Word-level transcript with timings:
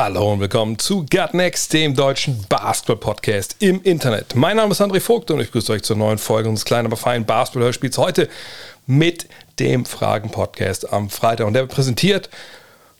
Hallo 0.00 0.32
und 0.32 0.38
willkommen 0.38 0.78
zu 0.78 1.04
Gut 1.06 1.34
Next, 1.34 1.72
dem 1.72 1.96
deutschen 1.96 2.44
Basketball-Podcast 2.48 3.56
im 3.58 3.82
Internet. 3.82 4.36
Mein 4.36 4.56
Name 4.56 4.70
ist 4.70 4.80
André 4.80 5.00
Vogt 5.00 5.28
und 5.32 5.40
ich 5.40 5.50
grüße 5.50 5.72
euch 5.72 5.82
zur 5.82 5.96
neuen 5.96 6.18
Folge 6.18 6.48
unseres 6.48 6.66
kleinen, 6.66 6.86
aber 6.86 6.96
feinen 6.96 7.26
Basketball-Hörspiels 7.26 7.98
heute 7.98 8.28
mit 8.86 9.26
dem 9.58 9.84
Fragen-Podcast 9.84 10.92
am 10.92 11.10
Freitag. 11.10 11.48
Und 11.48 11.54
der 11.54 11.64
wird 11.64 11.72
präsentiert 11.72 12.30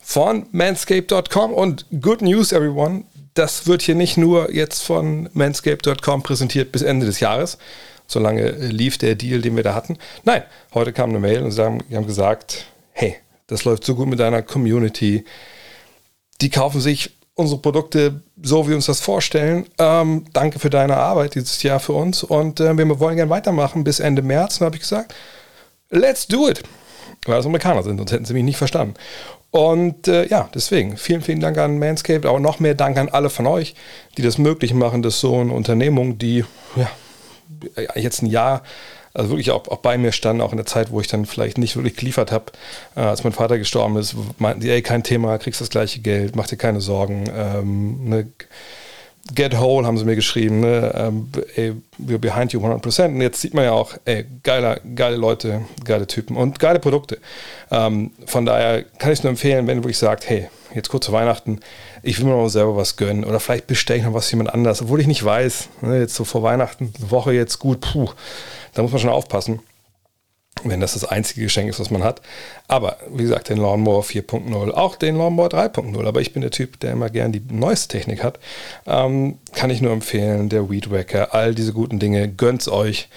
von 0.01 0.47
manscape.com 0.51 1.55
und 1.55 1.87
Good 2.01 2.21
News, 2.21 2.51
everyone. 2.51 3.05
Das 3.35 3.69
wird 3.69 3.83
hier 3.83 3.95
nicht 3.95 4.17
nur 4.17 4.53
jetzt 4.53 4.83
von 4.83 5.29
manscape.com 5.35 6.25
präsentiert 6.25 6.73
bis 6.73 6.83
Ende 6.83 7.07
des 7.07 7.21
Jahres. 7.21 7.59
Solange 8.09 8.51
lief 8.51 8.99
der 8.99 9.15
Deal, 9.15 9.41
den 9.41 9.55
wir 9.55 9.63
da 9.63 9.73
hatten. 9.73 9.99
Nein, 10.25 10.43
heute 10.75 10.93
kam 10.93 11.11
eine 11.11 11.21
Mail 11.21 11.45
und 11.45 11.53
sie 11.53 11.63
haben, 11.63 12.07
gesagt, 12.09 12.65
hey, 12.91 13.15
das 13.47 13.63
läuft 13.63 13.85
so 13.85 13.95
gut 13.95 14.09
mit 14.09 14.19
deiner 14.19 14.43
Community 14.43 15.25
die 16.41 16.51
kaufen 16.51 16.81
sich 16.81 17.11
unsere 17.35 17.61
Produkte 17.61 18.21
so, 18.43 18.65
wie 18.65 18.71
wir 18.71 18.77
uns 18.77 18.87
das 18.87 19.01
vorstellen. 19.01 19.67
Ähm, 19.79 20.25
danke 20.33 20.59
für 20.59 20.71
deine 20.71 20.97
Arbeit 20.97 21.37
dieses 21.37 21.63
Jahr 21.63 21.79
für 21.79 21.93
uns 21.93 22.25
und 22.25 22.59
äh, 22.61 22.77
wir 22.77 23.01
wollen 23.01 23.17
gerne 23.17 23.31
weitermachen 23.31 23.85
bis 23.85 24.01
Ende 24.01 24.23
März. 24.23 24.61
Und 24.61 24.67
habe 24.67 24.77
ich 24.77 24.83
gesagt, 24.83 25.15
let's 25.91 26.27
do 26.27 26.49
it. 26.49 26.63
Weil 27.27 27.37
das 27.37 27.47
Amerikaner 27.47 27.83
sind, 27.83 27.99
sonst 27.99 28.13
hätten 28.13 28.25
sie 28.25 28.35
mich 28.35 28.45
nicht 28.45 28.57
verstanden. 28.57 28.95
Und 29.51 30.09
äh, 30.09 30.27
ja, 30.27 30.49
deswegen 30.55 30.97
vielen, 30.97 31.23
vielen 31.23 31.41
Dank 31.41 31.57
an 31.59 31.79
Manscaped, 31.79 32.27
aber 32.27 32.41
noch 32.41 32.61
mehr 32.61 32.75
Dank 32.75 32.99
an 32.99 33.09
alle 33.09 33.31
von 33.31 33.47
euch, 33.47 33.75
die 34.17 34.23
das 34.23 34.37
möglich 34.37 34.75
machen, 34.75 35.03
dass 35.03 35.21
so 35.21 35.41
eine 35.41 35.53
Unternehmung, 35.53 36.19
die 36.19 36.45
ja, 36.77 36.91
jetzt 37.95 38.23
ein 38.23 38.27
Jahr 38.27 38.63
also 39.19 39.31
wirklich 39.31 39.51
auch, 39.51 39.67
auch 39.69 39.79
bei 39.79 39.99
mir 39.99 40.13
standen, 40.13 40.41
auch 40.41 40.53
in 40.53 40.59
der 40.59 40.67
Zeit, 40.67 40.93
wo 40.93 41.01
ich 41.01 41.09
dann 41.09 41.27
vielleicht 41.27 41.59
nicht 41.59 41.77
wirklich 41.77 41.97
geliefert 41.97 42.31
habe, 42.31 42.47
äh, 42.97 43.01
als 43.01 43.25
mein 43.25 43.33
Vater 43.33 43.59
gestorben 43.59 43.97
ist, 43.97 44.15
meinten 44.39 44.61
die, 44.61 44.71
ey, 44.71 44.81
kein 44.81 45.03
Thema, 45.03 45.39
kriegst 45.39 45.61
das 45.61 45.71
gleiche 45.71 46.01
Geld, 46.01 46.37
mach 46.37 46.47
dir 46.47 46.57
keine 46.57 46.81
Sorgen. 46.81 47.25
Ähm, 47.35 48.09
ne, 48.09 48.29
Get 49.35 49.59
whole 49.59 49.87
haben 49.87 49.99
sie 49.99 50.07
mir 50.07 50.17
geschrieben, 50.17 50.61
ne, 50.61 50.93
ähm, 50.97 51.29
ey, 51.57 51.75
we're 51.99 52.19
behind 52.19 52.53
you 52.53 52.65
100%. 52.65 53.07
Und 53.07 53.21
jetzt 53.21 53.41
sieht 53.41 53.53
man 53.53 53.65
ja 53.65 53.73
auch, 53.73 53.95
ey, 54.07 54.25
geiler, 54.43 54.81
geile 54.95 55.17
Leute, 55.17 55.63
geile 55.85 56.07
Typen 56.07 56.37
und 56.37 56.59
geile 56.59 56.79
Produkte. 56.79 57.19
Ähm, 57.71 58.13
von 58.25 58.47
daher 58.47 58.85
kann 58.99 59.13
ich 59.13 59.19
es 59.19 59.25
nur 59.25 59.31
empfehlen, 59.31 59.67
wenn 59.67 59.79
du 59.79 59.83
wirklich 59.83 59.99
sagst, 59.99 60.31
hey, 60.31 60.49
jetzt 60.75 60.89
kurz 60.89 61.07
zu 61.07 61.13
Weihnachten, 61.13 61.61
ich 62.03 62.19
will 62.19 62.27
mir 62.27 62.37
noch 62.37 62.49
selber 62.49 62.77
was 62.77 62.97
gönnen 62.97 63.25
oder 63.25 63.41
vielleicht 63.41 63.67
bestelle 63.67 63.99
ich 63.99 64.05
noch 64.05 64.15
was 64.15 64.31
jemand 64.31 64.55
anders, 64.55 64.81
obwohl 64.81 65.01
ich 65.01 65.07
nicht 65.07 65.25
weiß, 65.25 65.69
ne, 65.83 65.99
jetzt 66.01 66.15
so 66.15 66.25
vor 66.25 66.43
Weihnachten, 66.43 66.93
eine 66.97 67.11
Woche 67.11 67.33
jetzt 67.33 67.59
gut, 67.59 67.81
puh, 67.81 68.09
da 68.79 68.83
muss 68.83 68.93
man 68.93 69.01
schon 69.01 69.11
aufpassen, 69.11 69.59
wenn 70.63 70.79
das 70.79 70.93
das 70.93 71.05
einzige 71.05 71.43
Geschenk 71.43 71.69
ist, 71.69 71.81
was 71.81 71.91
man 71.91 72.05
hat. 72.05 72.23
Aber 72.69 72.97
wie 73.11 73.25
gesagt, 73.25 73.49
den 73.49 73.59
Lawnmower 73.59 74.05
4.0, 74.05 74.71
auch 74.71 74.95
den 74.95 75.17
Lawnmower 75.17 75.49
3.0. 75.49 76.07
Aber 76.07 76.21
ich 76.21 76.33
bin 76.33 76.43
der 76.43 76.53
Typ, 76.53 76.79
der 76.79 76.93
immer 76.93 77.11
gern 77.11 77.33
die 77.33 77.43
neueste 77.51 77.89
Technik 77.89 78.23
hat. 78.23 78.39
Ähm, 78.87 79.39
kann 79.53 79.71
ich 79.71 79.81
nur 79.81 79.91
empfehlen, 79.91 80.49
der 80.49 80.71
Weed 80.71 80.93
Wacker, 80.93 81.35
all 81.35 81.57
diese 81.57 81.73
guten 81.73 81.99
Dinge, 81.99 82.29
gönnt's 82.29 82.69
euch. 82.69 83.09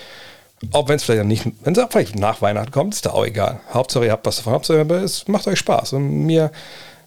Auch 0.71 0.89
wenn 0.89 0.95
es 0.95 1.03
vielleicht 1.03 1.25
nicht, 1.25 1.45
wenn 1.63 1.75
es 1.75 1.85
vielleicht 1.91 2.15
nach 2.15 2.41
Weihnachten 2.41 2.71
kommt, 2.71 2.95
ist 2.95 3.05
da 3.05 3.11
auch 3.11 3.25
egal. 3.25 3.59
Hauptsache 3.71 4.05
ihr 4.05 4.11
habt 4.11 4.25
was 4.25 4.37
davon, 4.37 4.53
Hauptsache 4.53 4.79
es 4.95 5.27
macht 5.27 5.47
euch 5.47 5.59
Spaß. 5.59 5.93
Und 5.93 6.25
mir 6.25 6.51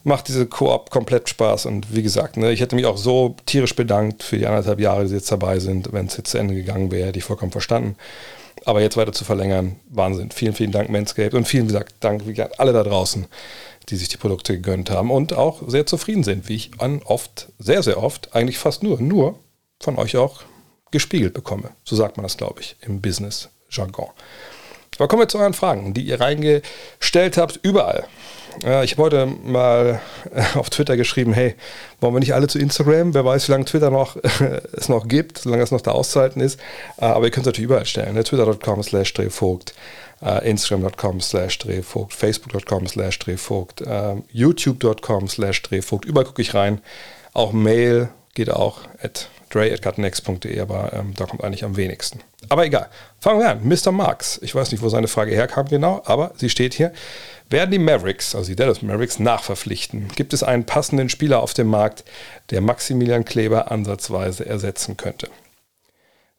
macht 0.05 0.29
diese 0.29 0.47
Koop 0.47 0.91
komplett 0.91 1.29
Spaß. 1.29 1.67
Und 1.67 1.93
wie 1.93 2.05
gesagt, 2.05 2.37
ne, 2.37 2.53
ich 2.53 2.61
hätte 2.61 2.77
mich 2.77 2.87
auch 2.87 2.99
so 2.99 3.35
tierisch 3.47 3.75
bedankt 3.75 4.23
für 4.23 4.39
die 4.39 4.47
anderthalb 4.47 4.79
Jahre, 4.79 5.07
die 5.07 5.15
jetzt 5.15 5.33
dabei 5.33 5.59
sind. 5.59 5.93
Wenn 5.93 6.07
es 6.07 6.17
jetzt 6.17 6.31
zu 6.31 6.39
Ende 6.39 6.55
gegangen 6.55 6.93
wäre, 6.93 7.09
hätte 7.09 7.19
ich 7.19 7.25
vollkommen 7.25 7.53
verstanden. 7.53 7.97
Aber 8.65 8.81
jetzt 8.81 8.97
weiter 8.97 9.13
zu 9.13 9.25
verlängern, 9.25 9.77
Wahnsinn. 9.91 10.31
Vielen, 10.31 10.55
vielen 10.55 10.73
Dank, 10.73 10.89
Manscaped. 10.89 11.35
Und 11.35 11.47
vielen 11.47 11.69
Dank 12.01 12.27
wie 12.27 12.33
gesagt, 12.33 12.61
alle 12.61 12.73
da 12.73 12.83
draußen, 12.83 13.27
die 13.89 13.97
sich 13.97 14.09
die 14.09 14.17
Produkte 14.17 14.55
gegönnt 14.55 14.91
haben 14.91 15.11
und 15.11 15.33
auch 15.35 15.63
sehr 15.69 15.87
zufrieden 15.87 16.25
sind, 16.25 16.49
wie 16.49 16.57
ich 16.57 16.71
an 16.79 17.03
oft, 17.05 17.49
sehr, 17.59 17.83
sehr 17.83 18.03
oft, 18.03 18.35
eigentlich 18.35 18.59
fast 18.59 18.83
nur, 18.83 19.01
nur 19.01 19.39
von 19.81 19.99
euch 19.99 20.17
auch 20.17 20.43
gespiegelt 20.91 21.35
bekomme. 21.35 21.71
So 21.85 21.97
sagt 21.97 22.17
man 22.17 22.25
das, 22.25 22.37
glaube 22.37 22.61
ich, 22.61 22.77
im 22.81 23.03
Business-Jargon. 23.03 24.09
Aber 24.97 25.09
kommen 25.09 25.23
wir 25.23 25.29
zu 25.29 25.39
euren 25.39 25.55
Fragen, 25.55 25.93
die 25.93 26.03
ihr 26.03 26.21
reingestellt 26.21 27.37
habt, 27.37 27.59
überall. 27.63 28.07
Ich 28.61 28.93
habe 28.93 29.03
heute 29.03 29.27
mal 29.27 30.01
auf 30.55 30.71
Twitter 30.71 30.97
geschrieben, 30.97 31.33
hey, 31.33 31.55
wollen 32.01 32.15
wir 32.15 32.21
nicht 32.21 32.35
alle 32.35 32.47
zu 32.47 32.59
Instagram? 32.59 33.13
Wer 33.15 33.25
weiß, 33.25 33.49
wie 33.49 33.53
lange 33.53 33.65
Twitter 33.65 33.91
noch, 33.91 34.17
es 34.73 34.89
noch 34.89 35.09
gibt, 35.09 35.39
solange 35.39 35.63
es 35.63 35.71
noch 35.71 35.81
da 35.81 35.91
auszuhalten 35.91 36.41
ist. 36.41 36.61
Äh, 36.99 37.07
aber 37.07 37.27
ihr 37.27 37.31
könnt 37.31 37.47
es 37.47 37.49
natürlich 37.49 37.67
überall 37.67 37.87
stellen. 37.87 38.15
Ne? 38.15 38.25
Twitter.com 38.25 38.83
slash 38.83 39.13
drehvogt, 39.13 39.75
äh, 40.23 40.49
Instagram.com 40.49 41.21
slash 41.21 41.59
drehvogt, 41.59 42.15
Facebook.com 42.15 42.87
slash 42.87 43.19
drehvogt, 43.19 43.81
äh, 43.81 44.17
YouTube.com 44.33 45.29
slash 45.29 45.63
drehvogt. 45.63 46.05
Überall 46.05 46.27
gucke 46.27 46.43
ich 46.43 46.55
rein. 46.55 46.81
Auch 47.33 47.53
Mail 47.53 48.09
geht 48.35 48.51
auch 48.51 48.81
at 49.03 49.29
dre.gutnext.de, 49.55 50.59
aber 50.61 50.93
ähm, 50.93 51.15
da 51.17 51.27
kommt 51.27 51.45
eigentlich 51.45 51.65
am 51.65 51.77
wenigsten. 51.77 52.21
Aber 52.49 52.67
egal. 52.67 52.89
Fangen 53.21 53.41
wir 53.41 53.51
an. 53.51 53.67
Mr. 53.67 53.93
Marx. 53.93 54.39
Ich 54.43 54.55
weiß 54.55 54.73
nicht, 54.73 54.83
wo 54.83 54.89
seine 54.89 55.09
Frage 55.09 55.33
herkam 55.33 55.67
genau, 55.67 56.03
aber 56.05 56.33
sie 56.37 56.51
steht 56.51 56.75
hier. 56.75 56.93
Werden 57.51 57.71
die 57.71 57.79
Mavericks, 57.79 58.35
also 58.35 58.49
die 58.49 58.57
Dallas 58.57 58.83
Mavericks, 58.83 59.19
nachverpflichten? 59.19 60.09
Gibt 60.09 60.33
es 60.33 60.43
einen 60.43 60.65
passenden 60.65 61.09
Spieler 61.09 61.43
auf 61.43 61.55
dem 61.55 61.69
Markt, 61.69 62.05
der 62.51 62.61
Maximilian 62.61 63.25
Kleber 63.25 63.71
ansatzweise 63.71 64.47
ersetzen 64.47 64.97
könnte? 64.97 65.29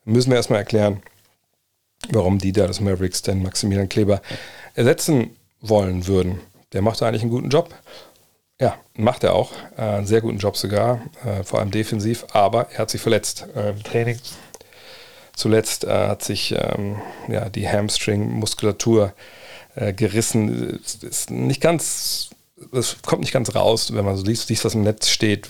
Müssen 0.03 0.31
wir 0.31 0.37
erstmal 0.37 0.59
erklären, 0.59 1.01
warum 2.09 2.39
die 2.39 2.51
Dallas 2.51 2.81
Mavericks 2.81 3.21
denn 3.21 3.43
Maximilian 3.43 3.89
Kleber 3.89 4.21
ersetzen 4.73 5.35
wollen 5.61 6.07
würden. 6.07 6.41
Der 6.73 6.81
macht 6.81 7.01
eigentlich 7.01 7.21
einen 7.21 7.31
guten 7.31 7.49
Job. 7.49 7.73
Ja, 8.59 8.77
macht 8.95 9.23
er 9.23 9.33
auch. 9.33 9.51
Äh, 9.75 10.03
sehr 10.05 10.21
guten 10.21 10.38
Job 10.38 10.55
sogar, 10.55 11.01
äh, 11.25 11.43
vor 11.43 11.59
allem 11.59 11.71
defensiv, 11.71 12.25
aber 12.31 12.71
er 12.71 12.79
hat 12.79 12.89
sich 12.89 13.01
verletzt 13.01 13.47
äh, 13.53 13.71
im 13.71 13.83
Training. 13.83 14.17
Zuletzt 15.35 15.83
äh, 15.83 15.89
hat 15.89 16.23
sich 16.23 16.55
ähm, 16.57 17.01
ja, 17.27 17.49
die 17.49 17.67
Hamstring-Muskulatur 17.67 19.13
äh, 19.75 19.91
gerissen. 19.91 20.79
Ist 21.01 21.31
nicht 21.31 21.59
ganz, 21.59 22.29
es 22.71 22.95
kommt 23.01 23.21
nicht 23.21 23.33
ganz 23.33 23.53
raus, 23.53 23.93
wenn 23.93 24.05
man 24.05 24.16
so 24.16 24.23
liest, 24.23 24.49
liest, 24.49 24.63
was 24.63 24.75
im 24.75 24.83
Netz 24.83 25.09
steht, 25.09 25.49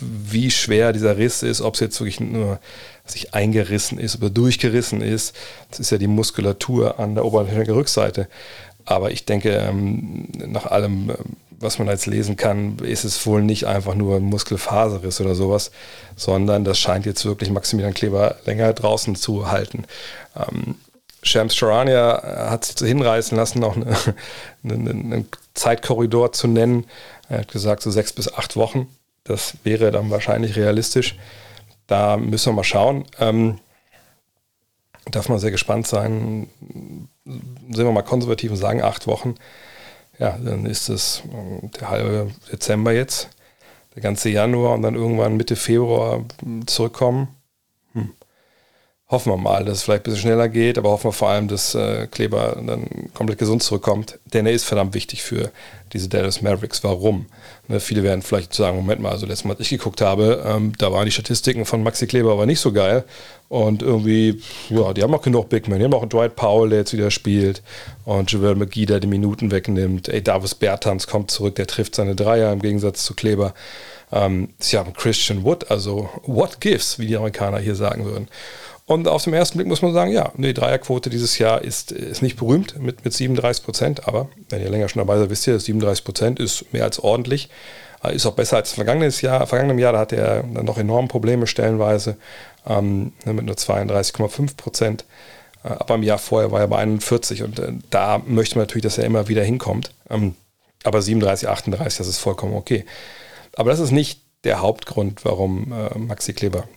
wie 0.00 0.50
schwer 0.50 0.94
dieser 0.94 1.18
Riss 1.18 1.42
ist, 1.42 1.60
ob 1.60 1.74
es 1.74 1.80
jetzt 1.80 2.00
wirklich 2.00 2.20
nur 2.20 2.58
sich 3.04 3.34
eingerissen 3.34 3.98
ist 3.98 4.16
oder 4.16 4.30
durchgerissen 4.30 5.02
ist. 5.02 5.36
Das 5.68 5.80
ist 5.80 5.90
ja 5.90 5.98
die 5.98 6.06
Muskulatur 6.06 6.98
an 6.98 7.14
der 7.14 7.26
oberen 7.26 7.70
Rückseite. 7.70 8.28
Aber 8.86 9.10
ich 9.10 9.26
denke, 9.26 9.50
ähm, 9.50 10.28
nach 10.46 10.66
allem, 10.66 11.10
ähm, 11.10 11.36
was 11.58 11.78
man 11.78 11.88
jetzt 11.88 12.06
lesen 12.06 12.36
kann, 12.36 12.78
ist 12.78 13.04
es 13.04 13.26
wohl 13.26 13.42
nicht 13.42 13.66
einfach 13.66 13.94
nur 13.94 14.16
ein 14.16 14.24
Muskelfaserriss 14.24 15.20
oder 15.20 15.34
sowas, 15.34 15.70
sondern 16.16 16.64
das 16.64 16.78
scheint 16.78 17.06
jetzt 17.06 17.24
wirklich 17.24 17.50
Maximilian 17.50 17.94
Kleber 17.94 18.36
länger 18.44 18.72
draußen 18.72 19.16
zu 19.16 19.50
halten. 19.50 19.84
Ähm, 20.36 20.76
Shams 21.22 21.56
Charania 21.56 22.48
hat 22.50 22.64
sich 22.64 22.88
hinreißen 22.88 23.36
lassen, 23.36 23.64
auch 23.64 23.76
eine, 24.64 24.90
einen 24.90 25.28
Zeitkorridor 25.54 26.32
zu 26.32 26.46
nennen. 26.46 26.86
Er 27.28 27.40
hat 27.40 27.52
gesagt, 27.52 27.82
so 27.82 27.90
sechs 27.90 28.12
bis 28.12 28.32
acht 28.32 28.56
Wochen. 28.56 28.88
Das 29.24 29.54
wäre 29.64 29.90
dann 29.90 30.10
wahrscheinlich 30.10 30.56
realistisch. 30.56 31.16
Da 31.86 32.16
müssen 32.16 32.52
wir 32.52 32.56
mal 32.56 32.64
schauen. 32.64 33.04
Ähm, 33.18 33.58
darf 35.10 35.28
man 35.28 35.38
sehr 35.38 35.50
gespannt 35.50 35.86
sein. 35.86 36.48
Sind 37.24 37.84
wir 37.84 37.92
mal 37.92 38.02
konservativ 38.02 38.52
und 38.52 38.56
sagen 38.56 38.82
acht 38.82 39.06
Wochen. 39.06 39.34
Ja, 40.18 40.38
dann 40.42 40.66
ist 40.66 40.88
es 40.88 41.22
ähm, 41.32 41.70
der 41.78 41.90
halbe 41.90 42.30
Dezember 42.50 42.92
jetzt, 42.92 43.28
der 43.94 44.02
ganze 44.02 44.30
Januar 44.30 44.74
und 44.74 44.82
dann 44.82 44.94
irgendwann 44.94 45.36
Mitte 45.36 45.56
Februar 45.56 46.24
zurückkommen. 46.66 47.28
Hm 47.92 48.12
hoffen 49.08 49.32
wir 49.32 49.36
mal, 49.36 49.64
dass 49.64 49.78
es 49.78 49.82
vielleicht 49.84 50.02
ein 50.02 50.04
bisschen 50.04 50.22
schneller 50.22 50.48
geht, 50.48 50.78
aber 50.78 50.90
hoffen 50.90 51.08
wir 51.08 51.12
vor 51.12 51.28
allem, 51.28 51.46
dass 51.46 51.76
äh, 51.76 52.08
Kleber 52.08 52.60
dann 52.66 52.88
komplett 53.14 53.38
gesund 53.38 53.62
zurückkommt. 53.62 54.18
Denn 54.32 54.46
er 54.46 54.52
ist 54.52 54.64
verdammt 54.64 54.94
wichtig 54.94 55.22
für 55.22 55.52
diese 55.92 56.08
Dallas 56.08 56.42
Mavericks. 56.42 56.82
Warum? 56.82 57.26
Ne, 57.68 57.78
viele 57.78 58.02
werden 58.02 58.22
vielleicht 58.22 58.52
sagen, 58.52 58.76
Moment 58.76 59.00
mal, 59.00 59.12
also 59.12 59.24
letztes 59.24 59.44
Mal, 59.44 59.52
als 59.52 59.60
ich 59.60 59.70
geguckt 59.70 60.00
habe, 60.00 60.42
ähm, 60.44 60.72
da 60.78 60.92
waren 60.92 61.04
die 61.04 61.12
Statistiken 61.12 61.64
von 61.66 61.84
Maxi 61.84 62.08
Kleber 62.08 62.32
aber 62.32 62.46
nicht 62.46 62.58
so 62.58 62.72
geil. 62.72 63.04
Und 63.48 63.80
irgendwie, 63.80 64.42
ja, 64.70 64.92
die 64.92 65.04
haben 65.04 65.14
auch 65.14 65.22
genug 65.22 65.48
Big 65.50 65.68
Men. 65.68 65.78
Die 65.78 65.84
haben 65.84 65.94
auch 65.94 66.02
einen 66.02 66.10
Dwight 66.10 66.34
Powell, 66.34 66.70
der 66.70 66.80
jetzt 66.80 66.92
wieder 66.92 67.12
spielt. 67.12 67.62
Und 68.04 68.32
Javel 68.32 68.56
McGee, 68.56 68.86
der 68.86 68.98
die 68.98 69.06
Minuten 69.06 69.52
wegnimmt. 69.52 70.08
Ey, 70.08 70.20
Davis 70.20 70.56
Bertans 70.56 71.06
kommt 71.06 71.30
zurück, 71.30 71.54
der 71.54 71.68
trifft 71.68 71.94
seine 71.94 72.16
Dreier 72.16 72.52
im 72.52 72.60
Gegensatz 72.60 73.04
zu 73.04 73.14
Kleber. 73.14 73.54
Ähm, 74.10 74.48
sie 74.58 74.78
haben 74.78 74.92
Christian 74.94 75.44
Wood, 75.44 75.70
also 75.70 76.08
what 76.24 76.60
gives, 76.60 76.98
wie 76.98 77.06
die 77.06 77.16
Amerikaner 77.16 77.58
hier 77.58 77.76
sagen 77.76 78.04
würden. 78.04 78.28
Und 78.86 79.08
auf 79.08 79.24
den 79.24 79.34
ersten 79.34 79.58
Blick 79.58 79.66
muss 79.66 79.82
man 79.82 79.92
sagen, 79.92 80.12
ja, 80.12 80.32
die 80.36 80.54
Dreierquote 80.54 81.10
dieses 81.10 81.38
Jahr 81.38 81.60
ist, 81.62 81.90
ist 81.90 82.22
nicht 82.22 82.36
berühmt 82.36 82.80
mit, 82.80 83.04
mit 83.04 83.12
37 83.12 83.64
Prozent, 83.64 84.06
aber 84.06 84.28
wenn 84.48 84.62
ihr 84.62 84.70
länger 84.70 84.88
schon 84.88 85.00
dabei 85.00 85.18
seid, 85.18 85.28
wisst 85.28 85.46
ihr, 85.48 85.58
37 85.58 86.04
Prozent 86.04 86.38
ist 86.38 86.72
mehr 86.72 86.84
als 86.84 87.00
ordentlich. 87.00 87.48
Äh, 88.04 88.14
ist 88.14 88.26
auch 88.26 88.34
besser 88.34 88.56
als 88.56 88.72
vergangenes 88.72 89.20
Jahr. 89.22 89.44
Vergangenem 89.48 89.80
Jahr, 89.80 89.92
da 89.92 89.98
hatte 89.98 90.16
er 90.16 90.42
dann 90.44 90.64
noch 90.64 90.78
enorme 90.78 91.08
Probleme 91.08 91.48
stellenweise 91.48 92.16
ähm, 92.64 93.12
ne, 93.24 93.32
mit 93.32 93.46
nur 93.46 93.56
32,5 93.56 94.56
Prozent. 94.56 95.04
Äh, 95.64 95.68
aber 95.68 95.96
im 95.96 96.04
Jahr 96.04 96.18
vorher 96.18 96.52
war 96.52 96.60
er 96.60 96.68
bei 96.68 96.78
41 96.78 97.42
und 97.42 97.58
äh, 97.58 97.72
da 97.90 98.22
möchte 98.24 98.56
man 98.56 98.62
natürlich, 98.62 98.84
dass 98.84 98.98
er 98.98 99.04
immer 99.04 99.26
wieder 99.26 99.42
hinkommt. 99.42 99.90
Ähm, 100.10 100.36
aber 100.84 101.02
37, 101.02 101.48
38, 101.48 101.98
das 101.98 102.06
ist 102.06 102.18
vollkommen 102.18 102.54
okay. 102.54 102.84
Aber 103.56 103.70
das 103.70 103.80
ist 103.80 103.90
nicht 103.90 104.20
der 104.44 104.60
Hauptgrund, 104.60 105.24
warum 105.24 105.72
äh, 105.72 105.98
Maxi 105.98 106.32
Kleber 106.32 106.68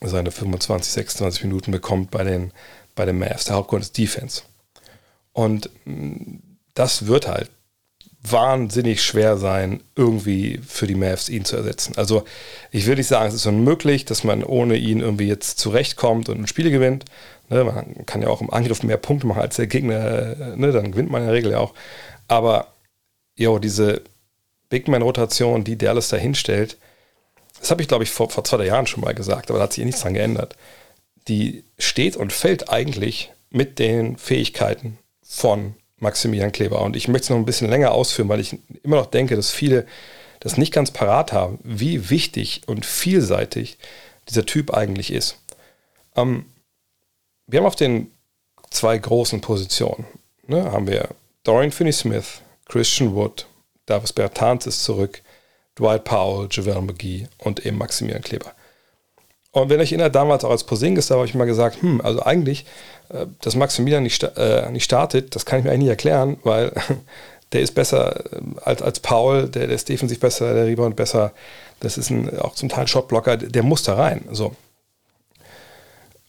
seine 0.00 0.30
25, 0.30 0.92
26 0.92 1.44
Minuten 1.44 1.70
bekommt 1.72 2.10
bei 2.10 2.24
den, 2.24 2.52
bei 2.94 3.04
den 3.04 3.18
Mavs. 3.18 3.44
Der 3.44 3.56
Hauptgrund 3.56 3.82
ist 3.82 3.96
Defense. 3.96 4.42
Und 5.32 5.70
mm, 5.84 6.36
das 6.74 7.06
wird 7.06 7.28
halt 7.28 7.50
wahnsinnig 8.22 9.02
schwer 9.02 9.38
sein, 9.38 9.82
irgendwie 9.96 10.60
für 10.66 10.86
die 10.86 10.94
Mavs 10.94 11.28
ihn 11.28 11.44
zu 11.44 11.56
ersetzen. 11.56 11.94
Also 11.96 12.24
ich 12.70 12.86
will 12.86 12.96
nicht 12.96 13.06
sagen, 13.06 13.28
es 13.28 13.34
ist 13.34 13.46
unmöglich, 13.46 14.04
dass 14.04 14.24
man 14.24 14.44
ohne 14.44 14.76
ihn 14.76 15.00
irgendwie 15.00 15.26
jetzt 15.26 15.58
zurechtkommt 15.58 16.28
und 16.28 16.38
ein 16.38 16.46
Spiel 16.46 16.70
gewinnt. 16.70 17.06
Ne, 17.48 17.64
man 17.64 18.06
kann 18.06 18.22
ja 18.22 18.28
auch 18.28 18.42
im 18.42 18.50
Angriff 18.50 18.82
mehr 18.82 18.98
Punkte 18.98 19.26
machen 19.26 19.40
als 19.40 19.56
der 19.56 19.66
Gegner, 19.66 20.54
ne, 20.56 20.70
dann 20.70 20.92
gewinnt 20.92 21.10
man 21.10 21.22
in 21.22 21.28
der 21.28 21.34
Regel 21.34 21.52
ja 21.52 21.58
auch. 21.58 21.74
Aber 22.28 22.74
jo, 23.36 23.58
diese 23.58 24.02
Big 24.68 24.86
Man-Rotation, 24.86 25.64
die 25.64 25.78
Dallas 25.78 26.10
da 26.10 26.16
hinstellt, 26.16 26.76
das 27.60 27.70
habe 27.70 27.82
ich, 27.82 27.88
glaube 27.88 28.04
ich, 28.04 28.10
vor, 28.10 28.30
vor 28.30 28.42
zwei 28.42 28.64
Jahren 28.64 28.86
schon 28.86 29.02
mal 29.02 29.14
gesagt, 29.14 29.50
aber 29.50 29.58
da 29.58 29.64
hat 29.64 29.74
sich 29.74 29.82
eh 29.82 29.86
nichts 29.86 30.00
dran 30.00 30.14
geändert. 30.14 30.56
Die 31.28 31.62
steht 31.78 32.16
und 32.16 32.32
fällt 32.32 32.70
eigentlich 32.70 33.30
mit 33.50 33.78
den 33.78 34.16
Fähigkeiten 34.16 34.98
von 35.22 35.74
Maximilian 35.98 36.52
Kleber. 36.52 36.82
Und 36.82 36.96
ich 36.96 37.08
möchte 37.08 37.24
es 37.24 37.30
noch 37.30 37.36
ein 37.36 37.44
bisschen 37.44 37.68
länger 37.68 37.92
ausführen, 37.92 38.28
weil 38.28 38.40
ich 38.40 38.58
immer 38.82 38.96
noch 38.96 39.06
denke, 39.06 39.36
dass 39.36 39.50
viele 39.50 39.86
das 40.40 40.56
nicht 40.56 40.72
ganz 40.72 40.90
parat 40.90 41.32
haben, 41.32 41.58
wie 41.62 42.08
wichtig 42.08 42.62
und 42.66 42.86
vielseitig 42.86 43.76
dieser 44.28 44.46
Typ 44.46 44.72
eigentlich 44.72 45.12
ist. 45.12 45.36
Ähm, 46.16 46.46
wir 47.46 47.60
haben 47.60 47.66
auf 47.66 47.76
den 47.76 48.10
zwei 48.70 48.96
großen 48.96 49.42
Positionen, 49.42 50.06
ne, 50.46 50.72
haben 50.72 50.86
wir 50.86 51.10
Dorian 51.44 51.72
Finney-Smith, 51.72 52.40
Christian 52.66 53.14
Wood, 53.14 53.46
Davis 53.84 54.12
Bertans 54.12 54.66
ist 54.66 54.82
zurück, 54.82 55.22
Dwight 55.80 56.04
Powell, 56.04 56.48
JaVale 56.50 56.82
McGee 56.82 57.26
und 57.38 57.64
eben 57.64 57.78
Maximilian 57.78 58.22
Kleber. 58.22 58.52
Und 59.52 59.68
wenn 59.68 59.80
ich 59.80 59.90
erinnere, 59.90 60.10
damals 60.10 60.44
auch 60.44 60.50
als 60.50 60.64
Posingis, 60.64 61.08
da 61.08 61.16
habe 61.16 61.24
ich 61.24 61.34
mal 61.34 61.44
gesagt, 61.44 61.82
hm, 61.82 62.00
also 62.02 62.22
eigentlich, 62.22 62.66
äh, 63.08 63.26
dass 63.40 63.56
Maximilian 63.56 64.02
nicht, 64.02 64.22
äh, 64.22 64.70
nicht 64.70 64.84
startet, 64.84 65.34
das 65.34 65.44
kann 65.44 65.58
ich 65.58 65.64
mir 65.64 65.72
eigentlich 65.72 65.80
nicht 65.80 65.90
erklären, 65.90 66.36
weil 66.44 66.72
der 67.52 67.62
ist 67.62 67.74
besser 67.74 68.32
äh, 68.32 68.40
als, 68.62 68.82
als 68.82 69.00
Paul, 69.00 69.48
der, 69.48 69.66
der 69.66 69.74
ist 69.74 69.88
defensiv 69.88 70.20
besser, 70.20 70.54
der 70.54 70.66
Rebound 70.66 70.94
besser, 70.94 71.32
das 71.80 71.98
ist 71.98 72.10
ein, 72.10 72.38
auch 72.38 72.54
zum 72.54 72.68
Teil 72.68 72.82
ein 72.82 72.88
Shotblocker, 72.88 73.36
der 73.38 73.62
muss 73.62 73.82
da 73.82 73.94
rein. 73.94 74.28
So. 74.30 74.54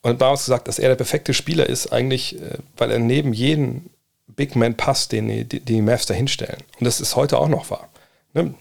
Und 0.02 0.20
damals 0.20 0.46
gesagt, 0.46 0.68
dass 0.68 0.80
er 0.80 0.90
der 0.90 0.96
perfekte 0.96 1.36
Spieler 1.36 1.68
ist, 1.68 1.94
eigentlich, 1.94 2.42
äh, 2.42 2.58
weil 2.78 2.90
er 2.90 3.00
neben 3.00 3.34
jeden 3.34 3.92
Big 4.28 4.56
Man 4.56 4.76
passt, 4.76 5.12
den 5.12 5.28
die, 5.48 5.60
die 5.60 5.82
Mavs 5.82 6.08
da 6.08 6.16
hinstellen. 6.16 6.58
Und 6.80 6.86
das 6.86 7.02
ist 7.02 7.16
heute 7.16 7.38
auch 7.38 7.50
noch 7.50 7.70
wahr. 7.70 7.88
Ne? 8.34 8.56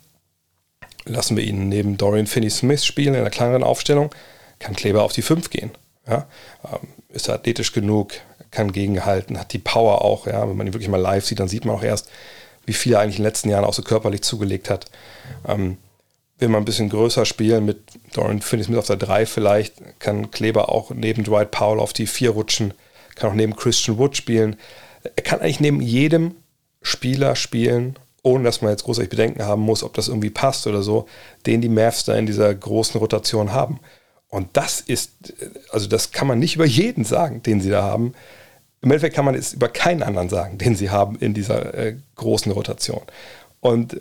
Lassen 1.04 1.36
wir 1.36 1.44
ihn 1.44 1.68
neben 1.68 1.96
Dorian 1.96 2.26
Finney-Smith 2.26 2.84
spielen 2.84 3.14
in 3.14 3.20
einer 3.20 3.30
kleineren 3.30 3.62
Aufstellung, 3.62 4.14
kann 4.58 4.76
Kleber 4.76 5.02
auf 5.02 5.12
die 5.12 5.22
5 5.22 5.50
gehen. 5.50 5.70
Ja? 6.06 6.26
Ähm, 6.64 6.88
ist 7.08 7.28
er 7.28 7.34
athletisch 7.34 7.72
genug, 7.72 8.12
kann 8.50 8.72
gegenhalten, 8.72 9.38
hat 9.38 9.52
die 9.52 9.58
Power 9.58 10.04
auch. 10.04 10.26
Ja? 10.26 10.48
Wenn 10.48 10.56
man 10.56 10.66
ihn 10.66 10.74
wirklich 10.74 10.90
mal 10.90 11.00
live 11.00 11.24
sieht, 11.24 11.40
dann 11.40 11.48
sieht 11.48 11.64
man 11.64 11.76
auch 11.76 11.82
erst, 11.82 12.10
wie 12.66 12.72
viel 12.72 12.92
er 12.92 13.00
eigentlich 13.00 13.16
in 13.16 13.22
den 13.22 13.28
letzten 13.28 13.50
Jahren 13.50 13.64
auch 13.64 13.74
so 13.74 13.82
körperlich 13.82 14.22
zugelegt 14.22 14.68
hat. 14.70 14.86
Ähm, 15.48 15.78
will 16.38 16.48
man 16.48 16.62
ein 16.62 16.66
bisschen 16.66 16.88
größer 16.88 17.24
spielen 17.26 17.64
mit 17.64 17.78
Dorian 18.12 18.42
Finney-Smith 18.42 18.78
auf 18.78 18.86
der 18.86 18.96
3 18.96 19.26
vielleicht, 19.26 20.00
kann 20.00 20.30
Kleber 20.30 20.70
auch 20.70 20.90
neben 20.90 21.24
Dwight 21.24 21.50
Powell 21.50 21.80
auf 21.80 21.92
die 21.92 22.06
4 22.06 22.30
rutschen, 22.30 22.74
kann 23.14 23.30
auch 23.30 23.34
neben 23.34 23.56
Christian 23.56 23.98
Wood 23.98 24.16
spielen. 24.16 24.56
Er 25.02 25.22
kann 25.22 25.40
eigentlich 25.40 25.60
neben 25.60 25.80
jedem 25.80 26.34
Spieler 26.82 27.36
spielen 27.36 27.98
ohne 28.22 28.44
dass 28.44 28.62
man 28.62 28.70
jetzt 28.70 28.84
großartig 28.84 29.10
Bedenken 29.10 29.44
haben 29.44 29.62
muss, 29.62 29.82
ob 29.82 29.94
das 29.94 30.08
irgendwie 30.08 30.30
passt 30.30 30.66
oder 30.66 30.82
so, 30.82 31.06
den 31.46 31.60
die 31.60 31.68
Mavs 31.68 32.04
da 32.04 32.14
in 32.16 32.26
dieser 32.26 32.54
großen 32.54 33.00
Rotation 33.00 33.52
haben. 33.52 33.80
Und 34.28 34.48
das 34.52 34.80
ist, 34.80 35.34
also 35.70 35.88
das 35.88 36.12
kann 36.12 36.28
man 36.28 36.38
nicht 36.38 36.54
über 36.54 36.66
jeden 36.66 37.04
sagen, 37.04 37.42
den 37.42 37.60
sie 37.60 37.70
da 37.70 37.82
haben. 37.82 38.14
Im 38.82 38.90
Endeffekt 38.90 39.16
kann 39.16 39.24
man 39.24 39.34
es 39.34 39.52
über 39.52 39.68
keinen 39.68 40.02
anderen 40.02 40.28
sagen, 40.28 40.58
den 40.58 40.76
sie 40.76 40.90
haben 40.90 41.16
in 41.18 41.34
dieser 41.34 41.74
äh, 41.74 41.96
großen 42.14 42.52
Rotation. 42.52 43.02
Und 43.60 44.00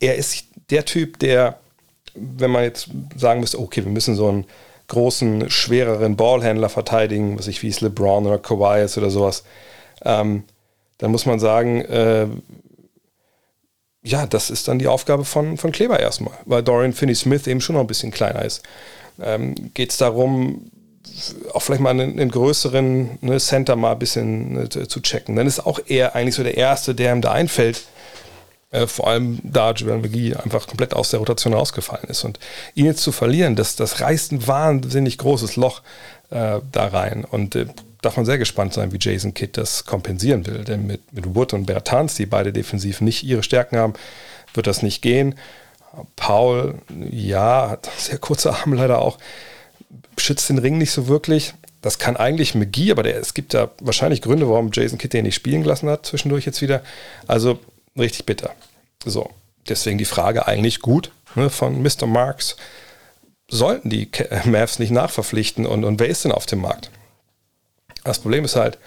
er 0.00 0.16
ist 0.16 0.44
der 0.70 0.84
Typ, 0.84 1.18
der, 1.18 1.58
wenn 2.14 2.50
man 2.50 2.64
jetzt 2.64 2.88
sagen 3.16 3.40
müsste, 3.40 3.60
okay, 3.60 3.84
wir 3.84 3.92
müssen 3.92 4.14
so 4.14 4.28
einen 4.28 4.46
großen, 4.88 5.50
schwereren 5.50 6.16
Ballhändler 6.16 6.68
verteidigen, 6.70 7.38
was 7.38 7.46
ich 7.46 7.62
wie 7.62 7.68
es 7.68 7.80
LeBron 7.80 8.26
oder 8.26 8.38
Kawhi 8.38 8.82
ist 8.82 8.96
oder 8.96 9.10
sowas, 9.10 9.44
ähm, 10.04 10.44
dann 10.98 11.10
muss 11.12 11.26
man 11.26 11.38
sagen, 11.38 11.82
äh, 11.82 12.26
ja, 14.08 14.26
das 14.26 14.50
ist 14.50 14.68
dann 14.68 14.78
die 14.78 14.88
Aufgabe 14.88 15.24
von, 15.24 15.56
von 15.56 15.72
Kleber 15.72 16.00
erstmal, 16.00 16.34
weil 16.46 16.62
Dorian 16.62 16.92
Finney-Smith 16.92 17.46
eben 17.46 17.60
schon 17.60 17.74
noch 17.74 17.82
ein 17.82 17.86
bisschen 17.86 18.10
kleiner 18.10 18.44
ist. 18.44 18.62
Ähm, 19.22 19.54
Geht 19.74 19.90
es 19.90 19.98
darum, 19.98 20.70
auch 21.52 21.60
vielleicht 21.60 21.82
mal 21.82 21.90
einen, 21.90 22.18
einen 22.18 22.30
größeren 22.30 23.18
ne, 23.20 23.38
Center 23.38 23.76
mal 23.76 23.92
ein 23.92 23.98
bisschen 23.98 24.52
ne, 24.52 24.68
zu 24.68 25.00
checken. 25.00 25.36
Dann 25.36 25.46
ist 25.46 25.60
auch 25.60 25.80
er 25.86 26.14
eigentlich 26.14 26.34
so 26.34 26.42
der 26.42 26.56
Erste, 26.56 26.94
der 26.94 27.12
ihm 27.12 27.20
da 27.20 27.32
einfällt. 27.32 27.82
Äh, 28.70 28.86
vor 28.86 29.08
allem 29.08 29.38
da 29.42 29.72
Javel 29.72 29.98
McGee 29.98 30.34
einfach 30.34 30.66
komplett 30.66 30.94
aus 30.94 31.10
der 31.10 31.20
Rotation 31.20 31.54
rausgefallen 31.54 32.08
ist. 32.08 32.24
Und 32.24 32.38
ihn 32.74 32.84
jetzt 32.84 33.02
zu 33.02 33.12
verlieren, 33.12 33.56
das, 33.56 33.76
das 33.76 34.00
reißt 34.00 34.32
ein 34.32 34.46
wahnsinnig 34.46 35.18
großes 35.18 35.56
Loch 35.56 35.82
äh, 36.30 36.60
da 36.70 36.86
rein. 36.86 37.24
Und 37.24 37.56
äh, 37.56 37.66
darf 38.02 38.16
man 38.16 38.26
sehr 38.26 38.38
gespannt 38.38 38.74
sein, 38.74 38.92
wie 38.92 38.98
Jason 39.00 39.34
Kidd 39.34 39.58
das 39.58 39.84
kompensieren 39.84 40.46
will. 40.46 40.64
Denn 40.64 40.86
mit, 40.86 41.12
mit 41.12 41.34
Wood 41.34 41.52
und 41.52 41.66
Bertans, 41.66 42.14
die 42.14 42.26
beide 42.26 42.52
defensiv 42.52 43.00
nicht 43.00 43.24
ihre 43.24 43.42
Stärken 43.42 43.76
haben, 43.76 43.94
wird 44.54 44.66
das 44.66 44.82
nicht 44.82 45.02
gehen. 45.02 45.34
Paul, 46.16 46.76
ja, 47.10 47.70
hat 47.70 47.88
sehr 47.98 48.18
kurze 48.18 48.52
Arme 48.54 48.76
leider 48.76 49.00
auch, 49.00 49.18
schützt 50.16 50.48
den 50.48 50.58
Ring 50.58 50.78
nicht 50.78 50.92
so 50.92 51.08
wirklich. 51.08 51.54
Das 51.80 51.98
kann 51.98 52.16
eigentlich 52.16 52.54
McGee, 52.54 52.90
aber 52.90 53.02
der, 53.02 53.16
es 53.16 53.34
gibt 53.34 53.54
da 53.54 53.70
wahrscheinlich 53.80 54.22
Gründe, 54.22 54.48
warum 54.48 54.70
Jason 54.72 54.98
Kidd 54.98 55.12
den 55.12 55.24
nicht 55.24 55.36
spielen 55.36 55.62
gelassen 55.62 55.88
hat, 55.88 56.06
zwischendurch 56.06 56.44
jetzt 56.44 56.60
wieder. 56.60 56.82
Also 57.26 57.58
richtig 57.96 58.26
bitter. 58.26 58.54
So, 59.04 59.30
deswegen 59.68 59.98
die 59.98 60.04
Frage 60.04 60.46
eigentlich 60.46 60.80
gut 60.80 61.12
ne, 61.34 61.50
von 61.50 61.82
Mr. 61.82 62.06
Marks. 62.06 62.56
Sollten 63.50 63.90
die 63.90 64.08
Mavs 64.44 64.78
nicht 64.78 64.90
nachverpflichten 64.90 65.66
und, 65.66 65.84
und 65.84 66.00
wer 66.00 66.08
ist 66.08 66.24
denn 66.24 66.32
auf 66.32 66.46
dem 66.46 66.60
Markt? 66.60 66.90
Das 68.04 68.18
Problem 68.18 68.44
ist 68.44 68.56
halt, 68.56 68.78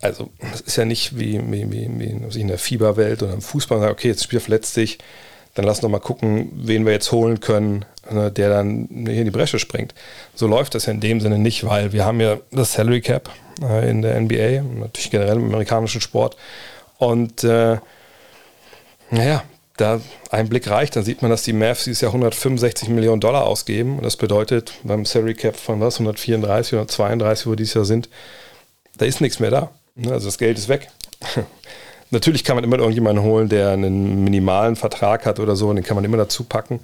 also 0.00 0.30
es 0.54 0.60
ist 0.62 0.76
ja 0.76 0.84
nicht 0.84 1.18
wie, 1.18 1.40
wie, 1.50 1.70
wie, 1.70 1.88
wie 1.98 2.40
in 2.40 2.48
der 2.48 2.58
Fieberwelt 2.58 3.22
oder 3.22 3.32
im 3.32 3.42
Fußball, 3.42 3.90
okay, 3.90 4.08
jetzt 4.08 4.24
Spiel 4.24 4.40
verletzt 4.40 4.74
sich, 4.74 4.98
dann 5.54 5.64
lass 5.64 5.82
noch 5.82 5.90
mal 5.90 5.98
gucken, 5.98 6.50
wen 6.54 6.86
wir 6.86 6.92
jetzt 6.92 7.12
holen 7.12 7.40
können, 7.40 7.84
ne, 8.10 8.30
der 8.30 8.50
dann 8.50 8.88
hier 8.90 9.18
in 9.18 9.24
die 9.24 9.30
Bresche 9.30 9.58
springt. 9.58 9.94
So 10.34 10.46
läuft 10.46 10.74
das 10.74 10.86
ja 10.86 10.92
in 10.92 11.00
dem 11.00 11.20
Sinne 11.20 11.38
nicht, 11.38 11.64
weil 11.64 11.92
wir 11.92 12.04
haben 12.04 12.20
ja 12.20 12.38
das 12.52 12.72
Salary 12.72 13.00
Cap 13.00 13.30
äh, 13.62 13.90
in 13.90 14.02
der 14.02 14.18
NBA, 14.20 14.62
natürlich 14.62 15.10
generell 15.10 15.36
im 15.36 15.46
amerikanischen 15.46 16.00
Sport. 16.00 16.36
Und 16.98 17.44
äh, 17.44 17.78
naja, 19.10 19.42
da 19.80 20.00
ein 20.30 20.48
Blick 20.48 20.68
reicht, 20.68 20.96
dann 20.96 21.04
sieht 21.04 21.22
man, 21.22 21.30
dass 21.30 21.42
die 21.42 21.52
Mavs 21.52 21.84
dieses 21.84 22.00
Jahr 22.00 22.10
165 22.10 22.88
Millionen 22.88 23.20
Dollar 23.20 23.46
ausgeben. 23.46 23.96
Und 23.96 24.04
das 24.04 24.16
bedeutet 24.16 24.72
beim 24.82 25.04
Salary 25.04 25.34
Cap 25.34 25.56
von 25.56 25.80
was, 25.80 25.96
134 25.96 26.74
oder 26.74 26.88
32, 26.88 27.46
wo 27.46 27.50
die 27.52 27.56
dieses 27.58 27.74
Jahr 27.74 27.84
sind, 27.84 28.08
da 28.96 29.06
ist 29.06 29.20
nichts 29.20 29.40
mehr 29.40 29.50
da. 29.50 29.70
Ne, 29.94 30.12
also 30.12 30.26
das 30.26 30.38
Geld 30.38 30.58
ist 30.58 30.68
weg. 30.68 30.88
Natürlich 32.10 32.44
kann 32.44 32.56
man 32.56 32.64
immer 32.64 32.78
irgendjemanden 32.78 33.24
holen, 33.24 33.48
der 33.48 33.70
einen 33.70 34.24
minimalen 34.24 34.76
Vertrag 34.76 35.26
hat 35.26 35.38
oder 35.38 35.54
so, 35.54 35.68
und 35.68 35.76
den 35.76 35.84
kann 35.84 35.94
man 35.94 36.04
immer 36.04 36.16
dazu 36.16 36.44
packen. 36.44 36.80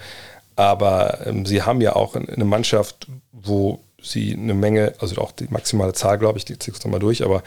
Aber 0.54 1.26
ähm, 1.26 1.44
sie 1.44 1.62
haben 1.62 1.80
ja 1.80 1.94
auch 1.94 2.14
eine 2.14 2.44
Mannschaft, 2.44 3.08
wo 3.32 3.80
sie 4.00 4.34
eine 4.34 4.54
Menge, 4.54 4.94
also 4.98 5.20
auch 5.20 5.32
die 5.32 5.48
maximale 5.50 5.92
Zahl, 5.92 6.18
glaube 6.18 6.38
ich, 6.38 6.44
die 6.44 6.58
ziehst 6.58 6.84
du 6.84 6.88
mal 6.88 6.98
durch, 6.98 7.24
aber 7.24 7.42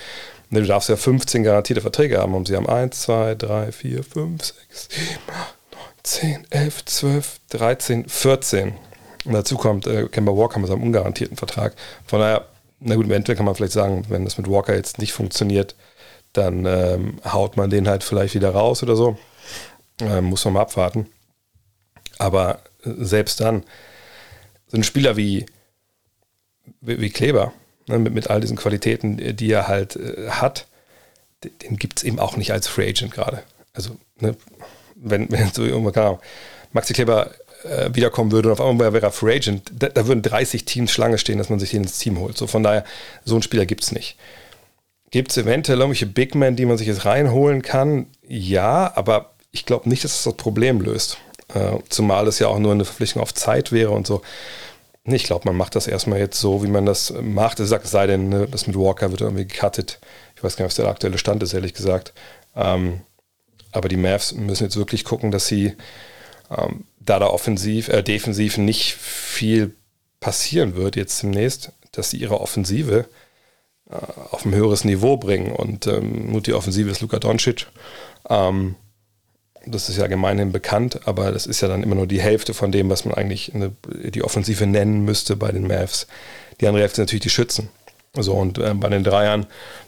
ne, 0.50 0.62
du 0.62 0.68
darfst 0.68 0.90
ja 0.90 0.96
15 0.96 1.44
garantierte 1.44 1.82
Verträge 1.82 2.20
haben 2.20 2.34
und 2.36 2.48
sie 2.48 2.56
haben 2.56 2.68
1, 2.68 3.02
2, 3.02 3.36
3, 3.36 3.72
4, 3.72 4.04
5, 4.04 4.44
6, 4.44 4.90
7, 4.90 5.08
8, 5.28 5.56
9, 5.72 5.82
10, 6.04 6.48
11, 6.50 6.86
12, 6.86 7.40
13, 7.50 8.10
14. 8.10 8.74
Und 9.26 9.34
dazu 9.34 9.58
kommt 9.58 9.86
äh, 9.86 10.08
Kemba 10.08 10.36
Walker 10.36 10.60
mit 10.60 10.70
seinem 10.70 10.84
ungarantierten 10.84 11.38
Vertrag. 11.38 11.76
Von 12.06 12.20
daher, 12.20 12.46
na 12.80 12.96
gut, 12.96 13.06
im 13.06 13.12
Endeffekt 13.12 13.38
kann 13.38 13.46
man 13.46 13.56
vielleicht 13.56 13.74
sagen, 13.74 14.06
wenn 14.10 14.26
das 14.26 14.38
mit 14.38 14.50
Walker 14.50 14.76
jetzt 14.76 14.98
nicht 14.98 15.14
funktioniert, 15.14 15.76
dann 16.34 16.66
ähm, 16.66 17.20
haut 17.26 17.58
man 17.58 17.70
den 17.70 17.88
halt 17.88 18.04
vielleicht 18.04 18.36
wieder 18.36 18.52
raus 18.52 18.82
oder 18.84 18.96
so. 18.96 19.18
Ähm, 20.02 20.26
muss 20.26 20.46
man 20.46 20.54
mal 20.54 20.62
abwarten. 20.62 21.08
Aber 22.18 22.60
äh, 22.84 22.92
selbst 22.98 23.42
dann, 23.42 23.64
so 24.68 24.78
ein 24.78 24.84
Spieler 24.84 25.18
wie 25.18 25.46
wie, 26.82 27.10
Kleber, 27.10 27.54
ne, 27.88 28.00
mit, 28.00 28.14
mit 28.14 28.30
all 28.30 28.42
diesen 28.42 28.58
Qualitäten, 28.58 29.36
die 29.36 29.52
er 29.52 29.68
halt 29.68 29.96
äh, 29.96 30.30
hat, 30.30 30.68
den, 31.44 31.58
den 31.60 31.78
gibt 31.78 32.00
es 32.00 32.04
eben 32.04 32.20
auch 32.20 32.38
nicht 32.38 32.52
als 32.52 32.68
Free 32.68 32.90
Agent 32.90 33.12
gerade. 33.12 33.44
Also, 33.74 33.98
ne, 34.20 34.36
wenn, 34.96 35.32
wenn 35.32 35.52
so 35.52 35.64
irgendwann, 35.64 35.94
keine 35.94 36.08
Ahnung, 36.08 36.20
Maxi 36.72 36.94
Kleber 36.94 37.32
äh, 37.64 37.90
wiederkommen 37.94 38.32
würde 38.32 38.50
und 38.50 38.54
auf 38.54 38.62
einmal 38.62 38.94
wäre 38.94 39.06
er 39.06 39.12
Free 39.12 39.36
Agent, 39.36 39.72
da, 39.74 39.90
da, 39.90 40.08
würden 40.08 40.22
30 40.22 40.66
Teams 40.66 40.92
Schlange 40.92 41.18
stehen, 41.18 41.38
dass 41.38 41.50
man 41.50 41.60
sich 41.60 41.72
den 41.72 41.84
ins 41.84 42.00
Team 42.00 42.20
holt. 42.20 42.38
So 42.38 42.48
von 42.48 42.64
daher, 42.64 42.84
so 43.26 43.36
einen 43.36 43.44
Spieler 43.44 43.66
gibt 43.66 43.84
es 43.84 43.92
nicht. 43.92 44.18
Gibt 45.12 45.32
es 45.32 45.38
eventuell 45.38 45.80
irgendwelche 45.80 46.06
Big 46.06 46.36
Men, 46.36 46.56
die 46.56 46.66
man 46.66 46.78
sich 46.78 46.88
jetzt 46.88 47.06
reinholen 47.06 47.62
kann? 47.64 48.06
Ja, 48.28 48.92
aber 48.96 49.34
ich 49.52 49.66
glaube 49.66 49.90
nicht, 49.90 50.04
dass 50.04 50.12
das 50.12 50.24
das 50.24 50.36
Problem 50.36 50.82
löst. 50.82 51.18
Äh, 51.54 51.78
zumal 51.90 52.28
es 52.28 52.38
ja 52.38 52.48
auch 52.48 52.60
nur 52.60 52.74
eine 52.74 52.86
Verpflichtung 52.86 53.22
auf 53.22 53.34
Zeit 53.34 53.72
wäre 53.72 53.90
und 53.90 54.06
so. 54.06 54.22
Ich 55.12 55.24
glaube, 55.24 55.48
man 55.48 55.58
macht 55.58 55.76
das 55.76 55.88
erstmal 55.88 56.20
jetzt 56.20 56.40
so, 56.40 56.64
wie 56.64 56.68
man 56.68 56.86
das 56.86 57.14
macht. 57.22 57.60
Es 57.60 57.70
sei 57.70 58.08
denn, 58.08 58.30
ne, 58.30 58.48
das 58.50 58.68
mit 58.68 58.76
Walker 58.78 59.12
wird 59.12 59.22
irgendwie 59.22 59.46
gecuttet. 59.46 60.00
Ich 60.36 60.44
weiß 60.44 60.56
gar 60.56 60.66
nicht, 60.66 60.72
was 60.72 60.76
der 60.84 60.88
aktuelle 60.88 61.18
Stand 61.18 61.44
ist, 61.44 61.54
ehrlich 61.54 61.74
gesagt. 61.74 62.14
Ähm, 62.56 63.02
aber 63.72 63.90
die 63.90 63.98
Mavs 63.98 64.34
müssen 64.34 64.64
jetzt 64.64 64.78
wirklich 64.78 65.04
gucken, 65.04 65.32
dass 65.32 65.48
sie 65.48 65.76
ähm, 66.50 66.86
da 67.00 67.20
da 67.20 67.28
offensiv, 67.28 67.90
äh, 67.90 68.04
defensiv 68.04 68.58
nicht 68.58 68.96
viel 68.96 69.76
passieren 70.20 70.76
wird 70.76 70.96
jetzt 70.96 71.22
demnächst, 71.24 71.72
dass 71.92 72.10
sie 72.10 72.18
ihre 72.18 72.42
Offensive 72.42 73.08
äh, 73.90 73.96
auf 74.32 74.46
ein 74.46 74.54
höheres 74.54 74.84
Niveau 74.86 75.18
bringen. 75.18 75.52
Und 75.52 75.88
ähm, 75.88 76.42
die 76.44 76.54
Offensive 76.54 76.90
ist 76.90 77.02
Luka 77.02 77.20
Doncic. 77.20 77.68
Ähm, 78.30 78.76
das 79.66 79.90
ist 79.90 79.98
ja 79.98 80.08
gemeinhin 80.08 80.52
bekannt, 80.52 81.02
aber 81.06 81.32
das 81.32 81.46
ist 81.46 81.62
ja 81.62 81.68
dann 81.68 81.84
immer 81.84 81.96
nur 81.96 82.08
die 82.08 82.22
Hälfte 82.22 82.54
von 82.54 82.72
dem, 82.72 82.90
was 82.90 83.06
man 83.06 83.14
eigentlich 83.14 83.54
eine, 83.54 83.72
die 83.88 84.24
Offensive 84.24 84.66
nennen 84.66 85.04
müsste 85.04 85.36
bei 85.36 85.52
den 85.52 85.68
Mavs. 85.68 86.08
Die 86.60 86.68
andere 86.68 86.82
Hälfte 86.82 86.98
sind 86.98 87.06
natürlich 87.06 87.24
die 87.24 87.30
Schützen. 87.30 87.70
So, 88.14 88.34
und 88.34 88.58
äh, 88.58 88.74
bei 88.74 88.90
den 88.90 89.04
Dreiern, 89.04 89.46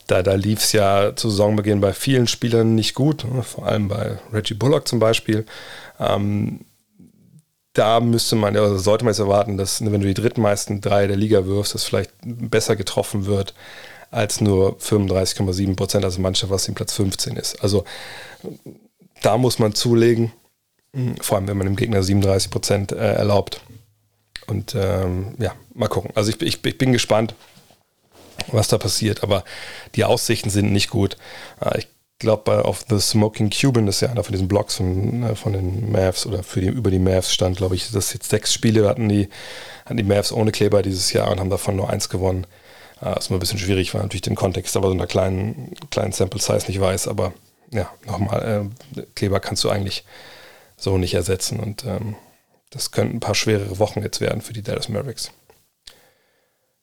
da, 0.07 0.21
da 0.21 0.35
lief 0.35 0.59
es 0.59 0.73
ja 0.73 1.15
zu 1.15 1.29
Saisonbeginn 1.29 1.81
bei 1.81 1.93
vielen 1.93 2.27
Spielern 2.27 2.75
nicht 2.75 2.93
gut, 2.93 3.25
ne? 3.25 3.43
vor 3.43 3.65
allem 3.65 3.87
bei 3.87 4.19
Reggie 4.31 4.53
Bullock 4.53 4.87
zum 4.87 4.99
Beispiel. 4.99 5.45
Ähm, 5.99 6.61
da 7.73 7.99
müsste 7.99 8.35
man, 8.35 8.55
also 8.57 8.77
sollte 8.77 9.05
man 9.05 9.13
jetzt 9.13 9.19
erwarten, 9.19 9.57
dass 9.57 9.83
wenn 9.83 10.01
du 10.01 10.07
die 10.07 10.13
drittmeisten 10.13 10.81
drei 10.81 11.07
der 11.07 11.15
Liga 11.15 11.45
wirfst, 11.45 11.73
das 11.73 11.85
vielleicht 11.85 12.11
besser 12.23 12.75
getroffen 12.75 13.25
wird 13.25 13.53
als 14.11 14.41
nur 14.41 14.77
35,7 14.77 15.75
Prozent, 15.77 16.03
also 16.03 16.19
Mannschaft, 16.19 16.51
was 16.51 16.67
im 16.67 16.75
Platz 16.75 16.93
15 16.93 17.37
ist. 17.37 17.63
Also 17.63 17.85
da 19.21 19.37
muss 19.37 19.59
man 19.59 19.73
zulegen, 19.73 20.31
vor 21.21 21.37
allem 21.37 21.47
wenn 21.47 21.57
man 21.57 21.67
dem 21.67 21.75
Gegner 21.75 22.03
37 22.03 22.51
Prozent 22.51 22.91
äh, 22.91 23.13
erlaubt. 23.13 23.61
Und 24.47 24.75
ähm, 24.75 25.35
ja, 25.39 25.53
mal 25.73 25.87
gucken. 25.87 26.11
Also 26.15 26.31
ich, 26.31 26.41
ich, 26.41 26.65
ich, 26.65 26.77
bin 26.77 26.91
gespannt, 26.91 27.35
was 28.47 28.67
da 28.67 28.77
passiert, 28.77 29.23
aber 29.23 29.43
die 29.95 30.03
Aussichten 30.03 30.49
sind 30.49 30.71
nicht 30.73 30.89
gut. 30.89 31.15
Äh, 31.61 31.79
ich 31.79 31.87
glaube, 32.19 32.65
auf 32.65 32.85
The 32.89 32.99
Smoking 32.99 33.49
Cuban, 33.49 33.85
das 33.85 33.95
ist 33.95 34.01
ja 34.01 34.09
einer 34.09 34.23
von 34.23 34.33
diesen 34.33 34.47
Blogs 34.47 34.75
von, 34.75 35.23
äh, 35.23 35.35
von 35.35 35.53
den 35.53 35.91
Mavs 35.91 36.25
oder 36.25 36.43
für 36.43 36.61
die, 36.61 36.67
über 36.67 36.91
die 36.91 36.99
Mavs 36.99 37.33
stand, 37.33 37.57
glaube 37.57 37.75
ich, 37.75 37.91
dass 37.91 38.13
jetzt 38.13 38.29
sechs 38.29 38.53
Spiele 38.53 38.87
hatten 38.89 39.07
die, 39.07 39.29
hatten 39.85 39.97
die 39.97 40.03
Mavs 40.03 40.31
ohne 40.31 40.51
Kleber 40.51 40.81
dieses 40.81 41.13
Jahr 41.13 41.31
und 41.31 41.39
haben 41.39 41.49
davon 41.49 41.75
nur 41.75 41.89
eins 41.89 42.09
gewonnen. 42.09 42.45
Äh, 43.01 43.17
ist 43.17 43.29
immer 43.29 43.37
ein 43.37 43.41
bisschen 43.41 43.59
schwierig, 43.59 43.93
weil 43.93 44.01
natürlich 44.01 44.21
den 44.21 44.35
Kontext 44.35 44.75
aber 44.75 44.87
so 44.87 44.93
einer 44.93 45.07
kleinen, 45.07 45.73
kleinen 45.91 46.11
Sample 46.11 46.41
Size 46.41 46.67
nicht 46.67 46.81
weiß, 46.81 47.07
aber 47.07 47.33
ja, 47.71 47.89
nochmal, 48.05 48.71
äh, 48.95 49.01
Kleber 49.15 49.39
kannst 49.39 49.63
du 49.63 49.69
eigentlich 49.69 50.05
so 50.77 50.97
nicht 50.97 51.13
ersetzen 51.13 51.59
und 51.59 51.85
ähm, 51.85 52.15
das 52.69 52.91
könnten 52.91 53.17
ein 53.17 53.19
paar 53.21 53.35
schwerere 53.35 53.79
Wochen 53.79 54.01
jetzt 54.01 54.21
werden 54.21 54.41
für 54.41 54.53
die 54.53 54.61
Dallas 54.61 54.89
Mavericks. 54.89 55.31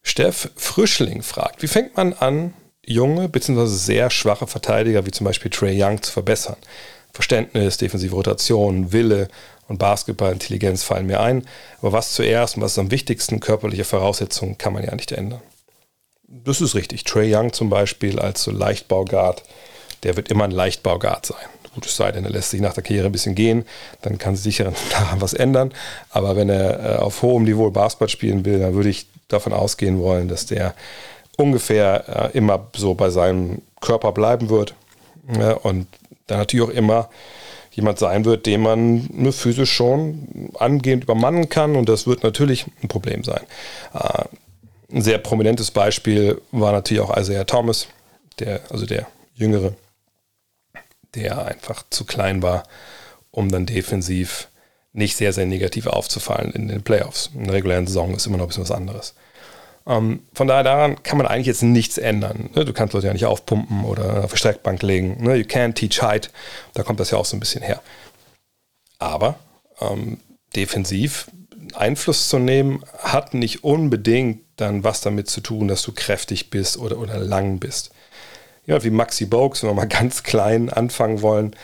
Steff 0.02 0.50
Frischling 0.56 1.22
fragt, 1.22 1.62
wie 1.62 1.68
fängt 1.68 1.96
man 1.96 2.12
an, 2.14 2.54
junge 2.84 3.28
bzw. 3.28 3.66
sehr 3.66 4.10
schwache 4.10 4.46
Verteidiger 4.46 5.04
wie 5.06 5.10
zum 5.10 5.24
Beispiel 5.24 5.50
Trey 5.50 5.82
Young 5.82 6.02
zu 6.02 6.12
verbessern? 6.12 6.56
Verständnis, 7.12 7.78
defensive 7.78 8.14
Rotation, 8.14 8.92
Wille 8.92 9.28
und 9.66 9.78
Basketballintelligenz 9.78 10.82
fallen 10.82 11.06
mir 11.06 11.20
ein. 11.20 11.46
Aber 11.80 11.92
was 11.92 12.12
zuerst 12.12 12.56
und 12.56 12.62
was 12.62 12.72
ist 12.72 12.78
am 12.78 12.90
wichtigsten, 12.90 13.40
körperliche 13.40 13.84
Voraussetzungen 13.84 14.56
kann 14.56 14.72
man 14.72 14.84
ja 14.84 14.94
nicht 14.94 15.12
ändern. 15.12 15.42
Das 16.26 16.60
ist 16.60 16.74
richtig. 16.74 17.04
Trey 17.04 17.34
Young 17.34 17.52
zum 17.52 17.70
Beispiel 17.70 18.18
als 18.18 18.42
so 18.42 18.50
Leichtbauguard, 18.50 19.42
der 20.02 20.16
wird 20.16 20.30
immer 20.30 20.44
ein 20.44 20.50
Leichtbauguard 20.50 21.26
sein. 21.26 21.46
Gut, 21.74 21.86
es 21.86 21.96
sei 21.96 22.10
denn, 22.12 22.24
er 22.24 22.30
lässt 22.30 22.50
sich 22.50 22.60
nach 22.60 22.74
der 22.74 22.82
Karriere 22.82 23.06
ein 23.06 23.12
bisschen 23.12 23.34
gehen, 23.34 23.64
dann 24.02 24.18
kann 24.18 24.34
sich 24.34 24.44
sicher 24.44 24.72
daran 24.90 25.20
was 25.20 25.34
ändern. 25.34 25.72
Aber 26.10 26.36
wenn 26.36 26.48
er 26.48 26.96
äh, 26.96 26.98
auf 26.98 27.22
hohem 27.22 27.44
Niveau 27.44 27.70
Basketball 27.70 28.08
spielen 28.08 28.44
will, 28.44 28.58
dann 28.58 28.74
würde 28.74 28.88
ich 28.88 29.06
davon 29.28 29.52
ausgehen 29.52 30.00
wollen, 30.00 30.28
dass 30.28 30.46
der 30.46 30.74
ungefähr 31.36 32.32
äh, 32.34 32.36
immer 32.36 32.66
so 32.74 32.94
bei 32.94 33.10
seinem 33.10 33.62
Körper 33.80 34.12
bleiben 34.12 34.48
wird. 34.48 34.74
Und 35.62 35.86
dann 36.26 36.38
natürlich 36.38 36.66
auch 36.66 36.72
immer 36.72 37.10
jemand 37.78 37.98
sein 37.98 38.24
wird, 38.24 38.46
den 38.46 38.62
man 38.62 39.08
ne, 39.12 39.30
physisch 39.30 39.72
schon 39.72 40.50
angehend 40.58 41.04
übermannen 41.04 41.48
kann. 41.48 41.76
Und 41.76 41.88
das 41.88 42.06
wird 42.06 42.24
natürlich 42.24 42.66
ein 42.82 42.88
Problem 42.88 43.22
sein. 43.22 43.42
Äh, 43.94 44.24
ein 44.92 45.02
sehr 45.02 45.18
prominentes 45.18 45.70
Beispiel 45.70 46.40
war 46.50 46.72
natürlich 46.72 47.02
auch 47.02 47.16
Isaiah 47.16 47.44
Thomas, 47.44 47.86
der, 48.38 48.62
also 48.70 48.84
der 48.86 49.06
Jüngere, 49.36 49.74
der 51.18 51.44
einfach 51.46 51.84
zu 51.90 52.04
klein 52.04 52.42
war, 52.42 52.64
um 53.30 53.50
dann 53.50 53.66
defensiv 53.66 54.48
nicht 54.92 55.16
sehr, 55.16 55.32
sehr 55.32 55.46
negativ 55.46 55.86
aufzufallen 55.86 56.52
in 56.52 56.68
den 56.68 56.82
Playoffs. 56.82 57.30
In 57.34 57.44
der 57.44 57.54
regulären 57.54 57.86
Saison 57.86 58.14
ist 58.14 58.26
immer 58.26 58.38
noch 58.38 58.46
ein 58.46 58.48
bisschen 58.48 58.64
was 58.64 58.70
anderes. 58.70 59.14
Ähm, 59.86 60.20
von 60.32 60.48
daher 60.48 60.64
daran 60.64 61.02
kann 61.02 61.18
man 61.18 61.26
eigentlich 61.26 61.46
jetzt 61.46 61.62
nichts 61.62 61.98
ändern. 61.98 62.50
Ne? 62.54 62.64
Du 62.64 62.72
kannst 62.72 62.94
Leute 62.94 63.06
ja 63.06 63.12
nicht 63.12 63.26
aufpumpen 63.26 63.84
oder 63.84 64.24
auf 64.24 64.32
die 64.32 64.38
Streckbank 64.38 64.82
legen. 64.82 65.22
Ne? 65.22 65.36
You 65.36 65.44
can't 65.44 65.74
teach 65.74 66.02
height. 66.02 66.30
Da 66.74 66.82
kommt 66.82 67.00
das 67.00 67.10
ja 67.10 67.18
auch 67.18 67.24
so 67.24 67.36
ein 67.36 67.40
bisschen 67.40 67.62
her. 67.62 67.80
Aber 68.98 69.38
ähm, 69.80 70.18
defensiv 70.56 71.30
Einfluss 71.74 72.28
zu 72.28 72.38
nehmen, 72.38 72.82
hat 72.98 73.34
nicht 73.34 73.64
unbedingt 73.64 74.42
dann 74.56 74.84
was 74.84 75.00
damit 75.00 75.28
zu 75.28 75.40
tun, 75.40 75.68
dass 75.68 75.82
du 75.82 75.92
kräftig 75.92 76.50
bist 76.50 76.78
oder, 76.78 76.98
oder 76.98 77.18
lang 77.18 77.58
bist. 77.58 77.90
Ja, 78.68 78.84
wie 78.84 78.90
Maxi 78.90 79.24
Bogues, 79.24 79.62
wenn 79.62 79.70
wir 79.70 79.74
mal 79.74 79.88
ganz 79.88 80.22
klein 80.22 80.70
anfangen 80.70 81.22
wollen, 81.22 81.56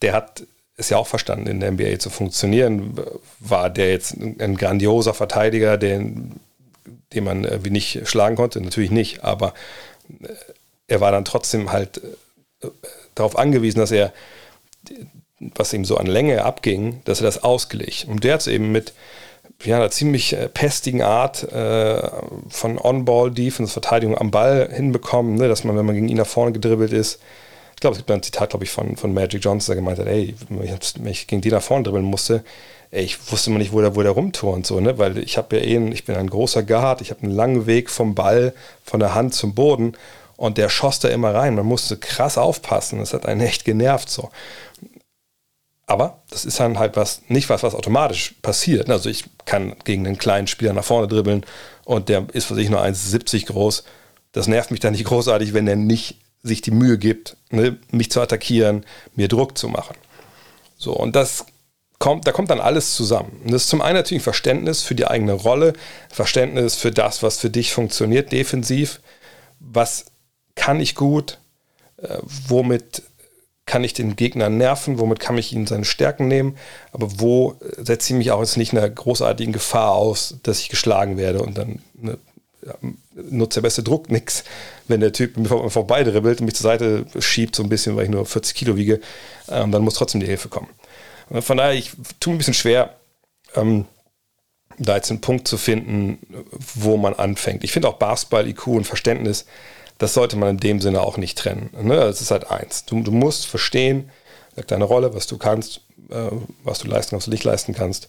der 0.00 0.14
hat 0.14 0.44
es 0.76 0.88
ja 0.88 0.96
auch 0.96 1.06
verstanden, 1.06 1.48
in 1.48 1.60
der 1.60 1.72
NBA 1.72 1.98
zu 1.98 2.08
funktionieren. 2.08 2.96
War 3.40 3.68
der 3.68 3.90
jetzt 3.90 4.14
ein 4.16 4.56
grandioser 4.56 5.12
Verteidiger, 5.12 5.76
den, 5.76 6.40
den 7.12 7.24
man 7.24 7.44
irgendwie 7.44 7.70
nicht 7.70 8.08
schlagen 8.08 8.36
konnte? 8.36 8.60
Natürlich 8.60 8.90
nicht, 8.90 9.22
aber 9.22 9.52
äh, 10.22 10.28
er 10.86 11.00
war 11.00 11.12
dann 11.12 11.24
trotzdem 11.24 11.72
halt 11.72 12.00
äh, 12.62 12.68
darauf 13.14 13.36
angewiesen, 13.36 13.80
dass 13.80 13.90
er, 13.90 14.12
was 15.40 15.72
ihm 15.72 15.84
so 15.84 15.96
an 15.96 16.06
Länge 16.06 16.44
abging, 16.44 17.02
dass 17.04 17.20
er 17.20 17.24
das 17.24 17.42
ausgelegt. 17.42 18.06
Und 18.08 18.22
der 18.22 18.34
hat 18.34 18.40
es 18.42 18.46
eben 18.46 18.70
mit 18.70 18.92
ja, 19.64 19.76
einer 19.76 19.90
ziemlich 19.90 20.32
äh, 20.32 20.48
pestigen 20.48 21.02
Art 21.02 21.50
äh, 21.52 22.02
von 22.48 22.78
On-Ball-Defense, 22.78 23.72
Verteidigung 23.72 24.16
am 24.16 24.30
Ball 24.30 24.68
hinbekommen, 24.72 25.36
ne, 25.36 25.48
dass 25.48 25.64
man, 25.64 25.76
wenn 25.76 25.86
man 25.86 25.94
gegen 25.94 26.08
ihn 26.08 26.16
nach 26.16 26.26
vorne 26.26 26.52
gedribbelt 26.52 26.92
ist, 26.92 27.20
ich 27.74 27.80
glaube, 27.82 27.94
es 27.94 27.98
gibt 27.98 28.10
ein 28.12 28.22
Zitat, 28.22 28.50
glaube 28.50 28.64
ich, 28.64 28.70
von, 28.70 28.96
von 28.96 29.12
Magic 29.12 29.44
Johnson, 29.44 29.74
der 29.74 29.82
gemeint 29.82 29.98
hat, 29.98 30.06
ey, 30.06 30.34
wenn 30.48 31.06
ich 31.06 31.26
gegen 31.26 31.42
die 31.42 31.50
nach 31.50 31.62
vorne 31.62 31.82
dribbeln 31.84 32.04
musste, 32.04 32.44
ey, 32.92 33.02
ich 33.02 33.32
wusste 33.32 33.50
immer 33.50 33.58
nicht, 33.58 33.72
wo 33.72 33.80
der, 33.80 33.96
wo 33.96 34.02
der 34.02 34.12
rumturnt, 34.12 34.66
so, 34.66 34.80
ne, 34.80 34.98
weil 34.98 35.18
ich 35.18 35.36
habe 35.36 35.56
ja 35.56 35.62
eh, 35.62 35.90
ich 35.90 36.04
bin 36.04 36.16
ein 36.16 36.30
großer 36.30 36.62
Guard, 36.62 37.00
ich 37.00 37.10
habe 37.10 37.22
einen 37.22 37.32
langen 37.32 37.66
Weg 37.66 37.90
vom 37.90 38.14
Ball, 38.14 38.54
von 38.84 39.00
der 39.00 39.14
Hand 39.14 39.34
zum 39.34 39.54
Boden 39.54 39.94
und 40.36 40.58
der 40.58 40.68
schoss 40.68 41.00
da 41.00 41.08
immer 41.08 41.34
rein, 41.34 41.54
man 41.54 41.66
musste 41.66 41.96
krass 41.96 42.38
aufpassen, 42.38 42.98
das 42.98 43.12
hat 43.14 43.26
einen 43.26 43.40
echt 43.40 43.64
genervt, 43.64 44.10
so. 44.10 44.30
Aber 45.92 46.22
das 46.30 46.46
ist 46.46 46.58
dann 46.58 46.78
halt 46.78 46.96
was, 46.96 47.20
nicht 47.28 47.50
was, 47.50 47.62
was 47.62 47.74
automatisch 47.74 48.36
passiert. 48.40 48.88
Also 48.88 49.10
ich 49.10 49.24
kann 49.44 49.76
gegen 49.84 50.06
einen 50.06 50.16
kleinen 50.16 50.46
Spieler 50.46 50.72
nach 50.72 50.84
vorne 50.84 51.06
dribbeln 51.06 51.44
und 51.84 52.08
der 52.08 52.28
ist 52.32 52.46
für 52.46 52.54
sich 52.54 52.70
nur 52.70 52.82
1,70 52.82 53.44
groß. 53.44 53.84
Das 54.32 54.46
nervt 54.46 54.70
mich 54.70 54.80
dann 54.80 54.92
nicht 54.92 55.04
großartig, 55.04 55.52
wenn 55.52 55.68
er 55.68 55.76
nicht 55.76 56.16
sich 56.42 56.62
die 56.62 56.70
Mühe 56.70 56.96
gibt, 56.96 57.36
ne, 57.50 57.76
mich 57.90 58.10
zu 58.10 58.22
attackieren, 58.22 58.86
mir 59.16 59.28
Druck 59.28 59.58
zu 59.58 59.68
machen. 59.68 59.94
So, 60.78 60.94
und 60.94 61.14
das 61.14 61.44
kommt, 61.98 62.26
da 62.26 62.32
kommt 62.32 62.48
dann 62.48 62.60
alles 62.60 62.94
zusammen. 62.96 63.42
Und 63.44 63.52
das 63.52 63.64
ist 63.64 63.68
zum 63.68 63.82
einen 63.82 63.96
natürlich 63.96 64.22
Verständnis 64.22 64.82
für 64.82 64.94
die 64.94 65.06
eigene 65.06 65.34
Rolle, 65.34 65.74
Verständnis 66.08 66.74
für 66.74 66.90
das, 66.90 67.22
was 67.22 67.38
für 67.38 67.50
dich 67.50 67.70
funktioniert 67.70 68.32
defensiv, 68.32 69.02
was 69.60 70.06
kann 70.54 70.80
ich 70.80 70.94
gut, 70.94 71.36
äh, 71.98 72.16
womit 72.48 73.02
kann 73.66 73.84
ich 73.84 73.94
den 73.94 74.16
Gegner 74.16 74.48
nerven, 74.48 74.98
womit 74.98 75.20
kann 75.20 75.38
ich 75.38 75.52
ihn 75.52 75.66
seine 75.66 75.84
Stärken 75.84 76.28
nehmen, 76.28 76.56
aber 76.90 77.20
wo 77.20 77.56
setze 77.78 78.12
ich 78.12 78.18
mich 78.18 78.30
auch 78.30 78.40
jetzt 78.40 78.56
nicht 78.56 78.72
einer 78.72 78.88
großartigen 78.88 79.52
Gefahr 79.52 79.92
aus, 79.92 80.38
dass 80.42 80.60
ich 80.60 80.68
geschlagen 80.68 81.16
werde 81.16 81.42
und 81.42 81.56
dann 81.56 81.80
ne, 81.94 82.18
ja, 82.66 82.74
nutzt 83.14 83.56
der 83.56 83.62
beste 83.62 83.82
Druck 83.82 84.10
nichts, 84.10 84.44
wenn 84.88 85.00
der 85.00 85.12
Typ 85.12 85.36
mir 85.36 85.48
vor, 85.48 85.70
vorbei 85.70 86.04
dribbelt 86.04 86.40
und 86.40 86.46
mich 86.46 86.54
zur 86.54 86.64
Seite 86.64 87.06
schiebt, 87.18 87.54
so 87.54 87.62
ein 87.62 87.68
bisschen, 87.68 87.96
weil 87.96 88.04
ich 88.04 88.10
nur 88.10 88.26
40 88.26 88.54
Kilo 88.54 88.76
wiege, 88.76 89.00
ähm, 89.48 89.70
dann 89.70 89.82
muss 89.82 89.94
trotzdem 89.94 90.20
die 90.20 90.26
Hilfe 90.26 90.48
kommen. 90.48 90.68
Von 91.40 91.56
daher, 91.56 91.72
ich 91.72 91.92
tue 92.20 92.32
mir 92.32 92.36
ein 92.36 92.38
bisschen 92.38 92.54
schwer, 92.54 92.96
ähm, 93.54 93.86
da 94.78 94.96
jetzt 94.96 95.10
einen 95.10 95.20
Punkt 95.20 95.48
zu 95.48 95.56
finden, 95.56 96.18
wo 96.74 96.96
man 96.96 97.14
anfängt. 97.14 97.64
Ich 97.64 97.72
finde 97.72 97.88
auch 97.88 97.94
Basketball, 97.94 98.48
IQ 98.48 98.66
und 98.68 98.86
Verständnis, 98.86 99.46
das 100.02 100.14
sollte 100.14 100.34
man 100.36 100.50
in 100.50 100.56
dem 100.56 100.80
Sinne 100.80 101.00
auch 101.00 101.16
nicht 101.16 101.38
trennen. 101.38 101.70
Ne? 101.80 101.94
Das 101.94 102.20
ist 102.20 102.32
halt 102.32 102.50
eins. 102.50 102.84
Du, 102.84 103.04
du 103.04 103.12
musst 103.12 103.46
verstehen, 103.46 104.10
deine 104.66 104.82
Rolle, 104.82 105.14
was 105.14 105.28
du 105.28 105.38
kannst, 105.38 105.82
äh, 106.10 106.30
was 106.64 106.80
du 106.80 106.88
leisten 106.88 107.10
kannst, 107.10 107.22
was 107.22 107.24
du 107.26 107.30
nicht 107.30 107.44
leisten 107.44 107.72
kannst. 107.72 108.08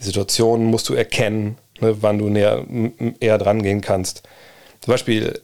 Die 0.00 0.04
Situation 0.04 0.64
musst 0.64 0.88
du 0.88 0.94
erkennen, 0.94 1.56
ne, 1.78 2.02
wann 2.02 2.18
du 2.18 2.28
näher, 2.28 2.66
eher 3.20 3.38
dran 3.38 3.62
gehen 3.62 3.82
kannst. 3.82 4.24
Zum 4.80 4.90
Beispiel 4.90 5.40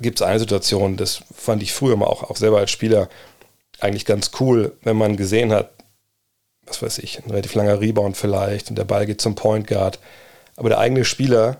gibt 0.00 0.20
es 0.20 0.22
eine 0.22 0.38
Situation, 0.38 0.96
das 0.96 1.24
fand 1.34 1.64
ich 1.64 1.72
früher 1.72 1.96
mal 1.96 2.06
auch, 2.06 2.30
auch 2.30 2.36
selber 2.36 2.58
als 2.58 2.70
Spieler 2.70 3.08
eigentlich 3.80 4.04
ganz 4.04 4.30
cool, 4.38 4.76
wenn 4.82 4.96
man 4.96 5.16
gesehen 5.16 5.52
hat, 5.52 5.72
was 6.64 6.80
weiß 6.80 6.98
ich, 6.98 7.18
ein 7.18 7.30
relativ 7.30 7.54
langer 7.54 7.80
Rebound 7.80 8.16
vielleicht 8.16 8.70
und 8.70 8.78
der 8.78 8.84
Ball 8.84 9.04
geht 9.06 9.20
zum 9.20 9.34
Point 9.34 9.66
Guard, 9.66 9.98
aber 10.54 10.68
der 10.68 10.78
eigene 10.78 11.04
Spieler 11.04 11.58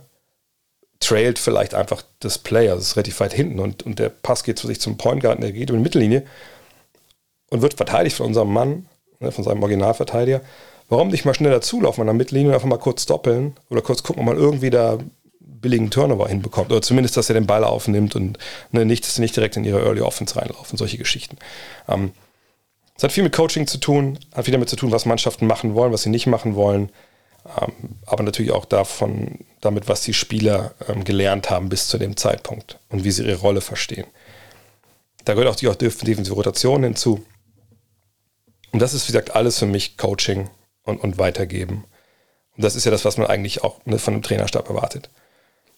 trailt 1.03 1.39
vielleicht 1.39 1.75
einfach 1.75 2.03
das 2.21 2.39
Play, 2.39 2.69
also 2.69 2.81
ist 2.81 2.97
relativ 2.97 3.21
weit 3.21 3.33
hinten 3.33 3.59
und, 3.59 3.83
und 3.83 3.99
der 3.99 4.09
Pass 4.09 4.45
geht 4.45 4.59
zu 4.59 4.67
sich 4.67 4.81
zum 4.81 4.97
Point 4.97 5.23
Guard 5.23 5.37
und 5.37 5.43
der 5.43 5.53
geht 5.53 5.71
über 5.71 5.79
die 5.79 5.83
Mittellinie 5.83 6.25
und 7.51 7.63
wird 7.63 7.75
verteidigt 7.75 8.17
von 8.17 8.27
unserem 8.27 8.53
Mann, 8.53 8.87
ne, 9.21 9.33
von 9.33 9.45
seinem 9.45 9.63
Originalverteidiger. 9.63 10.41
Warum 10.89 11.09
nicht 11.09 11.25
mal 11.25 11.35
schneller 11.35 11.61
zulaufen 11.61 12.03
an 12.03 12.07
der 12.07 12.15
Mittellinie 12.15 12.49
und 12.49 12.55
einfach 12.55 12.69
mal 12.69 12.79
kurz 12.79 13.07
doppeln 13.07 13.57
oder 13.71 13.83
kurz 13.83 14.03
gucken, 14.03 14.21
ob 14.21 14.27
man 14.27 14.37
irgendwie 14.37 14.71
da 14.71 14.99
billigen 15.41 15.91
Turnover 15.91 16.29
hinbekommt. 16.29 16.71
Oder 16.71 16.83
zumindest, 16.83 17.17
dass 17.17 17.31
er 17.31 17.35
den 17.35 17.47
Ball 17.47 17.65
aufnimmt 17.65 18.15
und 18.15 18.39
ne, 18.73 18.85
nicht, 18.85 19.05
dass 19.05 19.15
sie 19.15 19.23
nicht 19.23 19.37
direkt 19.37 19.57
in 19.57 19.65
ihre 19.65 19.81
Early 19.83 20.03
Offense 20.03 20.37
reinlaufen, 20.37 20.77
solche 20.77 20.99
Geschichten. 20.99 21.39
Ähm, 21.89 22.13
es 22.97 23.03
hat 23.03 23.13
viel 23.13 23.25
mit 23.25 23.33
Coaching 23.33 23.67
zu 23.67 23.79
tun, 23.79 24.19
hat 24.35 24.45
viel 24.45 24.53
damit 24.53 24.69
zu 24.69 24.77
tun, 24.77 24.93
was 24.93 25.07
Mannschaften 25.07 25.47
machen 25.47 25.75
wollen, 25.75 25.93
was 25.93 26.03
sie 26.03 26.11
nicht 26.11 26.27
machen 26.27 26.55
wollen. 26.55 26.91
Ähm, 27.61 27.97
aber 28.07 28.23
natürlich 28.23 28.53
auch 28.53 28.65
davon, 28.65 29.41
damit, 29.61 29.89
was 29.89 30.03
die 30.03 30.15
Spieler 30.15 30.75
ähm, 30.89 31.05
gelernt 31.05 31.51
haben 31.51 31.69
bis 31.69 31.89
zu 31.89 31.99
dem 31.99 32.17
Zeitpunkt 32.17 32.79
und 32.89 33.05
wie 33.05 33.11
sie 33.11 33.25
ihre 33.25 33.41
Rolle 33.41 33.61
verstehen. 33.61 34.07
Da 35.25 35.35
gehört 35.35 35.49
auch 35.49 35.57
die 35.57 35.69
auch 35.69 35.77
defensive 35.77 36.35
Rotation 36.35 36.83
hinzu. 36.83 37.25
Und 38.73 38.81
das 38.81 38.95
ist, 38.95 39.05
wie 39.05 39.13
gesagt, 39.13 39.37
alles 39.37 39.59
für 39.59 39.67
mich 39.67 39.97
Coaching 39.97 40.51
und, 40.85 41.01
und 41.01 41.19
Weitergeben. 41.19 41.85
Und 42.57 42.65
das 42.65 42.75
ist 42.75 42.85
ja 42.85 42.91
das, 42.91 43.05
was 43.05 43.19
man 43.19 43.27
eigentlich 43.27 43.63
auch 43.63 43.85
ne, 43.87 43.99
von 43.99 44.15
einem 44.15 44.23
Trainerstab 44.23 44.69
erwartet. 44.69 45.11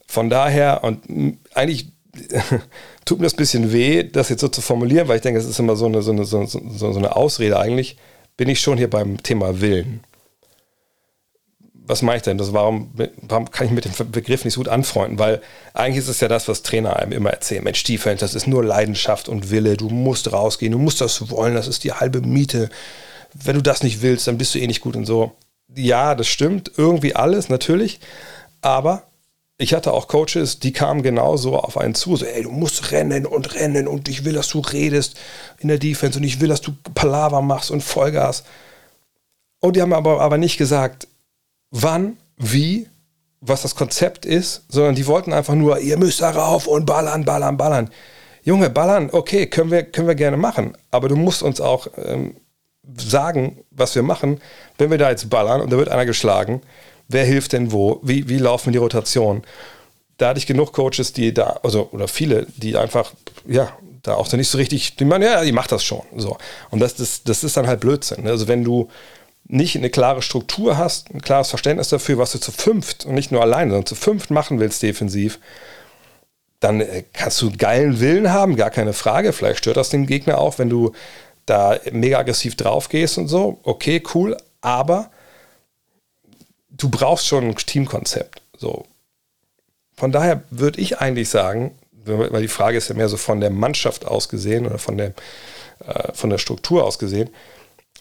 Von 0.06 0.30
daher, 0.30 0.84
und 0.84 1.38
eigentlich 1.54 1.92
tut 3.04 3.18
mir 3.18 3.24
das 3.24 3.34
ein 3.34 3.38
bisschen 3.38 3.72
weh, 3.72 4.04
das 4.04 4.28
jetzt 4.28 4.40
so 4.40 4.48
zu 4.48 4.60
formulieren, 4.60 5.08
weil 5.08 5.16
ich 5.16 5.22
denke, 5.22 5.40
es 5.40 5.46
ist 5.46 5.58
immer 5.58 5.76
so 5.76 5.86
eine, 5.86 6.02
so, 6.02 6.12
eine, 6.12 6.24
so, 6.24 6.44
so, 6.46 6.60
so 6.70 6.98
eine 6.98 7.16
Ausrede 7.16 7.58
eigentlich, 7.58 7.96
bin 8.36 8.48
ich 8.48 8.60
schon 8.60 8.78
hier 8.78 8.90
beim 8.90 9.22
Thema 9.22 9.60
Willen. 9.60 10.04
Was 11.86 12.00
meine 12.00 12.16
ich 12.16 12.22
denn? 12.22 12.38
Das, 12.38 12.52
warum, 12.54 12.92
warum 13.22 13.50
kann 13.50 13.66
ich 13.66 13.72
mit 13.72 13.84
dem 13.84 14.10
Begriff 14.10 14.44
nicht 14.44 14.54
so 14.54 14.60
gut 14.60 14.68
anfreunden? 14.68 15.18
Weil 15.18 15.42
eigentlich 15.74 15.98
ist 15.98 16.08
es 16.08 16.20
ja 16.20 16.28
das, 16.28 16.48
was 16.48 16.62
Trainer 16.62 16.96
einem 16.96 17.12
immer 17.12 17.30
erzählen. 17.30 17.62
Mensch, 17.62 17.84
Defense, 17.84 18.20
das 18.24 18.34
ist 18.34 18.46
nur 18.46 18.64
Leidenschaft 18.64 19.28
und 19.28 19.50
Wille. 19.50 19.76
Du 19.76 19.90
musst 19.90 20.32
rausgehen, 20.32 20.72
du 20.72 20.78
musst 20.78 21.02
das 21.02 21.30
wollen, 21.30 21.54
das 21.54 21.68
ist 21.68 21.84
die 21.84 21.92
halbe 21.92 22.22
Miete. 22.22 22.70
Wenn 23.34 23.56
du 23.56 23.62
das 23.62 23.82
nicht 23.82 24.00
willst, 24.00 24.26
dann 24.26 24.38
bist 24.38 24.54
du 24.54 24.60
eh 24.60 24.66
nicht 24.66 24.80
gut 24.80 24.96
und 24.96 25.04
so. 25.04 25.32
Ja, 25.74 26.14
das 26.14 26.28
stimmt, 26.28 26.72
irgendwie 26.76 27.16
alles, 27.16 27.48
natürlich. 27.48 28.00
Aber 28.62 29.02
ich 29.58 29.74
hatte 29.74 29.92
auch 29.92 30.08
Coaches, 30.08 30.58
die 30.58 30.72
kamen 30.72 31.02
genauso 31.02 31.58
auf 31.58 31.78
einen 31.78 31.94
zu, 31.94 32.16
so, 32.16 32.24
ey, 32.24 32.42
du 32.42 32.50
musst 32.50 32.90
rennen 32.92 33.24
und 33.24 33.54
rennen 33.54 33.86
und 33.86 34.08
ich 34.08 34.24
will, 34.24 34.32
dass 34.32 34.48
du 34.48 34.60
redest 34.60 35.16
in 35.58 35.68
der 35.68 35.78
Defense 35.78 36.18
und 36.18 36.24
ich 36.24 36.40
will, 36.40 36.48
dass 36.48 36.60
du 36.60 36.72
Palaver 36.94 37.40
machst 37.40 37.70
und 37.70 37.82
Vollgas. 37.82 38.44
Und 39.60 39.76
die 39.76 39.82
haben 39.82 39.92
aber, 39.92 40.20
aber 40.20 40.38
nicht 40.38 40.56
gesagt, 40.56 41.06
wann, 41.74 42.16
wie, 42.36 42.88
was 43.40 43.62
das 43.62 43.74
Konzept 43.74 44.24
ist, 44.24 44.62
sondern 44.68 44.94
die 44.94 45.06
wollten 45.06 45.32
einfach 45.32 45.54
nur, 45.54 45.80
ihr 45.80 45.98
müsst 45.98 46.22
darauf 46.22 46.66
und 46.66 46.86
ballern, 46.86 47.24
ballern, 47.24 47.56
ballern. 47.56 47.90
Junge, 48.44 48.70
ballern, 48.70 49.10
okay, 49.12 49.46
können 49.46 49.70
wir, 49.70 49.82
können 49.82 50.06
wir 50.06 50.14
gerne 50.14 50.36
machen, 50.36 50.76
aber 50.90 51.08
du 51.08 51.16
musst 51.16 51.42
uns 51.42 51.60
auch 51.60 51.88
ähm, 51.96 52.36
sagen, 52.96 53.58
was 53.70 53.94
wir 53.94 54.02
machen. 54.02 54.40
Wenn 54.78 54.90
wir 54.90 54.98
da 54.98 55.10
jetzt 55.10 55.28
ballern 55.30 55.60
und 55.60 55.72
da 55.72 55.76
wird 55.76 55.88
einer 55.88 56.06
geschlagen, 56.06 56.62
wer 57.08 57.24
hilft 57.24 57.52
denn 57.52 57.72
wo, 57.72 58.00
wie, 58.02 58.28
wie 58.28 58.38
laufen 58.38 58.72
die 58.72 58.78
Rotationen. 58.78 59.42
Da 60.16 60.28
hatte 60.28 60.38
ich 60.38 60.46
genug 60.46 60.72
Coaches, 60.72 61.12
die 61.12 61.34
da, 61.34 61.58
also, 61.62 61.88
oder 61.90 62.06
viele, 62.06 62.46
die 62.56 62.76
einfach, 62.76 63.12
ja, 63.46 63.72
da 64.02 64.14
auch 64.14 64.26
so 64.26 64.36
nicht 64.36 64.48
so 64.48 64.58
richtig, 64.58 64.96
die 64.96 65.06
meinen, 65.06 65.24
ja, 65.24 65.42
die 65.42 65.52
macht 65.52 65.72
das 65.72 65.82
schon. 65.82 66.02
So. 66.16 66.36
Und 66.70 66.80
das, 66.80 66.94
das, 66.94 67.24
das 67.24 67.42
ist 67.42 67.56
dann 67.56 67.66
halt 67.66 67.80
Blödsinn. 67.80 68.24
Ne? 68.24 68.30
Also 68.30 68.46
wenn 68.46 68.62
du 68.62 68.88
nicht 69.46 69.76
eine 69.76 69.90
klare 69.90 70.22
Struktur 70.22 70.78
hast, 70.78 71.12
ein 71.14 71.20
klares 71.20 71.50
Verständnis 71.50 71.88
dafür, 71.88 72.18
was 72.18 72.32
du 72.32 72.38
zu 72.38 72.50
fünft 72.50 73.04
und 73.04 73.14
nicht 73.14 73.30
nur 73.30 73.42
alleine, 73.42 73.72
sondern 73.72 73.86
zu 73.86 73.94
fünft 73.94 74.30
machen 74.30 74.58
willst 74.58 74.82
defensiv, 74.82 75.38
dann 76.60 76.80
äh, 76.80 77.04
kannst 77.12 77.42
du 77.42 77.52
geilen 77.56 78.00
Willen 78.00 78.32
haben, 78.32 78.56
gar 78.56 78.70
keine 78.70 78.94
Frage. 78.94 79.32
Vielleicht 79.32 79.58
stört 79.58 79.76
das 79.76 79.90
den 79.90 80.06
Gegner 80.06 80.38
auch, 80.38 80.58
wenn 80.58 80.70
du 80.70 80.92
da 81.46 81.78
mega 81.92 82.18
aggressiv 82.18 82.56
drauf 82.56 82.88
gehst 82.88 83.18
und 83.18 83.28
so. 83.28 83.58
Okay, 83.64 84.02
cool. 84.14 84.36
Aber 84.62 85.10
du 86.70 86.88
brauchst 86.88 87.26
schon 87.26 87.44
ein 87.44 87.56
Teamkonzept. 87.56 88.40
So. 88.56 88.86
Von 89.94 90.10
daher 90.10 90.42
würde 90.50 90.80
ich 90.80 91.00
eigentlich 91.00 91.28
sagen, 91.28 91.72
weil 92.06 92.42
die 92.42 92.48
Frage 92.48 92.78
ist 92.78 92.88
ja 92.88 92.94
mehr 92.94 93.08
so 93.08 93.16
von 93.16 93.40
der 93.40 93.50
Mannschaft 93.50 94.06
aus 94.06 94.28
gesehen 94.28 94.66
oder 94.66 94.78
von 94.78 94.96
der, 94.96 95.12
äh, 95.86 96.12
von 96.12 96.30
der 96.30 96.38
Struktur 96.38 96.84
aus 96.84 96.98
gesehen, 96.98 97.30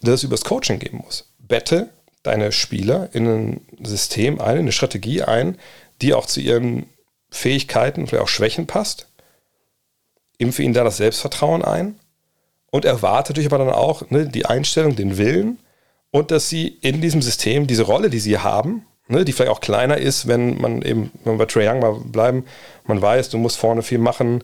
dass 0.02 0.16
es 0.16 0.24
übers 0.24 0.44
Coaching 0.44 0.80
geben 0.80 1.02
muss. 1.06 1.26
Bette 1.48 1.90
deine 2.24 2.52
Spieler 2.52 3.10
in 3.14 3.28
ein 3.28 3.62
System 3.84 4.40
ein, 4.40 4.58
eine 4.58 4.72
Strategie 4.72 5.22
ein, 5.22 5.58
die 6.02 6.14
auch 6.14 6.26
zu 6.26 6.40
ihren 6.40 6.86
Fähigkeiten, 7.30 8.08
vielleicht 8.08 8.24
auch 8.24 8.30
Schwächen 8.30 8.68
passt. 8.68 9.08
Impfe 10.38 10.64
ihnen 10.64 10.74
da 10.74 10.84
das 10.84 10.98
Selbstvertrauen 10.98 11.64
ein 11.64 12.00
und 12.72 12.86
erwarte 12.86 13.32
natürlich 13.32 13.52
aber 13.52 13.64
dann 13.64 13.74
auch 13.74 14.10
ne, 14.10 14.28
die 14.28 14.46
Einstellung, 14.46 14.96
den 14.96 15.18
Willen 15.18 15.60
und 16.12 16.32
dass 16.32 16.50
sie 16.50 16.68
in 16.68 17.02
diesem 17.02 17.22
System 17.22 17.68
diese 17.68 17.84
Rolle, 17.84 18.10
die 18.10 18.20
sie 18.20 18.38
haben, 18.40 18.86
ne, 19.08 19.26
die 19.26 19.34
vielleicht 19.34 19.52
auch 19.52 19.62
kleiner 19.62 19.98
ist, 19.98 20.28
wenn 20.28 20.60
man 20.60 20.82
eben, 20.82 21.12
wenn 21.24 21.34
wir 21.34 21.40
bei 21.40 21.46
Trae 21.46 21.70
Young 21.70 21.80
mal 21.80 21.94
bleiben, 21.94 22.46
man 22.86 23.02
weiß, 23.02 23.30
du 23.30 23.38
musst 23.38 23.58
vorne 23.58 23.84
viel 23.84 24.00
machen, 24.00 24.44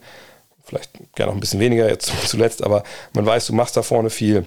vielleicht 0.64 0.92
gerne 1.16 1.32
noch 1.32 1.38
ein 1.38 1.40
bisschen 1.40 1.60
weniger 1.60 1.90
jetzt 1.90 2.12
zuletzt, 2.28 2.64
aber 2.64 2.84
man 3.14 3.26
weiß, 3.26 3.48
du 3.48 3.54
machst 3.54 3.78
da 3.78 3.84
vorne 3.84 4.10
viel, 4.10 4.46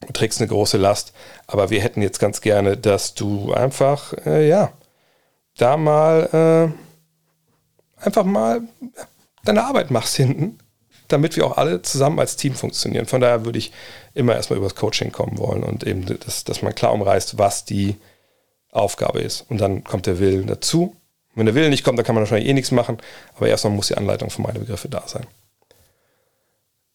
du 0.00 0.12
trägst 0.12 0.40
eine 0.40 0.48
große 0.48 0.76
Last, 0.76 1.12
aber 1.46 1.70
wir 1.70 1.80
hätten 1.80 2.02
jetzt 2.02 2.18
ganz 2.18 2.40
gerne, 2.40 2.76
dass 2.76 3.14
du 3.14 3.52
einfach, 3.52 4.12
äh, 4.26 4.48
ja, 4.48 4.72
da 5.56 5.76
mal 5.76 6.72
äh, 8.00 8.04
einfach 8.04 8.24
mal 8.24 8.62
deine 9.44 9.64
Arbeit 9.64 9.90
machst 9.90 10.16
hinten 10.16 10.58
damit 11.08 11.36
wir 11.36 11.46
auch 11.46 11.56
alle 11.56 11.82
zusammen 11.82 12.18
als 12.18 12.36
Team 12.36 12.54
funktionieren. 12.54 13.06
Von 13.06 13.20
daher 13.20 13.44
würde 13.44 13.58
ich 13.58 13.72
immer 14.14 14.34
erstmal 14.34 14.58
übers 14.58 14.74
Coaching 14.74 15.12
kommen 15.12 15.38
wollen 15.38 15.62
und 15.62 15.84
eben, 15.84 16.04
das, 16.24 16.44
dass 16.44 16.62
man 16.62 16.74
klar 16.74 16.92
umreißt, 16.92 17.38
was 17.38 17.64
die 17.64 17.96
Aufgabe 18.70 19.20
ist. 19.20 19.46
Und 19.48 19.60
dann 19.60 19.84
kommt 19.84 20.06
der 20.06 20.18
Willen 20.18 20.46
dazu. 20.46 20.96
Wenn 21.34 21.46
der 21.46 21.54
Wille 21.54 21.68
nicht 21.68 21.84
kommt, 21.84 21.98
dann 21.98 22.06
kann 22.06 22.14
man 22.14 22.22
wahrscheinlich 22.22 22.48
eh 22.48 22.54
nichts 22.54 22.70
machen, 22.70 22.98
aber 23.36 23.48
erstmal 23.48 23.72
muss 23.72 23.88
die 23.88 23.96
Anleitung 23.96 24.30
für 24.30 24.42
meine 24.42 24.58
Begriffe 24.58 24.88
da 24.88 25.02
sein. 25.06 25.26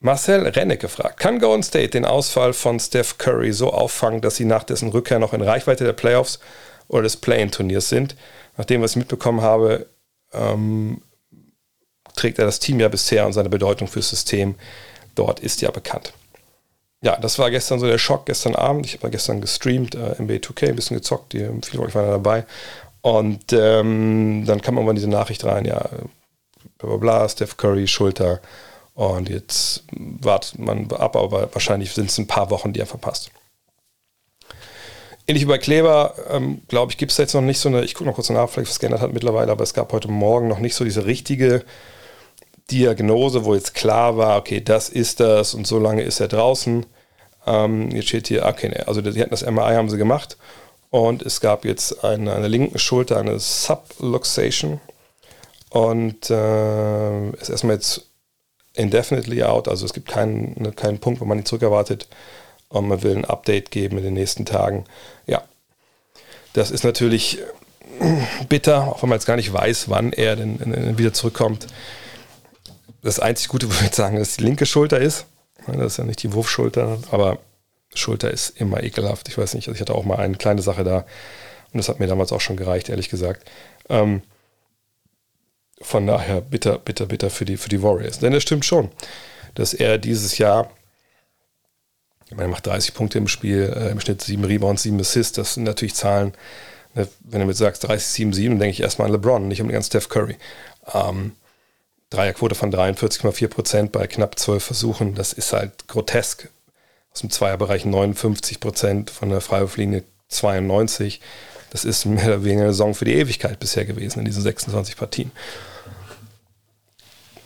Marcel 0.04 0.48
Renneck 0.48 0.80
gefragt, 0.80 1.20
kann 1.20 1.40
Golden 1.40 1.62
State 1.62 1.90
den 1.90 2.06
Ausfall 2.06 2.54
von 2.54 2.80
Steph 2.80 3.20
Curry 3.20 3.54
so 3.54 3.72
auffangen, 3.72 4.20
dass 4.20 4.36
sie 4.36 4.46
nach 4.46 4.64
dessen 4.64 4.90
Rückkehr 4.90 5.20
noch 5.20 5.34
in 5.34 5.44
Reichweite 5.44 5.84
der 5.84 5.94
Playoffs 5.94 6.40
oder 6.88 7.04
des 7.04 7.18
Play-In-Turniers 7.18 7.88
sind? 7.88 8.16
Nachdem, 8.58 8.82
was 8.82 8.92
ich 8.92 8.98
mitbekommen 8.98 9.42
habe, 9.42 9.86
ähm, 10.34 11.04
trägt 12.16 12.40
er 12.40 12.46
das 12.46 12.60
Team 12.60 12.80
ja 12.80 12.88
bisher 12.88 13.28
und 13.28 13.34
seine 13.34 13.50
Bedeutung 13.50 13.88
fürs 13.88 14.10
System 14.10 14.56
dort 15.14 15.40
ist 15.40 15.62
ja 15.62 15.70
bekannt. 15.70 16.14
Ja, 17.04 17.18
das 17.18 17.38
war 17.38 17.52
gestern 17.52 17.80
so 17.80 17.86
der 17.86 18.00
Schock, 18.00 18.26
gestern 18.26 18.56
Abend. 18.56 18.88
Ich 18.88 18.96
habe 18.96 19.12
gestern 19.12 19.40
gestreamt, 19.40 19.94
äh, 19.94 20.16
NBA 20.20 20.36
2K, 20.36 20.70
ein 20.70 20.76
bisschen 20.76 20.98
gezockt, 20.98 21.34
die, 21.34 21.40
viele 21.40 21.78
von 21.78 21.86
euch 21.86 21.96
waren 21.96 22.10
dabei. 22.10 22.46
Und 23.02 23.54
ähm, 23.54 24.46
dann 24.48 24.62
kam 24.62 24.76
irgendwann 24.76 24.96
diese 24.96 25.10
Nachricht 25.10 25.44
rein, 25.46 25.66
ja, 25.66 25.90
bla 26.80 26.90
bla 26.90 26.98
bla, 26.98 27.30
Steph 27.30 27.58
Curry, 27.58 27.88
Schulter. 27.88 28.40
Und 29.02 29.30
jetzt 29.30 29.84
wartet 29.92 30.60
man 30.60 30.92
ab, 30.92 31.16
aber 31.16 31.52
wahrscheinlich 31.56 31.92
sind 31.92 32.12
es 32.12 32.20
ein 32.20 32.28
paar 32.28 32.52
Wochen, 32.52 32.72
die 32.72 32.80
er 32.80 32.86
verpasst. 32.86 33.32
Ähnlich 35.26 35.42
wie 35.42 35.50
bei 35.50 35.58
Kleber, 35.58 36.14
ähm, 36.30 36.62
glaube 36.68 36.92
ich, 36.92 37.00
gibt 37.00 37.12
es 37.12 37.18
jetzt 37.18 37.34
noch 37.34 37.42
nicht 37.42 37.58
so 37.58 37.70
eine, 37.70 37.84
ich 37.84 37.96
gucke 37.96 38.08
noch 38.08 38.14
kurz 38.14 38.30
nach, 38.30 38.48
vielleicht 38.48 38.70
was 38.70 38.80
geändert 38.80 39.02
hat 39.02 39.12
mittlerweile, 39.12 39.52
aber 39.52 39.64
es 39.64 39.74
gab 39.74 39.92
heute 39.92 40.08
Morgen 40.08 40.48
noch 40.48 40.60
nicht 40.60 40.76
so 40.76 40.84
diese 40.84 41.08
richtige 41.08 41.66
Diagnose, 42.70 43.44
wo 43.44 43.56
jetzt 43.56 43.74
klar 43.74 44.18
war, 44.18 44.38
okay, 44.38 44.62
das 44.62 44.88
ist 44.88 45.20
das 45.20 45.56
und 45.56 45.66
so 45.66 45.80
lange 45.80 46.04
ist 46.04 46.20
er 46.20 46.28
draußen. 46.28 46.86
Ähm, 47.48 47.90
jetzt 47.90 48.10
steht 48.10 48.28
hier, 48.28 48.46
okay, 48.46 48.70
nee, 48.70 48.84
also 48.86 49.02
die 49.02 49.20
hatten 49.20 49.32
das 49.32 49.44
MRI, 49.44 49.74
haben 49.74 49.90
sie 49.90 49.98
gemacht 49.98 50.38
und 50.92 51.24
es 51.24 51.42
gab 51.42 51.66
jetzt 51.66 52.04
eine, 52.04 52.36
eine 52.36 52.48
linken 52.48 52.78
Schulter, 52.78 53.18
eine 53.18 53.40
Subluxation 53.40 54.80
und 55.72 56.30
äh, 56.30 57.30
ist 57.32 57.50
erstmal 57.50 57.78
jetzt 57.78 58.11
indefinitely 58.82 59.44
out, 59.44 59.68
also 59.68 59.86
es 59.86 59.94
gibt 59.94 60.10
keinen, 60.10 60.56
ne, 60.62 60.72
keinen 60.72 61.00
Punkt, 61.00 61.22
wo 61.22 61.26
man 61.26 61.40
ihn 61.40 61.46
zurückerwartet 61.46 62.08
und 62.70 62.88
man 62.88 63.04
will 63.04 63.16
ein 63.16 63.26
Update 63.26 63.72
geben 63.72 63.98
in 63.98 64.04
den 64.04 64.14
nächsten 64.14 64.46
Tagen. 64.46 64.86
Ja, 65.28 65.44
Das 66.54 66.72
ist 66.72 66.84
natürlich 66.84 67.40
bitter, 68.50 68.88
auch 68.88 69.04
wenn 69.04 69.10
man 69.10 69.18
jetzt 69.18 69.26
gar 69.26 69.36
nicht 69.36 69.54
weiß, 69.54 69.90
wann 69.90 70.12
er 70.12 70.36
denn 70.36 70.98
wieder 70.98 71.14
zurückkommt. 71.14 71.68
Das 73.04 73.20
einzig 73.20 73.48
Gute, 73.48 73.70
würde 73.72 73.86
ich 73.86 73.96
sagen, 73.96 74.18
dass 74.18 74.38
die 74.38 74.44
linke 74.44 74.66
Schulter 74.66 75.00
ist. 75.00 75.26
Das 75.68 75.94
ist 75.94 75.98
ja 75.98 76.04
nicht 76.04 76.24
die 76.24 76.34
Wurfschulter, 76.34 76.98
aber 77.12 77.38
Schulter 77.94 78.32
ist 78.32 78.50
immer 78.60 78.84
ekelhaft. 78.84 79.28
Ich 79.28 79.38
weiß 79.38 79.54
nicht, 79.54 79.68
also 79.68 79.76
ich 79.76 79.82
hatte 79.82 79.94
auch 79.94 80.06
mal 80.06 80.18
eine 80.18 80.38
kleine 80.38 80.62
Sache 80.62 80.84
da 80.84 81.06
und 81.74 81.78
das 81.78 81.90
hat 81.90 82.00
mir 82.00 82.08
damals 82.08 82.32
auch 82.32 82.42
schon 82.42 82.58
gereicht, 82.58 82.90
ehrlich 82.90 83.10
gesagt. 83.10 83.46
Ähm, 83.90 84.22
von 85.82 86.08
daher 86.08 86.42
bitter, 86.42 86.78
bitter, 86.78 87.06
bitter 87.06 87.30
für 87.30 87.46
die, 87.46 87.58
für 87.58 87.70
die 87.70 87.82
Warriors. 87.82 88.20
Denn 88.20 88.34
es 88.34 88.44
stimmt 88.44 88.66
schon, 88.66 88.90
dass 89.56 89.74
er 89.74 89.98
dieses 89.98 90.38
Jahr, 90.38 90.72
ich 92.26 92.32
meine, 92.32 92.44
er 92.44 92.52
macht 92.52 92.68
30 92.68 92.94
Punkte 92.94 93.18
im 93.18 93.28
Spiel, 93.28 93.74
äh, 93.76 93.90
im 93.90 94.00
Schnitt 94.00 94.22
7 94.22 94.44
Rebounds, 94.44 94.84
7 94.84 95.00
Assists, 95.00 95.34
das 95.34 95.56
sind 95.56 95.64
natürlich 95.64 95.96
Zahlen, 95.96 96.34
ne, 96.94 97.08
wenn 97.22 97.42
du 97.42 97.46
mir 97.46 97.54
sagst 97.54 97.88
30, 97.88 98.08
7, 98.08 98.34
7, 98.34 98.54
dann 98.54 98.60
denke 98.60 98.74
ich 98.74 98.82
erstmal 98.82 99.08
an 99.08 99.14
LeBron, 99.14 99.48
nicht 99.48 99.62
unbedingt 99.62 99.84
an 99.84 99.88
Steph 99.88 100.10
Curry. 100.10 100.38
Ähm, 100.94 101.34
Dreierquote 102.10 102.56
von 102.56 102.74
43,4 102.74 103.48
Prozent 103.48 103.92
bei 103.94 104.06
knapp 104.06 104.38
12 104.38 104.64
Versuchen, 104.64 105.16
das 105.16 105.34
ist 105.34 105.54
halt 105.54 105.88
grotesk. 105.88 106.50
Aus 107.14 107.22
dem 107.22 107.30
Zweierbereich 107.30 107.86
59 107.86 108.60
Prozent, 108.60 109.10
von 109.10 109.30
der 109.30 109.42
Freiwurflinie 109.42 110.04
92. 110.28 111.22
Das 111.72 111.86
ist 111.86 112.06
mehr 112.06 112.26
oder 112.26 112.44
weniger 112.44 112.64
eine 112.64 112.74
Saison 112.74 112.94
für 112.94 113.06
die 113.06 113.16
Ewigkeit 113.16 113.60
bisher 113.60 113.86
gewesen 113.86 114.20
in 114.20 114.26
diesen 114.26 114.44
26 114.44 114.98
Partien. 114.98 115.32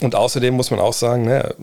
Und 0.02 0.16
außerdem 0.16 0.54
muss 0.54 0.72
man 0.72 0.80
auch 0.80 0.94
sagen, 0.94 1.24
ne, 1.24 1.56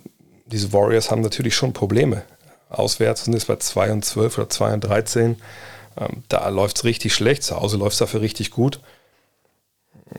diese 0.46 0.72
Warriors 0.72 1.10
haben 1.10 1.22
natürlich 1.22 1.54
schon 1.54 1.72
Probleme. 1.72 2.22
Auswärts 2.70 3.24
sind 3.24 3.34
es 3.34 3.44
bei 3.44 3.56
2 3.56 3.92
und 3.92 4.04
12 4.04 4.38
oder 4.38 4.48
2 4.48 4.74
und 4.74 4.80
13. 4.80 5.36
Ähm, 5.98 6.22
da 6.28 6.48
läuft 6.48 6.78
es 6.78 6.84
richtig 6.84 7.14
schlecht. 7.14 7.42
Zu 7.42 7.60
Hause 7.60 7.76
läuft 7.76 7.94
es 7.94 7.98
dafür 7.98 8.20
richtig 8.20 8.50
gut. 8.50 8.80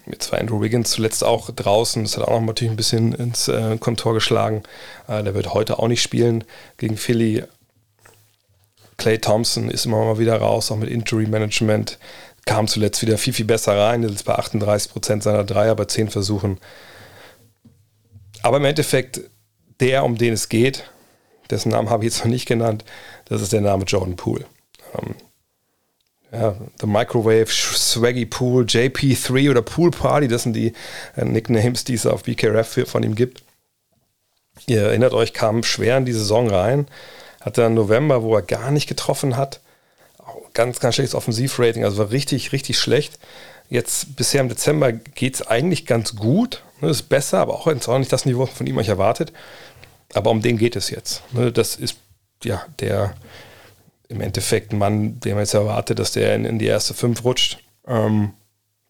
Jetzt 0.07 0.31
war 0.31 0.39
Andrew 0.39 0.61
Wiggins 0.61 0.91
zuletzt 0.91 1.23
auch 1.23 1.49
draußen. 1.49 2.03
Das 2.03 2.17
hat 2.17 2.25
auch 2.25 2.39
noch 2.39 2.47
natürlich 2.47 2.71
ein 2.71 2.77
bisschen 2.77 3.13
ins 3.13 3.47
äh, 3.47 3.77
Kontor 3.77 4.13
geschlagen. 4.13 4.63
Äh, 5.07 5.23
der 5.23 5.33
wird 5.33 5.53
heute 5.53 5.79
auch 5.79 5.87
nicht 5.87 6.01
spielen 6.01 6.43
gegen 6.77 6.97
Philly. 6.97 7.43
Clay 8.97 9.17
Thompson 9.17 9.69
ist 9.69 9.85
immer 9.85 10.03
mal 10.03 10.19
wieder 10.19 10.37
raus, 10.37 10.71
auch 10.71 10.77
mit 10.77 10.89
Injury 10.89 11.25
Management. 11.25 11.97
Kam 12.45 12.67
zuletzt 12.67 13.01
wieder 13.01 13.17
viel, 13.17 13.33
viel 13.33 13.45
besser 13.45 13.77
rein. 13.77 14.03
Ist 14.03 14.25
bei 14.25 14.35
38 14.35 14.91
Prozent 14.91 15.23
seiner 15.23 15.43
Dreier 15.43 15.75
bei 15.75 15.85
10 15.85 16.09
Versuchen. 16.09 16.59
Aber 18.43 18.57
im 18.57 18.65
Endeffekt, 18.65 19.21
der, 19.79 20.03
um 20.03 20.17
den 20.17 20.33
es 20.33 20.49
geht, 20.49 20.83
dessen 21.49 21.69
Namen 21.69 21.89
habe 21.89 22.05
ich 22.05 22.13
jetzt 22.13 22.23
noch 22.23 22.31
nicht 22.31 22.45
genannt, 22.45 22.85
das 23.25 23.41
ist 23.41 23.53
der 23.53 23.61
Name 23.61 23.85
Jordan 23.85 24.15
Poole. 24.15 24.45
Ähm, 24.95 25.15
ja, 26.31 26.55
The 26.81 26.87
Microwave, 26.87 27.47
Swaggy 27.47 28.25
Pool, 28.25 28.65
JP3 28.65 29.49
oder 29.49 29.61
Pool 29.61 29.91
Party, 29.91 30.27
das 30.27 30.43
sind 30.43 30.53
die 30.53 30.73
äh, 31.15 31.25
Nicknames, 31.25 31.83
die 31.83 31.93
es 31.93 32.05
auf 32.05 32.23
BKRF 32.23 32.87
von 32.87 33.03
ihm 33.03 33.15
gibt. 33.15 33.43
Ihr 34.67 34.81
erinnert 34.81 35.13
euch, 35.13 35.33
kam 35.33 35.63
schwer 35.63 35.97
in 35.97 36.05
die 36.05 36.13
Saison 36.13 36.49
rein, 36.49 36.87
hatte 37.41 37.61
dann 37.61 37.73
November, 37.73 38.23
wo 38.23 38.35
er 38.35 38.41
gar 38.41 38.71
nicht 38.71 38.87
getroffen 38.87 39.37
hat. 39.37 39.61
Ganz, 40.53 40.79
ganz 40.79 40.95
schlechtes 40.95 41.15
Offensivrating, 41.15 41.83
also 41.83 41.97
war 41.97 42.11
richtig, 42.11 42.51
richtig 42.51 42.77
schlecht. 42.77 43.19
Jetzt 43.69 44.15
bisher 44.15 44.41
im 44.41 44.49
Dezember 44.49 44.91
geht 44.91 45.35
es 45.35 45.47
eigentlich 45.47 45.85
ganz 45.85 46.15
gut. 46.15 46.63
Ne, 46.83 46.89
ist 46.89 47.03
besser, 47.03 47.39
aber 47.39 47.53
auch 47.53 47.97
nicht 47.97 48.11
das 48.11 48.25
Niveau 48.25 48.45
von 48.45 48.67
ihm 48.67 48.77
euch 48.77 48.89
erwartet. 48.89 49.31
Aber 50.13 50.31
um 50.31 50.41
den 50.41 50.57
geht 50.57 50.75
es 50.75 50.89
jetzt. 50.89 51.23
Ne, 51.33 51.49
das 51.49 51.77
ist 51.77 51.95
ja 52.43 52.65
der 52.81 53.15
im 54.09 54.19
Endeffekt 54.19 54.73
ein 54.73 54.79
Mann, 54.79 55.17
den 55.21 55.35
man 55.35 55.43
jetzt 55.43 55.53
erwartet, 55.53 55.97
dass 55.97 56.11
der 56.11 56.35
in, 56.35 56.43
in 56.43 56.59
die 56.59 56.65
erste 56.65 56.93
fünf 56.93 57.23
rutscht. 57.23 57.59
Ähm, 57.87 58.33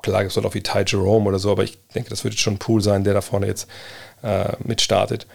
klar 0.01 0.23
es 0.23 0.33
dort 0.33 0.47
auch 0.47 0.55
wie 0.55 0.63
Ty 0.63 0.85
Jerome 0.87 1.29
oder 1.29 1.37
so, 1.37 1.51
aber 1.51 1.63
ich 1.63 1.77
denke, 1.93 2.09
das 2.09 2.23
wird 2.23 2.33
jetzt 2.33 2.41
schon 2.41 2.55
ein 2.55 2.59
Pool 2.59 2.81
sein, 2.81 3.03
der 3.03 3.13
da 3.13 3.21
vorne 3.21 3.45
jetzt 3.45 3.69
äh, 4.23 4.53
mitstartet. 4.63 5.27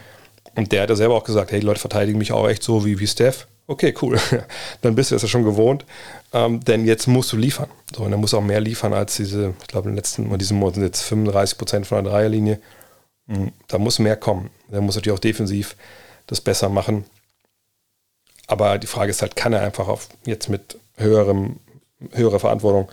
Und 0.57 0.73
der 0.73 0.83
hat 0.83 0.91
ja 0.91 0.97
selber 0.97 1.15
auch 1.15 1.25
gesagt, 1.25 1.53
hey, 1.53 1.61
die 1.61 1.67
Leute 1.67 1.79
verteidigen 1.79 2.19
mich 2.19 2.33
auch 2.33 2.49
echt 2.49 2.65
so 2.65 2.85
wie, 2.85 2.99
wie 2.99 3.07
Steph. 3.07 3.47
Okay, 3.69 3.95
cool. 4.01 4.19
Dann 4.81 4.95
bist 4.95 5.11
du 5.11 5.15
das 5.15 5.23
ja 5.23 5.29
schon 5.29 5.45
gewohnt. 5.45 5.85
Ähm, 6.33 6.65
denn 6.65 6.87
jetzt 6.87 7.07
musst 7.07 7.33
du 7.33 7.37
liefern. 7.37 7.69
So, 7.95 8.03
und 8.03 8.13
er 8.13 8.19
muss 8.19 8.35
auch 8.35 8.43
mehr 8.43 8.61
liefern 8.61 8.93
als 8.95 9.17
diese, 9.17 9.55
ich 9.61 9.67
glaube, 9.69 9.91
in 9.91 9.95
letzten, 9.95 10.31
in 10.31 10.39
diesem 10.39 10.59
Monat 10.59 10.75
sind 10.75 10.85
jetzt 10.85 11.03
35 11.03 11.59
Prozent 11.59 11.87
von 11.87 12.03
der 12.03 12.13
Dreierlinie. 12.13 12.61
Mhm. 13.27 13.53
Da 13.69 13.79
muss 13.79 13.99
mehr 13.99 14.17
kommen. 14.17 14.51
Er 14.71 14.81
muss 14.81 14.97
natürlich 14.97 15.17
auch 15.17 15.21
defensiv 15.21 15.77
das 16.27 16.41
besser 16.41 16.71
machen. 16.71 17.05
Aber 18.47 18.79
die 18.79 18.87
Frage 18.87 19.11
ist 19.11 19.21
halt, 19.21 19.37
kann 19.37 19.53
er 19.53 19.61
einfach 19.61 19.87
auf, 19.87 20.09
jetzt 20.25 20.49
mit 20.49 20.79
höherem, 20.97 21.57
höherer 22.13 22.41
Verantwortung, 22.41 22.91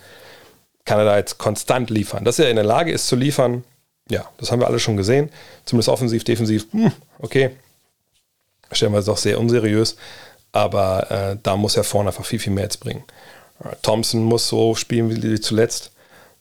kann 0.83 0.99
er 0.99 1.05
da 1.05 1.17
jetzt 1.17 1.37
konstant 1.37 1.89
liefern? 1.89 2.25
Dass 2.25 2.37
er 2.37 2.49
in 2.49 2.57
der 2.57 2.65
Lage 2.65 2.91
ist 2.91 3.07
zu 3.07 3.15
liefern, 3.15 3.63
ja, 4.09 4.29
das 4.37 4.51
haben 4.51 4.59
wir 4.59 4.67
alle 4.67 4.79
schon 4.79 4.97
gesehen. 4.97 5.29
Zumindest 5.63 5.89
offensiv, 5.89 6.25
defensiv, 6.25 6.67
hm, 6.71 6.91
okay. 7.19 7.51
Stellen 8.71 8.91
wir 8.91 8.99
es 8.99 9.05
doch 9.05 9.17
sehr 9.17 9.39
unseriös. 9.39 9.95
Aber 10.55 11.11
äh, 11.11 11.37
da 11.43 11.57
muss 11.57 11.75
er 11.75 11.83
vorne 11.83 12.11
einfach 12.11 12.23
viel, 12.23 12.39
viel 12.39 12.53
mehr 12.53 12.63
jetzt 12.63 12.79
bringen. 12.79 13.03
Äh, 13.61 13.75
Thompson 13.81 14.23
muss 14.23 14.47
so 14.47 14.73
spielen 14.73 15.21
wie 15.21 15.39
zuletzt 15.41 15.91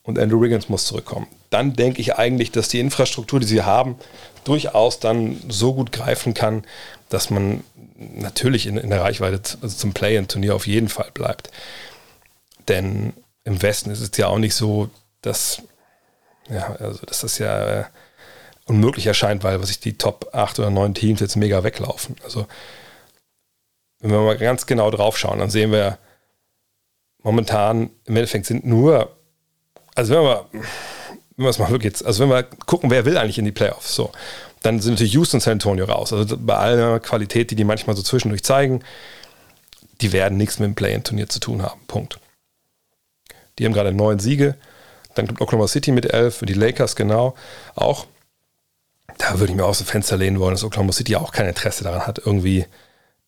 und 0.05 0.21
Andrew 0.21 0.41
Wiggins 0.41 0.69
muss 0.69 0.87
zurückkommen. 0.87 1.27
Dann 1.51 1.75
denke 1.75 2.01
ich 2.01 2.15
eigentlich, 2.15 2.53
dass 2.53 2.69
die 2.69 2.79
Infrastruktur, 2.79 3.41
die 3.41 3.47
sie 3.47 3.63
haben, 3.63 3.97
durchaus 4.45 5.01
dann 5.01 5.43
so 5.49 5.75
gut 5.75 5.91
greifen 5.91 6.33
kann, 6.33 6.63
dass 7.09 7.29
man 7.29 7.65
natürlich 7.97 8.69
in, 8.69 8.77
in 8.77 8.91
der 8.91 9.01
Reichweite 9.01 9.59
also 9.61 9.77
zum 9.77 9.93
Play-in-Turnier 9.93 10.55
auf 10.55 10.69
jeden 10.69 10.89
Fall 10.89 11.11
bleibt. 11.13 11.51
Denn 12.69 13.15
im 13.43 13.63
Westen 13.63 13.91
ist 13.91 14.01
es 14.01 14.17
ja 14.17 14.29
auch 14.29 14.39
nicht 14.39 14.55
so, 14.55 14.91
dass, 15.23 15.61
ja, 16.49 16.77
also 16.79 17.05
dass 17.05 17.23
das 17.23 17.39
ja 17.39 17.81
äh, 17.81 17.85
unmöglich 18.67 19.09
erscheint, 19.09 19.43
weil 19.43 19.61
was 19.61 19.81
die 19.81 19.99
Top 19.99 20.29
8 20.33 20.61
oder 20.61 20.71
9 20.71 20.95
Teams 20.95 21.19
jetzt 21.19 21.35
mega 21.35 21.65
weglaufen. 21.65 22.15
Also 22.23 22.47
wenn 24.05 24.19
wir 24.19 24.21
mal 24.21 24.37
ganz 24.37 24.67
genau 24.67 24.91
drauf 24.91 25.17
schauen, 25.17 25.39
dann 25.39 25.49
sehen 25.49 25.73
wir 25.73 25.99
momentan 27.23 27.89
im 28.05 28.17
Endeffekt 28.17 28.45
sind 28.45 28.67
nur, 28.67 29.17
also 29.95 30.15
wenn 30.15 30.23
wir, 30.23 30.47
wenn 30.53 31.47
wir 31.47 31.49
es 31.49 31.59
mal 31.59 31.71
wirklich 31.71 31.93
jetzt, 31.93 32.05
also 32.05 32.23
wenn 32.23 32.29
wir 32.29 32.43
gucken, 32.43 32.91
wer 32.91 33.07
will 33.07 33.17
eigentlich 33.17 33.39
in 33.39 33.47
die 33.47 33.53
Playoffs, 33.53 33.95
so, 33.95 34.13
dann 34.61 34.81
sind 34.81 34.95
natürlich 34.95 35.15
Houston 35.15 35.39
und 35.39 35.41
San 35.41 35.53
Antonio 35.55 35.87
raus. 35.87 36.13
Also 36.13 36.37
bei 36.39 36.55
aller 36.55 37.01
Qualität, 37.01 37.51
die 37.51 37.55
die 37.55 37.65
manchmal 37.65 37.97
so 37.97 38.03
zwischendurch 38.03 38.45
zeigen, 38.45 38.83
die 40.03 40.13
werden 40.13 40.37
nichts 40.37 40.59
mit 40.59 40.67
dem 40.67 40.75
Play-In-Turnier 40.75 41.31
zu 41.31 41.41
tun 41.41 41.63
haben. 41.63 41.81
Punkt. 41.87 42.21
Die 43.59 43.65
haben 43.65 43.73
gerade 43.73 43.93
neun 43.93 44.19
Siege. 44.19 44.55
Dann 45.15 45.27
kommt 45.27 45.41
Oklahoma 45.41 45.67
City 45.67 45.93
mit 45.93 46.13
elf, 46.13 46.41
die 46.43 46.53
Lakers 46.53 46.95
genau 46.95 47.35
auch. 47.75 48.07
Da 49.17 49.39
würde 49.39 49.53
ich 49.53 49.57
mir 49.57 49.65
aus 49.65 49.79
dem 49.79 49.87
Fenster 49.87 50.19
lehnen 50.19 50.41
wollen, 50.41 50.55
dass 50.55 50.65
Oklahoma 50.65 50.93
City 50.93 51.17
auch 51.17 51.33
kein 51.33 51.47
Interesse 51.47 51.85
daran 51.85 52.07
hat, 52.07 52.19
irgendwie 52.19 52.67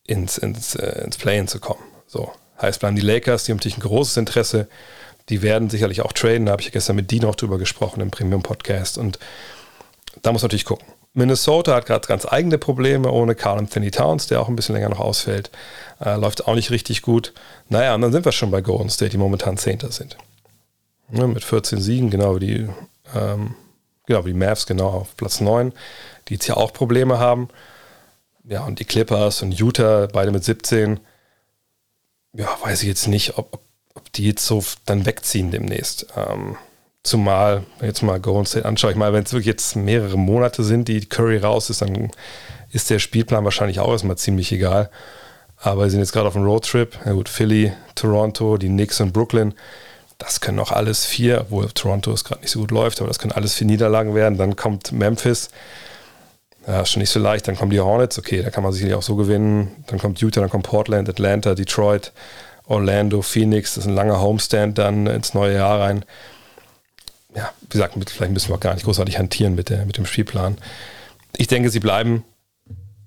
ins, 0.06 0.38
ins, 0.38 0.74
äh, 0.74 1.04
ins 1.04 1.16
Play-In 1.16 1.48
zu 1.48 1.60
kommen. 1.60 1.82
So. 2.06 2.32
Heißt, 2.60 2.80
bleiben 2.80 2.96
die 2.96 3.02
Lakers, 3.02 3.44
die 3.44 3.52
haben 3.52 3.58
natürlich 3.58 3.78
ein 3.78 3.82
großes 3.82 4.16
Interesse. 4.16 4.68
Die 5.28 5.42
werden 5.42 5.68
sicherlich 5.68 6.00
auch 6.02 6.12
traden. 6.12 6.46
Da 6.46 6.52
habe 6.52 6.62
ich 6.62 6.72
gestern 6.72 6.96
mit 6.96 7.10
Dean 7.10 7.24
auch 7.24 7.34
drüber 7.34 7.58
gesprochen 7.58 8.00
im 8.00 8.10
Premium-Podcast. 8.10 8.96
Und 8.96 9.18
da 10.22 10.32
muss 10.32 10.42
man 10.42 10.48
natürlich 10.48 10.64
gucken. 10.64 10.86
Minnesota 11.16 11.74
hat 11.74 11.86
gerade 11.86 12.06
ganz 12.06 12.26
eigene 12.30 12.58
Probleme 12.58 13.10
ohne 13.10 13.34
Carl 13.34 13.58
Anthony 13.58 13.90
Towns, 13.90 14.26
der 14.26 14.40
auch 14.40 14.48
ein 14.48 14.56
bisschen 14.56 14.74
länger 14.74 14.90
noch 14.90 15.00
ausfällt. 15.00 15.50
Äh, 15.98 16.16
läuft 16.16 16.46
auch 16.46 16.54
nicht 16.54 16.70
richtig 16.70 17.00
gut. 17.00 17.32
Naja, 17.70 17.94
und 17.94 18.02
dann 18.02 18.12
sind 18.12 18.26
wir 18.26 18.32
schon 18.32 18.50
bei 18.50 18.60
Golden 18.60 18.90
State, 18.90 19.12
die 19.12 19.16
momentan 19.16 19.56
Zehnter 19.56 19.90
sind. 19.90 20.18
Ja, 21.10 21.26
mit 21.26 21.42
14 21.42 21.80
Siegen, 21.80 22.10
genau 22.10 22.36
wie 22.36 22.40
die, 22.40 22.68
ähm, 23.14 23.54
genau 24.06 24.26
wie 24.26 24.32
die 24.32 24.38
Mavs, 24.38 24.66
genau 24.66 24.88
auf 24.88 25.16
Platz 25.16 25.40
9, 25.40 25.72
die 26.28 26.34
jetzt 26.34 26.48
ja 26.48 26.56
auch 26.56 26.72
Probleme 26.72 27.18
haben. 27.18 27.48
Ja, 28.48 28.64
und 28.64 28.78
die 28.78 28.84
Clippers 28.84 29.42
und 29.42 29.52
Utah, 29.52 30.06
beide 30.12 30.30
mit 30.30 30.44
17. 30.44 31.00
Ja, 32.32 32.48
weiß 32.62 32.82
ich 32.82 32.88
jetzt 32.88 33.08
nicht, 33.08 33.38
ob, 33.38 33.60
ob 33.94 34.12
die 34.12 34.26
jetzt 34.26 34.46
so 34.46 34.62
dann 34.84 35.06
wegziehen 35.06 35.50
demnächst. 35.50 36.06
Ähm, 36.16 36.56
Zumal, 37.06 37.62
jetzt 37.80 38.02
mal 38.02 38.18
Golden 38.18 38.46
State 38.46 38.66
anschaue, 38.66 38.90
ich 38.90 38.96
mal, 38.96 39.12
wenn 39.12 39.22
es 39.22 39.32
wirklich 39.32 39.46
jetzt 39.46 39.76
mehrere 39.76 40.18
Monate 40.18 40.64
sind, 40.64 40.88
die 40.88 41.06
Curry 41.06 41.38
raus 41.38 41.70
ist, 41.70 41.80
dann 41.80 42.10
ist 42.72 42.90
der 42.90 42.98
Spielplan 42.98 43.44
wahrscheinlich 43.44 43.78
auch 43.78 43.92
erstmal 43.92 44.18
ziemlich 44.18 44.50
egal. 44.50 44.90
Aber 45.56 45.84
wir 45.84 45.90
sind 45.90 46.00
jetzt 46.00 46.10
gerade 46.10 46.26
auf 46.26 46.34
einem 46.34 46.46
Roadtrip. 46.46 46.98
Ja 47.06 47.12
gut, 47.12 47.28
Philly, 47.28 47.72
Toronto, 47.94 48.56
die 48.56 48.66
Knicks 48.66 49.00
und 49.00 49.12
Brooklyn. 49.12 49.54
Das 50.18 50.40
können 50.40 50.58
auch 50.58 50.72
alles 50.72 51.04
vier, 51.04 51.42
obwohl 51.42 51.68
Toronto 51.68 52.10
es 52.10 52.24
gerade 52.24 52.40
nicht 52.40 52.50
so 52.50 52.58
gut 52.58 52.72
läuft, 52.72 53.00
aber 53.00 53.06
das 53.06 53.20
können 53.20 53.32
alles 53.32 53.54
vier 53.54 53.68
Niederlagen 53.68 54.16
werden. 54.16 54.36
Dann 54.36 54.56
kommt 54.56 54.90
Memphis. 54.90 55.50
Ja, 56.66 56.80
ist 56.80 56.90
schon 56.90 57.00
nicht 57.00 57.10
so 57.10 57.20
leicht. 57.20 57.46
Dann 57.46 57.56
kommen 57.56 57.70
die 57.70 57.80
Hornets. 57.80 58.18
Okay, 58.18 58.42
da 58.42 58.50
kann 58.50 58.62
man 58.62 58.72
sicherlich 58.72 58.94
auch 58.94 59.02
so 59.02 59.16
gewinnen. 59.16 59.84
Dann 59.86 59.98
kommt 59.98 60.20
Utah, 60.20 60.40
dann 60.40 60.50
kommt 60.50 60.66
Portland, 60.66 61.08
Atlanta, 61.08 61.54
Detroit, 61.54 62.12
Orlando, 62.66 63.22
Phoenix. 63.22 63.74
Das 63.74 63.84
ist 63.84 63.88
ein 63.88 63.94
langer 63.94 64.20
Homestand 64.20 64.78
dann 64.78 65.06
ins 65.06 65.34
neue 65.34 65.54
Jahr 65.54 65.80
rein 65.80 66.04
ja, 67.36 67.52
wie 67.60 67.68
gesagt, 67.68 67.94
vielleicht 68.10 68.32
müssen 68.32 68.48
wir 68.48 68.56
auch 68.56 68.60
gar 68.60 68.74
nicht 68.74 68.84
großartig 68.84 69.18
hantieren 69.18 69.54
mit, 69.54 69.68
der, 69.68 69.84
mit 69.84 69.98
dem 69.98 70.06
Spielplan. 70.06 70.56
Ich 71.36 71.48
denke, 71.48 71.68
sie 71.68 71.80
bleiben 71.80 72.24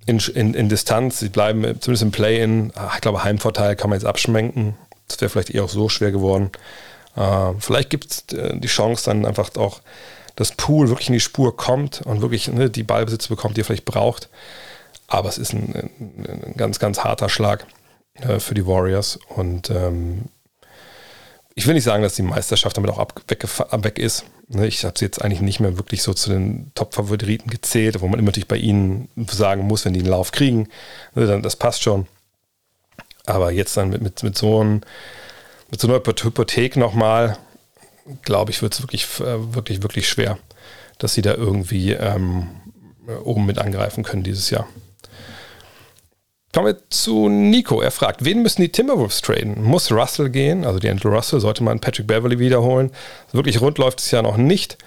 in, 0.06 0.20
in, 0.20 0.54
in 0.54 0.70
Distanz, 0.70 1.20
sie 1.20 1.30
bleiben 1.30 1.64
zumindest 1.82 2.04
im 2.04 2.12
Play-In. 2.12 2.72
Ah, 2.76 2.92
ich 2.94 3.02
glaube, 3.02 3.24
Heimvorteil 3.24 3.76
kann 3.76 3.90
man 3.90 3.98
jetzt 3.98 4.06
abschmenken. 4.06 4.76
Das 5.08 5.20
wäre 5.20 5.30
vielleicht 5.30 5.50
eher 5.50 5.64
auch 5.64 5.70
so 5.70 5.90
schwer 5.90 6.12
geworden. 6.12 6.52
Äh, 7.16 7.54
vielleicht 7.60 7.90
gibt 7.90 8.12
es 8.12 8.38
äh, 8.38 8.58
die 8.58 8.68
Chance 8.68 9.06
dann 9.06 9.26
einfach 9.26 9.56
auch, 9.58 9.82
dass 10.40 10.54
Pool 10.54 10.88
wirklich 10.88 11.10
in 11.10 11.14
die 11.14 11.20
Spur 11.20 11.58
kommt 11.58 12.02
und 12.04 12.22
wirklich 12.22 12.48
ne, 12.48 12.70
die 12.70 12.84
Ballbesitz 12.84 13.28
bekommt, 13.28 13.58
die 13.58 13.62
er 13.62 13.66
vielleicht 13.66 13.84
braucht. 13.84 14.30
Aber 15.08 15.28
es 15.28 15.38
ist 15.38 15.52
ein, 15.52 15.76
ein 16.00 16.54
ganz, 16.56 16.80
ganz 16.80 17.04
harter 17.04 17.28
Schlag 17.28 17.66
äh, 18.22 18.40
für 18.40 18.54
die 18.54 18.66
Warriors. 18.66 19.20
Und 19.28 19.70
ähm, 19.70 20.30
ich 21.56 21.68
will 21.68 21.74
nicht 21.74 21.84
sagen, 21.84 22.04
dass 22.04 22.16
die 22.16 22.22
Meisterschaft 22.22 22.78
damit 22.78 22.90
auch 22.90 23.00
ab, 23.00 23.22
weg, 23.28 23.44
weg 23.44 24.00
ist. 24.00 24.24
Ne, 24.48 24.66
ich 24.66 24.86
habe 24.86 24.98
sie 24.98 25.04
jetzt 25.04 25.22
eigentlich 25.22 25.42
nicht 25.42 25.60
mehr 25.60 25.78
wirklich 25.78 26.02
so 26.02 26.14
zu 26.14 26.30
den 26.30 26.72
Top-Favoriten 26.74 27.50
gezählt, 27.50 28.00
wo 28.00 28.08
man 28.08 28.18
immer 28.18 28.28
natürlich 28.28 28.48
bei 28.48 28.56
ihnen 28.56 29.10
sagen 29.30 29.64
muss, 29.64 29.84
wenn 29.84 29.94
die 29.94 30.00
einen 30.00 30.10
Lauf 30.10 30.32
kriegen, 30.32 30.70
ne, 31.16 31.28
dann 31.28 31.42
das 31.42 31.58
passt 31.58 31.84
schon. 31.84 32.08
Aber 33.26 33.52
jetzt 33.52 33.76
dann 33.76 33.90
mit, 33.90 34.02
mit, 34.02 34.24
mit 34.24 34.38
so 34.38 34.62
einem 34.62 34.82
mit 35.70 35.82
so 35.82 35.88
einer 35.88 36.02
Hypothek 36.02 36.78
nochmal, 36.78 37.38
glaube 38.24 38.52
ich, 38.52 38.62
wird 38.62 38.74
es 38.74 38.82
wirklich, 38.82 39.06
äh, 39.20 39.54
wirklich, 39.54 39.82
wirklich 39.84 40.08
schwer, 40.08 40.38
dass 40.98 41.14
sie 41.14 41.22
da 41.22 41.34
irgendwie 41.34 41.94
ähm, 41.94 42.48
oben 43.24 43.46
mit 43.46 43.58
angreifen 43.60 44.04
können 44.04 44.24
dieses 44.24 44.50
Jahr. 44.50 44.68
Kommen 46.54 46.66
wir 46.66 46.90
zu 46.90 47.30
Nico. 47.30 47.80
Er 47.80 47.92
fragt, 47.92 48.26
wen 48.26 48.42
müssen 48.42 48.62
die 48.62 48.72
Timberwolves 48.72 49.22
traden? 49.22 49.62
Muss 49.64 49.92
Russell 49.92 50.30
gehen? 50.30 50.66
Also 50.66 50.80
die 50.80 50.90
Andrew 50.90 51.10
Russell 51.10 51.40
sollte 51.40 51.64
man 51.64 51.80
Patrick 51.80 52.08
Beverly 52.08 52.40
wiederholen. 52.40 52.92
Wirklich 53.32 53.62
rund 53.62 53.78
läuft 53.78 54.00
es 54.00 54.10
ja 54.10 54.24
noch 54.24 54.38
nicht. 54.38 54.78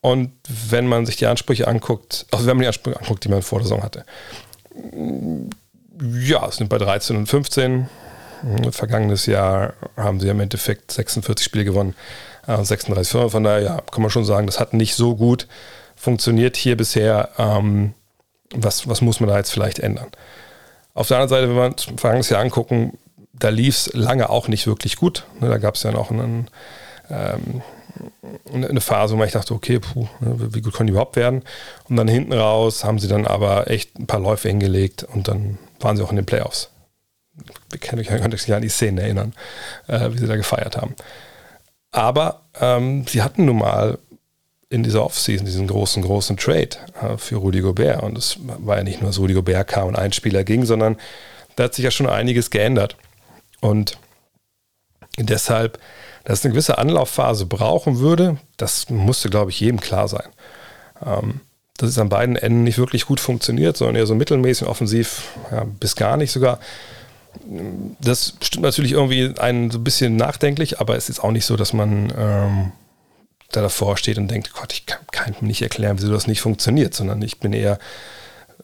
Und 0.00 0.32
wenn 0.70 0.86
man 0.86 1.06
sich 1.06 1.16
die 1.16 1.26
Ansprüche 1.26 1.66
anguckt, 1.66 2.26
also 2.30 2.46
wenn 2.46 2.56
man 2.56 2.62
die 2.62 2.68
Ansprüche 2.68 3.00
anguckt, 3.00 3.24
die 3.24 3.30
man 3.30 3.42
vor 3.42 3.58
der 3.58 3.68
Saison 3.68 3.82
hatte, 3.82 4.04
ja, 6.20 6.46
es 6.46 6.56
sind 6.56 6.68
bei 6.68 6.78
13 6.78 7.16
und 7.16 7.26
15. 7.26 7.88
Vergangenes 8.70 9.26
Jahr 9.26 9.72
haben 9.96 10.20
sie 10.20 10.28
im 10.28 10.38
Endeffekt 10.38 10.92
46 10.92 11.44
Spiele 11.44 11.64
gewonnen, 11.64 11.94
36 12.48 12.98
äh, 12.98 13.04
Firmen. 13.04 13.30
Von 13.30 13.44
daher 13.44 13.62
ja, 13.62 13.80
kann 13.90 14.02
man 14.02 14.10
schon 14.10 14.24
sagen, 14.24 14.46
das 14.46 14.60
hat 14.60 14.74
nicht 14.74 14.94
so 14.94 15.16
gut 15.16 15.46
funktioniert 15.96 16.56
hier 16.56 16.76
bisher. 16.76 17.30
Ähm, 17.38 17.94
was, 18.54 18.88
was 18.88 19.00
muss 19.00 19.20
man 19.20 19.28
da 19.28 19.36
jetzt 19.36 19.52
vielleicht 19.52 19.78
ändern? 19.78 20.08
Auf 20.94 21.08
der 21.08 21.18
anderen 21.18 21.28
Seite, 21.28 21.48
wenn 21.48 21.56
wir 21.56 21.66
uns 21.66 21.84
vergangenes 21.84 22.30
Jahr 22.30 22.40
angucken, 22.40 22.98
da 23.32 23.50
lief 23.50 23.76
es 23.76 23.92
lange 23.94 24.30
auch 24.30 24.48
nicht 24.48 24.66
wirklich 24.66 24.96
gut. 24.96 25.26
Ne, 25.40 25.48
da 25.48 25.58
gab 25.58 25.74
es 25.74 25.82
ja 25.82 25.92
noch 25.92 26.10
einen, 26.10 26.48
ähm, 27.10 27.62
eine 28.52 28.80
Phase, 28.80 29.16
wo 29.16 29.22
ich 29.22 29.32
dachte, 29.32 29.54
okay, 29.54 29.80
puh, 29.80 30.08
ne, 30.20 30.54
wie 30.54 30.60
gut 30.60 30.74
können 30.74 30.86
die 30.86 30.92
überhaupt 30.92 31.16
werden? 31.16 31.42
Und 31.88 31.96
dann 31.96 32.08
hinten 32.08 32.32
raus 32.32 32.84
haben 32.84 32.98
sie 32.98 33.08
dann 33.08 33.26
aber 33.26 33.70
echt 33.70 33.98
ein 33.98 34.06
paar 34.06 34.20
Läufe 34.20 34.48
hingelegt 34.48 35.04
und 35.04 35.28
dann 35.28 35.58
waren 35.80 35.96
sie 35.96 36.02
auch 36.02 36.10
in 36.10 36.16
den 36.16 36.26
Playoffs 36.26 36.70
ich 37.72 37.80
kann 37.80 37.98
mich 37.98 38.10
an 38.10 38.62
die 38.62 38.68
Szenen 38.68 38.98
erinnern, 38.98 39.34
äh, 39.86 40.12
wie 40.12 40.18
sie 40.18 40.26
da 40.26 40.36
gefeiert 40.36 40.76
haben. 40.76 40.94
Aber 41.90 42.42
ähm, 42.60 43.06
sie 43.06 43.22
hatten 43.22 43.44
nun 43.46 43.58
mal 43.58 43.98
in 44.70 44.82
dieser 44.82 45.04
Offseason 45.04 45.46
diesen 45.46 45.66
großen, 45.66 46.02
großen 46.02 46.36
Trade 46.36 46.70
äh, 47.00 47.16
für 47.16 47.36
Rudy 47.36 47.60
Gobert. 47.60 48.02
Und 48.02 48.18
es 48.18 48.38
war 48.40 48.76
ja 48.76 48.84
nicht 48.84 49.00
nur, 49.00 49.10
dass 49.10 49.18
Rudy 49.18 49.34
Gobert 49.34 49.68
kam 49.68 49.88
und 49.88 49.96
ein 49.96 50.12
Spieler 50.12 50.44
ging, 50.44 50.64
sondern 50.64 50.96
da 51.56 51.64
hat 51.64 51.74
sich 51.74 51.84
ja 51.84 51.90
schon 51.90 52.08
einiges 52.08 52.50
geändert. 52.50 52.96
Und 53.60 53.98
deshalb, 55.16 55.78
dass 56.24 56.40
es 56.40 56.44
eine 56.44 56.52
gewisse 56.52 56.78
Anlaufphase 56.78 57.46
brauchen 57.46 57.98
würde, 57.98 58.36
das 58.58 58.90
musste, 58.90 59.30
glaube 59.30 59.50
ich, 59.50 59.60
jedem 59.60 59.80
klar 59.80 60.08
sein. 60.08 60.28
Ähm, 61.04 61.40
dass 61.78 61.90
es 61.90 61.98
an 61.98 62.08
beiden 62.08 62.36
Enden 62.36 62.64
nicht 62.64 62.78
wirklich 62.78 63.06
gut 63.06 63.20
funktioniert, 63.20 63.76
sondern 63.76 63.96
eher 63.96 64.06
so 64.06 64.14
mittelmäßig 64.14 64.66
offensiv, 64.66 65.28
ja, 65.50 65.64
bis 65.64 65.94
gar 65.94 66.16
nicht 66.16 66.32
sogar 66.32 66.58
das 68.00 68.34
stimmt 68.40 68.64
natürlich 68.64 68.92
irgendwie 68.92 69.38
einen 69.38 69.70
so 69.70 69.78
ein 69.78 69.84
bisschen 69.84 70.16
nachdenklich, 70.16 70.80
aber 70.80 70.96
es 70.96 71.08
ist 71.08 71.20
auch 71.20 71.30
nicht 71.30 71.46
so, 71.46 71.56
dass 71.56 71.72
man 71.72 72.12
ähm, 72.16 72.72
da 73.52 73.62
davor 73.62 73.96
steht 73.96 74.18
und 74.18 74.30
denkt, 74.30 74.52
Gott, 74.52 74.72
ich 74.72 74.86
kann, 74.86 75.00
kann 75.10 75.34
mir 75.40 75.48
nicht 75.48 75.62
erklären, 75.62 75.96
wieso 75.98 76.12
das 76.12 76.26
nicht 76.26 76.40
funktioniert, 76.40 76.94
sondern 76.94 77.22
ich 77.22 77.40
bin 77.40 77.52
eher 77.52 77.78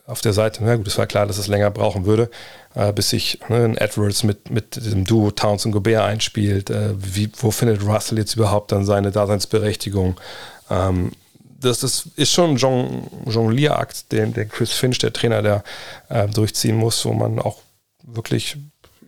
auf 0.07 0.20
der 0.20 0.35
Seite, 0.35 0.62
na 0.62 0.77
gut, 0.77 0.87
es 0.87 0.98
war 0.98 1.07
klar, 1.07 1.27
dass 1.27 1.38
es 1.38 1.46
länger 1.48 1.70
brauchen 1.70 2.05
würde, 2.05 2.31
äh, 2.74 2.92
bis 2.92 3.11
sich 3.11 3.38
ne, 3.48 3.64
ein 3.64 3.77
Edwards 3.77 4.22
mit, 4.22 4.50
mit 4.50 4.77
diesem 4.77 5.05
Duo 5.05 5.31
Towns 5.31 5.64
und 5.64 5.72
Gobert 5.72 6.03
einspielt. 6.03 6.68
Äh, 6.68 6.92
wie, 6.96 7.31
wo 7.38 7.50
findet 7.50 7.83
Russell 7.83 8.18
jetzt 8.18 8.35
überhaupt 8.35 8.72
dann 8.72 8.85
seine 8.85 9.11
Daseinsberechtigung? 9.12 10.20
Ähm, 10.68 11.12
das, 11.59 11.81
das, 11.81 12.09
ist 12.16 12.33
schon 12.33 12.57
ein 12.57 13.07
Jonglierakt, 13.27 14.12
den, 14.12 14.35
den 14.35 14.50
Chris 14.50 14.72
Finch, 14.72 14.98
der 14.98 15.14
Trainer, 15.14 15.40
der 15.40 15.64
äh, 16.11 16.29
durchziehen 16.29 16.77
muss, 16.77 17.03
wo 17.07 17.14
man 17.14 17.38
auch 17.38 17.63
wirklich, 18.05 18.57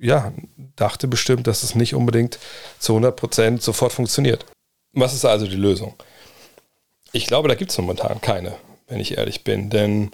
ja, 0.01 0.33
dachte 0.77 1.09
bestimmt, 1.09 1.47
dass 1.47 1.63
es 1.63 1.75
nicht 1.75 1.95
unbedingt 1.95 2.39
zu 2.79 2.97
100% 2.97 3.61
sofort 3.61 3.93
funktioniert. 3.93 4.45
Was 4.93 5.15
ist 5.15 5.25
also 5.25 5.47
die 5.47 5.57
Lösung? 5.57 5.95
Ich 7.13 7.27
glaube, 7.27 7.49
da 7.49 7.55
gibt 7.55 7.71
es 7.71 7.79
momentan 7.79 8.21
keine, 8.21 8.57
wenn 8.89 9.01
ich 9.01 9.17
ehrlich 9.17 9.45
bin, 9.45 9.71
denn 9.71 10.11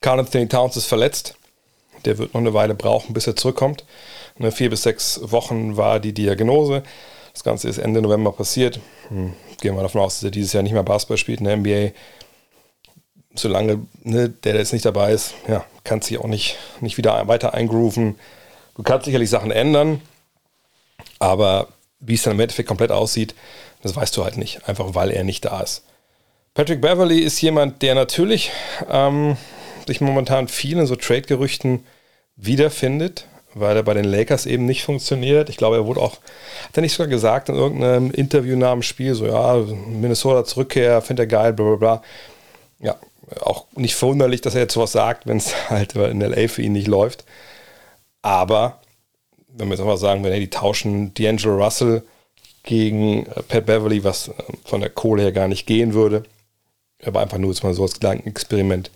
Carl 0.00 0.20
Anthony 0.20 0.48
Towns 0.48 0.76
ist 0.76 0.86
verletzt. 0.86 1.36
Der 2.04 2.18
wird 2.18 2.34
noch 2.34 2.40
eine 2.40 2.54
Weile 2.54 2.74
brauchen, 2.74 3.14
bis 3.14 3.26
er 3.26 3.36
zurückkommt. 3.36 3.84
Eine 4.38 4.52
vier 4.52 4.70
bis 4.70 4.82
sechs 4.82 5.20
Wochen 5.22 5.76
war 5.76 5.98
die 5.98 6.12
Diagnose. 6.12 6.82
Das 7.32 7.42
Ganze 7.42 7.68
ist 7.68 7.78
Ende 7.78 8.02
November 8.02 8.32
passiert. 8.32 8.80
Hm, 9.08 9.32
gehen 9.60 9.74
wir 9.74 9.82
davon 9.82 10.00
aus, 10.00 10.14
dass 10.14 10.24
er 10.24 10.30
dieses 10.30 10.52
Jahr 10.52 10.62
nicht 10.62 10.72
mehr 10.72 10.82
Basketball 10.82 11.16
spielt 11.16 11.40
in 11.40 11.46
der 11.46 11.56
NBA 11.56 11.90
solange 13.38 13.80
ne, 14.02 14.28
der, 14.28 14.56
jetzt 14.56 14.72
nicht 14.72 14.84
dabei 14.84 15.12
ist, 15.12 15.34
ja, 15.48 15.64
kannst 15.84 16.10
dich 16.10 16.18
auch 16.18 16.26
nicht, 16.26 16.56
nicht 16.80 16.98
wieder 16.98 17.28
weiter 17.28 17.54
eingrooven. 17.54 18.16
Du 18.76 18.82
kannst 18.82 19.06
sicherlich 19.06 19.30
Sachen 19.30 19.50
ändern, 19.50 20.00
aber 21.18 21.68
wie 22.00 22.14
es 22.14 22.22
dann 22.22 22.34
im 22.34 22.40
Endeffekt 22.40 22.68
komplett 22.68 22.92
aussieht, 22.92 23.34
das 23.82 23.96
weißt 23.96 24.16
du 24.16 24.24
halt 24.24 24.36
nicht, 24.36 24.68
einfach 24.68 24.94
weil 24.94 25.10
er 25.10 25.24
nicht 25.24 25.44
da 25.44 25.60
ist. 25.60 25.84
Patrick 26.54 26.80
Beverly 26.80 27.20
ist 27.20 27.40
jemand, 27.40 27.82
der 27.82 27.94
natürlich 27.94 28.50
ähm, 28.90 29.36
sich 29.86 30.00
momentan 30.00 30.48
vielen 30.48 30.86
so 30.86 30.96
Trade-Gerüchten 30.96 31.84
wiederfindet, 32.36 33.26
weil 33.54 33.76
er 33.76 33.82
bei 33.82 33.94
den 33.94 34.04
Lakers 34.04 34.46
eben 34.46 34.66
nicht 34.66 34.84
funktioniert. 34.84 35.48
Ich 35.48 35.56
glaube, 35.56 35.76
er 35.76 35.86
wurde 35.86 36.00
auch, 36.00 36.12
hat 36.14 36.76
er 36.76 36.82
nicht 36.82 36.94
sogar 36.94 37.08
gesagt 37.08 37.48
in 37.48 37.54
irgendeinem 37.54 38.10
Interview 38.10 38.56
nach 38.56 38.72
dem 38.72 38.82
Spiel, 38.82 39.14
so 39.14 39.26
ja, 39.26 39.54
Minnesota 39.54 40.44
Zurückkehr, 40.44 41.00
findet 41.02 41.24
er 41.24 41.26
geil, 41.26 41.52
bla 41.52 41.64
bla 41.66 41.76
bla. 41.76 42.02
Ja, 42.80 42.96
auch 43.40 43.66
nicht 43.74 43.94
verwunderlich, 43.94 44.40
dass 44.40 44.54
er 44.54 44.62
jetzt 44.62 44.74
sowas 44.74 44.92
sagt, 44.92 45.26
wenn 45.26 45.38
es 45.38 45.54
halt 45.70 45.94
in 45.94 46.20
LA 46.20 46.48
für 46.48 46.62
ihn 46.62 46.72
nicht 46.72 46.88
läuft. 46.88 47.24
Aber 48.22 48.80
wenn 49.48 49.68
wir 49.68 49.76
jetzt 49.76 49.84
mal 49.84 49.96
sagen, 49.96 50.24
wenn 50.24 50.32
er 50.32 50.40
die 50.40 50.50
tauschen 50.50 51.14
D'Angelo 51.14 51.62
Russell 51.62 52.02
gegen 52.62 53.26
äh, 53.26 53.42
Pat 53.42 53.66
Beverly, 53.66 54.04
was 54.04 54.28
äh, 54.28 54.32
von 54.64 54.80
der 54.80 54.90
Kohle 54.90 55.22
her 55.22 55.32
gar 55.32 55.48
nicht 55.48 55.66
gehen 55.66 55.94
würde, 55.94 56.24
aber 57.04 57.20
einfach 57.20 57.38
nur 57.38 57.50
jetzt 57.50 57.62
mal 57.62 57.74
so 57.74 57.82
als 57.82 57.94
Gedankenexperiment. 57.94 58.90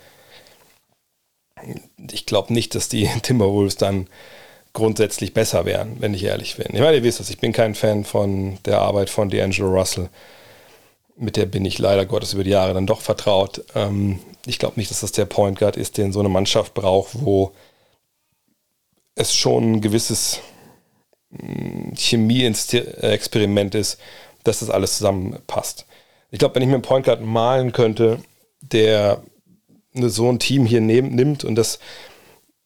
Ich 2.11 2.27
glaube 2.27 2.53
nicht, 2.53 2.75
dass 2.75 2.89
die 2.89 3.09
Timberwolves 3.23 3.77
dann 3.77 4.09
grundsätzlich 4.73 5.35
besser 5.35 5.65
wären, 5.65 5.97
wenn 6.01 6.15
ich 6.15 6.25
ehrlich 6.25 6.57
bin. 6.57 6.69
Ich 6.73 6.81
meine, 6.81 6.97
ihr 6.97 7.03
wisst 7.03 7.21
das, 7.21 7.31
ich 7.31 7.39
bin 7.39 7.53
kein 7.53 7.75
Fan 7.75 8.05
von 8.05 8.59
der 8.65 8.79
Arbeit 8.81 9.11
von 9.11 9.31
D'Angelo 9.31 9.69
Russell 9.69 10.09
mit 11.17 11.37
der 11.37 11.47
bin 11.47 11.65
ich 11.65 11.79
leider 11.79 12.07
Gottes 12.07 12.33
über 12.33 12.45
die 12.45 12.51
Jahre 12.51 12.75
dann 12.75 12.87
doch 12.87 13.01
vertraut. 13.01 13.65
Ähm, 13.75 14.21
ich 14.47 14.59
glaube 14.59 14.79
nicht, 14.79 14.91
dass 14.91 15.01
das 15.01 15.13
der 15.13 15.27
Point 15.27 15.59
Guard 15.59 15.77
ist, 15.77 15.99
den 15.99 16.13
so 16.13 16.21
eine 16.21 16.29
Mannschaft 16.29 16.75
braucht, 16.75 17.23
wo 17.23 17.53
es 19.15 19.35
schon 19.35 19.73
ein 19.73 19.81
gewisses 19.81 20.41
hm, 21.31 21.95
Chemie-Experiment 21.97 23.75
ist, 23.75 23.99
dass 24.45 24.61
das 24.61 24.71
alles 24.71 24.97
zusammenpasst. 24.97 25.87
Ich 26.31 26.39
glaube, 26.39 26.55
wenn 26.55 26.63
ich 26.63 26.69
mir 26.69 26.75
einen 26.75 26.83
Point 26.83 27.05
Guard 27.05 27.21
malen 27.23 27.73
könnte, 27.73 28.19
der 28.61 29.23
so 29.95 30.31
ein 30.31 30.39
Team 30.39 30.65
hier 30.65 30.81
nehm, 30.81 31.09
nimmt 31.09 31.45
und 31.45 31.57
das 31.57 31.81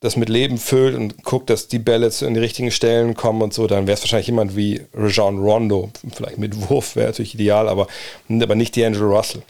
das 0.04 0.16
mit 0.16 0.28
Leben 0.28 0.58
füllt 0.58 0.94
und 0.94 1.24
guckt, 1.24 1.48
dass 1.48 1.66
die 1.66 1.78
Bälle 1.78 2.10
in 2.20 2.34
die 2.34 2.40
richtigen 2.40 2.70
Stellen 2.70 3.14
kommen 3.14 3.40
und 3.40 3.54
so, 3.54 3.66
dann 3.66 3.86
wäre 3.86 3.94
es 3.94 4.02
wahrscheinlich 4.02 4.26
jemand 4.26 4.54
wie 4.54 4.82
Rajon 4.92 5.38
Rondo. 5.38 5.90
Vielleicht 6.14 6.36
mit 6.36 6.68
Wurf 6.68 6.94
wäre 6.94 7.06
natürlich 7.08 7.34
ideal, 7.34 7.68
aber, 7.70 7.86
aber 8.28 8.54
nicht 8.54 8.74
D'Angelo 8.74 9.16
Russell, 9.16 9.42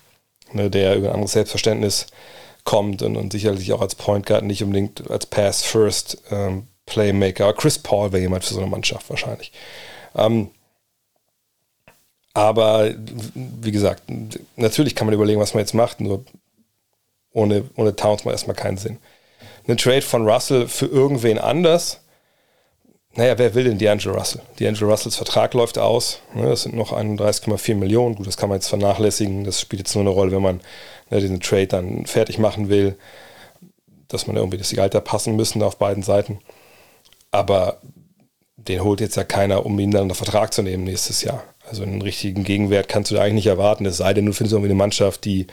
ne, 0.53 0.71
der 0.71 0.95
über 0.95 1.09
ein 1.09 1.15
anderes 1.15 1.33
Selbstverständnis 1.33 2.07
kommt 2.63 3.03
und, 3.03 3.17
und 3.17 3.33
sicherlich 3.33 3.73
auch 3.73 3.81
als 3.81 3.97
Point 3.97 4.27
Guard 4.27 4.45
nicht 4.45 4.63
unbedingt 4.63 5.11
als 5.11 5.27
Pass-First 5.27 6.23
ähm, 6.31 6.69
Playmaker. 6.87 7.45
Aber 7.47 7.55
Chris 7.55 7.81
Paul 7.81 8.13
wäre 8.13 8.23
jemand 8.23 8.45
für 8.45 8.55
so 8.55 8.61
eine 8.61 8.71
Mannschaft 8.71 9.11
wahrscheinlich. 9.11 9.51
Ähm, 10.15 10.51
aber 12.33 12.95
wie 13.35 13.73
gesagt, 13.73 14.05
natürlich 14.55 14.95
kann 14.95 15.09
man 15.09 15.15
überlegen, 15.15 15.41
was 15.41 15.55
man 15.55 15.63
jetzt 15.63 15.75
macht, 15.75 16.01
nur 16.01 16.25
ohne, 17.33 17.65
ohne 17.75 17.97
Towns 17.97 18.25
macht 18.25 18.35
erstmal 18.35 18.55
keinen 18.55 18.79
Sinn 18.79 18.99
einen 19.67 19.77
Trade 19.77 20.03
von 20.03 20.29
Russell 20.29 20.69
für 20.69 20.87
irgendwen 20.87 21.39
anders. 21.39 22.01
Naja, 23.17 23.39
wer 23.39 23.55
will 23.55 23.65
denn 23.65 23.79
D'Angelo 23.79 24.13
Russell? 24.13 24.43
D'Angelo 24.59 24.91
Russells 24.91 25.17
Vertrag 25.17 25.55
läuft 25.55 25.79
aus. 25.79 26.21
Ne, 26.35 26.49
das 26.49 26.63
sind 26.63 26.75
noch 26.75 26.93
31,4 26.93 27.77
Millionen. 27.77 28.17
Gut, 28.17 28.27
das 28.27 28.37
kann 28.37 28.49
man 28.49 28.57
jetzt 28.57 28.69
vernachlässigen. 28.69 29.45
Das 29.45 29.61
spielt 29.61 29.81
jetzt 29.81 29.95
nur 29.95 30.03
eine 30.03 30.11
Rolle, 30.11 30.33
wenn 30.33 30.43
man 30.43 30.61
ne, 31.11 31.21
diesen 31.21 31.41
Trade 31.41 31.69
dann 31.69 32.07
fertig 32.07 32.39
machen 32.39 32.69
will, 32.69 32.97
dass 34.09 34.27
man 34.27 34.37
irgendwie 34.37 34.59
das 34.59 34.71
Gehalt 34.71 34.95
da 34.95 35.01
passen 35.01 35.37
müssen 35.37 35.63
auf 35.63 35.77
beiden 35.77 36.03
Seiten. 36.03 36.41
Aber 37.31 37.81
den 38.57 38.83
holt 38.83 39.01
jetzt 39.01 39.17
ja 39.17 39.25
keiner, 39.25 39.65
um 39.65 39.79
ihn 39.79 39.91
dann 39.91 40.03
unter 40.03 40.15
Vertrag 40.15 40.53
zu 40.53 40.63
nehmen 40.63 40.85
nächstes 40.85 41.23
Jahr. 41.23 41.45
Also 41.69 41.83
einen 41.83 42.03
richtigen 42.03 42.45
Gegenwert 42.45 42.89
kannst 42.89 43.11
du 43.11 43.15
da 43.15 43.23
eigentlich 43.23 43.35
nicht 43.35 43.47
erwarten, 43.47 43.87
es 43.87 43.97
sei 43.97 44.13
denn, 44.13 44.27
du 44.27 44.33
findest 44.33 44.53
irgendwie 44.53 44.71
eine 44.71 44.79
Mannschaft, 44.79 45.25
die 45.25 45.47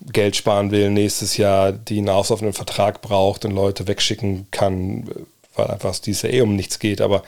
Geld 0.00 0.36
sparen 0.36 0.70
will 0.70 0.90
nächstes 0.90 1.36
Jahr, 1.36 1.72
die 1.72 1.98
einen 1.98 2.08
auslaufenden 2.08 2.54
Vertrag 2.54 3.00
braucht 3.00 3.44
und 3.44 3.50
Leute 3.52 3.88
wegschicken 3.88 4.46
kann, 4.50 5.10
weil 5.54 5.66
einfach 5.66 5.98
dieses 5.98 6.22
Jahr 6.22 6.32
eh 6.32 6.40
um 6.40 6.56
nichts 6.56 6.78
geht. 6.78 7.00
Aber 7.00 7.22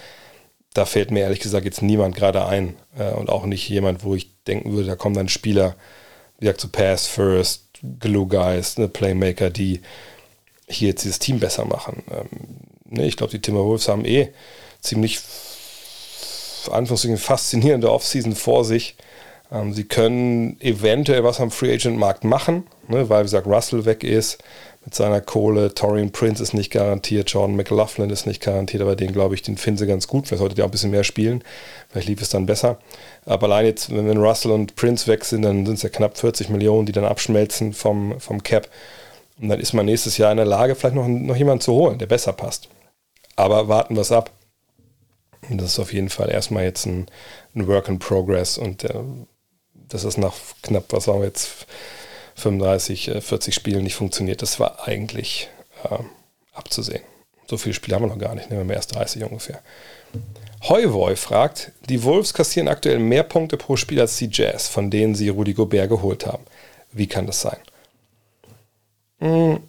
da 0.74 0.84
fällt 0.84 1.10
mir 1.10 1.20
ehrlich 1.20 1.40
gesagt 1.40 1.64
jetzt 1.64 1.82
niemand 1.82 2.14
gerade 2.14 2.46
ein 2.46 2.76
äh, 2.98 3.10
und 3.12 3.28
auch 3.28 3.44
nicht 3.44 3.68
jemand, 3.68 4.04
wo 4.04 4.14
ich 4.14 4.30
denken 4.46 4.72
würde, 4.72 4.86
da 4.86 4.96
kommen 4.96 5.16
dann 5.16 5.28
Spieler, 5.28 5.74
wie 6.38 6.46
gesagt, 6.46 6.60
zu 6.60 6.68
Pass 6.68 7.06
First, 7.06 7.64
Glue 7.98 8.26
Guys, 8.26 8.78
ne, 8.78 8.88
Playmaker, 8.88 9.50
die 9.50 9.80
hier 10.68 10.88
jetzt 10.88 11.04
dieses 11.04 11.18
Team 11.18 11.40
besser 11.40 11.64
machen. 11.64 12.04
Ähm, 12.10 12.28
ne, 12.84 13.06
ich 13.06 13.16
glaube, 13.16 13.32
die 13.32 13.42
Timberwolves 13.42 13.88
haben 13.88 14.04
eh 14.04 14.32
ziemlich 14.80 15.20
Anführungszeichen 16.70 17.18
faszinierende 17.18 17.90
Offseason 17.90 18.34
vor 18.34 18.64
sich. 18.64 18.96
Ähm, 19.52 19.72
sie 19.72 19.84
können 19.84 20.60
eventuell 20.60 21.24
was 21.24 21.40
am 21.40 21.50
Free 21.50 21.72
Agent 21.72 21.98
Markt 21.98 22.24
machen, 22.24 22.66
ne, 22.88 23.08
weil, 23.08 23.20
wie 23.20 23.24
gesagt, 23.24 23.46
Russell 23.46 23.84
weg 23.84 24.04
ist 24.04 24.42
mit 24.84 24.94
seiner 24.94 25.20
Kohle. 25.20 25.74
Torian 25.74 26.10
Prince 26.10 26.42
ist 26.42 26.54
nicht 26.54 26.70
garantiert, 26.70 27.30
Jordan 27.30 27.56
McLaughlin 27.56 28.10
ist 28.10 28.26
nicht 28.26 28.40
garantiert, 28.40 28.82
aber 28.82 28.96
den 28.96 29.12
glaube 29.12 29.34
ich, 29.34 29.42
den 29.42 29.56
finden 29.56 29.78
sie 29.78 29.86
ganz 29.86 30.06
gut. 30.06 30.26
Vielleicht 30.26 30.40
sollte 30.40 30.54
der 30.54 30.64
auch 30.64 30.68
ein 30.68 30.72
bisschen 30.72 30.90
mehr 30.90 31.04
spielen. 31.04 31.44
Vielleicht 31.88 32.08
lief 32.08 32.22
es 32.22 32.30
dann 32.30 32.46
besser. 32.46 32.78
Aber 33.26 33.46
allein 33.46 33.66
jetzt, 33.66 33.94
wenn 33.94 34.16
Russell 34.16 34.52
und 34.52 34.76
Prince 34.76 35.06
weg 35.06 35.24
sind, 35.24 35.42
dann 35.42 35.66
sind 35.66 35.74
es 35.74 35.82
ja 35.82 35.88
knapp 35.90 36.16
40 36.16 36.48
Millionen, 36.48 36.86
die 36.86 36.92
dann 36.92 37.04
abschmelzen 37.04 37.72
vom, 37.72 38.18
vom 38.20 38.42
Cap. 38.42 38.68
Und 39.40 39.48
dann 39.48 39.60
ist 39.60 39.72
man 39.72 39.86
nächstes 39.86 40.18
Jahr 40.18 40.30
in 40.30 40.36
der 40.36 40.46
Lage, 40.46 40.74
vielleicht 40.74 40.96
noch, 40.96 41.08
noch 41.08 41.36
jemanden 41.36 41.62
zu 41.62 41.72
holen, 41.72 41.98
der 41.98 42.06
besser 42.06 42.32
passt. 42.32 42.68
Aber 43.36 43.68
warten 43.68 43.94
wir 43.94 44.02
es 44.02 44.12
ab. 44.12 44.30
Und 45.48 45.58
das 45.60 45.72
ist 45.72 45.78
auf 45.78 45.92
jeden 45.92 46.10
Fall 46.10 46.30
erstmal 46.30 46.64
jetzt 46.64 46.86
ein, 46.86 47.06
ein 47.54 47.66
Work 47.66 47.88
in 47.88 47.98
Progress 47.98 48.58
und 48.58 48.84
äh, 48.84 48.94
das 49.90 50.04
ist 50.04 50.18
nach 50.18 50.34
knapp, 50.62 50.84
was 50.90 51.04
sagen 51.04 51.20
wir 51.20 51.26
jetzt, 51.26 51.66
35, 52.36 53.10
40 53.20 53.48
äh, 53.48 53.52
Spielen 53.52 53.84
nicht 53.84 53.94
funktioniert. 53.94 54.42
Das 54.42 54.58
war 54.58 54.88
eigentlich 54.88 55.48
äh, 55.84 55.98
abzusehen. 56.52 57.02
So 57.46 57.58
viele 57.58 57.74
Spiele 57.74 57.96
haben 57.96 58.04
wir 58.04 58.08
noch 58.08 58.18
gar 58.18 58.34
nicht, 58.34 58.50
nehmen 58.50 58.68
wir 58.68 58.76
erst 58.76 58.94
30 58.94 59.24
ungefähr. 59.24 59.60
Heuvoy 60.68 61.16
fragt, 61.16 61.72
die 61.88 62.02
Wolves 62.04 62.34
kassieren 62.34 62.68
aktuell 62.68 62.98
mehr 62.98 63.22
Punkte 63.22 63.56
pro 63.56 63.76
Spiel 63.76 64.00
als 64.00 64.16
die 64.18 64.28
Jazz, 64.30 64.68
von 64.68 64.90
denen 64.90 65.14
sie 65.14 65.28
Rudy 65.28 65.54
Gobert 65.54 65.88
geholt 65.88 66.26
haben. 66.26 66.44
Wie 66.92 67.06
kann 67.06 67.26
das 67.26 67.40
sein? 67.40 67.58
Hm. 69.18 69.60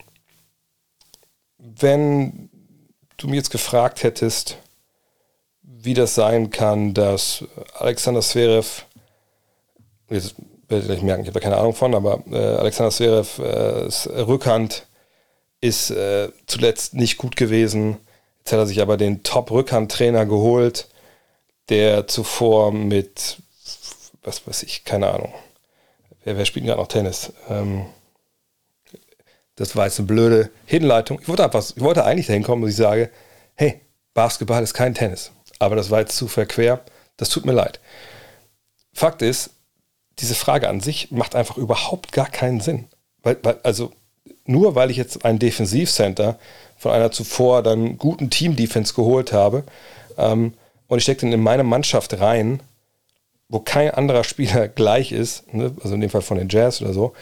Wenn 1.57 2.49
du 3.17 3.27
mir 3.27 3.37
jetzt 3.37 3.51
gefragt 3.51 4.03
hättest, 4.03 4.57
wie 5.63 5.93
das 5.93 6.15
sein 6.15 6.49
kann, 6.49 6.93
dass 6.93 7.45
Alexander 7.73 8.21
Zverev, 8.21 8.85
jetzt 10.11 10.35
werdet 10.67 10.87
ihr 10.87 10.93
gleich 10.93 11.03
merken, 11.03 11.23
ich 11.23 11.27
habe 11.27 11.39
da 11.39 11.43
keine 11.43 11.57
Ahnung 11.57 11.73
von, 11.73 11.93
aber 11.95 12.23
äh, 12.31 12.37
Alexander 12.37 12.91
Zverev 12.91 13.39
äh, 13.39 14.21
Rückhand 14.21 14.87
ist 15.59 15.91
äh, 15.91 16.29
zuletzt 16.47 16.93
nicht 16.93 17.17
gut 17.17 17.35
gewesen. 17.35 17.97
Jetzt 18.39 18.51
hat 18.51 18.59
er 18.59 18.65
sich 18.65 18.81
aber 18.81 18.97
den 18.97 19.23
Top-Rückhandtrainer 19.23 20.25
geholt, 20.25 20.87
der 21.69 22.07
zuvor 22.07 22.71
mit, 22.71 23.37
was 24.23 24.47
weiß 24.47 24.63
ich, 24.63 24.83
keine 24.83 25.11
Ahnung. 25.11 25.33
Wer, 26.23 26.37
wer 26.37 26.45
spielt 26.45 26.65
gerade 26.65 26.81
noch 26.81 26.87
Tennis? 26.87 27.31
Ähm, 27.49 27.85
das 29.55 29.75
war 29.75 29.85
jetzt 29.85 29.99
eine 29.99 30.07
blöde 30.07 30.49
Hinleitung. 30.65 31.19
Ich 31.21 31.27
wollte, 31.27 31.43
einfach, 31.43 31.63
ich 31.75 31.81
wollte 31.81 32.03
eigentlich 32.03 32.27
dahin 32.27 32.43
kommen, 32.43 32.63
dass 32.63 32.71
ich 32.71 32.77
sage, 32.77 33.11
hey, 33.55 33.81
Basketball 34.13 34.63
ist 34.63 34.73
kein 34.73 34.95
Tennis. 34.95 35.31
Aber 35.59 35.75
das 35.75 35.91
war 35.91 35.99
jetzt 35.99 36.17
zu 36.17 36.27
verquer. 36.27 36.81
Das 37.17 37.29
tut 37.29 37.45
mir 37.45 37.51
leid. 37.51 37.79
Fakt 38.93 39.21
ist, 39.21 39.51
diese 40.21 40.35
Frage 40.35 40.69
an 40.69 40.79
sich 40.79 41.11
macht 41.11 41.35
einfach 41.35 41.57
überhaupt 41.57 42.11
gar 42.11 42.29
keinen 42.29 42.61
Sinn. 42.61 42.85
Weil, 43.23 43.37
weil, 43.43 43.59
also 43.63 43.91
nur 44.45 44.75
weil 44.75 44.91
ich 44.91 44.97
jetzt 44.97 45.25
einen 45.25 45.39
Defensivcenter 45.39 46.39
von 46.77 46.91
einer 46.91 47.11
zuvor 47.11 47.63
dann 47.63 47.97
guten 47.97 48.29
Team-Defense 48.29 48.93
geholt 48.93 49.33
habe 49.33 49.63
ähm, 50.17 50.53
und 50.87 50.97
ich 50.97 51.03
stecke 51.03 51.21
den 51.21 51.33
in 51.33 51.41
meine 51.41 51.63
Mannschaft 51.63 52.19
rein, 52.19 52.61
wo 53.49 53.59
kein 53.59 53.91
anderer 53.91 54.23
Spieler 54.25 54.67
gleich 54.67 55.11
ist, 55.11 55.53
ne, 55.53 55.73
also 55.81 55.95
in 55.95 56.01
dem 56.01 56.09
Fall 56.09 56.21
von 56.21 56.37
den 56.37 56.49
Jazz 56.49 56.81
oder 56.81 56.93
so, 56.93 57.13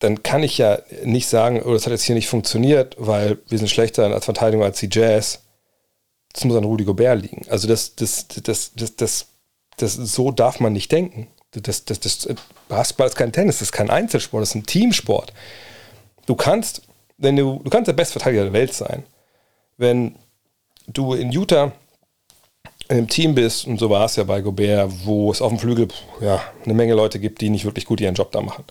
dann 0.00 0.22
kann 0.22 0.42
ich 0.42 0.58
ja 0.58 0.80
nicht 1.04 1.28
sagen, 1.28 1.62
oh, 1.62 1.72
das 1.72 1.86
hat 1.86 1.92
jetzt 1.92 2.02
hier 2.02 2.14
nicht 2.14 2.28
funktioniert, 2.28 2.96
weil 2.98 3.38
wir 3.48 3.58
sind 3.58 3.70
schlechter 3.70 4.12
als 4.12 4.24
Verteidigung 4.24 4.64
als 4.64 4.80
die 4.80 4.90
Jazz. 4.90 5.40
Das 6.32 6.44
muss 6.44 6.56
an 6.56 6.64
Rudi 6.64 6.84
Gobert 6.84 7.22
liegen. 7.22 7.46
Also 7.48 7.68
das, 7.68 7.94
das, 7.94 8.26
das, 8.28 8.72
das, 8.74 8.96
das 8.96 9.26
das, 9.76 9.94
so 9.94 10.30
darf 10.30 10.60
man 10.60 10.72
nicht 10.72 10.92
denken. 10.92 11.28
Das, 11.52 11.84
das, 11.84 12.00
das, 12.00 12.28
Basketball 12.68 13.06
ist 13.06 13.16
kein 13.16 13.32
Tennis, 13.32 13.56
das 13.56 13.68
ist 13.68 13.72
kein 13.72 13.90
Einzelsport, 13.90 14.42
das 14.42 14.50
ist 14.50 14.54
ein 14.56 14.66
Teamsport. 14.66 15.32
Du 16.26 16.34
kannst, 16.34 16.82
wenn 17.18 17.36
du, 17.36 17.60
du 17.62 17.70
kannst 17.70 17.88
der 17.88 17.92
beste 17.92 18.14
Verteidiger 18.14 18.44
der 18.44 18.52
Welt 18.52 18.74
sein. 18.74 19.04
Wenn 19.76 20.16
du 20.86 21.14
in 21.14 21.30
Utah 21.30 21.72
einem 22.88 23.08
Team 23.08 23.34
bist, 23.34 23.66
und 23.66 23.78
so 23.78 23.88
war 23.88 24.04
es 24.04 24.16
ja 24.16 24.24
bei 24.24 24.40
Gobert, 24.40 24.90
wo 25.04 25.30
es 25.30 25.40
auf 25.40 25.50
dem 25.50 25.58
Flügel 25.58 25.88
ja, 26.20 26.42
eine 26.64 26.74
Menge 26.74 26.94
Leute 26.94 27.18
gibt, 27.18 27.40
die 27.40 27.50
nicht 27.50 27.64
wirklich 27.64 27.86
gut 27.86 28.00
ihren 28.00 28.14
Job 28.14 28.32
da 28.32 28.40
machen. 28.40 28.64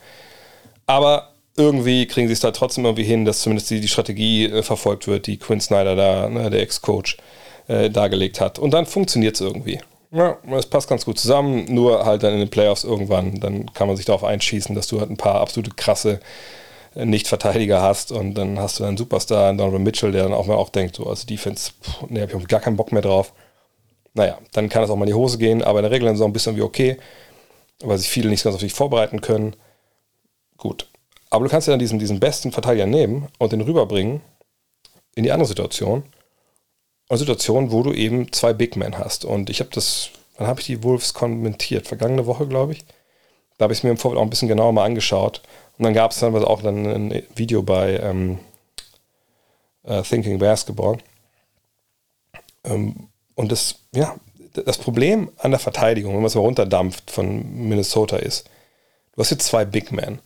Aber 0.86 1.34
irgendwie 1.56 2.06
kriegen 2.08 2.28
sie 2.28 2.34
es 2.34 2.40
da 2.40 2.52
trotzdem 2.52 2.86
irgendwie 2.86 3.04
hin, 3.04 3.26
dass 3.26 3.42
zumindest 3.42 3.70
die, 3.70 3.80
die 3.80 3.88
Strategie 3.88 4.46
äh, 4.46 4.64
verfolgt 4.64 5.08
wird, 5.08 5.28
die 5.28 5.38
Quinn 5.38 5.62
Snyder 5.62 5.96
da, 5.96 6.30
ne, 6.30 6.50
der 6.50 6.62
Ex-Coach, 6.62 7.18
äh, 7.68 7.90
dargelegt 7.90 8.42
hat. 8.42 8.60
Und 8.60 8.72
dann 8.72 8.86
funktioniert 8.86 9.36
es 9.36 9.42
irgendwie. 9.42 9.80
Ja, 10.16 10.38
es 10.52 10.68
passt 10.68 10.88
ganz 10.88 11.06
gut 11.06 11.18
zusammen, 11.18 11.66
nur 11.74 12.06
halt 12.06 12.22
dann 12.22 12.34
in 12.34 12.40
den 12.40 12.50
Playoffs 12.52 12.84
irgendwann, 12.84 13.40
dann 13.40 13.74
kann 13.74 13.88
man 13.88 13.98
sich 13.98 14.06
darauf 14.06 14.24
einschießen, 14.24 14.76
dass 14.76 14.86
du 14.86 15.00
halt 15.00 15.10
ein 15.10 15.18
paar 15.18 15.42
absolute 15.42 15.72
krasse 15.72 16.20
äh, 16.94 17.04
Nicht-Verteidiger 17.04 17.82
hast 17.82 18.12
und 18.12 18.36
dann 18.36 18.60
hast 18.60 18.80
du 18.80 18.84
einen 18.84 18.96
Superstar, 18.96 19.52
Donovan 19.56 19.82
Mitchell, 19.82 20.12
der 20.12 20.22
dann 20.22 20.34
auch 20.34 20.46
mal 20.46 20.54
auch 20.54 20.70
denkt, 20.70 20.98
so, 20.98 21.08
also 21.08 21.26
Defense, 21.26 21.72
nee, 22.10 22.22
hab 22.22 22.32
ich 22.36 22.48
gar 22.48 22.60
keinen 22.60 22.78
Bock 22.78 22.92
mehr 22.92 23.02
drauf. 23.02 23.34
Naja, 24.14 24.38
dann 24.52 24.70
kann 24.70 24.84
es 24.84 24.92
auch 24.92 24.96
mal 24.98 25.06
in 25.06 25.12
die 25.12 25.16
Hose 25.16 25.40
gehen, 25.40 25.64
aber 25.64 25.80
in 25.80 25.84
der 25.84 25.92
Regel 25.92 26.06
dann 26.06 26.16
so 26.16 26.26
ein 26.26 26.34
bisschen 26.34 26.56
wie 26.58 26.62
okay, 26.62 26.98
weil 27.82 27.98
sich 27.98 28.10
viele 28.10 28.30
nicht 28.30 28.44
ganz 28.44 28.54
auf 28.54 28.62
dich 28.62 28.74
vorbereiten 28.74 29.20
können. 29.20 29.56
Gut. 30.58 30.88
Aber 31.32 31.44
du 31.44 31.50
kannst 31.50 31.68
ja 31.68 31.72
dann 31.72 31.80
diesen, 31.80 31.98
diesen 31.98 32.20
besten 32.20 32.52
Verteidiger 32.52 32.86
nehmen 32.86 33.30
und 33.40 33.52
den 33.52 33.62
rüberbringen 33.62 34.22
in 35.16 35.24
die 35.24 35.32
andere 35.32 35.48
Situation 35.48 36.04
Situation, 37.12 37.72
wo 37.72 37.84
du 37.84 37.94
eben 37.94 38.32
zwei 38.32 38.54
Big 38.54 38.76
Men 38.76 38.98
hast. 38.98 39.26
Und 39.26 39.50
ich 39.50 39.60
habe 39.60 39.70
das, 39.74 40.10
wann 40.38 40.48
habe 40.48 40.60
ich 40.60 40.66
die 40.66 40.84
Wolves 40.84 41.14
kommentiert? 41.14 41.88
Vergangene 41.88 42.26
Woche, 42.26 42.48
glaube 42.48 42.74
ich. 42.74 42.86
Da 43.58 43.64
habe 43.64 43.74
ich 43.74 43.80
es 43.80 43.84
mir 43.84 43.92
im 43.92 43.98
Vorfeld 43.98 44.20
auch 44.20 44.24
ein 44.24 44.30
bisschen 44.30 44.48
genauer 44.48 44.74
mal 44.74 44.86
angeschaut. 44.86 45.42
Und 45.78 45.86
dann 45.86 45.94
gab 45.94 46.12
es 46.12 46.20
dann 46.20 46.36
auch 46.36 46.62
dann 46.62 46.86
ein 46.86 47.24
Video 47.36 47.62
bei 47.64 47.98
ähm, 47.98 48.40
uh, 49.88 50.02
Thinking 50.02 50.40
Basketball. 50.40 50.98
Ähm, 52.64 53.10
und 53.36 53.52
das, 53.52 53.76
ja, 53.94 54.16
das 54.54 54.78
Problem 54.78 55.32
an 55.38 55.52
der 55.52 55.60
Verteidigung, 55.60 56.14
wenn 56.14 56.22
man 56.22 56.28
es 56.28 56.36
mal 56.36 56.42
runterdampft 56.42 57.10
von 57.10 57.68
Minnesota 57.68 58.18
ist, 58.18 58.50
du 59.14 59.22
hast 59.22 59.32
jetzt 59.32 59.48
zwei 59.48 59.66
Big 59.66 59.92
Men. 59.92 60.20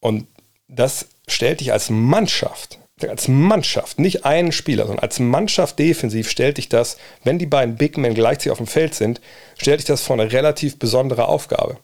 Und 0.00 0.26
das 0.68 1.08
stellt 1.28 1.60
dich 1.60 1.72
als 1.72 1.90
Mannschaft 1.90 2.78
als 3.02 3.28
Mannschaft, 3.28 3.98
nicht 3.98 4.24
einen 4.24 4.52
Spieler, 4.52 4.86
sondern 4.86 5.02
als 5.02 5.18
Mannschaft 5.18 5.78
defensiv 5.78 6.30
stellt 6.30 6.58
dich 6.58 6.68
das, 6.68 6.96
wenn 7.24 7.38
die 7.38 7.46
beiden 7.46 7.76
Big 7.76 7.98
Men 7.98 8.14
gleichzeitig 8.14 8.52
auf 8.52 8.58
dem 8.58 8.66
Feld 8.66 8.94
sind, 8.94 9.20
stellt 9.58 9.80
dich 9.80 9.86
das 9.86 10.02
vor 10.02 10.18
eine 10.18 10.30
relativ 10.30 10.78
besondere 10.78 11.26
Aufgabe. 11.26 11.78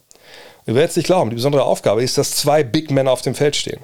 werdet 0.66 0.90
es 0.90 0.96
nicht 0.96 1.06
glauben, 1.06 1.30
die 1.30 1.36
besondere 1.36 1.64
Aufgabe 1.64 2.02
ist, 2.02 2.16
dass 2.16 2.36
zwei 2.36 2.62
Big 2.62 2.90
Men 2.90 3.08
auf 3.08 3.22
dem 3.22 3.34
Feld 3.34 3.56
stehen. 3.56 3.80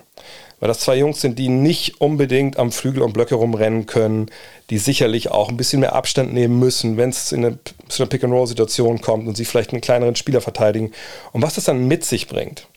Weil 0.60 0.68
das 0.68 0.80
zwei 0.80 0.96
Jungs 0.96 1.20
sind, 1.20 1.38
die 1.38 1.48
nicht 1.48 2.00
unbedingt 2.00 2.58
am 2.58 2.72
Flügel 2.72 3.02
und 3.02 3.12
Blöcke 3.12 3.34
rumrennen 3.34 3.84
können, 3.84 4.30
die 4.70 4.78
sicherlich 4.78 5.30
auch 5.30 5.50
ein 5.50 5.58
bisschen 5.58 5.80
mehr 5.80 5.94
Abstand 5.94 6.32
nehmen 6.32 6.58
müssen, 6.58 6.96
wenn 6.96 7.10
es 7.10 7.26
zu 7.26 7.36
einer 7.36 7.58
Pick-and-Roll-Situation 8.06 9.02
kommt 9.02 9.28
und 9.28 9.36
sie 9.36 9.44
vielleicht 9.44 9.72
einen 9.72 9.82
kleineren 9.82 10.16
Spieler 10.16 10.40
verteidigen. 10.40 10.92
Und 11.32 11.42
was 11.42 11.56
das 11.56 11.64
dann 11.64 11.86
mit 11.86 12.06
sich 12.06 12.26
bringt, 12.26 12.68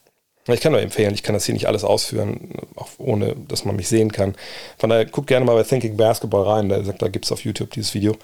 ich 0.54 0.62
kann 0.62 0.72
nur 0.72 0.82
empfehlen, 0.82 1.14
ich 1.14 1.24
kann 1.24 1.34
das 1.34 1.46
hier 1.46 1.54
nicht 1.54 1.68
alles 1.68 1.84
ausführen, 1.84 2.52
auch 2.76 2.90
ohne, 2.98 3.36
dass 3.48 3.66
man 3.66 3.76
mich 3.76 3.88
sehen 3.88 4.12
kann. 4.12 4.36
Von 4.78 4.90
daher 4.90 5.06
guckt 5.06 5.28
gerne 5.28 5.46
mal 5.46 5.56
bei 5.56 5.64
Thinking 5.64 5.98
Basketball 5.98 6.44
rein, 6.44 6.70
da, 6.70 6.80
da 6.80 7.08
gibt 7.08 7.26
es 7.26 7.32
auf 7.32 7.44
YouTube 7.44 7.72
dieses 7.72 7.94
Video. 7.94 8.16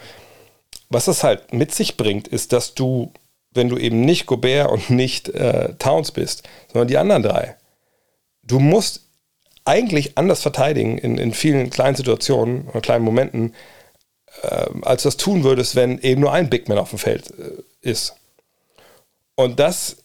Was 0.89 1.05
das 1.05 1.23
halt 1.23 1.53
mit 1.53 1.73
sich 1.73 1.97
bringt, 1.97 2.27
ist, 2.27 2.53
dass 2.53 2.73
du, 2.73 3.11
wenn 3.51 3.69
du 3.69 3.77
eben 3.77 4.01
nicht 4.01 4.27
Gobert 4.27 4.71
und 4.71 4.89
nicht 4.89 5.29
äh, 5.29 5.73
Towns 5.79 6.11
bist, 6.11 6.43
sondern 6.71 6.87
die 6.87 6.97
anderen 6.97 7.23
drei, 7.23 7.55
du 8.43 8.59
musst 8.59 9.01
eigentlich 9.65 10.17
anders 10.17 10.41
verteidigen 10.41 10.97
in, 10.97 11.17
in 11.17 11.33
vielen 11.33 11.69
kleinen 11.71 11.95
Situationen 11.95 12.67
oder 12.67 12.81
kleinen 12.81 13.03
Momenten, 13.03 13.55
äh, 14.43 14.67
als 14.83 15.03
du 15.03 15.07
das 15.07 15.17
tun 15.17 15.43
würdest, 15.43 15.75
wenn 15.75 15.99
eben 15.99 16.21
nur 16.21 16.31
ein 16.31 16.49
Big 16.49 16.69
Man 16.69 16.77
auf 16.77 16.91
dem 16.91 16.99
Feld 16.99 17.31
äh, 17.31 17.61
ist. 17.81 18.15
Und 19.35 19.59
das 19.59 19.97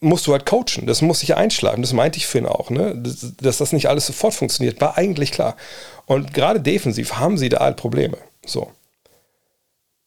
musst 0.00 0.26
du 0.26 0.32
halt 0.32 0.46
coachen. 0.46 0.86
Das 0.86 1.02
muss 1.02 1.20
sich 1.20 1.36
einschlagen. 1.36 1.82
Das 1.82 1.92
meinte 1.92 2.18
ich 2.18 2.26
Finn 2.26 2.46
auch. 2.46 2.70
Ne? 2.70 2.94
Dass, 2.96 3.36
dass 3.36 3.58
das 3.58 3.72
nicht 3.72 3.88
alles 3.88 4.06
sofort 4.06 4.34
funktioniert, 4.34 4.80
war 4.80 4.96
eigentlich 4.96 5.30
klar. 5.30 5.56
Und 6.06 6.34
gerade 6.34 6.60
defensiv 6.60 7.16
haben 7.16 7.38
sie 7.38 7.48
da 7.48 7.60
halt 7.60 7.76
Probleme. 7.76 8.18
So. 8.44 8.70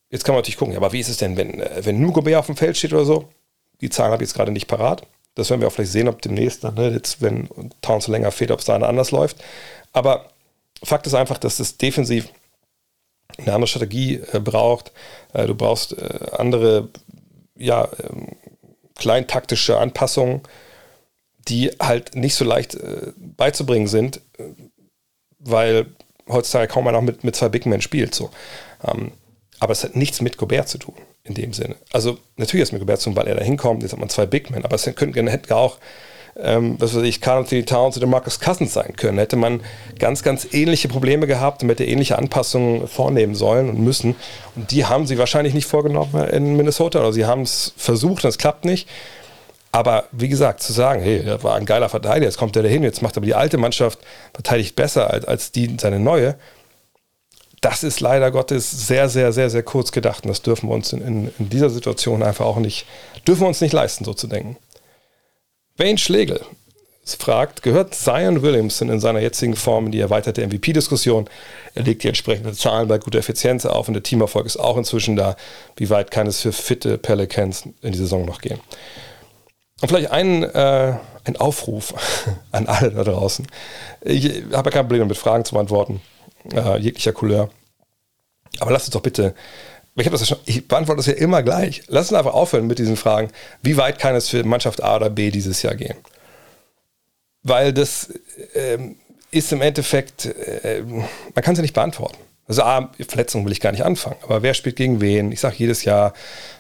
Jetzt 0.09 0.25
kann 0.25 0.33
man 0.33 0.39
natürlich 0.39 0.57
gucken, 0.57 0.75
aber 0.75 0.91
wie 0.91 0.99
ist 0.99 1.09
es 1.09 1.17
denn, 1.17 1.37
wenn, 1.37 1.59
äh, 1.59 1.85
wenn 1.85 1.99
nur 1.99 2.13
Gobert 2.13 2.35
auf 2.35 2.45
dem 2.47 2.57
Feld 2.57 2.77
steht 2.77 2.93
oder 2.93 3.05
so? 3.05 3.29
Die 3.81 3.89
Zahlen 3.89 4.11
habe 4.11 4.23
ich 4.23 4.29
jetzt 4.29 4.35
gerade 4.35 4.51
nicht 4.51 4.67
parat. 4.67 5.07
Das 5.35 5.49
werden 5.49 5.61
wir 5.61 5.67
auch 5.67 5.71
vielleicht 5.71 5.91
sehen, 5.91 6.07
ob 6.07 6.21
demnächst, 6.21 6.63
ne, 6.63 6.91
jetzt, 6.91 7.21
wenn 7.21 7.49
Towns 7.81 8.07
länger 8.07 8.31
fehlt, 8.31 8.51
ob 8.51 8.59
es 8.59 8.65
da 8.65 8.75
anders 8.75 9.11
läuft. 9.11 9.43
Aber 9.91 10.29
Fakt 10.83 11.07
ist 11.07 11.15
einfach, 11.15 11.37
dass 11.37 11.57
das 11.57 11.77
defensiv 11.77 12.29
eine 13.37 13.53
andere 13.53 13.67
Strategie 13.67 14.21
äh, 14.31 14.39
braucht. 14.39 14.91
Äh, 15.33 15.47
du 15.47 15.55
brauchst 15.55 15.97
äh, 15.97 16.27
andere, 16.37 16.89
ja, 17.55 17.87
ähm, 18.03 18.27
kleintaktische 18.95 19.77
Anpassungen, 19.77 20.41
die 21.47 21.71
halt 21.81 22.15
nicht 22.15 22.35
so 22.35 22.45
leicht 22.45 22.75
äh, 22.75 23.11
beizubringen 23.17 23.87
sind, 23.87 24.17
äh, 24.37 24.43
weil 25.39 25.87
heutzutage 26.27 26.67
kaum 26.67 26.87
einer 26.87 27.01
mit, 27.01 27.23
mit 27.23 27.35
zwei 27.35 27.49
Big 27.49 27.65
Men 27.65 27.81
spielt. 27.81 28.15
So. 28.15 28.29
Ähm, 28.85 29.11
aber 29.59 29.73
es 29.73 29.83
hat 29.83 29.95
nichts 29.95 30.21
mit 30.21 30.37
Gobert 30.37 30.69
zu 30.69 30.77
tun, 30.77 30.95
in 31.23 31.33
dem 31.33 31.53
Sinne. 31.53 31.75
Also 31.91 32.17
natürlich 32.37 32.61
hat 32.61 32.69
es 32.69 32.71
mit 32.71 32.81
Gobert 32.81 33.01
zu 33.01 33.09
tun, 33.09 33.15
weil 33.15 33.27
er 33.27 33.35
da 33.35 33.43
hinkommt, 33.43 33.83
jetzt 33.83 33.93
hat 33.93 33.99
man 33.99 34.09
zwei 34.09 34.25
Big 34.25 34.49
Men, 34.49 34.65
aber 34.65 34.75
es 34.75 34.89
könnten, 34.95 35.27
hätte 35.27 35.55
auch 35.55 35.77
ähm, 36.35 36.75
was 36.79 36.95
weiß 36.95 37.03
ich, 37.03 37.21
Carl 37.21 37.39
Anthony 37.39 37.63
Towns 37.63 37.97
oder 37.97 38.07
Marcus 38.07 38.39
Cousins 38.39 38.73
sein 38.73 38.95
können. 38.95 39.17
Hätte 39.17 39.35
man 39.35 39.61
ganz, 39.99 40.23
ganz 40.23 40.47
ähnliche 40.51 40.87
Probleme 40.87 41.27
gehabt 41.27 41.63
und 41.63 41.69
hätte 41.69 41.85
ähnliche 41.85 42.17
Anpassungen 42.17 42.87
vornehmen 42.87 43.35
sollen 43.35 43.69
und 43.69 43.79
müssen. 43.79 44.15
Und 44.55 44.71
die 44.71 44.85
haben 44.85 45.05
sie 45.05 45.17
wahrscheinlich 45.17 45.53
nicht 45.53 45.67
vorgenommen 45.67 46.27
in 46.29 46.57
Minnesota 46.57 46.99
oder 46.99 47.13
sie 47.13 47.25
haben 47.25 47.41
es 47.41 47.73
versucht 47.77 48.23
und 48.23 48.29
es 48.29 48.37
klappt 48.37 48.65
nicht. 48.65 48.87
Aber 49.71 50.05
wie 50.11 50.29
gesagt, 50.29 50.61
zu 50.61 50.71
sagen, 50.71 51.01
hey, 51.01 51.23
der 51.23 51.41
war 51.41 51.55
ein 51.55 51.65
geiler 51.65 51.89
Verteidiger, 51.89 52.27
jetzt 52.27 52.37
kommt 52.37 52.55
er 52.55 52.61
dahin, 52.61 52.83
jetzt 52.83 53.01
macht 53.01 53.17
aber 53.17 53.25
die 53.25 53.33
alte 53.33 53.57
Mannschaft 53.57 53.99
verteidigt 54.31 54.75
besser 54.75 55.09
als, 55.09 55.25
als 55.25 55.51
die 55.51 55.77
seine 55.79 55.99
neue, 55.99 56.35
das 57.63 57.83
ist 57.83 58.01
leider 58.01 58.29
Gottes 58.29 58.87
sehr, 58.87 59.07
sehr, 59.07 59.31
sehr, 59.31 59.49
sehr 59.49 59.63
kurz 59.63 59.91
gedacht. 59.91 60.25
Und 60.25 60.29
das 60.29 60.41
dürfen 60.41 60.69
wir 60.69 60.75
uns 60.75 60.91
in, 60.91 61.01
in, 61.01 61.33
in 61.39 61.49
dieser 61.49 61.69
Situation 61.69 62.21
einfach 62.21 62.45
auch 62.45 62.57
nicht, 62.57 62.85
dürfen 63.25 63.41
wir 63.41 63.47
uns 63.47 63.61
nicht 63.61 63.71
leisten, 63.71 64.03
so 64.03 64.13
zu 64.13 64.27
denken. 64.27 64.57
Wayne 65.77 65.97
Schlegel 65.97 66.39
fragt, 67.03 67.63
gehört 67.63 67.95
Zion 67.95 68.43
Williamson 68.43 68.89
in 68.89 68.99
seiner 68.99 69.19
jetzigen 69.19 69.55
Form 69.55 69.87
in 69.87 69.91
die 69.91 69.99
erweiterte 69.99 70.45
MVP-Diskussion? 70.45 71.27
Er 71.73 71.83
legt 71.83 72.03
die 72.03 72.07
entsprechenden 72.07 72.53
Zahlen 72.53 72.87
bei 72.87 72.99
guter 72.99 73.19
Effizienz 73.19 73.65
auf 73.65 73.87
und 73.87 73.95
der 73.95 74.03
Teamerfolg 74.03 74.45
ist 74.45 74.57
auch 74.57 74.77
inzwischen 74.77 75.15
da. 75.15 75.35
Wie 75.75 75.89
weit 75.89 76.11
kann 76.11 76.27
es 76.27 76.41
für 76.41 76.53
fitte 76.53 76.97
Pelicans 76.99 77.67
in 77.81 77.91
die 77.91 77.97
Saison 77.97 78.23
noch 78.23 78.39
gehen? 78.39 78.59
Und 79.81 79.87
vielleicht 79.87 80.11
ein, 80.11 80.43
äh, 80.43 80.93
ein 81.25 81.37
Aufruf 81.37 81.93
an 82.51 82.67
alle 82.67 82.91
da 82.91 83.03
draußen. 83.03 83.47
Ich 84.01 84.25
habe 84.53 84.69
ja 84.69 84.73
kein 84.75 84.85
Problem 84.85 84.99
damit, 84.99 85.17
Fragen 85.17 85.43
zu 85.43 85.55
beantworten, 85.55 86.01
äh, 86.53 86.77
jeglicher 86.77 87.13
Couleur. 87.13 87.49
Aber 88.59 88.71
lasst 88.71 88.85
uns 88.85 88.93
doch 88.93 89.01
bitte 89.01 89.33
ich 89.95 90.09
das 90.09 90.21
ja 90.21 90.25
schon, 90.27 90.39
ich 90.45 90.67
beantworte 90.67 90.97
das 90.97 91.05
ja 91.05 91.13
immer 91.13 91.43
gleich. 91.43 91.83
Lass 91.87 92.09
uns 92.09 92.17
einfach 92.17 92.33
aufhören 92.33 92.67
mit 92.67 92.79
diesen 92.79 92.97
Fragen. 92.97 93.29
Wie 93.61 93.77
weit 93.77 93.99
kann 93.99 94.15
es 94.15 94.29
für 94.29 94.43
Mannschaft 94.43 94.81
A 94.81 94.95
oder 94.95 95.09
B 95.09 95.29
dieses 95.29 95.61
Jahr 95.61 95.75
gehen? 95.75 95.95
Weil 97.43 97.73
das 97.73 98.09
ähm, 98.55 98.95
ist 99.29 99.51
im 99.51 99.61
Endeffekt, 99.61 100.25
äh, 100.25 100.81
man 100.81 101.43
kann 101.43 101.53
es 101.53 101.59
ja 101.59 101.61
nicht 101.61 101.73
beantworten. 101.73 102.17
Also 102.47 102.63
A, 102.63 102.91
Verletzungen 103.07 103.45
will 103.45 103.53
ich 103.53 103.61
gar 103.61 103.71
nicht 103.71 103.85
anfangen, 103.85 104.17
aber 104.23 104.41
wer 104.41 104.53
spielt 104.53 104.75
gegen 104.75 104.99
wen? 104.99 105.31
Ich 105.31 105.39
sage 105.39 105.55
jedes 105.57 105.85
Jahr, 105.85 106.13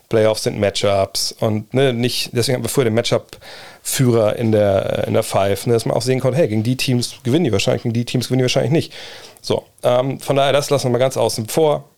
Playoffs 0.07 0.43
sind 0.43 0.59
Matchups 0.59 1.33
und 1.33 1.73
ne, 1.73 1.91
nicht, 1.91 2.29
deswegen 2.33 2.57
haben 2.57 2.63
wir 2.63 2.69
vorher 2.69 2.89
den 2.89 2.95
Matchup-Führer 2.95 4.35
in 4.37 4.51
der, 4.51 5.05
in 5.07 5.13
der 5.13 5.23
Five, 5.23 5.65
ne, 5.65 5.73
dass 5.73 5.85
man 5.85 5.97
auch 5.97 6.01
sehen 6.01 6.19
konnte, 6.19 6.37
hey, 6.37 6.47
gegen 6.47 6.63
die 6.63 6.77
Teams 6.77 7.15
gewinnen 7.23 7.45
die 7.45 7.51
wahrscheinlich, 7.51 7.83
gegen 7.83 7.93
die 7.93 8.05
Teams 8.05 8.27
gewinnen 8.27 8.39
die 8.39 8.43
wahrscheinlich 8.43 8.71
nicht. 8.71 8.93
So, 9.41 9.65
ähm, 9.81 10.19
von 10.19 10.35
daher, 10.35 10.53
das 10.53 10.69
lassen 10.69 10.85
wir 10.85 10.91
mal 10.91 10.99
ganz 10.99 11.17
außen 11.17 11.47
vor 11.47 11.89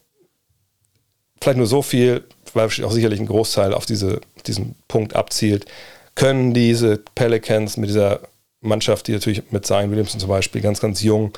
vielleicht 1.46 1.58
nur 1.58 1.68
so 1.68 1.82
viel, 1.82 2.24
weil 2.54 2.66
auch 2.66 2.92
sicherlich 2.92 3.20
ein 3.20 3.28
Großteil 3.28 3.74
auf 3.74 3.86
diese, 3.86 4.20
diesen 4.48 4.76
Punkt 4.88 5.16
abzielt, 5.16 5.66
können 6.16 6.54
diese 6.54 7.02
Pelicans 7.14 7.78
mit 7.78 7.90
dieser 7.90 8.22
Mannschaft, 8.62 9.08
die 9.08 9.12
natürlich 9.12 9.44
mit 9.52 9.66
Zion 9.66 9.92
Williamson 9.92 10.20
zum 10.20 10.30
Beispiel 10.30 10.62
ganz, 10.62 10.82
ganz 10.82 11.04
jung 11.04 11.34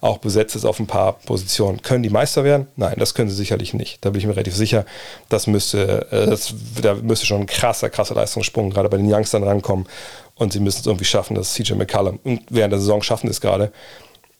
auch 0.00 0.18
besetzt 0.18 0.54
ist 0.54 0.64
auf 0.64 0.78
ein 0.78 0.86
paar 0.86 1.14
Positionen. 1.14 1.82
Können 1.82 2.04
die 2.04 2.08
Meister 2.08 2.44
werden? 2.44 2.68
Nein, 2.76 2.94
das 2.98 3.14
können 3.14 3.28
sie 3.28 3.34
sicherlich 3.34 3.74
nicht. 3.74 4.04
Da 4.04 4.10
bin 4.10 4.20
ich 4.20 4.26
mir 4.28 4.36
relativ 4.36 4.54
sicher. 4.54 4.86
Das 5.28 5.48
müsste, 5.48 6.06
äh, 6.12 6.26
das, 6.26 6.54
da 6.80 6.94
müsste 6.94 7.26
schon 7.26 7.40
ein 7.40 7.46
krasser, 7.46 7.90
krasser 7.90 8.14
Leistungssprung 8.14 8.70
gerade 8.70 8.88
bei 8.88 8.96
den 8.96 9.12
Youngstern 9.12 9.42
rankommen. 9.42 9.88
Und 10.36 10.52
sie 10.52 10.60
müssen 10.60 10.80
es 10.80 10.86
irgendwie 10.86 11.04
schaffen, 11.04 11.34
dass 11.34 11.54
CJ 11.54 11.72
McCallum, 11.72 12.20
und 12.22 12.42
während 12.48 12.70
der 12.70 12.78
Saison 12.78 13.02
schaffen 13.02 13.28
es 13.28 13.40
gerade, 13.40 13.72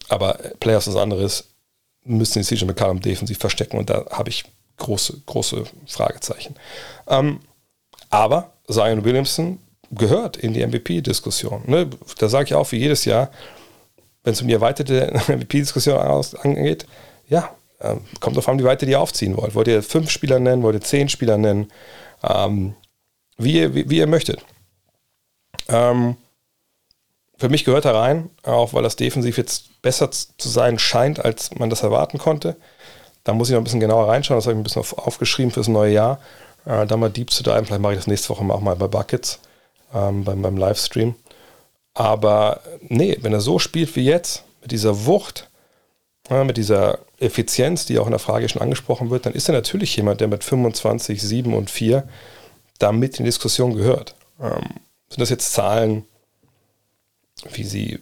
aber 0.08 0.38
Playoffs 0.60 0.86
was 0.86 0.94
anderes, 0.94 1.48
müssen 2.04 2.40
die 2.40 2.44
CJ 2.44 2.64
McCallum 2.64 3.00
defensiv 3.00 3.38
verstecken. 3.38 3.78
Und 3.78 3.90
da 3.90 4.06
habe 4.10 4.28
ich 4.28 4.44
große, 4.78 5.22
große 5.26 5.64
Fragezeichen. 5.86 6.54
Ähm, 7.06 7.40
aber 8.10 8.52
Zion 8.68 9.04
Williamson 9.04 9.58
gehört 9.90 10.36
in 10.36 10.54
die 10.54 10.66
MVP-Diskussion. 10.66 11.62
Ne? 11.66 11.90
Da 12.18 12.28
sage 12.28 12.46
ich 12.46 12.54
auch 12.54 12.70
wie 12.72 12.78
jedes 12.78 13.04
Jahr, 13.04 13.30
wenn 14.24 14.32
es 14.32 14.40
um 14.40 14.48
die 14.48 14.54
erweiterte 14.54 15.12
MVP-Diskussion 15.28 15.98
angeht, 15.98 16.86
ja, 17.28 17.50
äh, 17.80 17.96
kommt 18.20 18.36
darauf 18.36 18.48
an, 18.48 18.58
wie 18.58 18.64
weit 18.64 18.82
ihr 18.82 18.88
die 18.88 18.96
aufziehen 18.96 19.36
wollt. 19.36 19.54
Wollt 19.54 19.68
ihr 19.68 19.82
fünf 19.82 20.10
Spieler 20.10 20.38
nennen, 20.38 20.62
wollt 20.62 20.76
ihr 20.76 20.80
zehn 20.80 21.08
Spieler 21.08 21.38
nennen, 21.38 21.70
ähm, 22.22 22.74
wie, 23.36 23.58
ihr, 23.58 23.74
wie, 23.74 23.88
wie, 23.88 23.98
ihr 23.98 24.06
möchtet. 24.06 24.44
Ähm, 25.68 26.16
für 27.36 27.48
mich 27.48 27.64
gehört 27.64 27.84
er 27.84 27.94
rein, 27.94 28.30
auch 28.42 28.74
weil 28.74 28.82
das 28.82 28.96
defensiv 28.96 29.38
jetzt 29.38 29.80
besser 29.80 30.10
zu 30.10 30.48
sein 30.48 30.78
scheint, 30.78 31.24
als 31.24 31.54
man 31.54 31.70
das 31.70 31.84
erwarten 31.84 32.18
konnte. 32.18 32.56
Da 33.28 33.34
muss 33.34 33.50
ich 33.50 33.52
noch 33.52 33.60
ein 33.60 33.64
bisschen 33.64 33.78
genauer 33.78 34.08
reinschauen, 34.08 34.38
das 34.38 34.46
habe 34.46 34.54
ich 34.54 34.60
ein 34.60 34.62
bisschen 34.62 34.80
auf, 34.80 34.96
aufgeschrieben 34.96 35.52
fürs 35.52 35.68
neue 35.68 35.92
Jahr. 35.92 36.18
Äh, 36.64 36.86
da 36.86 36.96
mal 36.96 37.10
deep 37.10 37.30
zu 37.30 37.42
diven, 37.42 37.66
vielleicht 37.66 37.82
mache 37.82 37.92
ich 37.92 37.98
das 37.98 38.06
nächste 38.06 38.30
Woche 38.30 38.42
auch 38.50 38.62
mal 38.62 38.74
bei 38.74 38.86
Buckets, 38.86 39.38
ähm, 39.92 40.24
beim, 40.24 40.40
beim 40.40 40.56
Livestream. 40.56 41.14
Aber 41.92 42.62
nee, 42.88 43.18
wenn 43.20 43.34
er 43.34 43.42
so 43.42 43.58
spielt 43.58 43.94
wie 43.96 44.04
jetzt, 44.06 44.44
mit 44.62 44.72
dieser 44.72 45.04
Wucht, 45.04 45.50
äh, 46.30 46.42
mit 46.42 46.56
dieser 46.56 47.00
Effizienz, 47.18 47.84
die 47.84 47.98
auch 47.98 48.06
in 48.06 48.12
der 48.12 48.18
Frage 48.18 48.48
schon 48.48 48.62
angesprochen 48.62 49.10
wird, 49.10 49.26
dann 49.26 49.34
ist 49.34 49.46
er 49.46 49.52
natürlich 49.52 49.94
jemand, 49.94 50.22
der 50.22 50.28
mit 50.28 50.42
25, 50.42 51.20
7 51.20 51.52
und 51.52 51.68
4 51.68 52.08
da 52.78 52.92
mit 52.92 53.18
in 53.18 53.26
Diskussion 53.26 53.74
gehört. 53.74 54.14
Ähm, 54.40 54.70
sind 55.10 55.20
das 55.20 55.28
jetzt 55.28 55.52
Zahlen, 55.52 56.06
wie 57.52 57.64
sie 57.64 58.00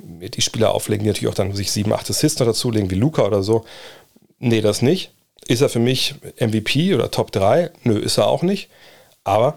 die 0.00 0.40
Spieler 0.40 0.72
auflegen, 0.72 1.04
die 1.04 1.10
natürlich 1.10 1.30
auch 1.30 1.36
dann 1.36 1.54
sich 1.54 1.70
7, 1.70 1.92
8 1.92 2.08
Assists 2.08 2.40
noch 2.40 2.46
dazulegen, 2.46 2.90
wie 2.90 2.94
Luca 2.94 3.26
oder 3.26 3.42
so. 3.42 3.66
Nee, 4.44 4.60
das 4.60 4.82
nicht. 4.82 5.10
Ist 5.46 5.62
er 5.62 5.70
für 5.70 5.78
mich 5.78 6.16
MVP 6.38 6.94
oder 6.94 7.10
Top 7.10 7.32
3? 7.32 7.70
Nö, 7.82 7.98
ist 7.98 8.18
er 8.18 8.26
auch 8.26 8.42
nicht. 8.42 8.68
Aber 9.24 9.56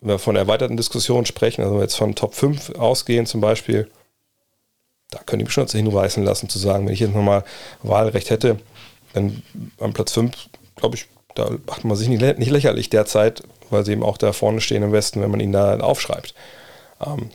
wenn 0.00 0.08
wir 0.08 0.18
von 0.18 0.34
erweiterten 0.34 0.76
Diskussionen 0.76 1.24
sprechen, 1.24 1.62
also 1.62 1.80
jetzt 1.80 1.94
von 1.94 2.16
Top 2.16 2.34
5 2.34 2.70
ausgehen 2.70 3.26
zum 3.26 3.40
Beispiel, 3.40 3.88
da 5.10 5.18
könnte 5.18 5.44
ich 5.44 5.46
mich 5.46 5.52
schon 5.52 5.66
dazu 5.66 5.78
hinweisen 5.78 6.24
lassen, 6.24 6.48
zu 6.48 6.58
sagen, 6.58 6.84
wenn 6.84 6.94
ich 6.94 6.98
jetzt 6.98 7.14
nochmal 7.14 7.44
Wahlrecht 7.84 8.30
hätte, 8.30 8.58
dann 9.12 9.40
am 9.78 9.92
Platz 9.92 10.10
5, 10.10 10.34
glaube 10.74 10.96
ich, 10.96 11.06
da 11.36 11.50
macht 11.66 11.84
man 11.84 11.96
sich 11.96 12.08
nicht, 12.08 12.38
nicht 12.40 12.50
lächerlich 12.50 12.90
derzeit, 12.90 13.44
weil 13.70 13.84
sie 13.84 13.92
eben 13.92 14.02
auch 14.02 14.18
da 14.18 14.32
vorne 14.32 14.60
stehen 14.60 14.82
im 14.82 14.90
Westen, 14.90 15.20
wenn 15.20 15.30
man 15.30 15.38
ihn 15.38 15.52
da 15.52 15.78
aufschreibt. 15.78 16.34
Ähm, 17.06 17.30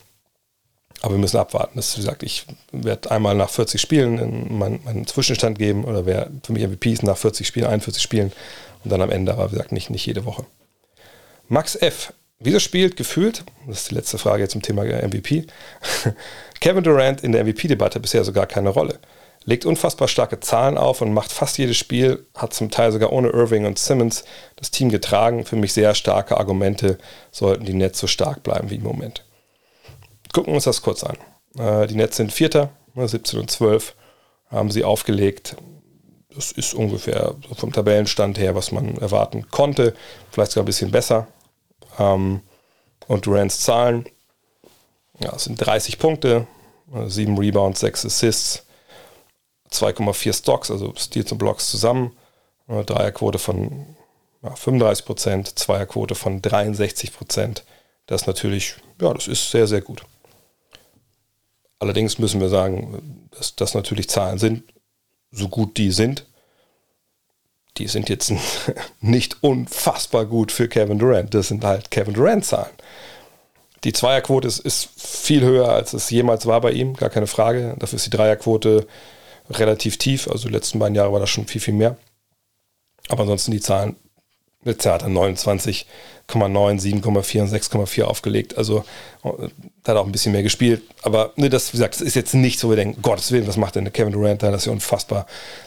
aber 1.01 1.13
wir 1.13 1.19
müssen 1.19 1.37
abwarten. 1.37 1.73
Das, 1.75 1.95
wie 1.95 2.01
gesagt, 2.01 2.23
ich 2.23 2.45
werde 2.71 3.11
einmal 3.11 3.35
nach 3.35 3.49
40 3.49 3.79
Spielen 3.79 4.57
meinen, 4.57 4.83
meinen 4.83 5.07
Zwischenstand 5.07 5.57
geben 5.57 5.85
oder 5.85 6.05
wer 6.05 6.29
für 6.43 6.53
mich 6.53 6.67
MVP 6.67 6.91
ist 6.91 7.03
nach 7.03 7.17
40 7.17 7.47
Spielen, 7.47 7.67
41 7.67 8.01
Spielen 8.01 8.31
und 8.83 8.91
dann 8.91 9.01
am 9.01 9.11
Ende, 9.11 9.33
aber 9.33 9.47
wie 9.47 9.55
gesagt, 9.55 9.71
nicht, 9.71 9.89
nicht 9.89 10.05
jede 10.05 10.25
Woche. 10.25 10.45
Max 11.47 11.75
F. 11.75 12.13
Wieso 12.41 12.59
spielt 12.59 12.95
gefühlt, 12.95 13.43
das 13.67 13.81
ist 13.81 13.91
die 13.91 13.95
letzte 13.95 14.17
Frage 14.17 14.43
jetzt 14.43 14.53
zum 14.53 14.61
Thema 14.61 14.85
MVP, 14.85 15.45
Kevin 16.61 16.83
Durant 16.83 17.21
in 17.21 17.33
der 17.33 17.43
MVP-Debatte 17.43 17.99
bisher 17.99 18.23
sogar 18.23 18.47
keine 18.47 18.69
Rolle. 18.69 18.99
Legt 19.43 19.65
unfassbar 19.65 20.07
starke 20.07 20.39
Zahlen 20.39 20.77
auf 20.77 21.01
und 21.01 21.13
macht 21.13 21.33
fast 21.33 21.57
jedes 21.57 21.75
Spiel, 21.75 22.25
hat 22.35 22.53
zum 22.53 22.71
Teil 22.71 22.93
sogar 22.93 23.11
ohne 23.11 23.29
Irving 23.29 23.65
und 23.65 23.77
Simmons 23.77 24.23
das 24.55 24.71
Team 24.71 24.89
getragen. 24.89 25.43
Für 25.43 25.57
mich 25.57 25.73
sehr 25.73 25.95
starke 25.95 26.37
Argumente, 26.37 26.97
sollten 27.31 27.65
die 27.65 27.73
Netz 27.73 27.99
so 27.99 28.07
stark 28.07 28.43
bleiben 28.43 28.69
wie 28.69 28.75
im 28.75 28.83
Moment 28.83 29.23
gucken 30.33 30.51
wir 30.51 30.55
uns 30.55 30.65
das 30.65 30.81
kurz 30.81 31.03
an. 31.03 31.17
Äh, 31.57 31.87
die 31.87 31.95
Nets 31.95 32.17
sind 32.17 32.31
Vierter, 32.31 32.71
17 32.95 33.37
ne, 33.37 33.41
und 33.41 33.51
12 33.51 33.95
haben 34.49 34.71
sie 34.71 34.83
aufgelegt. 34.83 35.55
Das 36.33 36.51
ist 36.51 36.73
ungefähr 36.73 37.35
vom 37.55 37.71
Tabellenstand 37.71 38.37
her, 38.37 38.55
was 38.55 38.71
man 38.71 38.97
erwarten 38.97 39.49
konnte. 39.49 39.95
Vielleicht 40.31 40.51
sogar 40.51 40.63
ein 40.63 40.65
bisschen 40.65 40.91
besser. 40.91 41.27
Ähm, 41.97 42.41
und 43.07 43.25
Durants 43.25 43.61
Zahlen 43.61 44.05
ja, 45.19 45.37
sind 45.37 45.57
30 45.57 45.97
Punkte, 45.97 46.47
7 47.07 47.35
äh, 47.35 47.39
Rebounds, 47.39 47.79
6 47.79 48.05
Assists, 48.05 48.65
2,4 49.71 50.33
Stocks, 50.33 50.71
also 50.71 50.93
Steals 50.95 51.31
und 51.31 51.37
Blocks 51.37 51.69
zusammen. 51.69 52.15
Äh, 52.67 52.83
Dreierquote 52.83 53.39
von 53.39 53.95
ja, 54.43 54.55
35 54.55 55.05
Prozent, 55.05 55.59
Zweierquote 55.59 56.15
von 56.15 56.41
63 56.41 57.13
Prozent. 57.13 57.65
Das 58.05 58.21
ist 58.21 58.27
natürlich, 58.27 58.75
ja, 59.01 59.13
das 59.13 59.27
ist 59.27 59.51
sehr, 59.51 59.67
sehr 59.67 59.81
gut. 59.81 60.03
Allerdings 61.79 62.19
müssen 62.19 62.41
wir 62.41 62.49
sagen, 62.49 63.29
dass 63.31 63.55
das 63.55 63.73
natürlich 63.73 64.09
Zahlen 64.09 64.37
sind, 64.37 64.63
so 65.31 65.47
gut 65.47 65.77
die 65.77 65.91
sind. 65.91 66.25
die 67.77 67.87
sind 67.87 68.09
jetzt 68.09 68.33
nicht 68.99 69.41
unfassbar 69.41 70.25
gut 70.25 70.51
für 70.51 70.67
Kevin 70.67 70.99
Durant. 70.99 71.33
Das 71.33 71.47
sind 71.47 71.63
halt 71.63 71.91
Kevin 71.91 72.13
Durant-Zahlen. 72.13 72.73
Die 73.85 73.93
Zweierquote 73.93 74.47
ist, 74.47 74.59
ist 74.59 74.89
viel 74.97 75.41
höher, 75.41 75.69
als 75.69 75.93
es 75.93 76.09
jemals 76.09 76.45
war 76.45 76.59
bei 76.59 76.71
ihm, 76.71 76.95
gar 76.95 77.09
keine 77.09 77.27
Frage. 77.27 77.75
Dafür 77.79 77.95
ist 77.95 78.05
die 78.05 78.09
Dreierquote 78.09 78.85
relativ 79.49 79.97
tief. 79.97 80.27
Also 80.27 80.49
die 80.49 80.53
letzten 80.53 80.79
beiden 80.79 80.95
Jahre 80.95 81.13
war 81.13 81.21
das 81.21 81.29
schon 81.29 81.47
viel, 81.47 81.61
viel 81.61 81.73
mehr. 81.73 81.97
Aber 83.07 83.21
ansonsten 83.21 83.51
die 83.51 83.61
Zahlen, 83.61 83.95
jetzt 84.63 84.85
hat 84.85 85.03
er 85.03 85.09
29,9, 85.09 85.85
7,4 86.27 87.41
und 87.41 87.49
6,4 87.49 88.03
aufgelegt. 88.03 88.57
Also 88.57 88.83
da 89.83 89.91
hat 89.91 89.97
auch 89.97 90.05
ein 90.05 90.11
bisschen 90.11 90.31
mehr 90.31 90.43
gespielt. 90.43 90.83
Aber 91.01 91.33
ne, 91.35 91.49
das, 91.49 91.73
wie 91.73 91.77
gesagt, 91.77 91.95
das 91.95 92.01
ist 92.01 92.15
jetzt 92.15 92.33
nicht 92.33 92.59
so, 92.59 92.69
wir 92.69 92.75
denken, 92.75 93.01
Gottes 93.01 93.31
Willen, 93.31 93.47
was 93.47 93.57
macht 93.57 93.75
denn 93.75 93.91
Kevin 93.91 94.13
Durant 94.13 94.43
da? 94.43 94.51
Das 94.51 94.61
ist 94.61 94.65
ja 94.65 94.71
unfassbar. 94.71 95.25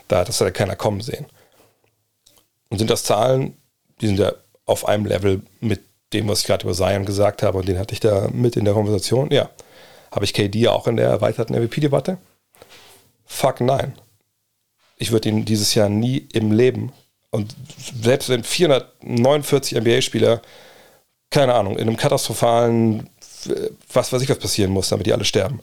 Da, 0.08 0.24
das 0.24 0.40
hat 0.40 0.46
ja 0.46 0.52
keiner 0.52 0.76
kommen 0.76 1.00
sehen. 1.00 1.26
Und 2.68 2.78
sind 2.78 2.90
das 2.90 3.04
Zahlen, 3.04 3.56
die 4.00 4.06
sind 4.06 4.18
ja 4.18 4.32
auf 4.64 4.86
einem 4.86 5.06
Level 5.06 5.42
mit 5.60 5.80
dem, 6.12 6.28
was 6.28 6.40
ich 6.40 6.46
gerade 6.46 6.64
über 6.64 6.74
Zion 6.74 7.04
gesagt 7.04 7.42
habe, 7.42 7.58
und 7.58 7.68
den 7.68 7.78
hatte 7.78 7.94
ich 7.94 8.00
da 8.00 8.28
mit 8.32 8.56
in 8.56 8.64
der 8.64 8.74
Konversation. 8.74 9.30
Ja. 9.30 9.50
Habe 10.10 10.24
ich 10.24 10.34
KD 10.34 10.68
auch 10.68 10.86
in 10.86 10.96
der 10.96 11.08
erweiterten 11.08 11.54
MVP-Debatte? 11.54 12.18
Fuck 13.24 13.60
nein. 13.60 13.94
Ich 14.98 15.10
würde 15.10 15.30
ihn 15.30 15.44
dieses 15.44 15.74
Jahr 15.74 15.88
nie 15.88 16.28
im 16.32 16.52
Leben 16.52 16.92
und 17.32 17.56
selbst 18.00 18.28
wenn 18.28 18.44
449 18.44 19.78
NBA-Spieler, 19.78 20.40
keine 21.30 21.54
Ahnung, 21.54 21.76
in 21.76 21.88
einem 21.88 21.96
katastrophalen, 21.96 23.08
was 23.92 24.12
weiß 24.12 24.22
ich, 24.22 24.28
was 24.28 24.38
passieren 24.38 24.70
muss, 24.70 24.90
damit 24.90 25.06
die 25.06 25.12
alle 25.12 25.24
sterben, 25.24 25.60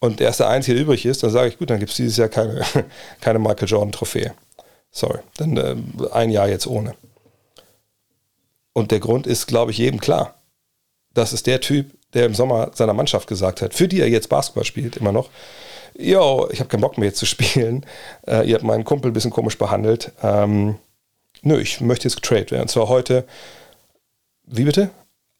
und 0.00 0.20
er 0.20 0.30
ist 0.30 0.40
der 0.40 0.48
Einzige, 0.48 0.76
der 0.76 0.84
übrig 0.84 1.04
ist, 1.04 1.22
dann 1.22 1.30
sage 1.30 1.48
ich, 1.48 1.58
gut, 1.58 1.70
dann 1.70 1.80
gibt 1.80 1.90
es 1.90 1.96
dieses 1.96 2.16
Jahr 2.16 2.28
keine, 2.28 2.62
keine 3.20 3.38
Michael 3.38 3.68
Jordan-Trophäe. 3.68 4.32
Sorry. 4.90 5.18
Dann 5.36 5.56
äh, 5.56 5.76
ein 6.12 6.30
Jahr 6.30 6.48
jetzt 6.48 6.66
ohne. 6.66 6.94
Und 8.72 8.92
der 8.92 9.00
Grund 9.00 9.26
ist, 9.26 9.46
glaube 9.46 9.72
ich, 9.72 9.78
jedem 9.78 10.00
klar. 10.00 10.34
Das 11.14 11.32
ist 11.32 11.46
der 11.46 11.60
Typ, 11.60 11.90
der 12.14 12.26
im 12.26 12.34
Sommer 12.34 12.70
seiner 12.74 12.94
Mannschaft 12.94 13.26
gesagt 13.26 13.60
hat, 13.60 13.74
für 13.74 13.88
die 13.88 14.00
er 14.00 14.08
jetzt 14.08 14.28
Basketball 14.28 14.64
spielt, 14.64 14.96
immer 14.96 15.12
noch, 15.12 15.30
yo, 15.98 16.48
ich 16.52 16.60
habe 16.60 16.68
keinen 16.68 16.80
Bock 16.80 16.96
mehr 16.96 17.08
jetzt 17.08 17.18
zu 17.18 17.26
spielen. 17.34 17.84
Äh, 18.26 18.48
ihr 18.48 18.54
habt 18.54 18.64
meinen 18.64 18.84
Kumpel 18.84 19.10
ein 19.10 19.14
bisschen 19.14 19.32
komisch 19.32 19.58
behandelt. 19.58 20.12
Ähm, 20.22 20.76
nö, 21.42 21.60
ich 21.60 21.80
möchte 21.80 22.08
jetzt 22.08 22.16
getradet 22.16 22.50
werden. 22.50 22.62
Und 22.62 22.68
zwar 22.68 22.88
heute, 22.88 23.24
wie 24.44 24.64
bitte? 24.64 24.90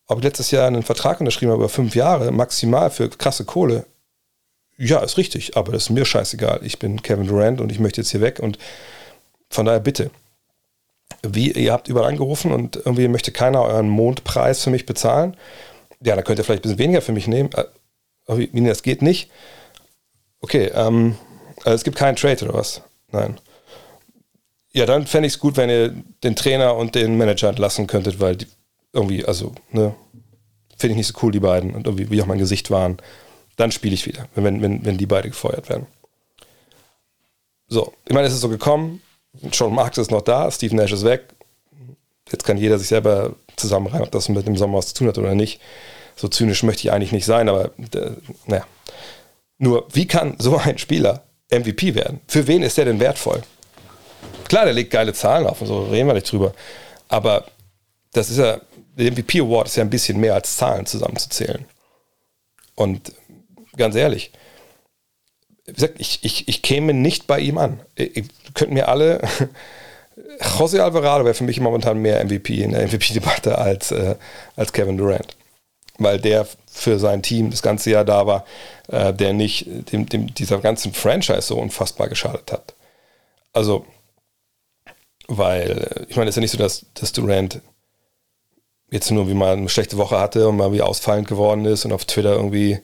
Ob 0.07 0.18
ich 0.18 0.24
letztes 0.24 0.51
Jahr 0.51 0.66
einen 0.66 0.82
Vertrag 0.82 1.20
unterschrieben 1.20 1.53
habe 1.53 1.62
über 1.62 1.68
fünf 1.68 1.94
Jahre, 1.94 2.30
maximal 2.30 2.90
für 2.90 3.09
krasse 3.09 3.44
Kohle. 3.44 3.84
Ja, 4.78 5.01
ist 5.01 5.18
richtig, 5.18 5.57
aber 5.57 5.72
das 5.72 5.84
ist 5.84 5.90
mir 5.90 6.05
scheißegal. 6.05 6.61
Ich 6.62 6.78
bin 6.78 7.03
Kevin 7.03 7.26
Durant 7.26 7.61
und 7.61 7.72
ich 7.72 7.80
möchte 7.80 8.01
jetzt 8.01 8.11
hier 8.11 8.20
weg 8.20 8.38
und 8.38 8.59
von 9.51 9.66
daher 9.66 9.80
bitte. 9.80 10.11
Wie, 11.22 11.51
ihr 11.51 11.72
habt 11.72 11.88
überall 11.88 12.09
angerufen 12.09 12.53
und 12.53 12.76
irgendwie 12.76 13.09
möchte 13.09 13.32
keiner 13.32 13.62
euren 13.62 13.88
Mondpreis 13.88 14.62
für 14.62 14.70
mich 14.70 14.86
bezahlen. 14.86 15.36
Ja, 16.01 16.14
dann 16.14 16.24
könnt 16.24 16.38
ihr 16.38 16.44
vielleicht 16.44 16.61
ein 16.61 16.68
bisschen 16.68 16.78
weniger 16.78 17.03
für 17.03 17.12
mich 17.12 17.26
nehmen. 17.26 17.51
Äh, 17.55 18.49
wie 18.53 18.66
das 18.66 18.82
geht 18.82 19.03
nicht. 19.03 19.30
Okay, 20.40 20.70
ähm, 20.74 21.16
also 21.64 21.72
es 21.72 21.84
gibt 21.84 21.96
keinen 21.96 22.16
Trade 22.16 22.44
oder 22.44 22.55
was? 22.55 22.82
Nein. 23.11 23.38
Ja, 24.72 24.86
dann 24.86 25.06
fände 25.06 25.26
ich 25.26 25.34
es 25.34 25.38
gut, 25.38 25.56
wenn 25.56 25.70
ihr 25.70 25.94
den 26.22 26.36
Trainer 26.36 26.76
und 26.76 26.94
den 26.94 27.16
Manager 27.16 27.48
entlassen 27.48 27.86
könntet, 27.86 28.20
weil 28.20 28.36
die 28.36 28.46
irgendwie, 28.92 29.24
also, 29.24 29.54
ne, 29.70 29.94
finde 30.76 30.92
ich 30.92 30.96
nicht 30.98 31.06
so 31.06 31.18
cool, 31.22 31.32
die 31.32 31.40
beiden 31.40 31.74
und 31.74 31.86
irgendwie, 31.86 32.10
wie 32.10 32.22
auch 32.22 32.26
mein 32.26 32.38
Gesicht 32.38 32.70
waren. 32.70 32.98
Dann 33.56 33.72
spiele 33.72 33.94
ich 33.94 34.06
wieder, 34.06 34.28
wenn, 34.34 34.62
wenn, 34.62 34.84
wenn 34.84 34.98
die 34.98 35.06
beide 35.06 35.28
gefeuert 35.28 35.68
werden. 35.68 35.86
So, 37.66 37.92
ich 38.06 38.14
meine, 38.14 38.26
es 38.26 38.32
ist 38.32 38.40
so 38.40 38.48
gekommen. 38.48 39.02
Sean 39.52 39.74
Marks 39.74 39.98
ist 39.98 40.10
noch 40.10 40.22
da, 40.22 40.50
Steve 40.50 40.74
Nash 40.74 40.92
ist 40.92 41.04
weg. 41.04 41.24
Jetzt 42.30 42.44
kann 42.44 42.56
jeder 42.56 42.78
sich 42.78 42.88
selber 42.88 43.34
zusammenreimen, 43.56 44.06
ob 44.06 44.12
das 44.12 44.28
mit 44.28 44.46
dem 44.46 44.56
Sommer 44.56 44.78
was 44.78 44.88
zu 44.88 44.94
tun 44.94 45.08
hat 45.08 45.18
oder 45.18 45.34
nicht. 45.34 45.60
So 46.16 46.28
zynisch 46.28 46.62
möchte 46.62 46.82
ich 46.82 46.92
eigentlich 46.92 47.12
nicht 47.12 47.26
sein, 47.26 47.48
aber 47.48 47.66
äh, 47.94 48.10
naja. 48.46 48.66
Nur, 49.58 49.86
wie 49.92 50.06
kann 50.06 50.36
so 50.38 50.56
ein 50.56 50.78
Spieler 50.78 51.24
MVP 51.50 51.94
werden? 51.94 52.20
Für 52.28 52.46
wen 52.46 52.62
ist 52.62 52.78
der 52.78 52.84
denn 52.84 53.00
wertvoll? 53.00 53.42
Klar, 54.49 54.64
der 54.64 54.74
legt 54.74 54.90
geile 54.90 55.12
Zahlen 55.12 55.46
auf 55.46 55.61
und 55.61 55.66
so, 55.66 55.84
reden 55.84 56.07
wir 56.07 56.14
nicht 56.14 56.30
drüber. 56.30 56.55
Aber 57.09 57.44
das 58.12 58.30
ist 58.30 58.38
ja, 58.38 58.61
der 58.96 59.12
MVP 59.12 59.40
Award 59.40 59.68
ist 59.68 59.76
ja 59.76 59.84
ein 59.84 59.90
bisschen 59.90 60.18
mehr 60.18 60.34
als 60.34 60.57
Zahlen 60.57 60.86
zusammenzuzählen. 60.86 61.64
Und 62.74 63.12
ganz 63.76 63.94
ehrlich, 63.94 64.32
wie 65.66 65.72
gesagt, 65.72 65.94
ich, 65.99 66.20
ich, 66.22 66.49
ich 66.49 66.62
käme 66.62 66.94
nicht 66.94 67.26
bei 67.26 67.40
ihm 67.40 67.59
an. 67.59 67.80
Ihr 67.96 68.24
könnt 68.55 68.72
mir 68.72 68.88
alle. 68.88 69.20
José 70.40 70.80
Alvarado 70.80 71.24
wäre 71.24 71.34
für 71.34 71.44
mich 71.44 71.61
momentan 71.61 71.99
mehr 71.99 72.24
MVP 72.24 72.62
in 72.62 72.72
der 72.72 72.86
MVP-Debatte 72.88 73.59
als, 73.59 73.92
äh, 73.92 74.16
als 74.57 74.72
Kevin 74.72 74.96
Durant. 74.96 75.36
Weil 75.99 76.18
der 76.20 76.46
für 76.70 76.99
sein 76.99 77.22
Team 77.22 77.51
das 77.51 77.62
ganze 77.62 77.90
Jahr 77.90 78.05
da 78.05 78.26
war, 78.26 78.44
äh, 78.88 79.12
der 79.12 79.32
nicht 79.32 79.66
dem, 79.92 80.09
dem, 80.09 80.32
dieser 80.34 80.59
ganzen 80.59 80.94
Franchise 80.94 81.42
so 81.42 81.59
unfassbar 81.59 82.09
geschadet 82.09 82.51
hat. 82.51 82.74
Also, 83.53 83.84
weil, 85.29 86.07
ich 86.09 86.16
meine, 86.16 86.29
es 86.29 86.33
ist 86.33 86.37
ja 86.37 86.43
nicht 86.43 86.51
so, 86.51 86.59
dass, 86.59 86.87
dass 86.95 87.12
Durant 87.12 87.61
jetzt 88.91 89.11
nur 89.11 89.29
wie 89.29 89.35
mal 89.35 89.53
eine 89.53 89.68
schlechte 89.68 89.99
Woche 89.99 90.18
hatte 90.18 90.49
und 90.49 90.57
mal 90.57 90.72
wie 90.72 90.83
ausfallend 90.83 91.29
geworden 91.29 91.64
ist 91.66 91.85
und 91.85 91.93
auf 91.93 92.05
Twitter 92.07 92.33
irgendwie 92.33 92.81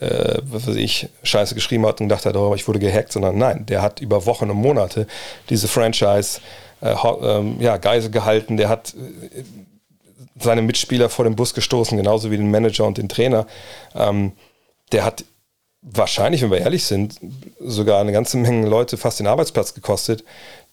äh, 0.00 0.38
was 0.44 0.66
weiß 0.66 0.76
ich, 0.76 1.08
Scheiße 1.22 1.54
geschrieben 1.54 1.86
hat 1.86 2.00
und 2.00 2.08
gedacht 2.08 2.24
hat, 2.26 2.36
oh, 2.36 2.54
ich 2.54 2.66
wurde 2.66 2.78
gehackt, 2.78 3.12
sondern 3.12 3.36
nein, 3.36 3.66
der 3.66 3.82
hat 3.82 4.00
über 4.00 4.26
Wochen 4.26 4.50
und 4.50 4.56
Monate 4.56 5.06
diese 5.50 5.68
Franchise 5.68 6.40
äh, 6.80 6.94
ähm, 7.22 7.56
ja, 7.60 7.76
Geise 7.76 8.10
gehalten, 8.10 8.56
der 8.56 8.68
hat 8.68 8.94
äh, 8.94 9.42
seine 10.40 10.62
Mitspieler 10.62 11.08
vor 11.08 11.24
den 11.24 11.36
Bus 11.36 11.54
gestoßen, 11.54 11.96
genauso 11.96 12.30
wie 12.30 12.36
den 12.36 12.50
Manager 12.50 12.86
und 12.86 12.98
den 12.98 13.08
Trainer. 13.08 13.46
Ähm, 13.94 14.32
der 14.92 15.04
hat 15.04 15.24
wahrscheinlich, 15.82 16.42
wenn 16.42 16.50
wir 16.50 16.58
ehrlich 16.58 16.84
sind, 16.84 17.16
sogar 17.60 18.00
eine 18.00 18.12
ganze 18.12 18.36
Menge 18.38 18.66
Leute 18.66 18.96
fast 18.96 19.20
den 19.20 19.26
Arbeitsplatz 19.26 19.74
gekostet. 19.74 20.24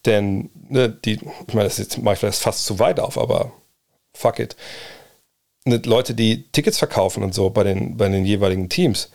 Denn 0.05 0.49
ne, 0.69 0.89
die, 0.89 1.19
ich 1.47 1.53
meine, 1.53 1.67
das 1.67 1.97
mache 1.97 2.13
ich 2.13 2.19
vielleicht 2.19 2.41
fast 2.41 2.65
zu 2.65 2.79
weit 2.79 2.99
auf, 2.99 3.17
aber 3.17 3.51
fuck 4.13 4.39
it. 4.39 4.55
Leute, 5.65 6.15
die 6.15 6.49
Tickets 6.51 6.77
verkaufen 6.77 7.21
und 7.23 7.33
so 7.33 7.49
bei 7.49 7.63
den, 7.63 7.97
bei 7.97 8.07
den 8.07 8.25
jeweiligen 8.25 8.69
Teams, 8.69 9.11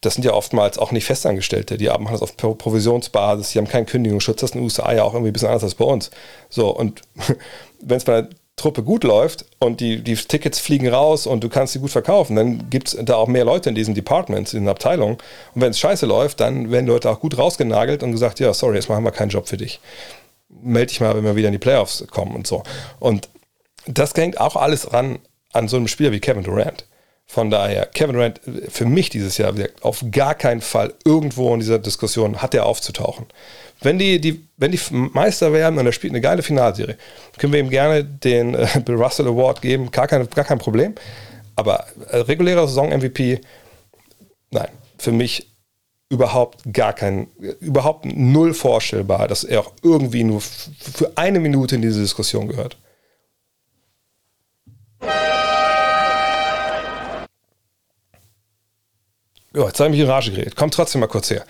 das 0.00 0.14
sind 0.14 0.24
ja 0.24 0.32
oftmals 0.32 0.78
auch 0.78 0.92
nicht 0.92 1.04
Festangestellte. 1.04 1.78
Die 1.78 1.86
machen 1.86 2.08
das 2.10 2.22
auf 2.22 2.36
Provisionsbasis, 2.36 3.50
die 3.50 3.58
haben 3.58 3.68
keinen 3.68 3.86
Kündigungsschutz. 3.86 4.40
Das 4.40 4.50
ist 4.50 4.54
in 4.54 4.60
den 4.60 4.64
USA 4.64 4.92
ja 4.92 5.02
auch 5.02 5.14
irgendwie 5.14 5.30
ein 5.30 5.32
bisschen 5.32 5.48
anders 5.48 5.64
als 5.64 5.74
bei 5.74 5.84
uns. 5.84 6.10
So, 6.48 6.70
und 6.70 7.02
wenn 7.80 7.96
es 7.96 8.04
bei 8.04 8.22
der 8.22 8.30
Truppe 8.56 8.82
gut 8.82 9.02
läuft 9.02 9.46
und 9.58 9.80
die, 9.80 10.02
die 10.02 10.14
Tickets 10.14 10.60
fliegen 10.60 10.88
raus 10.88 11.26
und 11.26 11.42
du 11.42 11.48
kannst 11.48 11.72
sie 11.72 11.80
gut 11.80 11.90
verkaufen, 11.90 12.36
dann 12.36 12.70
gibt 12.70 12.88
es 12.88 13.04
da 13.04 13.16
auch 13.16 13.26
mehr 13.26 13.44
Leute 13.44 13.68
in 13.68 13.74
diesen 13.74 13.94
Departments, 13.94 14.54
in 14.54 14.60
den 14.60 14.68
Abteilungen. 14.68 15.16
Und 15.54 15.60
wenn 15.60 15.70
es 15.70 15.78
scheiße 15.78 16.06
läuft, 16.06 16.40
dann 16.40 16.70
werden 16.70 16.86
Leute 16.86 17.10
auch 17.10 17.20
gut 17.20 17.36
rausgenagelt 17.36 18.02
und 18.02 18.12
gesagt, 18.12 18.38
ja, 18.40 18.54
sorry, 18.54 18.76
jetzt 18.76 18.88
machen 18.88 19.04
wir 19.04 19.10
keinen 19.10 19.30
Job 19.30 19.48
für 19.48 19.56
dich. 19.56 19.80
Meld 20.48 20.90
dich 20.90 21.00
mal, 21.00 21.16
wenn 21.16 21.24
wir 21.24 21.34
wieder 21.34 21.48
in 21.48 21.52
die 21.52 21.58
Playoffs 21.58 22.04
kommen 22.10 22.36
und 22.36 22.46
so. 22.46 22.62
Und 23.00 23.28
das 23.86 24.14
hängt 24.14 24.40
auch 24.40 24.56
alles 24.56 24.92
ran 24.92 25.18
an 25.52 25.68
so 25.68 25.76
einem 25.76 25.88
Spieler 25.88 26.12
wie 26.12 26.20
Kevin 26.20 26.44
Durant. 26.44 26.86
Von 27.26 27.50
daher, 27.50 27.86
Kevin 27.86 28.14
Durant 28.14 28.40
für 28.68 28.84
mich 28.84 29.08
dieses 29.08 29.38
Jahr 29.38 29.52
auf 29.80 30.04
gar 30.10 30.34
keinen 30.34 30.60
Fall 30.60 30.94
irgendwo 31.04 31.52
in 31.54 31.60
dieser 31.60 31.78
Diskussion 31.78 32.42
hat 32.42 32.54
er 32.54 32.66
aufzutauchen. 32.66 33.26
Wenn 33.84 33.98
die, 33.98 34.20
die, 34.20 34.48
wenn 34.56 34.72
die 34.72 34.80
Meister 34.90 35.52
werden 35.52 35.78
und 35.78 35.86
er 35.86 35.92
spielt 35.92 36.12
eine 36.12 36.20
geile 36.20 36.42
Finalserie, 36.42 36.96
können 37.38 37.52
wir 37.52 37.60
ihm 37.60 37.70
gerne 37.70 38.02
den 38.02 38.54
äh, 38.54 38.66
Bill 38.84 38.96
Russell 38.96 39.28
Award 39.28 39.60
geben, 39.60 39.90
gar 39.90 40.08
kein, 40.08 40.28
gar 40.30 40.44
kein 40.44 40.58
Problem. 40.58 40.94
Aber 41.54 41.84
äh, 42.08 42.18
regulärer 42.18 42.66
Saison-MVP, 42.66 43.40
nein, 44.50 44.68
für 44.98 45.12
mich 45.12 45.48
überhaupt 46.08 46.62
gar 46.72 46.92
kein, 46.92 47.28
überhaupt 47.60 48.06
null 48.06 48.54
vorstellbar, 48.54 49.28
dass 49.28 49.44
er 49.44 49.60
auch 49.60 49.72
irgendwie 49.82 50.24
nur 50.24 50.40
für 50.40 51.12
eine 51.16 51.40
Minute 51.40 51.74
in 51.74 51.82
diese 51.82 52.00
Diskussion 52.00 52.48
gehört. 52.48 52.76
Ja, 59.54 59.66
jetzt 59.66 59.78
habe 59.78 59.90
ich 59.90 59.96
mich 59.96 60.00
in 60.00 60.10
Rage 60.10 60.30
geredet. 60.30 60.56
Kommt 60.56 60.74
trotzdem 60.74 61.00
mal 61.00 61.06
kurz 61.06 61.30
her. 61.30 61.44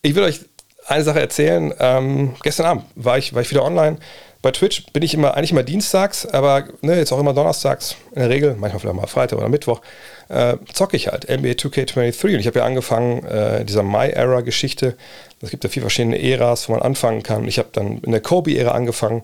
Ich 0.00 0.14
will 0.14 0.22
euch 0.22 0.40
eine 0.86 1.04
Sache 1.04 1.20
erzählen. 1.20 1.72
Ähm, 1.78 2.34
gestern 2.42 2.66
Abend 2.66 2.84
war 2.94 3.18
ich, 3.18 3.34
war 3.34 3.42
ich 3.42 3.50
wieder 3.50 3.64
online. 3.64 3.98
Bei 4.42 4.50
Twitch 4.50 4.86
bin 4.92 5.04
ich 5.04 5.14
immer, 5.14 5.36
eigentlich 5.36 5.52
immer 5.52 5.62
dienstags, 5.62 6.26
aber 6.26 6.64
ne, 6.80 6.96
jetzt 6.96 7.12
auch 7.12 7.20
immer 7.20 7.32
donnerstags 7.32 7.94
in 8.10 8.20
der 8.20 8.28
Regel, 8.28 8.56
manchmal 8.58 8.80
vielleicht 8.80 8.96
mal 8.96 9.06
Freitag 9.06 9.38
oder 9.38 9.48
Mittwoch, 9.48 9.80
äh, 10.28 10.56
zocke 10.72 10.96
ich 10.96 11.08
halt 11.08 11.28
NBA 11.28 11.52
2K23. 11.52 12.34
Und 12.34 12.40
ich 12.40 12.46
habe 12.48 12.58
ja 12.58 12.64
angefangen, 12.64 13.24
äh, 13.24 13.64
dieser 13.64 13.84
My-Era-Geschichte. 13.84 14.96
Es 15.40 15.50
gibt 15.50 15.62
ja 15.62 15.70
vier 15.70 15.82
verschiedene 15.82 16.20
Äras, 16.20 16.68
wo 16.68 16.72
man 16.72 16.82
anfangen 16.82 17.22
kann. 17.22 17.46
Ich 17.46 17.58
habe 17.58 17.68
dann 17.72 17.98
in 17.98 18.10
der 18.10 18.20
Kobe-Ära 18.20 18.72
angefangen 18.72 19.22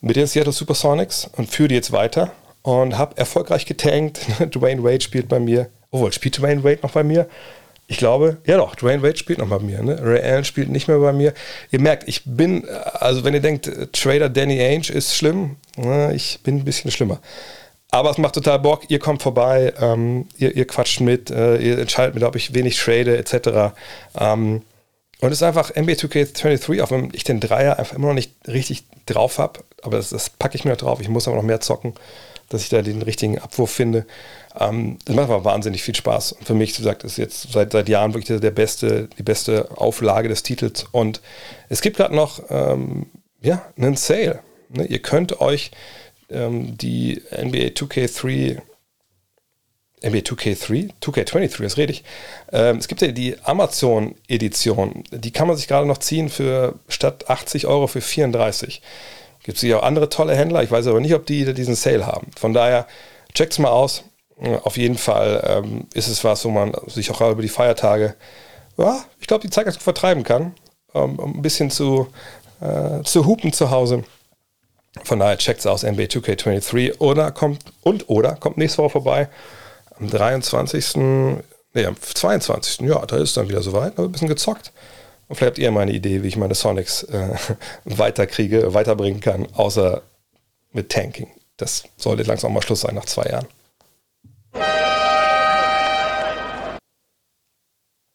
mit 0.00 0.14
den 0.14 0.28
Seattle 0.28 0.52
Supersonics 0.52 1.28
und 1.36 1.50
führe 1.50 1.68
die 1.68 1.74
jetzt 1.74 1.90
weiter 1.90 2.30
und 2.62 2.96
habe 2.96 3.16
erfolgreich 3.16 3.66
getankt. 3.66 4.20
Dwayne 4.54 4.84
Wade 4.84 5.00
spielt 5.00 5.28
bei 5.28 5.40
mir. 5.40 5.68
Obwohl, 5.90 6.12
spielt 6.12 6.38
Dwayne 6.38 6.62
Wade 6.62 6.78
noch 6.82 6.92
bei 6.92 7.02
mir? 7.02 7.26
Ich 7.90 7.96
glaube, 7.96 8.36
ja 8.46 8.58
doch, 8.58 8.74
Dwayne 8.74 9.02
Wade 9.02 9.16
spielt 9.16 9.38
noch 9.38 9.48
bei 9.48 9.58
mir. 9.58 9.82
Ne? 9.82 9.98
Ray 10.02 10.20
Allen 10.20 10.44
spielt 10.44 10.68
nicht 10.68 10.88
mehr 10.88 10.98
bei 10.98 11.14
mir. 11.14 11.32
Ihr 11.70 11.80
merkt, 11.80 12.06
ich 12.06 12.22
bin, 12.26 12.68
also 12.68 13.24
wenn 13.24 13.32
ihr 13.32 13.40
denkt, 13.40 13.70
Trader 13.94 14.28
Danny 14.28 14.60
Ainge 14.60 14.90
ist 14.90 15.16
schlimm, 15.16 15.56
na, 15.76 16.12
ich 16.12 16.40
bin 16.42 16.58
ein 16.58 16.64
bisschen 16.64 16.90
schlimmer. 16.90 17.18
Aber 17.90 18.10
es 18.10 18.18
macht 18.18 18.34
total 18.34 18.58
Bock. 18.58 18.82
Ihr 18.90 18.98
kommt 18.98 19.22
vorbei, 19.22 19.72
ähm, 19.80 20.28
ihr, 20.36 20.54
ihr, 20.54 20.66
quatscht 20.66 21.00
mit, 21.00 21.30
äh, 21.30 21.56
ihr 21.56 21.78
entscheidet 21.78 22.14
mit, 22.14 22.24
ob 22.24 22.36
ich 22.36 22.52
wenig 22.52 22.78
trade, 22.78 23.16
etc. 23.16 23.74
Ähm, 24.20 24.60
und 25.20 25.32
es 25.32 25.38
ist 25.38 25.42
einfach 25.42 25.70
NBA 25.70 25.92
2K23, 25.92 26.82
auch 26.82 26.90
wenn 26.90 27.08
ich 27.14 27.24
den 27.24 27.40
Dreier 27.40 27.78
einfach 27.78 27.96
immer 27.96 28.08
noch 28.08 28.14
nicht 28.14 28.32
richtig 28.46 28.84
drauf 29.06 29.38
habe. 29.38 29.60
Aber 29.82 29.96
das, 29.96 30.10
das 30.10 30.28
packe 30.28 30.56
ich 30.56 30.66
mir 30.66 30.72
noch 30.72 30.78
drauf. 30.78 31.00
Ich 31.00 31.08
muss 31.08 31.26
aber 31.26 31.38
noch 31.38 31.42
mehr 31.42 31.60
zocken, 31.60 31.94
dass 32.48 32.62
ich 32.62 32.68
da 32.68 32.82
den 32.82 33.02
richtigen 33.02 33.38
Abwurf 33.38 33.70
finde. 33.70 34.06
Ähm, 34.58 34.98
das 35.04 35.14
macht 35.14 35.30
aber 35.30 35.44
wahnsinnig 35.44 35.82
viel 35.82 35.94
Spaß. 35.94 36.32
Und 36.32 36.46
für 36.46 36.54
mich, 36.54 36.72
wie 36.74 36.78
gesagt, 36.78 37.04
ist 37.04 37.18
jetzt 37.18 37.52
seit, 37.52 37.72
seit 37.72 37.88
Jahren 37.88 38.14
wirklich 38.14 38.40
der 38.40 38.50
beste, 38.50 39.08
die 39.18 39.22
beste 39.22 39.70
Auflage 39.76 40.28
des 40.28 40.42
Titels. 40.42 40.86
Und 40.92 41.20
es 41.68 41.80
gibt 41.80 41.96
gerade 41.96 42.14
noch 42.14 42.42
ähm, 42.50 43.06
ja, 43.40 43.64
einen 43.76 43.96
Sale. 43.96 44.40
Ne? 44.70 44.84
Ihr 44.86 45.00
könnt 45.00 45.40
euch 45.40 45.70
ähm, 46.30 46.76
die 46.76 47.22
NBA 47.32 47.68
2K3 47.68 48.60
NBA 50.00 50.18
2K3, 50.18 50.90
2K23, 51.02 51.62
das 51.62 51.76
rede 51.76 51.92
ich. 51.92 52.04
Ähm, 52.52 52.76
es 52.76 52.88
gibt 52.88 53.02
ja 53.02 53.08
die 53.08 53.36
Amazon-Edition, 53.42 55.04
die 55.10 55.32
kann 55.32 55.48
man 55.48 55.56
sich 55.56 55.66
gerade 55.66 55.86
noch 55.86 55.98
ziehen 55.98 56.28
für 56.28 56.78
statt 56.88 57.28
80 57.28 57.66
Euro 57.66 57.88
für 57.88 58.00
34. 58.00 58.80
Gibt 59.48 59.56
es 59.56 59.62
sicher 59.62 59.78
auch 59.78 59.82
andere 59.82 60.10
tolle 60.10 60.36
Händler, 60.36 60.62
ich 60.62 60.70
weiß 60.70 60.88
aber 60.88 61.00
nicht, 61.00 61.14
ob 61.14 61.24
die 61.24 61.54
diesen 61.54 61.74
Sale 61.74 62.04
haben. 62.04 62.30
Von 62.38 62.52
daher, 62.52 62.86
checkt 63.32 63.54
es 63.54 63.58
mal 63.58 63.70
aus. 63.70 64.04
Auf 64.62 64.76
jeden 64.76 64.98
Fall 64.98 65.42
ähm, 65.48 65.86
ist 65.94 66.06
es 66.06 66.22
was, 66.22 66.44
wo 66.44 66.50
man 66.50 66.74
sich 66.86 67.10
auch 67.10 67.22
über 67.22 67.40
die 67.40 67.48
Feiertage, 67.48 68.14
ja, 68.76 69.02
ich 69.18 69.26
glaube, 69.26 69.40
die 69.40 69.48
Zeit 69.48 69.64
ganz 69.64 69.76
gut 69.76 69.84
vertreiben 69.84 70.22
kann, 70.22 70.54
ähm, 70.94 71.18
um 71.18 71.36
ein 71.36 71.40
bisschen 71.40 71.70
zu, 71.70 72.08
äh, 72.60 73.02
zu 73.04 73.24
hupen 73.24 73.54
zu 73.54 73.70
Hause. 73.70 74.04
Von 75.04 75.18
daher 75.18 75.38
checkt 75.38 75.60
es 75.60 75.66
aus, 75.66 75.82
NBA 75.82 76.08
2K23 76.08 77.00
oder 77.00 77.30
kommt 77.30 77.64
und 77.82 78.10
oder 78.10 78.34
kommt 78.34 78.58
nächste 78.58 78.82
Woche 78.82 78.90
vorbei. 78.90 79.30
Am 79.98 80.10
23. 80.10 80.96
Nee, 81.72 81.86
am 81.86 81.96
22. 81.98 82.80
Ja, 82.86 83.06
da 83.06 83.16
ist 83.16 83.34
dann 83.38 83.48
wieder 83.48 83.62
soweit. 83.62 83.98
Ein 83.98 84.12
bisschen 84.12 84.28
gezockt. 84.28 84.72
Und 85.28 85.36
vielleicht 85.36 85.52
habt 85.52 85.58
ihr 85.58 85.70
mal 85.70 85.82
eine 85.82 85.92
Idee, 85.92 86.22
wie 86.22 86.28
ich 86.28 86.36
meine 86.36 86.54
Sonics 86.54 87.02
äh, 87.04 87.34
weiterkriege, 87.84 88.72
weiterbringen 88.74 89.20
kann, 89.20 89.46
außer 89.54 90.02
mit 90.72 90.90
Tanking. 90.90 91.28
Das 91.56 91.84
sollte 91.96 92.22
langsam 92.22 92.54
mal 92.54 92.62
Schluss 92.62 92.80
sein 92.80 92.94
nach 92.94 93.04
zwei 93.04 93.24
Jahren. 93.24 93.46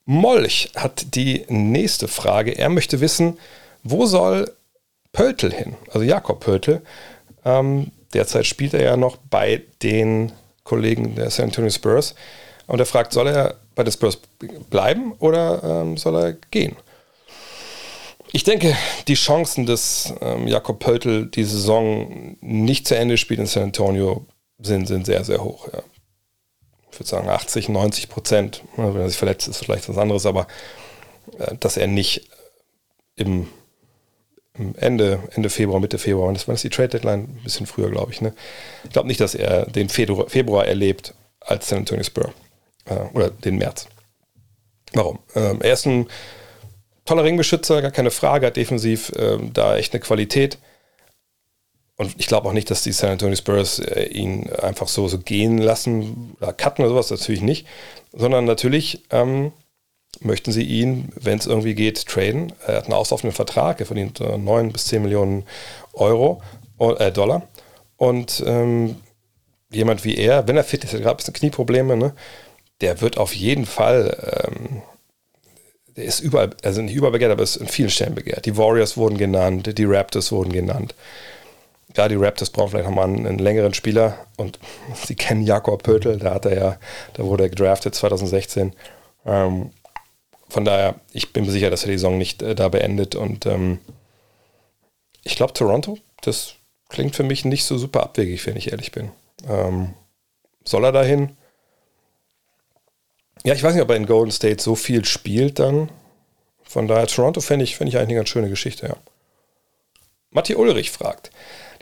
Molch 0.06 0.72
hat 0.76 1.16
die 1.16 1.46
nächste 1.48 2.08
Frage. 2.08 2.58
Er 2.58 2.70
möchte 2.70 3.00
wissen, 3.00 3.40
wo 3.84 4.06
soll 4.06 4.52
Pöltl 5.12 5.52
hin? 5.52 5.76
Also 5.88 6.02
Jakob 6.02 6.40
Pöltl. 6.42 6.82
Ähm, 7.46 7.92
derzeit 8.14 8.46
spielt 8.46 8.74
er 8.74 8.84
ja 8.84 8.98
noch 8.98 9.18
bei 9.18 9.62
den 9.82 10.32
Kollegen 10.64 11.16
der 11.16 11.30
San 11.30 11.46
Antonio 11.46 11.70
Spurs. 11.70 12.16
Und 12.68 12.80
er 12.80 12.86
fragt, 12.86 13.14
soll 13.14 13.28
er 13.28 13.56
bei 13.76 13.84
den 13.84 13.92
Spurs 13.92 14.18
bleiben 14.70 15.14
oder 15.20 15.64
ähm, 15.64 15.98
soll 15.98 16.16
er 16.16 16.34
gehen? 16.52 16.76
Ich 18.34 18.44
denke, 18.44 18.76
die 19.08 19.14
Chancen, 19.14 19.66
dass 19.66 20.14
ähm, 20.20 20.48
Jakob 20.48 20.80
Pöltl 20.80 21.28
die 21.28 21.46
Saison 21.46 22.36
nicht 22.42 22.88
zu 22.88 22.98
Ende 22.98 23.18
spielt 23.18 23.40
in 23.40 23.46
San 23.46 23.64
Antonio, 23.64 24.26
sind, 24.60 24.88
sind 24.88 25.06
sehr, 25.06 25.24
sehr 25.24 25.42
hoch. 25.42 25.70
Ja 25.72 25.84
ich 26.94 27.00
würde 27.00 27.10
sagen 27.10 27.30
80, 27.30 27.70
90 27.70 28.10
Prozent. 28.10 28.64
Wenn 28.78 28.96
er 28.96 29.10
sich 29.10 29.18
verletzt, 29.18 29.48
ist 29.48 29.58
vielleicht 29.58 29.90
was 29.90 29.98
anderes, 29.98 30.28
aber 30.28 30.48
äh, 31.40 31.56
dass 31.60 31.76
er 31.76 31.88
nicht 31.88 32.30
im, 33.16 33.48
im, 34.54 34.76
Ende, 34.76 35.20
Ende 35.32 35.50
Februar, 35.50 35.80
Mitte 35.80 35.98
Februar, 35.98 36.28
wann 36.28 36.56
ist 36.56 36.64
die 36.64 36.70
Trade 36.70 36.90
Deadline? 36.90 37.22
Ein 37.22 37.44
bisschen 37.44 37.66
früher, 37.66 37.90
glaube 37.90 38.12
ich. 38.12 38.22
Ne? 38.22 38.34
Ich 38.84 38.92
glaube 38.92 39.08
nicht, 39.08 39.20
dass 39.20 39.34
er 39.34 39.66
den 39.66 39.90
Februar, 39.90 40.30
Februar 40.30 40.68
erlebt 40.68 41.16
als 41.40 41.68
San 41.68 41.80
Antonio 41.80 42.04
Spur. 42.04 42.32
Äh, 42.86 42.96
oder 43.14 43.32
den 43.32 43.58
März. 43.58 43.88
Warum? 44.94 45.18
Ähm, 45.36 45.62
er 45.62 45.74
ist 45.74 45.88
ein 45.88 46.08
toller 47.06 47.24
Ringbeschützer, 47.24 47.82
gar 47.82 47.92
keine 47.92 48.12
Frage, 48.12 48.48
hat 48.48 48.58
defensiv 48.58 49.12
ähm, 49.18 49.52
da 49.54 49.78
echt 49.78 49.94
eine 49.94 50.02
Qualität. 50.02 50.58
Und 51.96 52.16
ich 52.18 52.28
glaube 52.28 52.48
auch 52.48 52.54
nicht, 52.54 52.72
dass 52.72 52.84
die 52.84 52.92
San 52.92 53.12
Antonio 53.12 53.36
Spurs 53.36 53.80
äh, 53.80 54.06
ihn 54.06 54.50
einfach 54.52 54.88
so, 54.88 55.08
so 55.08 55.20
gehen 55.20 55.58
lassen 55.58 56.36
oder 56.42 56.54
cutten 56.54 56.84
oder 56.84 56.94
sowas, 56.94 57.12
natürlich 57.12 57.42
nicht. 57.42 57.68
Sondern 58.12 58.46
natürlich 58.46 59.04
ähm, 59.12 59.52
möchten 60.20 60.52
sie 60.52 60.64
ihn, 60.64 61.10
wenn 61.16 61.38
es 61.38 61.46
irgendwie 61.46 61.76
geht, 61.76 62.06
traden. 62.08 62.54
Er 62.66 62.78
hat 62.78 62.86
einen 62.86 62.94
auslaufenden 62.94 63.36
Vertrag, 63.36 63.80
er 63.80 63.86
verdient 63.86 64.20
äh, 64.22 64.38
9 64.38 64.72
bis 64.72 64.86
10 64.86 65.02
Millionen 65.04 65.44
Euro, 65.94 66.42
äh, 66.80 67.12
Dollar. 67.12 67.48
Und 67.98 68.44
ähm, 68.46 68.96
jemand 69.72 70.04
wie 70.04 70.16
er, 70.16 70.48
wenn 70.48 70.58
er 70.58 70.64
fit 70.64 70.84
ist, 70.84 70.94
er 70.94 71.02
gab 71.02 71.20
es 71.20 71.32
Knieprobleme, 71.32 71.96
ne, 71.96 72.14
der 72.82 73.02
wird 73.02 73.18
auf 73.18 73.34
jeden 73.34 73.66
Fall, 73.66 74.46
ähm, 74.48 74.82
der 75.96 76.06
ist 76.06 76.20
überall, 76.20 76.52
also 76.64 76.82
nicht 76.82 76.96
überall 76.96 77.12
begehrt, 77.12 77.32
aber 77.32 77.44
ist 77.44 77.56
in 77.56 77.68
vielen 77.68 77.90
Stellen 77.90 78.16
begehrt. 78.16 78.46
Die 78.46 78.58
Warriors 78.58 78.98
wurden 78.98 79.18
genannt, 79.18 79.78
die 79.78 79.86
Raptors 79.86 80.32
wurden 80.32 80.52
genannt 80.52 80.96
ja, 81.98 82.08
die 82.08 82.16
Raptors 82.16 82.50
brauchen 82.50 82.72
vielleicht 82.72 82.88
nochmal 82.88 83.06
einen, 83.06 83.28
einen 83.28 83.40
längeren 83.40 83.74
Spieler 83.74 84.26
und 84.38 84.60
sie 84.96 85.16
kennen 85.16 85.44
Jakob 85.44 85.84
Pöttl, 85.84 86.18
da 86.18 86.34
hat 86.34 86.46
er 86.46 86.56
ja, 86.56 86.80
da 87.14 87.24
wurde 87.24 87.44
er 87.44 87.50
gedraftet 87.50 87.96
2016. 87.96 88.74
Ähm, 89.26 89.72
von 90.50 90.66
daher, 90.66 90.96
ich 91.12 91.34
bin 91.34 91.46
mir 91.46 91.52
sicher, 91.52 91.70
dass 91.70 91.84
er 91.84 91.92
die 91.92 91.98
Saison 91.98 92.18
nicht 92.18 92.42
äh, 92.42 92.56
da 92.56 92.70
beendet 92.70 93.16
und 93.16 93.46
ähm, 93.46 93.80
ich 95.24 95.36
glaube 95.36 95.54
Toronto, 95.54 95.98
das 96.22 96.56
klingt 96.90 97.16
für 97.16 97.24
mich 97.24 97.46
nicht 97.46 97.66
so 97.66 97.78
super 97.78 98.04
abwegig, 98.04 98.46
wenn 98.46 98.58
ich 98.58 98.72
ehrlich 98.72 98.92
bin. 98.92 99.12
Ähm, 99.48 99.94
soll 100.64 100.84
er 100.86 100.92
dahin? 100.92 101.36
Ja, 103.44 103.54
ich 103.54 103.64
weiß 103.64 103.74
nicht, 103.74 103.84
ob 103.84 103.90
er 103.90 103.98
in 103.98 104.06
Golden 104.06 104.32
State 104.32 104.62
so 104.62 104.76
viel 104.76 105.06
spielt 105.06 105.60
dann. 105.60 105.90
Von 106.64 106.88
daher, 106.88 107.08
Toronto 107.08 107.42
fände 107.42 107.64
ich, 107.64 107.74
ich 107.74 107.82
eigentlich 107.82 107.98
eine 107.98 108.16
ganz 108.16 108.30
schöne 108.30 108.50
Geschichte, 108.50 108.88
ja. 108.88 108.96
Matti 110.32 110.56
Ulrich 110.56 110.90
fragt, 110.90 111.30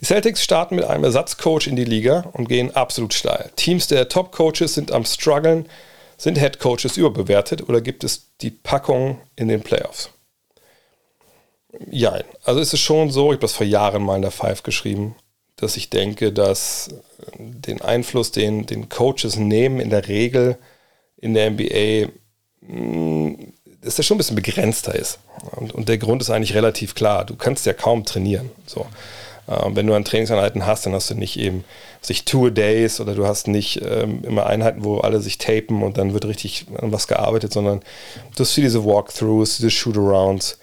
die 0.02 0.06
Celtics 0.06 0.44
starten 0.44 0.76
mit 0.76 0.84
einem 0.84 1.06
Ersatzcoach 1.06 1.68
in 1.68 1.76
die 1.76 1.86
Liga 1.86 2.26
und 2.34 2.50
gehen 2.50 2.76
absolut 2.76 3.14
steil. 3.14 3.52
Teams 3.56 3.88
der 3.88 4.10
Top-Coaches 4.10 4.74
sind 4.74 4.92
am 4.92 5.06
struggeln. 5.06 5.70
Sind 6.18 6.38
Head-Coaches 6.38 6.98
überbewertet 6.98 7.68
oder 7.68 7.82
gibt 7.82 8.04
es 8.04 8.28
die 8.42 8.52
Packung 8.52 9.20
in 9.36 9.48
den 9.48 9.62
Playoffs? 9.62 10.10
Ja, 11.90 12.20
also 12.44 12.60
ist 12.60 12.74
es 12.74 12.80
schon 12.80 13.10
so, 13.10 13.28
ich 13.28 13.38
habe 13.38 13.42
das 13.42 13.54
vor 13.54 13.66
Jahren 13.66 14.04
mal 14.04 14.18
in 14.18 14.22
der 14.22 14.30
Five 14.30 14.62
geschrieben, 14.62 15.16
dass 15.56 15.78
ich 15.78 15.90
denke, 15.90 16.32
dass 16.32 16.90
den 17.40 17.82
Einfluss, 17.82 18.32
den, 18.32 18.66
den 18.68 18.90
Coaches 18.90 19.38
nehmen, 19.38 19.80
in 19.80 19.90
der 19.90 20.08
Regel 20.08 20.58
in 21.22 21.34
der 21.34 21.52
NBA, 21.52 22.12
hm, 22.68 23.54
dass 23.82 23.96
der 23.96 24.04
schon 24.04 24.16
ein 24.16 24.18
bisschen 24.20 24.36
begrenzter 24.36 24.94
ist. 24.94 25.20
Und, 25.56 25.74
und 25.74 25.90
der 25.90 25.98
Grund 25.98 26.22
ist 26.22 26.30
eigentlich 26.30 26.54
relativ 26.54 26.94
klar. 26.94 27.26
Du 27.26 27.36
kannst 27.36 27.66
ja 27.66 27.74
kaum 27.74 28.06
trainieren. 28.06 28.52
So. 28.66 28.86
Äh, 29.48 29.70
wenn 29.70 29.88
du 29.88 29.94
an 29.94 30.06
Trainingseinheiten 30.06 30.66
hast, 30.66 30.86
dann 30.86 30.94
hast 30.94 31.10
du 31.10 31.16
nicht 31.16 31.38
eben 31.40 31.64
sich 32.02 32.26
Tour-Days 32.26 33.00
oder 33.00 33.16
du 33.16 33.26
hast 33.26 33.48
nicht 33.48 33.82
ähm, 33.84 34.24
immer 34.24 34.46
Einheiten, 34.46 34.84
wo 34.84 35.00
alle 35.00 35.22
sich 35.22 35.38
tapen 35.38 35.84
und 35.84 35.98
dann 35.98 36.14
wird 36.14 36.26
richtig 36.26 36.66
an 36.78 36.92
was 36.92 37.08
gearbeitet, 37.08 37.54
sondern 37.54 37.82
du 38.36 38.40
hast 38.40 38.54
viel 38.54 38.64
diese 38.64 38.86
Walkthroughs, 38.86 39.58
diese 39.58 39.72
Shootarounds. 39.72 40.60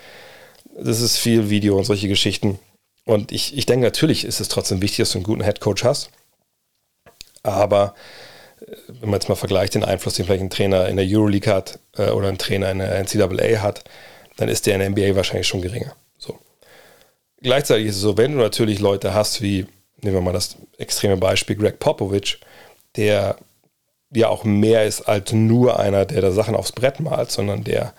Das 0.80 1.00
ist 1.00 1.16
viel 1.16 1.50
Video 1.50 1.76
und 1.76 1.84
solche 1.84 2.08
Geschichten. 2.08 2.58
Und 3.04 3.32
ich, 3.32 3.56
ich 3.56 3.66
denke, 3.66 3.86
natürlich 3.86 4.24
ist 4.24 4.40
es 4.40 4.48
trotzdem 4.48 4.82
wichtig, 4.82 4.98
dass 4.98 5.12
du 5.12 5.18
einen 5.18 5.24
guten 5.24 5.42
Headcoach 5.42 5.82
hast. 5.82 6.10
Aber 7.42 7.94
wenn 8.88 9.10
man 9.10 9.20
jetzt 9.20 9.28
mal 9.28 9.34
vergleicht, 9.34 9.74
den 9.74 9.84
Einfluss, 9.84 10.14
den 10.14 10.26
vielleicht 10.26 10.42
ein 10.42 10.50
Trainer 10.50 10.88
in 10.88 10.96
der 10.96 11.06
Euroleague 11.08 11.52
hat 11.52 11.78
äh, 11.96 12.10
oder 12.10 12.28
ein 12.28 12.38
Trainer 12.38 12.70
in 12.70 12.78
der 12.78 12.98
NCAA 12.98 13.62
hat, 13.62 13.84
dann 14.36 14.48
ist 14.48 14.66
der 14.66 14.74
in 14.74 14.80
der 14.80 14.90
NBA 14.90 15.16
wahrscheinlich 15.16 15.46
schon 15.46 15.62
geringer. 15.62 15.94
Gleichzeitig 17.40 17.86
ist 17.86 17.96
es 17.96 18.02
so, 18.02 18.16
wenn 18.16 18.32
du 18.32 18.38
natürlich 18.38 18.80
Leute 18.80 19.14
hast, 19.14 19.42
wie, 19.42 19.66
nehmen 20.00 20.16
wir 20.16 20.20
mal 20.20 20.32
das 20.32 20.56
extreme 20.76 21.16
Beispiel 21.16 21.56
Greg 21.56 21.78
Popovich, 21.78 22.40
der 22.96 23.36
ja 24.12 24.28
auch 24.28 24.44
mehr 24.44 24.84
ist 24.84 25.02
als 25.02 25.32
nur 25.32 25.78
einer, 25.78 26.04
der 26.04 26.20
da 26.20 26.32
Sachen 26.32 26.56
aufs 26.56 26.72
Brett 26.72 26.98
malt, 26.98 27.30
sondern 27.30 27.62
der 27.62 27.92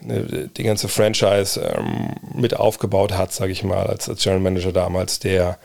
ne, 0.00 0.48
die 0.56 0.62
ganze 0.64 0.88
Franchise 0.88 1.60
ähm, 1.60 2.14
mit 2.34 2.56
aufgebaut 2.56 3.12
hat, 3.12 3.32
sage 3.32 3.52
ich 3.52 3.62
mal, 3.62 3.86
als, 3.86 4.08
als 4.08 4.22
General 4.22 4.40
Manager 4.40 4.72
damals, 4.72 5.20
der, 5.20 5.58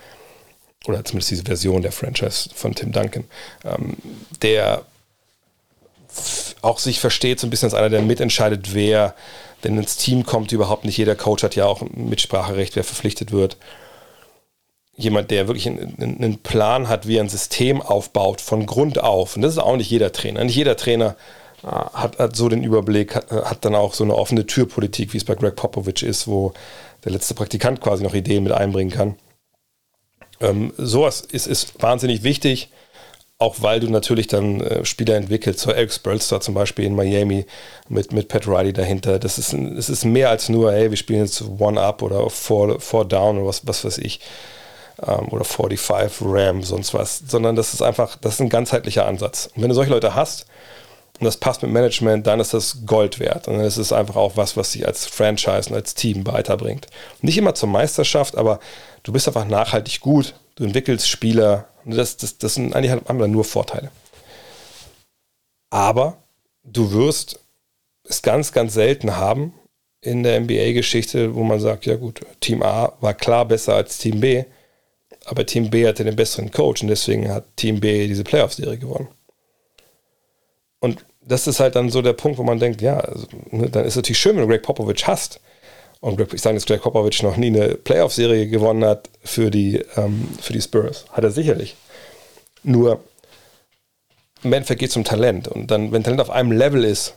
oder 0.86 1.04
zumindest 1.04 1.32
diese 1.32 1.44
Version 1.44 1.82
der 1.82 1.92
Franchise 1.92 2.50
von 2.54 2.76
Tim 2.76 2.92
Duncan, 2.92 3.26
ähm, 3.66 3.98
der 4.42 4.84
auch 6.62 6.80
sich 6.80 7.00
versteht, 7.00 7.40
so 7.40 7.48
ein 7.48 7.50
bisschen 7.50 7.68
als 7.68 7.74
einer, 7.74 7.90
der 7.90 8.02
mitentscheidet, 8.02 8.74
wer 8.74 9.14
wenn 9.62 9.78
ins 9.78 9.98
Team 9.98 10.26
kommt, 10.26 10.52
überhaupt 10.52 10.86
nicht 10.86 10.98
jeder 10.98 11.16
Coach 11.16 11.44
hat 11.44 11.56
ja 11.56 11.66
auch 11.66 11.82
Mitspracherecht, 11.82 12.76
wer 12.76 12.84
verpflichtet 12.84 13.32
wird. 13.32 13.58
Jemand, 14.96 15.32
der 15.32 15.48
wirklich 15.48 15.68
einen, 15.68 15.98
einen 16.00 16.38
Plan 16.40 16.90
hat, 16.90 17.08
wie 17.08 17.18
er 17.18 17.24
ein 17.24 17.30
System 17.30 17.82
aufbaut 17.82 18.42
von 18.42 18.66
Grund 18.66 19.00
auf. 19.00 19.36
Und 19.36 19.42
das 19.42 19.54
ist 19.54 19.60
auch 19.60 19.76
nicht 19.76 19.90
jeder 19.90 20.12
Trainer. 20.12 20.44
Nicht 20.44 20.56
jeder 20.56 20.78
Trainer 20.78 21.16
hat, 21.64 22.20
hat 22.20 22.36
so 22.36 22.50
den 22.50 22.64
Überblick, 22.64 23.16
hat, 23.16 23.32
hat 23.32 23.66
dann 23.66 23.76
auch 23.76 23.94
so 23.94 24.04
eine 24.04 24.16
offene 24.16 24.46
Türpolitik, 24.46 25.14
wie 25.14 25.18
es 25.18 25.26
bei 25.26 25.36
Greg 25.36 25.56
Popovich 25.56 26.04
ist, 26.04 26.28
wo 26.28 26.54
der 27.04 27.12
letzte 27.12 27.34
Praktikant 27.34 27.82
quasi 27.82 28.04
noch 28.04 28.14
Ideen 28.14 28.44
mit 28.44 28.54
einbringen 28.54 28.92
kann. 28.92 29.16
Ähm, 30.40 30.74
sowas 30.78 31.22
ist, 31.22 31.48
ist 31.48 31.82
wahnsinnig 31.82 32.24
wichtig, 32.24 32.70
auch 33.40 33.58
weil 33.60 33.80
du 33.80 33.90
natürlich 33.90 34.28
dann 34.28 34.62
äh, 34.62 34.84
Spieler 34.84 35.16
entwickelst, 35.16 35.60
so 35.60 35.72
Eric 35.72 35.94
Spurlster 35.94 36.42
zum 36.42 36.54
Beispiel 36.56 36.86
in 36.86 36.96
Miami 36.96 37.46
mit, 37.88 38.12
mit 38.12 38.28
Pat 38.30 38.48
Riley 38.48 38.74
dahinter. 38.74 39.20
Das 39.20 39.38
ist, 39.38 39.54
das 39.54 39.90
ist 39.90 40.06
mehr 40.06 40.30
als 40.30 40.50
nur, 40.50 40.72
hey, 40.72 40.90
wir 40.90 40.98
spielen 40.98 41.22
jetzt 41.22 41.44
One-Up 41.60 42.02
oder 42.02 42.30
four, 42.30 42.80
four 42.80 43.06
Down 43.06 43.38
oder 43.38 43.48
was, 43.48 43.66
was 43.68 43.86
weiß 43.86 44.00
ich. 44.00 44.20
Ähm, 45.06 45.28
oder 45.30 45.44
45 45.44 46.18
RAM, 46.22 46.64
sonst 46.64 46.94
was. 46.96 47.22
Sondern 47.28 47.56
das 47.56 47.74
ist 47.74 47.84
einfach, 47.84 48.16
das 48.16 48.36
ist 48.36 48.42
ein 48.42 48.50
ganzheitlicher 48.50 49.06
Ansatz. 49.06 49.50
Und 49.56 49.62
wenn 49.62 49.70
du 49.70 49.76
solche 49.76 49.92
Leute 49.92 50.16
hast, 50.16 50.48
und 51.20 51.26
das 51.26 51.38
passt 51.38 51.64
mit 51.64 51.72
Management, 51.72 52.28
dann 52.28 52.40
ist 52.40 52.54
das 52.54 52.86
Gold 52.86 53.20
wert. 53.20 53.48
Und 53.48 53.58
dann 53.58 53.66
ist 53.66 53.78
es 53.78 53.92
einfach 53.92 54.16
auch 54.16 54.38
was, 54.38 54.56
was 54.56 54.74
sich 54.74 54.86
als 54.86 55.06
Franchise 55.08 55.70
und 55.70 55.76
als 55.76 55.96
Team 55.96 56.28
weiterbringt. 56.28 56.88
Nicht 57.22 57.38
immer 57.38 57.56
zur 57.56 57.70
Meisterschaft, 57.70 58.38
aber 58.38 58.60
du 59.04 59.12
bist 59.12 59.28
einfach 59.28 59.46
nachhaltig 59.46 60.00
gut, 60.02 60.34
du 60.56 60.64
entwickelst 60.64 61.08
Spieler. 61.08 61.68
Und 61.86 61.96
das, 61.96 62.18
das, 62.18 62.38
das 62.38 62.56
sind 62.56 62.76
eigentlich 62.76 62.92
haben 62.92 63.20
wir 63.20 63.28
nur 63.28 63.44
Vorteile. 63.44 63.92
Aber 65.70 66.18
du 66.64 66.92
wirst 66.92 67.40
es 68.04 68.22
ganz, 68.22 68.52
ganz 68.52 68.74
selten 68.74 69.18
haben 69.18 69.54
in 70.02 70.24
der 70.24 70.40
NBA-Geschichte, 70.40 71.36
wo 71.36 71.44
man 71.44 71.60
sagt, 71.60 71.86
ja 71.86 71.96
gut, 71.96 72.22
Team 72.40 72.64
A 72.64 72.94
war 73.02 73.14
klar 73.14 73.46
besser 73.46 73.76
als 73.76 73.98
Team 73.98 74.20
B, 74.20 74.46
aber 75.26 75.46
Team 75.46 75.70
B 75.70 75.88
hatte 75.88 76.04
den 76.04 76.16
besseren 76.16 76.52
Coach 76.52 76.82
und 76.82 76.88
deswegen 76.88 77.30
hat 77.30 77.46
Team 77.58 77.80
B 77.80 78.08
diese 78.08 78.24
Playoff-Serie 78.24 78.78
gewonnen. 78.78 79.10
Und 80.80 81.06
das 81.22 81.48
ist 81.48 81.60
halt 81.60 81.76
dann 81.76 81.90
so 81.90 82.02
der 82.02 82.14
Punkt, 82.14 82.38
wo 82.38 82.44
man 82.44 82.60
denkt, 82.60 82.82
ja, 82.82 83.00
also, 83.00 83.28
ne, 83.52 83.70
dann 83.70 83.84
ist 83.84 83.94
es 83.94 83.98
natürlich 83.98 84.20
schön, 84.20 84.36
wenn 84.36 84.44
du 84.44 84.48
Greg 84.48 84.64
Popovich 84.64 85.06
hast. 85.08 85.42
Und 86.00 86.20
ich 86.34 86.42
sage, 86.42 86.56
dass 86.56 86.66
Greg 86.66 86.82
Popovich 86.82 87.24
noch 87.24 87.38
nie 87.38 87.48
eine 87.48 87.76
Playoff-Serie 87.76 88.48
gewonnen 88.48 88.86
hat 88.86 89.10
für 89.24 89.50
die, 89.50 89.84
ähm, 89.96 90.28
für 90.40 90.54
die 90.54 90.62
Spurs. 90.62 91.06
Hat 91.12 91.24
er 91.24 91.32
sicherlich. 91.32 91.76
Nur 92.64 93.04
im 94.44 94.54
Endeffekt 94.54 94.80
geht 94.80 94.92
es 94.92 94.98
um 94.98 95.04
Talent. 95.04 95.48
Und 95.48 95.72
dann, 95.72 95.92
wenn 95.92 96.04
Talent 96.04 96.22
auf 96.22 96.30
einem 96.30 96.52
Level 96.52 96.84
ist 96.84 97.16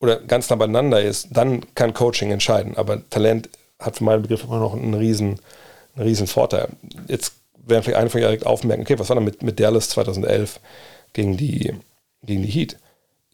oder 0.00 0.16
ganz 0.16 0.48
nah 0.48 0.56
beieinander 0.56 1.02
ist, 1.02 1.28
dann 1.32 1.74
kann 1.74 1.92
Coaching 1.92 2.30
entscheiden. 2.30 2.76
Aber 2.76 3.08
Talent 3.10 3.50
hat 3.78 3.96
für 3.96 4.04
meinen 4.04 4.22
Begriff 4.22 4.44
immer 4.44 4.58
noch 4.58 4.74
einen 4.74 4.94
riesen, 4.94 5.38
einen 5.94 6.06
riesen 6.06 6.26
Vorteil. 6.26 6.68
Jetzt 7.08 7.34
werden 7.54 7.82
vielleicht 7.82 7.98
einige 7.98 8.10
von 8.10 8.20
euch 8.20 8.26
direkt 8.26 8.46
aufmerken, 8.46 8.82
okay, 8.82 8.98
was 8.98 9.10
war 9.10 9.16
da 9.16 9.20
mit, 9.20 9.42
mit 9.42 9.60
Dallas 9.60 9.90
2011 9.90 10.60
gegen 11.12 11.36
die 11.36 11.74
gegen 12.22 12.42
die 12.42 12.48
Heat. 12.48 12.76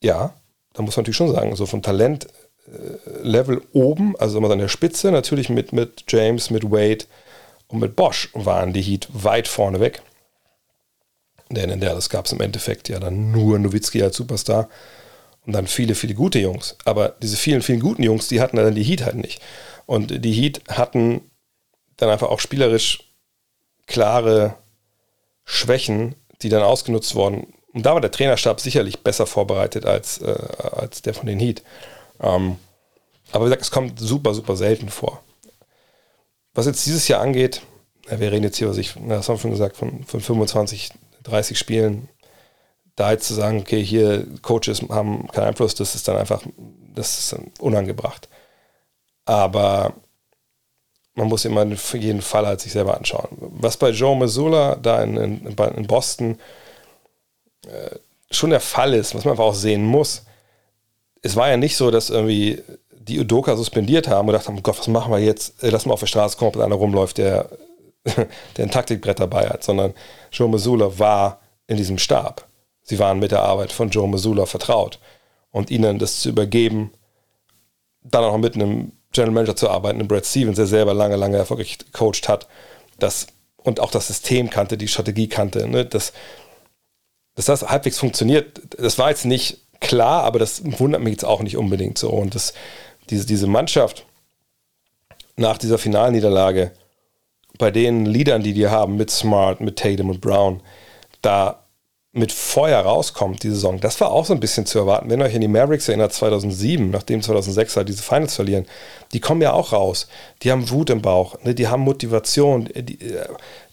Ja, 0.01 0.35
da 0.75 0.83
muss 0.83 0.97
man 0.97 1.03
natürlich 1.03 1.17
schon 1.17 1.33
sagen, 1.33 1.55
so 1.57 1.67
vom 1.67 1.83
Talentlevel 1.83 2.46
äh, 2.69 3.57
oben, 3.73 4.17
also 4.19 4.39
immer 4.39 4.51
an 4.51 4.59
der 4.59 4.69
Spitze, 4.69 5.11
natürlich 5.11 5.49
mit, 5.49 5.73
mit 5.73 6.05
James, 6.09 6.51
mit 6.51 6.65
Wade 6.71 7.05
und 7.69 7.81
mit 7.81 7.97
Bosch 7.97 8.31
waren 8.35 8.73
die 8.73 8.83
Heat 8.83 9.09
weit 9.13 9.49
vorne 9.49 9.81
weg. 9.81 10.03
Denn 11.51 11.71
in 11.71 11.81
der 11.81 11.95
das 11.95 12.11
gab 12.11 12.27
es 12.27 12.33
im 12.33 12.41
Endeffekt 12.41 12.89
ja 12.89 12.99
dann 12.99 13.31
nur 13.31 13.59
Nowitzki 13.59 14.03
als 14.03 14.17
Superstar 14.17 14.69
und 15.47 15.53
dann 15.53 15.67
viele, 15.67 15.95
viele 15.95 16.15
gute 16.15 16.41
Jungs. 16.41 16.77
Aber 16.85 17.15
diese 17.23 17.37
vielen, 17.37 17.63
vielen 17.63 17.81
guten 17.81 18.03
Jungs, 18.03 18.29
die 18.29 18.41
hatten 18.41 18.57
dann 18.57 18.75
die 18.75 18.83
Heat 18.83 19.05
halt 19.05 19.17
nicht. 19.17 19.41
Und 19.87 20.25
die 20.25 20.33
Heat 20.33 20.63
hatten 20.69 21.21
dann 21.97 22.11
einfach 22.11 22.29
auch 22.29 22.41
spielerisch 22.41 23.13
klare 23.87 24.57
Schwächen, 25.45 26.17
die 26.43 26.49
dann 26.49 26.63
ausgenutzt 26.63 27.15
wurden 27.15 27.47
und 27.77 27.85
da 27.85 27.93
war 27.93 28.01
der 28.01 28.11
Trainerstab 28.11 28.59
sicherlich 28.59 29.01
besser 29.01 29.27
vorbereitet 29.27 29.85
als, 29.85 30.17
äh, 30.23 30.35
als 30.73 31.03
der 31.03 31.13
von 31.13 31.27
den 31.27 31.39
Heat. 31.39 31.63
Ähm, 32.21 32.57
aber 33.33 33.45
wie 33.45 33.49
gesagt, 33.49 33.63
es 33.63 33.71
kommt 33.71 33.99
super, 33.99 34.35
super 34.35 34.57
selten 34.57 34.89
vor. 34.89 35.23
Was 36.55 36.67
jetzt 36.67 36.87
dieses 36.87 37.09
Jahr 37.09 37.21
angeht, 37.21 37.63
wir 38.09 38.33
reden 38.33 38.45
jetzt 38.45 38.57
hier, 38.57 38.69
was 38.69 38.79
ich, 38.79 38.95
das 39.09 39.29
haben 39.29 39.37
wir 39.37 39.41
schon 39.41 39.51
gesagt, 39.51 39.77
von, 39.77 40.05
von 40.05 40.21
25, 40.21 40.91
30 41.25 41.59
Spielen, 41.59 42.09
da 42.95 43.13
jetzt 43.13 43.27
zu 43.27 43.35
sagen, 43.35 43.61
okay, 43.61 43.85
hier 43.85 44.27
Coaches 44.43 44.83
haben 44.89 45.29
keinen 45.29 45.49
Einfluss, 45.49 45.75
das 45.75 45.95
ist 45.95 46.09
dann 46.09 46.17
einfach, 46.17 46.43
das 46.95 47.19
ist 47.19 47.37
unangebracht. 47.61 48.29
Aber 49.27 49.95
man 51.15 51.29
muss 51.29 51.45
immer 51.45 51.67
für 51.77 51.99
jeden 51.99 52.23
Fall 52.23 52.47
halt 52.47 52.61
sich 52.61 52.73
selber 52.73 52.97
anschauen. 52.97 53.29
Was 53.39 53.77
bei 53.77 53.91
Joe 53.91 54.17
Missoula 54.17 54.77
da 54.77 55.03
in, 55.03 55.17
in, 55.17 55.47
in 55.47 55.87
Boston 55.87 56.39
äh, 57.67 57.97
schon 58.31 58.51
der 58.51 58.61
Fall 58.61 58.95
ist, 58.95 59.15
was 59.15 59.25
man 59.25 59.33
einfach 59.33 59.45
auch 59.45 59.55
sehen 59.55 59.85
muss. 59.85 60.26
Es 61.27 61.37
war 61.37 61.49
ja 61.49 61.57
nicht 61.57 61.77
so, 61.77 61.91
dass 61.91 62.11
irgendwie 62.11 62.63
die 62.91 63.21
Udoka 63.21 63.57
suspendiert 63.57 64.09
haben 64.09 64.29
und 64.29 64.33
gedacht 64.33 64.49
haben, 64.49 64.63
Gott, 64.63 64.79
was 64.79 64.89
machen 64.89 65.13
wir 65.13 65.19
jetzt? 65.19 65.63
Äh, 65.63 65.71
lass 65.71 65.87
mal 65.87 65.95
auf 65.95 66.01
der 66.01 66.07
Straße 66.07 66.37
kommen, 66.37 66.55
ob 66.55 66.61
einer 66.61 66.75
rumläuft, 66.75 67.19
der, 67.19 67.51
der 68.07 68.65
ein 68.65 68.71
Taktikbrett 68.71 69.21
dabei 69.21 69.49
hat, 69.49 69.65
sondern 69.65 69.95
Joe 70.33 70.49
Missoula 70.49 70.99
war 70.99 71.41
in 71.67 71.77
diesem 71.77 71.99
Stab. 71.99 72.47
Sie 72.83 72.99
waren 72.99 73.19
mit 73.19 73.33
der 73.33 73.43
Arbeit 73.43 73.73
von 73.73 73.91
Joe 73.91 74.09
Missoula 74.09 74.47
vertraut. 74.47 74.99
Und 75.51 75.71
ihnen 75.71 75.99
das 75.99 76.21
zu 76.21 76.29
übergeben, 76.29 76.93
dann 78.03 78.25
auch 78.25 78.37
mit 78.37 78.55
einem 78.55 78.93
General 79.13 79.33
Manager 79.33 79.57
zu 79.57 79.71
arbeiten, 79.71 79.99
einem 79.99 80.09
Brad 80.09 80.27
Stevens, 80.27 80.57
der 80.57 80.67
selber 80.67 80.95
lange, 80.95 81.17
lange 81.17 81.39
erfolgreich 81.39 81.79
gecoacht 81.79 82.29
hat, 82.29 82.47
das, 82.99 83.27
und 83.57 83.81
auch 83.81 83.91
das 83.91 84.09
System 84.09 84.51
kannte, 84.51 84.77
die 84.77 84.89
Strategie 84.89 85.29
kannte, 85.29 85.67
ne, 85.67 85.85
das, 85.85 86.13
dass 87.35 87.47
das 87.47 87.69
halbwegs 87.69 87.99
funktioniert, 87.99 88.61
das 88.79 88.99
war 88.99 89.11
jetzt 89.11 89.25
nicht 89.25 89.66
klar, 89.81 90.25
aber 90.25 90.39
das 90.39 90.63
wundert 90.79 91.03
mich 91.03 91.13
jetzt 91.13 91.25
auch 91.25 91.43
nicht 91.43 91.57
unbedingt 91.57 91.99
so. 91.99 92.11
Und 92.11 92.35
das, 92.35 92.55
diese, 93.11 93.27
diese 93.27 93.47
Mannschaft 93.47 94.05
nach 95.37 95.59
dieser 95.59 95.79
Finalniederlage, 95.79 96.73
bei 97.59 97.71
den 97.71 98.07
Liedern, 98.07 98.43
die 98.43 98.53
die 98.53 98.69
haben, 98.69 98.97
mit 98.97 99.11
Smart, 99.11 99.61
mit 99.61 99.79
Tatum 99.79 100.11
und 100.11 100.21
Brown, 100.21 100.63
da 101.23 101.67
mit 102.17 102.33
Feuer 102.33 102.81
rauskommt, 102.81 103.43
die 103.43 103.51
Saison, 103.51 103.79
das 103.79 104.01
war 104.01 104.11
auch 104.11 104.25
so 104.25 104.33
ein 104.33 104.41
bisschen 104.41 104.65
zu 104.65 104.79
erwarten. 104.79 105.11
Wenn 105.11 105.21
ihr 105.21 105.27
euch 105.27 105.35
an 105.35 105.43
die 105.43 105.49
Mavericks 105.49 105.87
erinnert, 105.89 106.15
2007, 106.15 106.91
nachdem 106.91 107.21
2006 107.21 107.77
halt 107.77 107.91
diese 107.91 108.03
Finals 108.03 108.35
verlieren, 108.35 108.65
die 109.13 109.21
kommen 109.21 109.43
ja 109.43 109.53
auch 109.53 109.75
raus. 109.75 110.09
Die 110.43 110.51
haben 110.51 110.71
Wut 110.71 110.89
im 110.89 111.03
Bauch, 111.03 111.37
ne? 111.45 111.55
die 111.55 111.69
haben 111.69 111.83
Motivation, 111.83 112.71
die, 112.75 113.01
äh, 113.03 113.27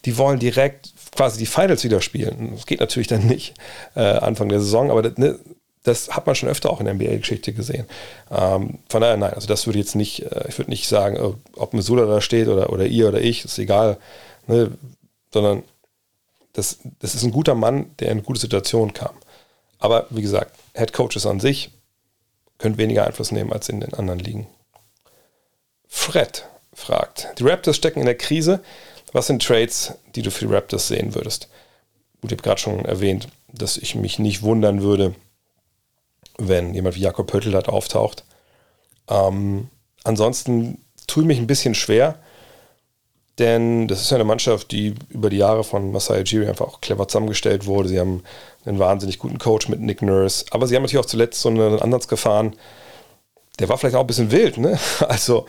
die 0.04 0.18
wollen 0.18 0.40
direkt 0.40 0.94
quasi 1.16 1.40
die 1.40 1.46
Finals 1.46 1.86
wieder 1.86 2.02
spielen. 2.02 2.52
Das 2.56 2.66
geht 2.66 2.82
natürlich 2.82 3.08
dann 3.08 3.28
nicht 3.28 3.54
äh, 3.96 4.02
Anfang 4.02 4.50
der 4.50 4.60
Saison, 4.60 4.92
aber 4.92 5.04
das, 5.04 5.18
ne, 5.18 5.40
das, 5.84 6.10
hat 6.10 6.26
man 6.26 6.36
schon 6.36 6.50
öfter 6.50 6.70
auch 6.70 6.80
in 6.80 6.86
der 6.86 6.96
NBA-Geschichte 6.96 7.54
gesehen. 7.54 7.86
Ähm, 8.32 8.80
von 8.90 9.02
daher, 9.02 9.18
nein, 9.18 9.34
also 9.34 9.48
das 9.48 9.66
würde 9.68 9.80
jetzt 9.80 9.96
nicht, 9.96 10.24
äh, 10.24 10.46
ich 10.48 10.58
würde 10.58 10.72
nicht 10.72 10.88
sagen, 10.88 11.20
oh, 11.20 11.36
ob 11.56 11.74
Missoula 11.74 12.06
da 12.06 12.22
steht 12.22 12.48
oder, 12.48 12.72
oder 12.72 12.86
ihr 12.86 13.10
oder 13.10 13.22
ich, 13.22 13.44
ist 13.44 13.60
egal, 13.60 13.98
ne, 14.48 14.72
sondern 15.32 15.64
das, 16.54 16.80
das 17.00 17.16
ist 17.16 17.24
ein 17.24 17.32
guter 17.32 17.56
Mann, 17.56 17.92
der 18.00 18.08
in 18.08 18.20
eine 18.20 18.22
gute 18.22 18.40
Situation 18.40 18.94
kam. 18.94 19.14
Aber 19.80 20.08
wie 20.10 20.22
gesagt, 20.22 20.56
Head 20.74 20.94
Coaches 20.94 21.26
an 21.26 21.40
sich 21.40 21.72
können 22.58 22.78
weniger 22.78 23.06
Einfluss 23.06 23.32
nehmen 23.32 23.52
als 23.52 23.68
in 23.68 23.82
den 23.82 23.94
anderen 23.94 24.20
Ligen. 24.20 24.48
Fred 25.88 26.46
fragt, 26.74 27.28
die 27.38 27.44
Raptors 27.44 27.76
stecken 27.76 28.00
in 28.00 28.06
der 28.06 28.18
Krise. 28.18 28.64
Was 29.12 29.28
sind 29.28 29.44
Trades, 29.44 29.96
die 30.16 30.22
du 30.22 30.32
für 30.32 30.48
die 30.48 30.54
Raptors 30.54 30.88
sehen 30.88 31.14
würdest? 31.14 31.50
Gut, 32.22 32.32
ich 32.32 32.38
habe 32.38 32.44
gerade 32.44 32.62
schon 32.62 32.86
erwähnt, 32.86 33.28
dass 33.52 33.78
ich 33.78 33.96
mich 33.96 34.18
nicht 34.18 34.42
wundern 34.42 34.82
würde, 34.82 35.14
wenn 36.38 36.74
jemand 36.74 36.96
wie 36.96 37.02
Jakob 37.02 37.28
Pöttl 37.28 37.52
dort 37.52 37.70
auftaucht. 37.70 38.24
Ähm, 39.10 39.70
ansonsten 40.04 40.80
tue 41.08 41.24
ich 41.24 41.28
mich 41.28 41.40
ein 41.40 41.48
bisschen 41.48 41.76
schwer, 41.76 42.20
denn 43.40 43.88
das 43.88 44.02
ist 44.02 44.12
ja 44.12 44.16
eine 44.16 44.24
Mannschaft, 44.24 44.72
die 44.72 44.96
über 45.10 45.30
die 45.30 45.38
Jahre 45.38 45.64
von 45.64 45.92
Masai 45.92 46.22
Ujiri 46.22 46.48
einfach 46.48 46.68
auch 46.68 46.82
clever 46.82 47.08
zusammengestellt 47.08 47.66
wurde. 47.66 47.90
Sie 47.90 48.00
haben 48.00 48.24
einen 48.66 48.80
wahnsinnig 48.80 49.20
guten 49.20 49.40
Coach 49.40 49.68
mit 49.70 49.82
Nick 49.82 50.02
Nurse, 50.02 50.46
aber 50.52 50.68
sie 50.68 50.76
haben 50.76 50.84
natürlich 50.84 51.04
auch 51.04 51.10
zuletzt 51.10 51.42
so 51.42 51.50
einen 51.50 51.80
Ansatz 51.80 52.08
gefahren, 52.08 52.56
der 53.60 53.70
war 53.70 53.78
vielleicht 53.78 53.96
auch 53.96 54.02
ein 54.02 54.08
bisschen 54.08 54.32
wild, 54.32 54.58
ne? 54.58 54.80
Also 55.08 55.46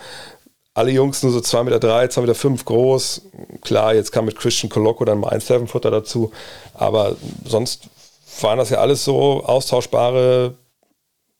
alle 0.75 0.91
Jungs 0.91 1.23
nur 1.23 1.31
so 1.31 1.39
2,3 1.39 1.63
Meter, 1.63 1.79
2,5 1.79 2.49
Meter 2.49 2.63
groß. 2.65 3.21
Klar, 3.61 3.95
jetzt 3.95 4.11
kam 4.11 4.25
mit 4.25 4.37
Christian 4.37 4.69
Colocco 4.69 5.05
dann 5.05 5.19
mal 5.19 5.29
ein 5.29 5.39
Seven-Footer 5.39 5.89
dazu. 5.89 6.31
Aber 6.73 7.15
sonst 7.45 7.87
waren 8.41 8.57
das 8.57 8.71
ja 8.71 8.79
alles 8.79 9.05
so 9.05 9.43
austauschbare 9.45 10.55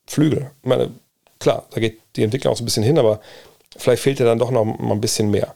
Flügel. 0.08 0.52
Ich 0.62 0.70
meine, 0.70 0.92
klar, 1.40 1.66
da 1.72 1.80
geht 1.80 2.00
die 2.16 2.24
Entwicklung 2.24 2.54
auch 2.54 2.58
so 2.58 2.64
ein 2.64 2.66
bisschen 2.66 2.84
hin, 2.84 2.98
aber 2.98 3.20
vielleicht 3.76 4.04
fehlt 4.04 4.20
ja 4.20 4.26
dann 4.26 4.40
doch 4.40 4.52
noch 4.52 4.66
mal 4.66 4.92
ein 4.92 5.02
bisschen 5.02 5.32
mehr. 5.32 5.56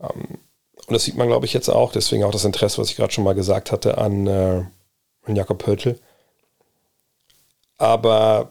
Ähm, 0.00 0.38
und 0.86 0.92
das 0.92 1.04
sieht 1.04 1.16
man, 1.16 1.28
glaube 1.28 1.46
ich, 1.46 1.52
jetzt 1.52 1.68
auch. 1.68 1.92
Deswegen 1.92 2.24
auch 2.24 2.30
das 2.30 2.44
Interesse, 2.44 2.78
was 2.78 2.90
ich 2.90 2.96
gerade 2.96 3.12
schon 3.12 3.24
mal 3.24 3.34
gesagt 3.34 3.72
hatte, 3.72 3.98
an, 3.98 4.26
äh, 4.26 4.62
an 5.24 5.36
Jakob 5.36 5.58
Pöltl. 5.58 5.98
Aber 7.78 8.50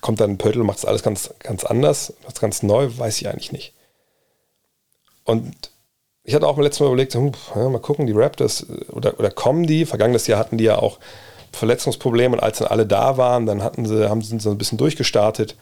kommt 0.00 0.20
dann 0.20 0.30
ein 0.30 0.38
Pöttl 0.38 0.60
und 0.60 0.66
macht 0.66 0.78
es 0.78 0.84
alles 0.84 1.02
ganz, 1.02 1.30
ganz 1.38 1.64
anders, 1.64 2.12
was 2.24 2.34
ganz 2.40 2.62
neu, 2.62 2.88
weiß 2.96 3.20
ich 3.20 3.28
eigentlich 3.28 3.52
nicht. 3.52 3.72
Und 5.24 5.70
ich 6.24 6.34
hatte 6.34 6.46
auch 6.46 6.56
mal 6.56 6.62
letztes 6.62 6.80
Mal 6.80 6.86
überlegt, 6.86 7.14
hm, 7.14 7.32
ja, 7.54 7.68
mal 7.68 7.80
gucken, 7.80 8.06
die 8.06 8.12
Raptors, 8.12 8.66
oder, 8.88 9.18
oder 9.18 9.30
kommen 9.30 9.66
die? 9.66 9.86
Vergangenes 9.86 10.26
Jahr 10.26 10.38
hatten 10.38 10.58
die 10.58 10.64
ja 10.64 10.78
auch 10.78 10.98
Verletzungsprobleme 11.54 12.36
und 12.36 12.42
als 12.42 12.58
dann 12.58 12.68
alle 12.68 12.86
da 12.86 13.16
waren, 13.16 13.46
dann 13.46 13.62
hatten 13.62 13.86
sie, 13.86 14.08
haben 14.08 14.22
sie 14.22 14.38
so 14.38 14.50
ein 14.50 14.58
bisschen 14.58 14.78
durchgestartet. 14.78 15.56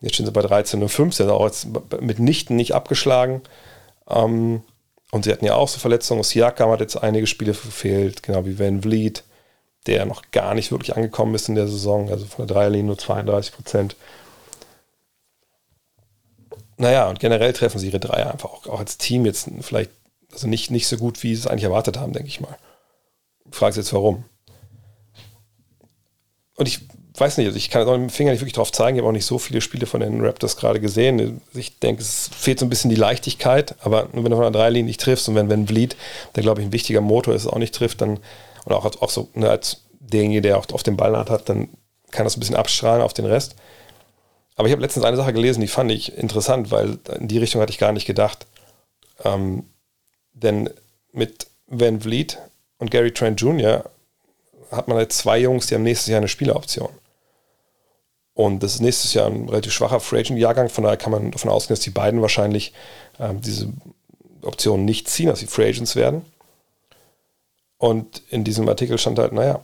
Jetzt 0.00 0.14
stehen 0.14 0.26
sie 0.26 0.32
bei 0.32 0.42
13 0.42 0.82
und 0.82 0.88
15, 0.88 1.26
also 1.26 1.36
auch 1.36 1.46
jetzt 1.46 1.66
mitnichten 2.00 2.56
nicht 2.56 2.74
abgeschlagen. 2.74 3.42
Ähm, 4.08 4.62
und 5.12 5.24
sie 5.24 5.32
hatten 5.32 5.44
ja 5.44 5.54
auch 5.54 5.68
so 5.68 5.78
Verletzungen. 5.78 6.22
Siakam 6.22 6.70
hat 6.70 6.80
jetzt 6.80 6.96
einige 6.96 7.26
Spiele 7.26 7.54
verfehlt, 7.54 8.22
genau 8.22 8.44
wie 8.46 8.58
Van 8.58 8.82
Vliet, 8.82 9.22
der 9.86 10.06
noch 10.06 10.22
gar 10.32 10.54
nicht 10.54 10.72
wirklich 10.72 10.96
angekommen 10.96 11.34
ist 11.34 11.48
in 11.48 11.54
der 11.54 11.68
Saison, 11.68 12.10
also 12.10 12.26
von 12.26 12.46
der 12.46 12.54
Dreierlinie 12.54 12.86
nur 12.86 12.98
32 12.98 13.54
Prozent. 13.54 13.96
Naja, 16.76 17.08
und 17.08 17.20
generell 17.20 17.52
treffen 17.52 17.78
sie 17.78 17.88
ihre 17.88 18.00
Dreier 18.00 18.32
einfach 18.32 18.50
auch, 18.50 18.66
auch 18.66 18.80
als 18.80 18.98
Team 18.98 19.24
jetzt 19.24 19.48
vielleicht, 19.60 19.90
also 20.32 20.48
nicht, 20.48 20.70
nicht 20.70 20.88
so 20.88 20.96
gut, 20.96 21.22
wie 21.22 21.34
sie 21.34 21.42
es 21.42 21.46
eigentlich 21.46 21.64
erwartet 21.64 21.98
haben, 21.98 22.12
denke 22.12 22.28
ich 22.28 22.40
mal. 22.40 22.58
Fragst 23.50 23.76
jetzt 23.76 23.92
warum. 23.92 24.24
Und 26.56 26.68
ich 26.68 26.80
weiß 27.16 27.38
nicht, 27.38 27.46
also 27.46 27.56
ich 27.56 27.70
kann 27.70 27.82
jetzt 27.82 27.88
auch 27.88 27.96
mit 27.96 28.10
dem 28.10 28.10
Finger 28.10 28.32
nicht 28.32 28.40
wirklich 28.40 28.54
drauf 28.54 28.72
zeigen, 28.72 28.96
ich 28.96 29.00
habe 29.00 29.08
auch 29.08 29.12
nicht 29.12 29.26
so 29.26 29.38
viele 29.38 29.60
Spiele 29.60 29.86
von 29.86 30.00
den 30.00 30.24
Raptors 30.24 30.56
gerade 30.56 30.80
gesehen. 30.80 31.40
Ich 31.54 31.78
denke, 31.78 32.02
es 32.02 32.28
fehlt 32.36 32.58
so 32.58 32.66
ein 32.66 32.70
bisschen 32.70 32.90
die 32.90 32.96
Leichtigkeit, 32.96 33.76
aber 33.82 34.08
wenn 34.12 34.24
du 34.24 34.36
von 34.36 34.40
der 34.40 34.50
Dreilinie 34.50 34.84
nicht 34.84 35.00
triffst 35.00 35.28
und 35.28 35.34
wenn, 35.34 35.48
wenn 35.48 35.64
Bleed, 35.64 35.96
der 36.34 36.42
glaube 36.42 36.60
ich 36.60 36.66
ein 36.66 36.72
wichtiger 36.72 37.00
Motor 37.00 37.34
ist, 37.34 37.46
auch 37.46 37.58
nicht 37.58 37.74
trifft, 37.74 38.00
dann, 38.00 38.18
und 38.64 38.72
auch, 38.72 38.84
auch 38.84 39.10
so 39.10 39.28
ne, 39.34 39.48
als 39.48 39.82
derjenige, 40.00 40.42
der 40.42 40.58
auch 40.58 40.66
auf 40.72 40.82
den 40.82 40.96
Ball 40.96 41.16
hat, 41.16 41.48
dann 41.48 41.68
kann 42.10 42.24
das 42.24 42.36
ein 42.36 42.40
bisschen 42.40 42.56
abstrahlen 42.56 43.02
auf 43.02 43.14
den 43.14 43.26
Rest. 43.26 43.56
Aber 44.56 44.68
ich 44.68 44.72
habe 44.72 44.82
letztens 44.82 45.04
eine 45.04 45.16
Sache 45.16 45.32
gelesen, 45.32 45.60
die 45.60 45.68
fand 45.68 45.90
ich 45.90 46.16
interessant, 46.16 46.70
weil 46.70 46.98
in 47.18 47.28
die 47.28 47.38
Richtung 47.38 47.60
hatte 47.60 47.72
ich 47.72 47.78
gar 47.78 47.92
nicht 47.92 48.06
gedacht. 48.06 48.46
Ähm, 49.24 49.64
denn 50.32 50.70
mit 51.12 51.48
Van 51.66 52.00
Vliet 52.00 52.38
und 52.78 52.90
Gary 52.90 53.12
Trent 53.12 53.40
Jr. 53.40 53.84
hat 54.70 54.88
man 54.88 54.98
jetzt 54.98 55.18
zwei 55.18 55.38
Jungs, 55.38 55.66
die 55.66 55.74
haben 55.74 55.82
nächstes 55.82 56.08
Jahr 56.08 56.18
eine 56.18 56.28
Spieleroption. 56.28 56.90
Und 58.34 58.62
das 58.62 58.74
ist 58.74 58.80
nächstes 58.80 59.14
Jahr 59.14 59.26
ein 59.26 59.48
relativ 59.48 59.72
schwacher 59.72 60.00
Free 60.00 60.20
Agent 60.20 60.38
Jahrgang, 60.38 60.68
von 60.68 60.84
daher 60.84 60.96
kann 60.96 61.12
man 61.12 61.30
davon 61.30 61.50
ausgehen, 61.50 61.76
dass 61.76 61.84
die 61.84 61.90
beiden 61.90 62.20
wahrscheinlich 62.20 62.72
ähm, 63.20 63.40
diese 63.40 63.72
Option 64.42 64.84
nicht 64.84 65.08
ziehen, 65.08 65.28
dass 65.28 65.38
sie 65.38 65.46
Free 65.46 65.68
Agents 65.68 65.94
werden. 65.94 66.24
Und 67.78 68.22
in 68.30 68.44
diesem 68.44 68.68
Artikel 68.68 68.98
stand 68.98 69.18
halt, 69.18 69.32
naja, 69.32 69.60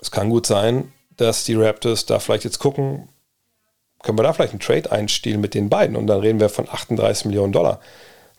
es 0.00 0.10
kann 0.10 0.30
gut 0.30 0.46
sein, 0.46 0.92
dass 1.16 1.44
die 1.44 1.54
Raptors 1.54 2.06
da 2.06 2.20
vielleicht 2.20 2.44
jetzt 2.44 2.60
gucken, 2.60 3.08
können 4.02 4.18
wir 4.18 4.22
da 4.22 4.32
vielleicht 4.32 4.52
einen 4.52 4.60
Trade 4.60 4.92
einstielen 4.92 5.40
mit 5.40 5.54
den 5.54 5.68
beiden 5.68 5.96
und 5.96 6.06
dann 6.06 6.20
reden 6.20 6.38
wir 6.38 6.48
von 6.48 6.68
38 6.68 7.24
Millionen 7.24 7.52
Dollar, 7.52 7.80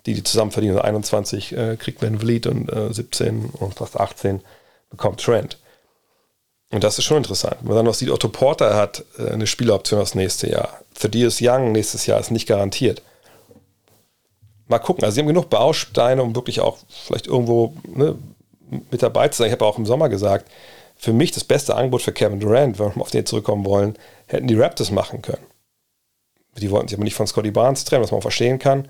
die 0.06 0.14
die 0.14 0.24
zusammen 0.24 0.52
verdienen. 0.52 0.78
Also 0.78 0.88
21 0.88 1.58
äh, 1.58 1.76
kriegt 1.78 2.02
Van 2.02 2.20
Vliet 2.20 2.48
und 2.48 2.72
äh, 2.72 2.94
17 2.94 3.46
und 3.46 3.74
fast 3.74 4.00
18 4.00 4.42
bekommt 4.90 5.22
Trent. 5.22 5.58
Und 6.72 6.84
das 6.84 7.00
ist 7.00 7.06
schon 7.06 7.18
interessant. 7.18 7.58
Wenn 7.62 7.70
man 7.70 7.78
dann 7.78 7.86
noch 7.86 7.96
sieht, 7.96 8.12
Otto 8.12 8.30
Porter 8.30 8.76
hat 8.76 9.04
äh, 9.18 9.30
eine 9.30 9.48
Spieleroption 9.48 10.00
das 10.00 10.16
nächste 10.16 10.50
Jahr. 10.50 10.82
Thaddeus 10.94 11.40
Young 11.42 11.72
nächstes 11.72 12.06
Jahr 12.06 12.20
ist 12.20 12.32
nicht 12.32 12.48
garantiert. 12.48 13.02
Mal 14.68 14.80
gucken. 14.80 15.04
Also 15.04 15.16
sie 15.16 15.22
haben 15.22 15.28
genug 15.28 15.50
Bausteine, 15.50 16.22
um 16.22 16.36
wirklich 16.36 16.60
auch 16.60 16.78
vielleicht 17.06 17.26
irgendwo 17.26 17.74
ne, 17.88 18.16
mit 18.92 19.02
dabei 19.02 19.28
zu 19.30 19.40
sein. 19.40 19.48
Ich 19.48 19.54
habe 19.54 19.66
auch 19.66 19.80
im 19.80 19.88
Sommer 19.88 20.10
gesagt, 20.10 20.50
für 20.96 21.14
mich 21.14 21.32
das 21.32 21.44
beste 21.44 21.76
Angebot 21.76 22.02
für 22.02 22.12
Kevin 22.12 22.40
Durant, 22.40 22.78
wenn 22.78 22.94
wir 22.94 23.02
auf 23.02 23.10
den 23.10 23.26
zurückkommen 23.26 23.66
wollen, 23.66 23.98
hätten 24.28 24.48
die 24.48 24.56
Raptors 24.56 24.92
machen 24.92 25.22
können. 25.22 25.46
Die 26.58 26.70
wollten 26.70 26.90
sich 26.90 26.98
aber 26.98 27.06
nicht 27.06 27.16
von 27.16 27.26
Scotty 27.26 27.52
Barnes 27.52 27.86
trennen, 27.86 28.04
was 28.04 28.12
man 28.12 28.22
verstehen 28.22 28.60
kann. 28.60 28.88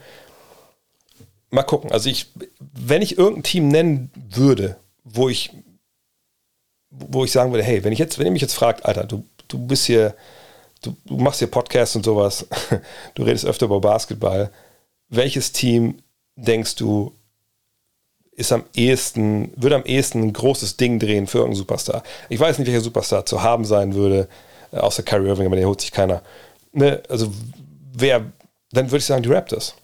Mal 1.52 1.64
gucken. 1.64 1.92
Also 1.92 2.10
ich, 2.10 2.32
wenn 2.60 3.02
ich 3.02 3.18
irgendein 3.18 3.44
Team 3.44 3.68
nennen 3.70 4.12
würde, 4.30 4.78
wo 5.04 5.30
ich, 5.30 5.52
wo 6.90 7.24
ich 7.24 7.32
sagen 7.32 7.52
würde, 7.52 7.64
hey, 7.64 7.84
wenn 7.84 7.94
ich 7.94 8.00
jetzt, 8.00 8.18
wenn 8.20 8.26
ihr 8.26 8.32
mich 8.32 8.42
jetzt 8.42 8.56
fragt, 8.56 8.86
Alter, 8.86 9.04
du, 9.06 9.24
du 9.48 9.58
bist 9.60 9.86
hier, 9.86 10.16
du, 10.82 10.96
du 11.06 11.18
machst 11.18 11.40
hier 11.40 11.50
Podcasts 11.50 11.96
und 11.96 12.04
sowas, 12.04 12.48
du 13.16 13.24
redest 13.24 13.46
öfter 13.46 13.66
über 13.66 13.80
Basketball, 13.80 14.52
welches 15.10 15.52
Team 15.52 16.00
denkst 16.36 16.76
du 16.76 17.14
ist 18.40 18.54
am 18.54 18.64
ehesten, 18.74 19.52
würde 19.58 19.76
am 19.76 19.84
ehesten 19.84 20.24
ein 20.24 20.34
großes 20.34 20.78
Ding 20.78 20.98
drehen 20.98 21.28
für 21.28 21.40
irgendeinen 21.40 21.58
Superstar. 21.58 22.04
Ich 22.30 22.40
weiß 22.40 22.58
nicht, 22.58 22.68
welcher 22.68 22.80
Superstar 22.80 23.26
zu 23.26 23.44
haben 23.44 23.66
sein 23.66 23.96
würde, 23.96 24.30
äh, 24.72 24.78
außer 24.78 25.04
Kyrie 25.04 25.28
Irving, 25.28 25.46
aber 25.46 25.58
den 25.58 25.66
holt 25.66 25.82
sich 25.82 25.92
keiner. 25.92 26.22
Ne? 26.72 27.04
Also 27.10 27.34
wer, 27.94 28.32
dann 28.72 28.86
würde 28.86 29.00
ich 29.00 29.06
sagen 29.06 29.24
die 29.24 29.30
Raptors. 29.30 29.76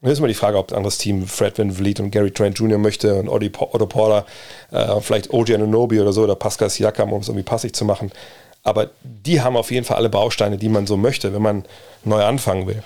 Dann 0.00 0.12
ist 0.12 0.18
immer 0.18 0.28
die 0.28 0.34
Frage, 0.34 0.58
ob 0.58 0.70
ein 0.70 0.76
anderes 0.76 0.98
Team 0.98 1.26
Fred 1.26 1.58
Van 1.58 1.72
Vliet 1.72 1.98
und 1.98 2.10
Gary 2.10 2.30
Trent 2.30 2.58
Jr. 2.58 2.78
möchte 2.78 3.16
und 3.16 3.28
Otto 3.28 3.86
Porter, 3.86 4.26
äh, 4.70 5.00
vielleicht 5.00 5.32
OG 5.32 5.54
Anunobi 5.54 6.00
oder 6.00 6.12
so 6.12 6.22
oder 6.22 6.36
Pascal 6.36 6.70
Siakam, 6.70 7.12
um 7.12 7.20
es 7.20 7.28
irgendwie 7.28 7.42
passig 7.44 7.74
zu 7.74 7.84
machen. 7.84 8.12
Aber 8.62 8.90
die 9.02 9.40
haben 9.40 9.56
auf 9.56 9.70
jeden 9.70 9.84
Fall 9.84 9.96
alle 9.96 10.08
Bausteine, 10.08 10.56
die 10.56 10.68
man 10.68 10.86
so 10.86 10.96
möchte, 10.96 11.32
wenn 11.32 11.42
man 11.42 11.64
neu 12.04 12.22
anfangen 12.22 12.66
will. 12.66 12.82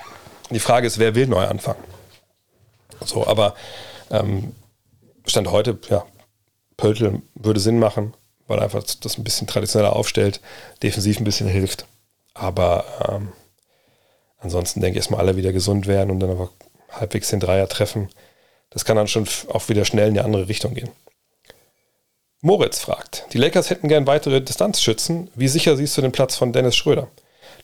Die 0.51 0.61
Frage 0.61 0.87
ist, 0.87 0.99
wer 0.99 1.15
will 1.15 1.27
neu 1.27 1.45
anfangen? 1.47 1.83
So, 3.05 3.27
aber 3.27 3.55
ähm, 4.11 4.55
Stand 5.27 5.51
heute, 5.51 5.79
ja, 5.91 6.05
Pöltl 6.77 7.21
würde 7.35 7.61
Sinn 7.61 7.79
machen, 7.79 8.15
weil 8.47 8.59
er 8.59 8.65
einfach 8.65 8.83
das 8.83 9.19
ein 9.19 9.25
bisschen 9.25 9.47
traditioneller 9.47 9.95
aufstellt, 9.95 10.41
defensiv 10.83 11.21
ein 11.21 11.25
bisschen 11.25 11.49
hilft. 11.49 11.87
Aber 12.35 12.85
ähm, 13.09 13.33
ansonsten 14.39 14.81
denke 14.81 14.99
ich 14.99 15.03
erstmal 15.03 15.21
alle 15.21 15.37
wieder 15.37 15.53
gesund 15.53 15.87
werden 15.87 16.11
und 16.11 16.21
dann 16.21 16.31
aber 16.31 16.51
halbwegs 16.93 17.31
den 17.31 17.41
Dreier 17.41 17.69
treffen. 17.69 18.09
Das 18.71 18.85
kann 18.85 18.97
dann 18.97 19.09
schon 19.09 19.27
auch 19.49 19.69
wieder 19.69 19.85
schnell 19.85 20.09
in 20.09 20.15
die 20.15 20.21
andere 20.21 20.49
Richtung 20.49 20.75
gehen. 20.75 20.91
Moritz 22.41 22.81
fragt, 22.81 23.27
die 23.33 23.39
Lakers 23.39 23.71
hätten 23.71 23.89
gern 23.89 24.07
weitere 24.07 24.41
Distanzschützen. 24.41 25.31
Wie 25.35 25.49
sicher 25.49 25.77
siehst 25.77 25.97
du 25.97 26.03
den 26.03 26.13
Platz 26.13 26.37
von 26.37 26.53
Dennis 26.53 26.75
Schröder? 26.75 27.09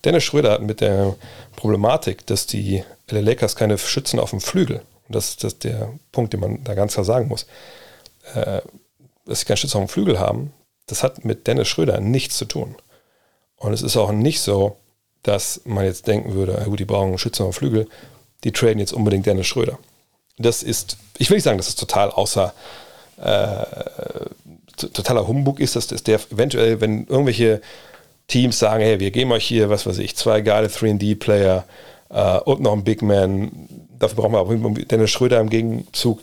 Dennis 0.04 0.22
Schröder 0.22 0.52
hat 0.52 0.62
mit 0.62 0.80
der 0.80 1.16
Problematik, 1.56 2.26
dass 2.26 2.46
die 2.46 2.84
LA 3.10 3.20
Lakers 3.20 3.56
keine 3.56 3.76
Schützen 3.78 4.20
auf 4.20 4.30
dem 4.30 4.40
Flügel 4.40 4.82
und 5.08 5.14
das 5.14 5.34
ist 5.34 5.64
der 5.64 5.92
Punkt, 6.12 6.32
den 6.32 6.40
man 6.40 6.64
da 6.64 6.74
ganz 6.74 6.92
klar 6.92 7.04
sagen 7.04 7.28
muss, 7.28 7.46
äh, 8.34 8.60
dass 9.24 9.40
sie 9.40 9.46
keinen 9.46 9.56
Schütze 9.56 9.78
auf 9.78 9.84
dem 9.84 9.88
Flügel 9.88 10.20
haben, 10.20 10.52
das 10.86 11.02
hat 11.02 11.24
mit 11.24 11.46
Dennis 11.46 11.68
Schröder 11.68 12.00
nichts 12.00 12.36
zu 12.36 12.44
tun. 12.44 12.76
Und 13.56 13.72
es 13.72 13.82
ist 13.82 13.96
auch 13.96 14.12
nicht 14.12 14.40
so, 14.40 14.76
dass 15.22 15.62
man 15.64 15.84
jetzt 15.84 16.06
denken 16.06 16.34
würde, 16.34 16.62
gut, 16.66 16.78
die 16.78 16.84
brauchen 16.84 17.08
einen 17.08 17.18
Schützen 17.18 17.44
auf 17.44 17.56
dem 17.56 17.58
Flügel, 17.58 17.88
die 18.44 18.52
traden 18.52 18.78
jetzt 18.78 18.92
unbedingt 18.92 19.26
Dennis 19.26 19.46
Schröder. 19.46 19.78
Das 20.38 20.62
ist, 20.62 20.96
ich 21.18 21.30
will 21.30 21.36
nicht 21.36 21.44
sagen, 21.44 21.58
dass 21.58 21.68
es 21.68 21.74
total 21.74 22.10
außer 22.10 22.54
äh, 23.20 23.66
totaler 24.76 25.26
Humbug 25.26 25.58
ist, 25.60 25.74
dass 25.76 25.88
der 25.88 26.20
eventuell, 26.30 26.80
wenn 26.80 27.06
irgendwelche 27.06 27.60
Teams 28.28 28.58
sagen, 28.58 28.82
hey, 28.82 29.00
wir 29.00 29.10
geben 29.10 29.32
euch 29.32 29.44
hier, 29.44 29.70
was 29.70 29.86
weiß 29.86 29.98
ich, 29.98 30.16
zwei 30.16 30.40
geile 30.40 30.68
3D-Player 30.68 31.64
äh, 32.10 32.38
und 32.40 32.60
noch 32.60 32.72
einen 32.72 32.84
Big 32.84 33.02
Man, 33.02 33.68
dafür 33.98 34.16
brauchen 34.16 34.32
wir 34.32 34.38
aber 34.38 34.54
Dennis 34.84 35.10
Schröder 35.10 35.40
im 35.40 35.50
Gegenzug, 35.50 36.20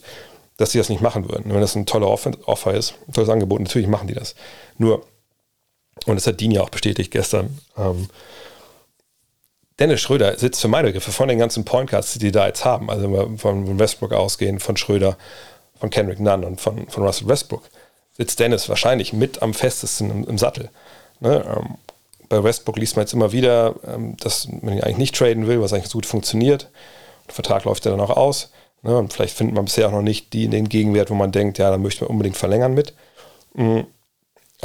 dass 0.57 0.71
sie 0.71 0.77
das 0.77 0.89
nicht 0.89 1.01
machen 1.01 1.29
würden. 1.29 1.51
Wenn 1.51 1.61
das 1.61 1.75
ein 1.75 1.85
toller 1.85 2.07
Offer 2.07 2.73
ist, 2.73 2.93
ein 3.07 3.13
tolles 3.13 3.29
Angebot, 3.29 3.59
natürlich 3.59 3.87
machen 3.87 4.07
die 4.07 4.13
das. 4.13 4.35
Nur, 4.77 5.05
und 6.05 6.15
das 6.15 6.27
hat 6.27 6.39
Dean 6.39 6.51
ja 6.51 6.61
auch 6.61 6.69
bestätigt 6.69 7.11
gestern, 7.11 7.59
ähm, 7.77 8.07
Dennis 9.79 10.01
Schröder 10.01 10.37
sitzt 10.37 10.61
für 10.61 10.67
meine 10.67 10.87
Begriffe 10.87 11.11
von 11.11 11.27
den 11.27 11.39
ganzen 11.39 11.65
Pointcards, 11.65 12.13
die 12.13 12.19
die 12.19 12.31
da 12.31 12.47
jetzt 12.47 12.63
haben, 12.63 12.89
also 12.89 13.35
von 13.37 13.77
Westbrook 13.79 14.13
ausgehen, 14.13 14.59
von 14.59 14.77
Schröder, 14.77 15.17
von 15.79 15.89
Kendrick 15.89 16.19
Nunn 16.19 16.45
und 16.45 16.61
von, 16.61 16.87
von 16.87 17.03
Russell 17.03 17.27
Westbrook, 17.27 17.63
sitzt 18.17 18.39
Dennis 18.39 18.69
wahrscheinlich 18.69 19.11
mit 19.11 19.41
am 19.41 19.53
festesten 19.53 20.09
im, 20.09 20.23
im 20.27 20.37
Sattel. 20.37 20.69
Ne? 21.19 21.43
Ähm, 21.45 21.75
bei 22.29 22.43
Westbrook 22.43 22.77
liest 22.77 22.95
man 22.95 23.03
jetzt 23.03 23.13
immer 23.13 23.31
wieder, 23.31 23.75
ähm, 23.85 24.15
dass 24.17 24.47
man 24.47 24.73
ihn 24.73 24.81
eigentlich 24.81 24.97
nicht 24.97 25.15
traden 25.15 25.47
will, 25.47 25.61
was 25.61 25.73
eigentlich 25.73 25.89
so 25.89 25.97
gut 25.97 26.05
funktioniert. 26.05 26.69
Der 27.27 27.33
Vertrag 27.33 27.65
läuft 27.65 27.85
ja 27.85 27.91
dann 27.91 27.99
auch 27.99 28.15
aus. 28.15 28.51
Ne? 28.81 28.97
Und 28.97 29.11
vielleicht 29.11 29.35
findet 29.35 29.55
man 29.55 29.65
bisher 29.65 29.87
auch 29.87 29.91
noch 29.91 30.01
nicht 30.01 30.31
die, 30.33 30.47
den 30.47 30.69
Gegenwert, 30.69 31.09
wo 31.09 31.15
man 31.15 31.31
denkt, 31.31 31.57
ja, 31.57 31.69
da 31.69 31.77
möchte 31.77 32.05
man 32.05 32.11
unbedingt 32.11 32.37
verlängern 32.37 32.73
mit. 32.73 32.93
Mhm. 33.53 33.87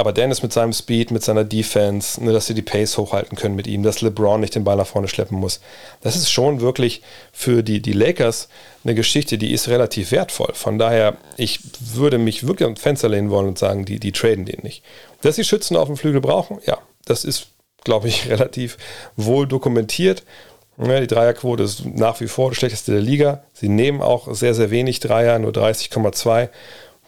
Aber 0.01 0.13
Dennis 0.13 0.41
mit 0.41 0.51
seinem 0.51 0.73
Speed, 0.73 1.11
mit 1.11 1.23
seiner 1.23 1.43
Defense, 1.43 2.23
ne, 2.23 2.33
dass 2.33 2.47
sie 2.47 2.55
die 2.55 2.63
Pace 2.63 2.97
hochhalten 2.97 3.37
können 3.37 3.55
mit 3.55 3.67
ihm, 3.67 3.83
dass 3.83 4.01
LeBron 4.01 4.41
nicht 4.41 4.55
den 4.55 4.63
Ball 4.63 4.75
nach 4.75 4.87
vorne 4.87 5.07
schleppen 5.07 5.37
muss. 5.37 5.61
Das 6.01 6.15
ist 6.15 6.31
schon 6.31 6.59
wirklich 6.59 7.03
für 7.31 7.61
die, 7.61 7.83
die 7.83 7.93
Lakers 7.93 8.49
eine 8.83 8.95
Geschichte, 8.95 9.37
die 9.37 9.53
ist 9.53 9.67
relativ 9.67 10.09
wertvoll. 10.09 10.53
Von 10.55 10.79
daher, 10.79 11.17
ich 11.37 11.59
würde 11.93 12.17
mich 12.17 12.47
wirklich 12.47 12.65
ans 12.65 12.81
Fenster 12.81 13.09
lehnen 13.09 13.29
wollen 13.29 13.47
und 13.47 13.59
sagen, 13.59 13.85
die, 13.85 13.99
die 13.99 14.11
traden 14.11 14.45
den 14.45 14.61
nicht. 14.63 14.81
Dass 15.21 15.35
sie 15.35 15.43
Schützen 15.43 15.77
auf 15.77 15.85
dem 15.85 15.97
Flügel 15.97 16.19
brauchen, 16.19 16.57
ja, 16.65 16.79
das 17.05 17.23
ist, 17.23 17.49
glaube 17.83 18.07
ich, 18.07 18.27
relativ 18.27 18.79
wohl 19.17 19.45
dokumentiert. 19.45 20.23
Ja, 20.79 20.99
die 20.99 21.05
Dreierquote 21.05 21.61
ist 21.61 21.85
nach 21.85 22.21
wie 22.21 22.27
vor 22.27 22.49
das 22.49 22.57
schlechteste 22.57 22.93
der 22.93 23.01
Liga. 23.01 23.43
Sie 23.53 23.69
nehmen 23.69 24.01
auch 24.01 24.33
sehr, 24.33 24.55
sehr 24.55 24.71
wenig 24.71 24.99
Dreier, 24.99 25.37
nur 25.37 25.51
30,2. 25.51 26.49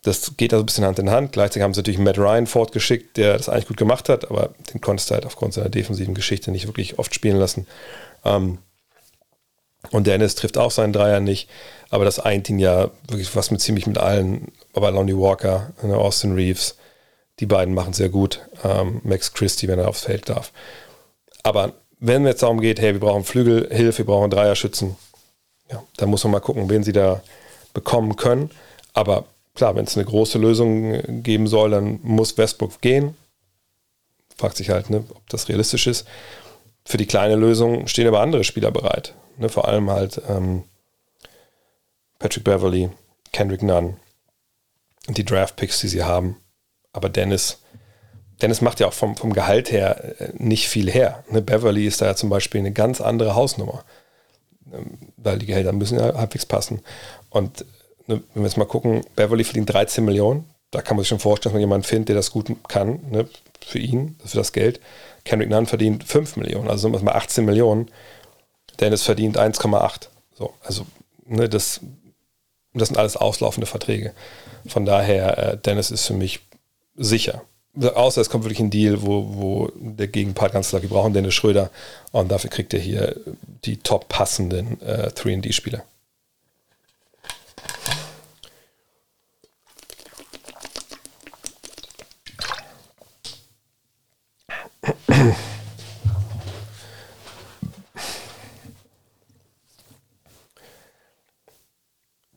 Das 0.03 0.35
geht 0.37 0.53
also 0.53 0.63
ein 0.63 0.65
bisschen 0.65 0.85
Hand 0.85 0.99
in 0.99 1.09
Hand. 1.09 1.31
Gleichzeitig 1.31 1.63
haben 1.63 1.73
sie 1.73 1.79
natürlich 1.79 1.99
Matt 1.99 2.17
Ryan 2.17 2.45
fortgeschickt, 2.45 3.17
der 3.17 3.37
das 3.37 3.49
eigentlich 3.49 3.67
gut 3.67 3.77
gemacht 3.77 4.09
hat, 4.09 4.29
aber 4.29 4.53
den 4.73 4.81
konntest 4.81 5.09
du 5.09 5.15
halt 5.15 5.25
aufgrund 5.25 5.53
seiner 5.53 5.69
defensiven 5.69 6.13
Geschichte 6.13 6.51
nicht 6.51 6.67
wirklich 6.67 6.99
oft 6.99 7.15
spielen 7.15 7.37
lassen. 7.37 7.67
Ähm, 8.25 8.57
und 9.91 10.07
Dennis 10.07 10.35
trifft 10.35 10.57
auch 10.57 10.71
seinen 10.71 10.93
Dreier 10.93 11.19
nicht, 11.19 11.49
aber 11.89 12.05
das 12.05 12.19
eint 12.19 12.49
ihn 12.49 12.59
ja 12.59 12.89
wirklich 13.07 13.35
was 13.35 13.51
mit 13.51 13.61
ziemlich 13.61 13.87
mit 13.87 13.97
allen, 13.97 14.51
aber 14.73 14.91
Lonnie 14.91 15.17
Walker, 15.17 15.71
Austin 15.83 16.33
Reeves, 16.35 16.77
Die 17.39 17.45
beiden 17.45 17.73
machen 17.73 17.93
sehr 17.93 18.09
gut. 18.09 18.41
Ähm, 18.63 19.01
Max 19.03 19.33
Christie, 19.33 19.67
wenn 19.67 19.79
er 19.79 19.87
aufs 19.87 20.01
Feld 20.01 20.29
darf. 20.29 20.51
Aber 21.43 21.73
wenn 21.99 22.25
es 22.25 22.37
darum 22.37 22.61
geht, 22.61 22.79
hey, 22.79 22.93
wir 22.93 22.99
brauchen 22.99 23.23
Flügelhilfe, 23.23 23.99
wir 23.99 24.05
brauchen 24.05 24.29
Dreierschützen, 24.29 24.95
ja, 25.71 25.83
dann 25.97 26.09
muss 26.09 26.23
man 26.23 26.31
mal 26.31 26.39
gucken, 26.41 26.69
wen 26.69 26.83
sie 26.83 26.93
da 26.93 27.21
bekommen 27.73 28.15
können. 28.15 28.51
Aber 28.93 29.25
klar, 29.55 29.75
wenn 29.75 29.85
es 29.85 29.95
eine 29.95 30.05
große 30.05 30.37
Lösung 30.37 31.23
geben 31.23 31.47
soll, 31.47 31.71
dann 31.71 31.99
muss 32.03 32.37
Westbrook 32.37 32.81
gehen. 32.81 33.15
Fragt 34.35 34.57
sich 34.57 34.69
halt, 34.69 34.89
ne, 34.89 35.03
ob 35.09 35.27
das 35.29 35.49
realistisch 35.49 35.87
ist. 35.87 36.07
Für 36.85 36.97
die 36.97 37.05
kleine 37.05 37.35
Lösung 37.35 37.87
stehen 37.87 38.07
aber 38.07 38.21
andere 38.21 38.43
Spieler 38.43 38.71
bereit. 38.71 39.13
Ne, 39.37 39.49
vor 39.49 39.67
allem 39.67 39.89
halt 39.89 40.21
ähm, 40.27 40.63
Patrick 42.19 42.43
Beverly, 42.43 42.89
Kendrick 43.31 43.63
Nunn 43.63 43.97
die 45.09 45.25
Draft-Picks, 45.25 45.81
die 45.81 45.87
sie 45.87 46.03
haben. 46.03 46.37
Aber 46.93 47.09
Dennis, 47.09 47.59
Dennis 48.41 48.61
macht 48.61 48.79
ja 48.79 48.87
auch 48.87 48.93
vom, 48.93 49.15
vom 49.15 49.33
Gehalt 49.33 49.71
her 49.71 50.19
äh, 50.19 50.29
nicht 50.37 50.69
viel 50.69 50.89
her. 50.89 51.23
Ne, 51.29 51.41
Beverly 51.41 51.85
ist 51.85 52.01
da 52.01 52.05
ja 52.05 52.15
zum 52.15 52.29
Beispiel 52.29 52.59
eine 52.59 52.71
ganz 52.71 53.01
andere 53.01 53.35
Hausnummer. 53.35 53.83
Ähm, 54.71 54.97
weil 55.17 55.39
die 55.39 55.45
Gehälter 55.45 55.73
müssen 55.73 55.99
ja 55.99 56.13
halbwegs 56.15 56.45
passen. 56.45 56.81
Und 57.29 57.65
ne, 58.07 58.21
wenn 58.33 58.43
wir 58.43 58.47
jetzt 58.47 58.57
mal 58.57 58.65
gucken, 58.65 59.05
Beverly 59.15 59.43
verdient 59.43 59.71
13 59.73 60.03
Millionen. 60.03 60.45
Da 60.71 60.81
kann 60.81 60.97
man 60.97 61.03
sich 61.03 61.09
schon 61.09 61.19
vorstellen, 61.19 61.51
dass 61.51 61.53
man 61.53 61.61
jemanden 61.61 61.85
findet, 61.85 62.09
der 62.09 62.15
das 62.15 62.31
gut 62.31 62.51
kann, 62.67 62.99
ne, 63.11 63.27
für 63.65 63.79
ihn, 63.79 64.17
für 64.25 64.37
das 64.37 64.53
Geld. 64.53 64.79
Kendrick 65.25 65.49
Nunn 65.49 65.67
verdient 65.67 66.03
5 66.03 66.37
Millionen, 66.37 66.67
also 66.67 66.81
sind 66.81 66.93
wir 66.93 67.03
mal 67.03 67.15
18 67.15 67.45
Millionen. 67.45 67.89
Dennis 68.79 69.03
verdient 69.03 69.37
1,8. 69.37 70.07
So, 70.33 70.53
also 70.63 70.85
ne, 71.25 71.47
das, 71.47 71.81
das 72.73 72.89
sind 72.89 72.97
alles 72.97 73.15
auslaufende 73.15 73.67
Verträge. 73.67 74.13
Von 74.67 74.85
daher, 74.85 75.37
äh, 75.37 75.57
Dennis 75.57 75.91
ist 75.91 76.07
für 76.07 76.13
mich 76.13 76.39
sicher. 76.95 77.43
Außer 77.75 78.21
es 78.21 78.29
kommt 78.29 78.43
wirklich 78.43 78.59
ein 78.59 78.69
Deal, 78.69 79.01
wo, 79.01 79.35
wo 79.35 79.71
der 79.75 80.07
Gegenpart 80.07 80.53
ganz 80.53 80.69
klar, 80.69 80.83
wir 80.83 80.89
brauchen 80.89 81.13
Dennis 81.13 81.33
Schröder 81.33 81.71
und 82.11 82.31
dafür 82.31 82.51
kriegt 82.51 82.73
er 82.73 82.79
hier 82.79 83.15
die 83.65 83.77
top 83.77 84.09
passenden 84.09 84.79
äh, 84.81 85.09
3D-Spieler. 85.09 85.83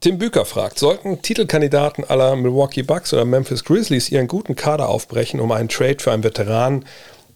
Tim 0.06 0.18
Büker 0.18 0.44
fragt, 0.44 0.78
sollten 0.78 1.20
Titelkandidaten 1.20 2.04
aller 2.04 2.36
Milwaukee 2.36 2.84
Bucks 2.84 3.12
oder 3.12 3.24
Memphis 3.24 3.64
Grizzlies 3.64 4.08
ihren 4.08 4.28
guten 4.28 4.54
Kader 4.54 4.88
aufbrechen, 4.88 5.40
um 5.40 5.50
einen 5.50 5.68
Trade 5.68 5.96
für 5.98 6.12
einen 6.12 6.22
Veteran 6.22 6.84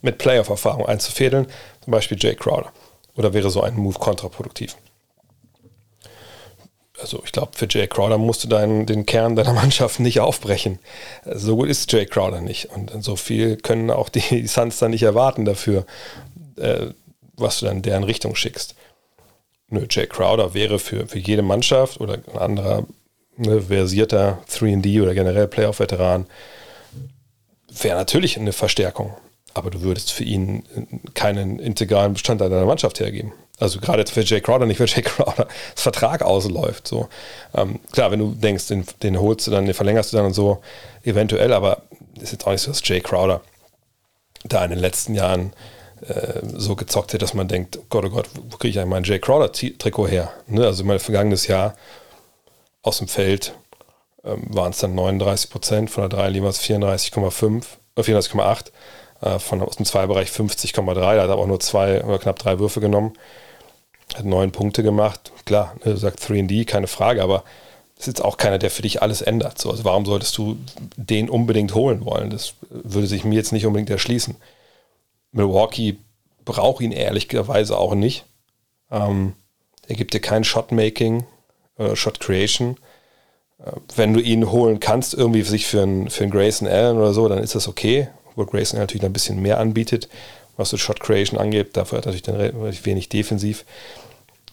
mit 0.02 0.18
Playoff-Erfahrung 0.18 0.86
einzufädeln, 0.86 1.48
zum 1.82 1.90
Beispiel 1.90 2.16
Jay 2.20 2.36
Crowder? 2.36 2.72
Oder 3.16 3.34
wäre 3.34 3.50
so 3.50 3.60
ein 3.60 3.74
Move 3.74 3.98
kontraproduktiv? 3.98 4.76
Also 7.00 7.22
ich 7.24 7.32
glaube, 7.32 7.52
für 7.54 7.66
Jay 7.68 7.86
Crowder 7.86 8.18
musst 8.18 8.44
du 8.44 8.48
deinen, 8.48 8.86
den 8.86 9.06
Kern 9.06 9.36
deiner 9.36 9.52
Mannschaft 9.54 10.00
nicht 10.00 10.20
aufbrechen. 10.20 10.78
So 11.24 11.56
gut 11.56 11.68
ist 11.68 11.90
Jay 11.92 12.06
Crowder 12.06 12.40
nicht. 12.40 12.66
Und 12.66 12.92
so 13.02 13.16
viel 13.16 13.56
können 13.56 13.90
auch 13.90 14.08
die 14.08 14.46
Suns 14.46 14.78
dann 14.78 14.90
nicht 14.90 15.02
erwarten 15.02 15.44
dafür, 15.44 15.86
äh, 16.56 16.86
was 17.34 17.60
du 17.60 17.66
dann 17.66 17.78
in 17.78 17.82
deren 17.82 18.04
Richtung 18.04 18.34
schickst. 18.34 18.74
Nö, 19.68 19.86
Jay 19.88 20.06
Crowder 20.06 20.52
wäre 20.52 20.78
für, 20.78 21.06
für 21.06 21.18
jede 21.18 21.42
Mannschaft 21.42 22.00
oder 22.00 22.14
ein 22.14 22.38
anderer 22.38 22.86
ne, 23.36 23.62
versierter 23.62 24.38
3D 24.48 25.02
oder 25.02 25.14
generell 25.14 25.46
Playoff-Veteran, 25.48 26.26
wäre 27.68 27.96
natürlich 27.96 28.38
eine 28.38 28.52
Verstärkung. 28.52 29.14
Aber 29.54 29.70
du 29.70 29.82
würdest 29.82 30.12
für 30.12 30.24
ihn 30.24 30.64
keinen 31.14 31.58
integralen 31.58 32.12
Bestandteil 32.12 32.50
deiner 32.50 32.66
Mannschaft 32.66 33.00
hergeben. 33.00 33.32
Also 33.60 33.78
gerade 33.78 34.04
für 34.06 34.22
Jay 34.22 34.40
Crowder, 34.40 34.66
nicht 34.66 34.78
für 34.78 34.86
Jay 34.86 35.02
Crowder, 35.02 35.46
das 35.74 35.82
Vertrag 35.82 36.22
ausläuft. 36.22 36.88
So. 36.88 37.08
Ähm, 37.54 37.78
klar, 37.92 38.10
wenn 38.10 38.18
du 38.18 38.34
denkst, 38.34 38.68
den, 38.68 38.84
den 39.02 39.20
holst 39.20 39.46
du 39.46 39.50
dann, 39.50 39.66
den 39.66 39.74
verlängerst 39.74 40.12
du 40.12 40.16
dann 40.16 40.26
und 40.26 40.34
so, 40.34 40.62
eventuell, 41.04 41.52
aber 41.52 41.82
ist 42.20 42.32
jetzt 42.32 42.46
auch 42.46 42.52
nicht 42.52 42.62
so, 42.62 42.70
dass 42.70 42.86
Jay 42.86 43.00
Crowder 43.00 43.42
da 44.44 44.64
in 44.64 44.70
den 44.70 44.78
letzten 44.78 45.14
Jahren 45.14 45.52
äh, 46.06 46.40
so 46.42 46.76
gezockt 46.76 47.12
hätte, 47.12 47.18
dass 47.18 47.34
man 47.34 47.48
denkt, 47.48 47.78
oh 47.78 47.84
Gott, 47.88 48.04
oh 48.06 48.10
Gott, 48.10 48.28
wo 48.34 48.56
kriege 48.56 48.70
ich 48.70 48.78
eigentlich 48.78 48.90
mein 48.90 49.04
Jay 49.04 49.18
Crowder-Trikot 49.18 50.08
her? 50.08 50.32
Ne? 50.46 50.64
Also 50.64 50.84
mein 50.84 50.98
vergangenes 50.98 51.46
Jahr 51.46 51.74
aus 52.82 52.98
dem 52.98 53.08
Feld 53.08 53.54
ähm, 54.24 54.42
waren 54.48 54.70
es 54.70 54.78
dann 54.78 54.94
39 54.94 55.50
Prozent, 55.50 55.90
von 55.90 56.08
der 56.08 56.18
3 56.18 56.30
liegen 56.30 56.46
es 56.46 56.60
34,5, 56.60 57.64
äh, 57.96 58.00
34,8, 58.00 58.72
äh, 59.20 59.38
von 59.38 59.62
aus 59.62 59.76
dem 59.76 59.84
Zwei-Bereich 59.84 60.30
50,3, 60.30 60.94
da 60.94 61.22
hat 61.22 61.28
er 61.28 61.36
auch 61.36 61.46
nur 61.46 61.60
zwei 61.60 62.02
oder 62.02 62.18
knapp 62.18 62.38
drei 62.38 62.58
Würfe 62.58 62.80
genommen, 62.80 63.12
hat 64.18 64.24
neun 64.24 64.52
Punkte 64.52 64.82
gemacht. 64.82 65.32
Klar, 65.44 65.76
ne, 65.84 65.96
sagt 65.96 66.20
3D, 66.20 66.66
keine 66.66 66.86
Frage, 66.86 67.22
aber 67.22 67.44
ist 67.98 68.06
jetzt 68.06 68.24
auch 68.24 68.38
keiner, 68.38 68.58
der 68.58 68.70
für 68.70 68.82
dich 68.82 69.02
alles 69.02 69.20
ändert. 69.20 69.58
So, 69.58 69.70
also 69.70 69.84
warum 69.84 70.06
solltest 70.06 70.36
du 70.38 70.56
den 70.96 71.28
unbedingt 71.28 71.74
holen 71.74 72.04
wollen? 72.04 72.30
Das 72.30 72.54
würde 72.70 73.06
sich 73.06 73.24
mir 73.24 73.34
jetzt 73.34 73.52
nicht 73.52 73.66
unbedingt 73.66 73.90
erschließen. 73.90 74.36
Milwaukee 75.32 75.98
braucht 76.44 76.80
ihn 76.80 76.92
ehrlicherweise 76.92 77.76
auch 77.78 77.94
nicht. 77.94 78.24
Ähm, 78.90 79.34
er 79.86 79.96
gibt 79.96 80.14
dir 80.14 80.20
kein 80.20 80.44
Shotmaking 80.44 81.24
oder 81.76 81.94
Shot 81.94 82.20
Creation. 82.20 82.76
Äh, 83.58 83.72
wenn 83.96 84.14
du 84.14 84.20
ihn 84.20 84.50
holen 84.50 84.80
kannst, 84.80 85.14
irgendwie 85.14 85.42
sich 85.42 85.66
für 85.66 85.82
einen, 85.82 86.10
für 86.10 86.24
einen 86.24 86.32
Grayson 86.32 86.68
Allen 86.68 86.96
oder 86.96 87.12
so, 87.12 87.28
dann 87.28 87.38
ist 87.38 87.54
das 87.54 87.68
okay. 87.68 88.08
Wo 88.34 88.44
Grayson 88.46 88.78
natürlich 88.78 89.04
ein 89.04 89.12
bisschen 89.12 89.42
mehr 89.42 89.58
anbietet, 89.58 90.08
was 90.56 90.70
so 90.70 90.76
Shot 90.76 91.00
Creation 91.00 91.38
angeht. 91.38 91.76
Dafür 91.76 91.98
hat 91.98 92.06
er 92.06 92.12
natürlich 92.12 92.22
dann 92.22 92.84
wenig 92.84 93.08
defensiv. 93.08 93.64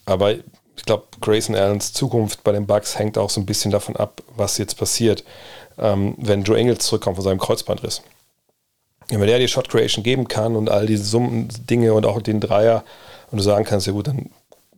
Aber 0.07 0.31
ich 0.31 0.85
glaube, 0.85 1.05
Grayson 1.21 1.55
Allens 1.55 1.93
Zukunft 1.93 2.43
bei 2.43 2.51
den 2.51 2.65
Bucks 2.65 2.97
hängt 2.97 3.19
auch 3.19 3.29
so 3.29 3.39
ein 3.39 3.45
bisschen 3.45 3.69
davon 3.69 3.95
ab, 3.95 4.23
was 4.35 4.57
jetzt 4.57 4.75
passiert, 4.75 5.23
ähm, 5.77 6.15
wenn 6.17 6.43
Joe 6.43 6.57
Engels 6.57 6.85
zurückkommt 6.85 7.17
von 7.17 7.23
seinem 7.23 7.39
Kreuzbandriss 7.39 8.01
wenn 9.09 9.27
der 9.27 9.39
dir 9.39 9.47
Shot 9.47 9.69
Creation 9.69 10.03
geben 10.03 10.27
kann 10.27 10.55
und 10.55 10.69
all 10.69 10.85
diese 10.85 11.03
Summen, 11.03 11.47
Dinge 11.69 11.93
und 11.93 12.05
auch 12.05 12.21
den 12.21 12.39
Dreier 12.39 12.83
und 13.31 13.37
du 13.37 13.43
sagen 13.43 13.65
kannst, 13.65 13.87
ja 13.87 13.93
gut, 13.93 14.07
dann 14.07 14.29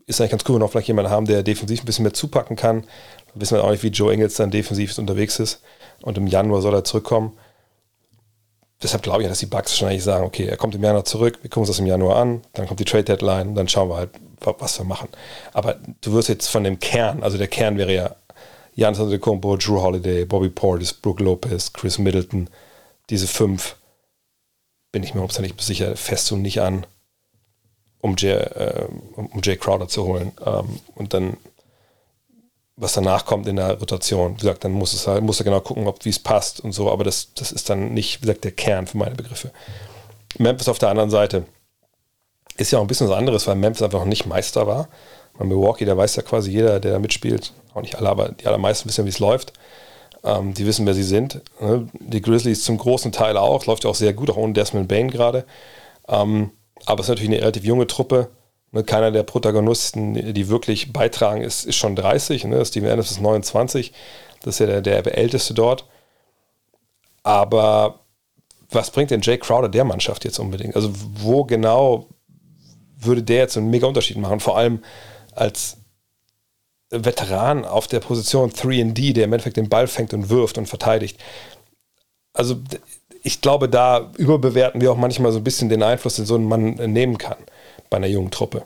ist 0.05 0.19
eigentlich 0.19 0.32
ganz 0.32 0.43
cool, 0.47 0.55
wenn 0.55 0.61
wir 0.61 0.67
vielleicht 0.67 0.88
jemanden 0.88 1.11
haben, 1.11 1.25
der 1.25 1.43
defensiv 1.43 1.82
ein 1.82 1.86
bisschen 1.86 2.03
mehr 2.03 2.13
zupacken 2.13 2.55
kann. 2.55 2.82
Dann 2.82 3.41
wissen 3.41 3.57
wir 3.57 3.63
auch 3.63 3.71
nicht, 3.71 3.84
wie 3.84 3.89
Joe 3.89 4.11
Engels 4.13 4.36
dann 4.36 4.51
defensiv 4.51 4.97
unterwegs 4.97 5.39
ist. 5.39 5.61
Und 6.01 6.17
im 6.17 6.27
Januar 6.27 6.61
soll 6.61 6.73
er 6.73 6.84
zurückkommen. 6.84 7.38
Deshalb 8.82 9.03
glaube 9.03 9.23
ich, 9.23 9.27
dass 9.27 9.39
die 9.39 9.45
Bucks 9.45 9.71
wahrscheinlich 9.73 10.03
sagen, 10.03 10.25
okay, 10.25 10.45
er 10.45 10.57
kommt 10.57 10.73
im 10.75 10.84
Januar 10.84 11.03
zurück, 11.03 11.39
wir 11.41 11.49
gucken 11.49 11.61
uns 11.61 11.69
das 11.69 11.80
im 11.80 11.86
Januar 11.86 12.15
an, 12.17 12.41
dann 12.53 12.65
kommt 12.67 12.80
die 12.80 12.86
Trade 12.86 13.03
Deadline, 13.03 13.55
dann 13.55 13.67
schauen 13.67 13.89
wir 13.89 13.97
halt, 13.97 14.11
was 14.41 14.80
wir 14.80 14.86
machen. 14.86 15.09
Aber 15.53 15.75
du 16.01 16.13
wirst 16.13 16.30
jetzt 16.30 16.47
von 16.47 16.63
dem 16.63 16.80
Kern, 16.80 17.21
also 17.21 17.38
der 17.38 17.47
Kern 17.47 17.77
wäre 17.77 17.93
ja 17.93 18.15
Janis 18.75 18.99
Antetokounmpo, 18.99 19.57
Drew 19.57 19.82
Holiday, 19.82 20.23
Bobby 20.23 20.49
Portis, 20.49 20.93
Brooke 20.93 21.21
Lopez, 21.21 21.73
Chris 21.73 21.97
Middleton, 21.97 22.49
diese 23.09 23.27
fünf 23.27 23.75
bin 24.91 25.03
ich 25.03 25.13
mir 25.13 25.21
nicht 25.21 25.61
sicher, 25.61 25.95
fest 25.95 26.32
und 26.32 26.41
nicht 26.41 26.61
an, 26.61 26.86
um 27.99 28.15
Jay, 28.17 28.32
äh, 28.32 28.88
um 29.15 29.41
Jay 29.43 29.57
Crowder 29.57 29.88
zu 29.88 30.05
holen. 30.05 30.32
Ähm, 30.45 30.80
und 30.95 31.13
dann, 31.13 31.38
was 32.80 32.93
danach 32.93 33.25
kommt 33.25 33.47
in 33.47 33.57
der 33.57 33.77
Rotation, 33.77 34.34
wie 34.36 34.41
gesagt, 34.41 34.63
dann 34.63 34.71
muss 34.71 34.93
es 34.93 35.05
halt, 35.05 35.21
muss 35.21 35.39
er 35.39 35.43
genau 35.43 35.59
gucken, 35.59 35.86
ob 35.88 36.03
wie 36.05 36.09
es 36.09 36.19
passt 36.19 36.61
und 36.61 36.71
so, 36.71 36.89
aber 36.89 37.03
das, 37.03 37.34
das 37.34 37.51
ist 37.51 37.69
dann 37.69 37.93
nicht, 37.93 38.21
wie 38.21 38.27
gesagt, 38.27 38.45
der 38.45 38.51
Kern 38.51 38.88
für 38.88 38.97
meine 38.97 39.15
Begriffe. 39.15 39.51
Memphis 40.38 40.69
auf 40.69 40.80
der 40.80 40.89
anderen 40.89 41.09
Seite 41.09 41.45
ist 42.57 42.71
ja 42.71 42.80
auch 42.80 42.84
ein 42.84 42.88
bisschen 42.88 43.09
was 43.09 43.17
anderes, 43.17 43.47
weil 43.47 43.55
Memphis 43.55 43.82
einfach 43.82 43.99
noch 43.99 44.05
nicht 44.05 44.25
Meister 44.25 44.65
war. 44.65 44.88
Bei 45.38 45.45
Milwaukee, 45.45 45.86
da 45.86 45.97
weiß 45.97 46.15
ja 46.15 46.23
quasi 46.23 46.51
jeder, 46.51 46.80
der 46.80 46.93
da 46.93 46.99
mitspielt, 46.99 47.53
auch 47.73 47.82
nicht 47.82 47.95
alle, 47.95 48.09
aber 48.09 48.30
die 48.30 48.47
allermeisten 48.47 48.88
wissen, 48.88 49.05
wie 49.05 49.09
es 49.09 49.19
läuft. 49.19 49.53
Ähm, 50.23 50.53
die 50.53 50.65
wissen, 50.65 50.86
wer 50.86 50.93
sie 50.93 51.03
sind. 51.03 51.41
Ne? 51.59 51.88
Die 51.93 52.21
Grizzlies 52.21 52.63
zum 52.63 52.77
großen 52.77 53.11
Teil 53.11 53.38
auch. 53.38 53.65
Läuft 53.65 53.84
ja 53.86 53.89
auch 53.89 53.95
sehr 53.95 54.13
gut, 54.13 54.30
auch 54.30 54.38
ohne 54.38 54.53
Desmond 54.53 54.88
Bain 54.88 55.09
gerade. 55.09 55.45
Ähm, 56.07 56.51
aber 56.86 56.99
es 56.99 57.05
ist 57.05 57.09
natürlich 57.09 57.32
eine 57.32 57.41
relativ 57.41 57.63
junge 57.63 57.88
Truppe. 57.88 58.30
Ne? 58.72 58.84
Keiner 58.84 59.11
der 59.11 59.24
Protagonisten, 59.24 60.34
die 60.34 60.49
wirklich 60.49 60.93
beitragen, 60.93 61.41
ist, 61.41 61.65
ist 61.65 61.76
schon 61.76 61.95
30. 61.95 62.45
Ne? 62.45 62.63
Steven 62.65 62.89
Adams 62.89 63.11
ist 63.11 63.22
29. 63.22 63.93
Das 64.41 64.55
ist 64.55 64.59
ja 64.59 64.82
der, 64.82 65.01
der 65.01 65.17
älteste 65.17 65.53
dort. 65.53 65.86
Aber 67.24 67.99
was 68.72 68.91
bringt 68.91 69.11
denn 69.11 69.22
Jay 69.22 69.38
Crowder 69.38 69.70
der 69.70 69.84
Mannschaft 69.84 70.24
jetzt 70.26 70.39
unbedingt? 70.39 70.76
Also 70.76 70.91
wo 70.93 71.43
genau 71.43 72.07
würde 72.97 73.24
der 73.24 73.38
jetzt 73.38 73.57
einen 73.57 73.70
mega 73.70 73.88
Unterschied 73.88 74.17
machen? 74.17 74.39
Vor 74.39 74.57
allem 74.57 74.84
als 75.34 75.78
Veteran 76.91 77.65
auf 77.65 77.88
der 77.88 77.99
Position 77.99 78.51
3D, 78.51 79.13
der 79.13 79.26
im 79.26 79.34
Endeffekt 79.34 79.57
den 79.57 79.70
Ball 79.70 79.88
fängt 79.88 80.13
und 80.13 80.30
wirft 80.30 80.57
und 80.57 80.67
verteidigt. 80.67 81.20
Also 82.34 82.57
ich 83.22 83.41
glaube, 83.41 83.70
da 83.70 84.11
überbewerten 84.17 84.82
wir 84.82 84.91
auch 84.91 84.97
manchmal 84.97 85.32
so 85.32 85.39
ein 85.39 85.43
bisschen 85.43 85.70
den 85.70 85.84
Einfluss, 85.84 86.15
den 86.15 86.26
so 86.26 86.36
ein 86.36 86.45
Mann 86.45 86.74
nehmen 86.74 87.17
kann 87.17 87.38
bei 87.89 87.97
einer 87.97 88.07
jungen 88.07 88.31
Truppe. 88.31 88.63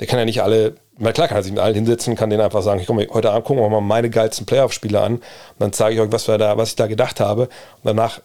der 0.00 0.06
kann 0.06 0.18
ja 0.18 0.24
nicht 0.24 0.42
alle, 0.42 0.76
na 0.98 1.12
klar 1.12 1.28
kann 1.28 1.36
er 1.36 1.42
sich 1.42 1.52
mit 1.52 1.60
allen 1.60 1.74
hinsetzen, 1.74 2.16
kann 2.16 2.30
denen 2.30 2.42
einfach 2.42 2.62
sagen, 2.62 2.80
ich 2.80 2.86
komme 2.86 3.06
heute 3.12 3.30
Abend 3.30 3.44
gucken 3.44 3.62
wir 3.62 3.68
mal 3.68 3.80
meine 3.80 4.10
geilsten 4.10 4.46
Playoff-Spiele 4.46 5.00
an 5.00 5.14
und 5.16 5.22
dann 5.58 5.72
zeige 5.72 5.94
ich 5.94 6.00
euch, 6.00 6.12
was, 6.12 6.28
wir 6.28 6.38
da, 6.38 6.56
was 6.56 6.70
ich 6.70 6.76
da 6.76 6.86
gedacht 6.86 7.20
habe. 7.20 7.42
Und 7.42 7.84
danach 7.84 8.20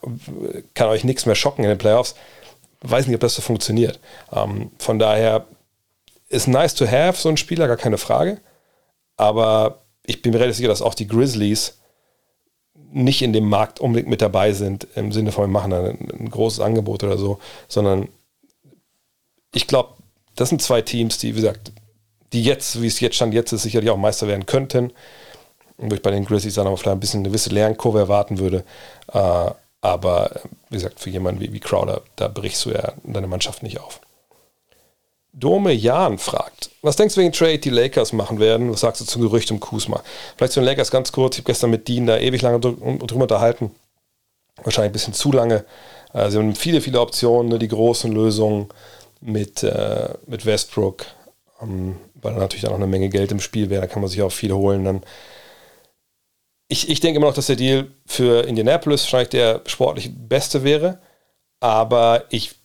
kann 0.74 0.90
euch 0.90 1.04
nichts 1.04 1.26
mehr 1.26 1.36
schocken 1.36 1.64
in 1.64 1.70
den 1.70 1.78
Playoffs. 1.78 2.16
Weiß 2.82 3.08
nicht, 3.08 3.16
ob 3.16 3.22
das 3.22 3.36
so 3.36 3.42
funktioniert. 3.42 4.00
Ähm, 4.32 4.72
von 4.78 5.00
daher 5.00 5.46
ist 6.30 6.48
nice 6.48 6.76
to 6.76 6.88
have, 6.88 7.20
so 7.20 7.30
ein 7.30 7.38
Spieler, 7.38 7.68
gar 7.68 7.78
keine 7.78 7.98
Frage. 7.98 8.40
Aber 9.16 9.80
ich 10.06 10.22
bin 10.22 10.32
mir 10.32 10.40
relativ 10.40 10.58
sicher, 10.58 10.70
dass 10.70 10.82
auch 10.82 10.94
die 10.94 11.08
Grizzlies 11.08 11.80
nicht 12.92 13.22
in 13.22 13.34
dem 13.34 13.50
Markt 13.50 13.80
unbedingt 13.80 14.10
mit 14.10 14.22
dabei 14.22 14.54
sind, 14.54 14.88
im 14.96 15.12
Sinne 15.12 15.32
von, 15.32 15.44
wir 15.44 15.48
machen 15.48 15.74
ein, 15.74 16.10
ein 16.20 16.30
großes 16.30 16.60
Angebot 16.60 17.04
oder 17.04 17.18
so, 17.18 17.40
sondern 17.68 18.08
ich 19.54 19.68
glaube, 19.68 19.97
das 20.38 20.50
sind 20.50 20.62
zwei 20.62 20.82
Teams, 20.82 21.18
die, 21.18 21.36
wie 21.36 21.42
gesagt, 21.42 21.72
die 22.32 22.44
jetzt, 22.44 22.82
wie 22.82 22.88
es 22.88 23.00
jetzt 23.00 23.16
stand, 23.16 23.34
jetzt 23.34 23.52
ist, 23.52 23.64
sicherlich 23.64 23.90
auch 23.90 23.98
Meister 23.98 24.28
werden 24.28 24.46
könnten. 24.46 24.94
Wo 25.78 25.94
ich 25.94 26.02
bei 26.02 26.12
den 26.12 26.26
Grizzlies 26.26 26.56
dann 26.56 26.66
aber 26.66 26.78
vielleicht 26.78 26.98
ein 26.98 27.00
bisschen 27.00 27.20
eine 27.20 27.30
gewisse 27.30 27.50
Lernkurve 27.50 28.00
erwarten 28.00 28.40
würde. 28.40 28.64
Äh, 29.14 29.52
aber 29.82 30.42
wie 30.70 30.76
gesagt, 30.76 31.00
für 31.00 31.10
jemanden 31.10 31.42
wie, 31.42 31.54
wie 31.54 31.60
Crowder, 31.60 32.02
da 32.16 32.28
brichst 32.28 32.66
du 32.66 32.72
ja 32.72 32.94
deine 33.04 33.28
Mannschaft 33.28 33.62
nicht 33.62 33.80
auf. 33.80 34.00
Dome 35.34 35.72
Jahn 35.72 36.18
fragt, 36.18 36.72
was 36.82 36.96
denkst 36.96 37.14
du 37.14 37.22
wegen 37.22 37.32
Trade, 37.32 37.60
die 37.60 37.70
Lakers 37.70 38.12
machen 38.12 38.40
werden? 38.40 38.72
Was 38.72 38.80
sagst 38.80 39.02
du 39.02 39.06
zum 39.06 39.22
Gerücht 39.22 39.52
um 39.52 39.60
Kusma? 39.60 40.02
Vielleicht 40.36 40.54
zu 40.54 40.62
den 40.62 40.66
Lakers 40.66 40.90
ganz 40.90 41.12
kurz. 41.12 41.36
Ich 41.36 41.44
habe 41.44 41.52
gestern 41.52 41.70
mit 41.70 41.88
Dean 41.88 42.08
da 42.08 42.18
ewig 42.18 42.42
lange 42.42 42.60
drüber 42.60 43.22
unterhalten. 43.22 43.72
Wahrscheinlich 44.64 44.90
ein 44.90 44.94
bisschen 44.94 45.14
zu 45.14 45.32
lange. 45.32 45.64
Äh, 46.14 46.32
sie 46.32 46.40
haben 46.40 46.56
viele, 46.56 46.82
viele 46.82 47.00
Optionen, 47.00 47.50
ne? 47.50 47.60
die 47.60 47.68
großen 47.68 48.12
Lösungen 48.12 48.70
mit, 49.22 49.64
äh, 49.64 50.10
mit 50.26 50.46
Westbrook, 50.46 51.06
ähm, 51.62 51.98
weil 52.16 52.34
da 52.34 52.40
natürlich 52.40 52.64
dann 52.64 52.72
auch 52.72 52.78
eine 52.78 52.88
Menge 52.88 53.10
Geld 53.10 53.32
im 53.32 53.40
Spiel 53.40 53.70
wäre. 53.70 53.82
Da 53.82 53.88
kann 53.88 54.02
man 54.02 54.10
sich 54.10 54.22
auch 54.22 54.32
viel 54.32 54.54
holen. 54.54 54.86
Dann 54.86 55.04
ich, 56.68 56.90
ich 56.90 57.00
denke 57.00 57.18
immer 57.18 57.28
noch, 57.28 57.36
dass 57.36 57.48
der 57.48 57.56
Deal 57.56 57.88
für 58.06 58.46
Indianapolis 58.46 59.04
wahrscheinlich 59.04 59.30
der 59.30 59.62
sportlich 59.66 60.12
beste 60.14 60.64
wäre. 60.64 61.00
Aber 61.60 62.26
ich 62.30 62.56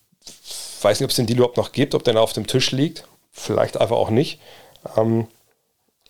weiß 0.83 0.99
nicht, 0.99 1.05
ob 1.05 1.11
es 1.11 1.17
den 1.17 1.27
Deal 1.27 1.39
überhaupt 1.39 1.57
noch 1.57 1.73
gibt, 1.73 1.95
ob 1.95 2.05
der 2.05 2.21
auf 2.21 2.33
dem 2.33 2.47
Tisch 2.47 2.73
liegt. 2.73 3.05
Vielleicht 3.31 3.81
einfach 3.81 3.97
auch 3.97 4.11
nicht. 4.11 4.41
Ähm, 4.97 5.29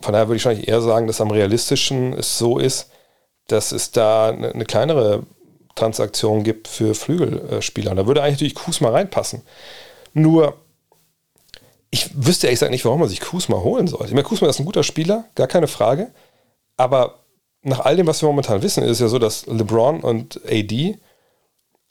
von 0.00 0.12
daher 0.12 0.28
würde 0.28 0.36
ich 0.36 0.44
wahrscheinlich 0.44 0.68
eher 0.68 0.80
sagen, 0.80 1.06
dass 1.06 1.20
am 1.20 1.30
realistischen 1.30 2.14
es 2.14 2.38
so 2.38 2.58
ist, 2.58 2.90
dass 3.48 3.72
es 3.72 3.90
da 3.90 4.30
eine, 4.30 4.52
eine 4.52 4.64
kleinere 4.64 5.24
Transaktion 5.74 6.42
gibt 6.42 6.68
für 6.68 6.94
Flügelspieler. 6.94 7.94
Da 7.94 8.06
würde 8.06 8.22
eigentlich 8.22 8.34
natürlich 8.34 8.54
Kusma 8.54 8.90
reinpassen. 8.90 9.42
Nur, 10.14 10.56
ich 11.90 12.10
wüsste 12.14 12.46
ehrlich 12.46 12.58
gesagt 12.58 12.72
nicht, 12.72 12.84
warum 12.84 13.00
man 13.00 13.08
sich 13.08 13.20
Kusma 13.20 13.58
holen 13.58 13.86
sollte. 13.86 14.06
Ich 14.06 14.12
meine, 14.12 14.24
Kusma 14.24 14.48
ist 14.48 14.58
ein 14.58 14.64
guter 14.64 14.82
Spieler, 14.82 15.24
gar 15.34 15.46
keine 15.46 15.68
Frage. 15.68 16.10
Aber 16.76 17.20
nach 17.62 17.80
all 17.80 17.96
dem, 17.96 18.06
was 18.06 18.22
wir 18.22 18.28
momentan 18.28 18.62
wissen, 18.62 18.82
ist 18.82 18.92
es 18.92 19.00
ja 19.00 19.08
so, 19.08 19.18
dass 19.18 19.46
LeBron 19.46 20.00
und 20.00 20.40
AD 20.46 20.98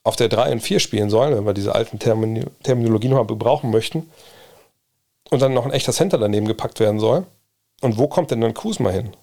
auf 0.04 0.16
der 0.16 0.30
3 0.30 0.54
und 0.54 0.60
4 0.62 0.80
spielen 0.80 1.10
sollen, 1.10 1.36
wenn 1.36 1.46
wir 1.46 1.54
diese 1.54 1.76
alten 1.76 2.00
Termin 2.00 2.50
Terminologie 2.64 3.08
noch 3.10 3.18
mal 3.18 3.28
gebrauchen 3.28 3.70
möchten. 3.70 4.10
Und 5.30 5.42
dann 5.42 5.54
noch 5.54 5.66
ein 5.66 5.72
echter 5.72 5.94
Center 5.94 6.18
daneben 6.18 6.48
gepackt 6.48 6.80
werden 6.80 7.00
soll. 7.00 7.26
Und 7.82 7.98
wo 7.98 8.08
kommt 8.08 8.32
denn 8.32 8.42
dann 8.42 8.54
Kusma 8.54 8.90
hin? 8.90 9.16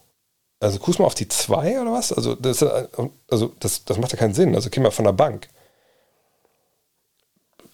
Also 0.60 0.78
Kusma 0.78 1.04
auf 1.04 1.14
die 1.14 1.28
2 1.28 1.80
oder 1.80 1.92
was? 1.92 2.12
Also, 2.12 2.34
das, 2.34 2.62
also 2.62 3.52
das, 3.60 3.84
das 3.84 3.98
macht 3.98 4.12
ja 4.12 4.18
keinen 4.18 4.34
Sinn. 4.34 4.54
Also 4.54 4.70
käme 4.70 4.86
ja 4.86 4.90
von 4.90 5.04
der 5.04 5.12
Bank. 5.12 5.48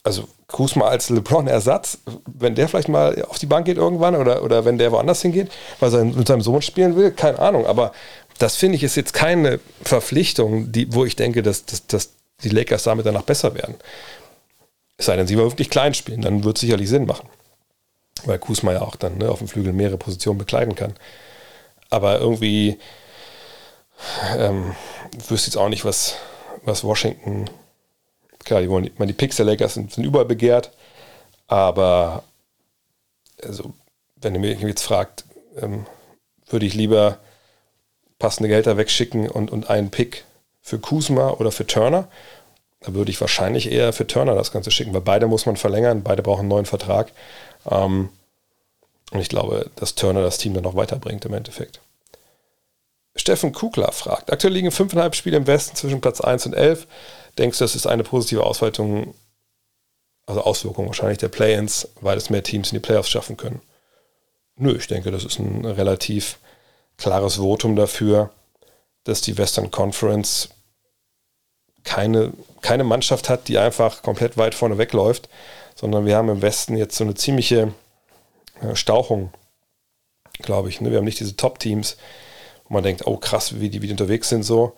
Also 0.02 0.28
Kusma 0.46 0.86
als 0.88 1.10
LeBron-Ersatz, 1.10 1.98
wenn 2.26 2.54
der 2.54 2.68
vielleicht 2.68 2.88
mal 2.88 3.24
auf 3.24 3.38
die 3.38 3.46
Bank 3.46 3.66
geht 3.66 3.76
irgendwann 3.76 4.14
oder, 4.14 4.42
oder 4.42 4.64
wenn 4.64 4.78
der 4.78 4.92
woanders 4.92 5.22
hingeht, 5.22 5.50
weil 5.80 5.92
er 5.94 6.04
mit 6.04 6.28
seinem 6.28 6.42
Sohn 6.42 6.62
spielen 6.62 6.96
will, 6.96 7.10
keine 7.12 7.38
Ahnung. 7.38 7.66
Aber 7.66 7.92
das 8.38 8.56
finde 8.56 8.76
ich 8.76 8.82
ist 8.82 8.96
jetzt 8.96 9.14
keine 9.14 9.60
Verpflichtung, 9.82 10.70
die, 10.72 10.92
wo 10.92 11.04
ich 11.04 11.16
denke, 11.16 11.42
dass, 11.42 11.64
dass, 11.64 11.86
dass 11.86 12.10
die 12.42 12.50
Lakers 12.50 12.82
damit 12.82 13.06
danach 13.06 13.22
besser 13.22 13.54
werden. 13.54 13.76
Es 14.96 15.06
sei 15.06 15.16
denn, 15.16 15.26
sie 15.26 15.36
wollen 15.36 15.50
wirklich 15.50 15.70
klein 15.70 15.94
spielen, 15.94 16.22
dann 16.22 16.44
wird 16.44 16.56
es 16.56 16.60
sicherlich 16.60 16.88
Sinn 16.88 17.06
machen. 17.06 17.28
Weil 18.24 18.38
Kusma 18.38 18.72
ja 18.72 18.82
auch 18.82 18.96
dann 18.96 19.18
ne, 19.18 19.28
auf 19.28 19.38
dem 19.38 19.48
Flügel 19.48 19.72
mehrere 19.72 19.98
Positionen 19.98 20.38
bekleiden 20.38 20.74
kann. 20.74 20.94
Aber 21.90 22.20
irgendwie 22.20 22.78
ähm, 24.36 24.74
wüsste 25.28 25.48
jetzt 25.48 25.56
auch 25.56 25.68
nicht, 25.68 25.84
was, 25.84 26.16
was 26.64 26.84
Washington. 26.84 27.50
Klar, 28.44 28.60
die 28.60 28.68
wollen, 28.68 28.84
ich 28.84 28.98
meine, 28.98 29.12
die 29.12 29.42
Lakers 29.42 29.74
sind, 29.74 29.92
sind 29.92 30.04
überall 30.04 30.24
begehrt, 30.24 30.70
aber 31.46 32.24
also, 33.42 33.72
wenn 34.16 34.34
ihr 34.34 34.40
mich 34.40 34.60
jetzt 34.60 34.82
fragt, 34.82 35.24
ähm, 35.60 35.86
würde 36.48 36.66
ich 36.66 36.74
lieber 36.74 37.18
passende 38.18 38.48
Gelder 38.48 38.76
wegschicken 38.76 39.28
und, 39.28 39.50
und 39.50 39.70
einen 39.70 39.90
Pick 39.90 40.24
für 40.62 40.78
Kuzma 40.78 41.30
oder 41.30 41.52
für 41.52 41.66
Turner. 41.66 42.08
Da 42.80 42.94
würde 42.94 43.10
ich 43.10 43.20
wahrscheinlich 43.20 43.70
eher 43.70 43.92
für 43.92 44.06
Turner 44.06 44.34
das 44.34 44.52
Ganze 44.52 44.70
schicken, 44.70 44.94
weil 44.94 45.00
beide 45.00 45.26
muss 45.26 45.46
man 45.46 45.56
verlängern, 45.56 46.02
beide 46.02 46.22
brauchen 46.22 46.40
einen 46.40 46.48
neuen 46.48 46.66
Vertrag. 46.66 47.12
Ähm, 47.70 48.10
und 49.12 49.20
ich 49.20 49.28
glaube, 49.28 49.70
dass 49.76 49.94
Turner 49.94 50.22
das 50.22 50.38
Team 50.38 50.54
dann 50.54 50.64
noch 50.64 50.76
weiterbringt 50.76 51.24
im 51.24 51.34
Endeffekt. 51.34 51.80
Steffen 53.16 53.52
Kugler 53.52 53.92
fragt, 53.92 54.32
aktuell 54.32 54.52
liegen 54.52 54.70
fünfeinhalb 54.70 55.14
Spiele 55.14 55.36
im 55.36 55.46
Westen 55.46 55.76
zwischen 55.76 56.00
Platz 56.00 56.20
1 56.20 56.46
und 56.46 56.54
11. 56.54 56.86
Denkst 57.38 57.58
du, 57.58 57.64
das 57.64 57.74
ist 57.74 57.86
eine 57.86 58.04
positive 58.04 58.44
Ausweitung, 58.44 59.14
also 60.26 60.42
Auswirkung 60.42 60.86
wahrscheinlich 60.86 61.18
der 61.18 61.28
Play-ins, 61.28 61.88
weil 62.00 62.16
es 62.16 62.30
mehr 62.30 62.42
Teams 62.42 62.70
in 62.70 62.76
die 62.76 62.86
Playoffs 62.86 63.10
schaffen 63.10 63.36
können? 63.36 63.60
Nö, 64.56 64.76
ich 64.76 64.86
denke, 64.86 65.10
das 65.10 65.24
ist 65.24 65.38
ein 65.38 65.64
relativ 65.64 66.38
klares 66.96 67.36
Votum 67.36 67.74
dafür, 67.74 68.30
dass 69.02 69.20
die 69.20 69.36
Western 69.36 69.70
Conference 69.70 70.50
keine, 71.82 72.32
keine 72.62 72.84
Mannschaft 72.84 73.28
hat, 73.28 73.48
die 73.48 73.58
einfach 73.58 74.02
komplett 74.02 74.36
weit 74.36 74.54
vorne 74.54 74.78
wegläuft, 74.78 75.28
sondern 75.74 76.06
wir 76.06 76.16
haben 76.16 76.28
im 76.28 76.42
Westen 76.42 76.76
jetzt 76.76 76.96
so 76.96 77.04
eine 77.04 77.14
ziemliche 77.14 77.74
äh, 78.62 78.74
Stauchung, 78.74 79.32
glaube 80.38 80.68
ich. 80.70 80.80
Ne? 80.80 80.90
Wir 80.90 80.98
haben 80.98 81.04
nicht 81.04 81.20
diese 81.20 81.36
Top-Teams, 81.36 81.96
wo 82.68 82.74
man 82.74 82.82
denkt, 82.82 83.06
oh 83.06 83.16
krass, 83.16 83.60
wie 83.60 83.68
die, 83.68 83.82
wie 83.82 83.86
die 83.86 83.92
unterwegs 83.92 84.28
sind 84.28 84.44
so. 84.44 84.74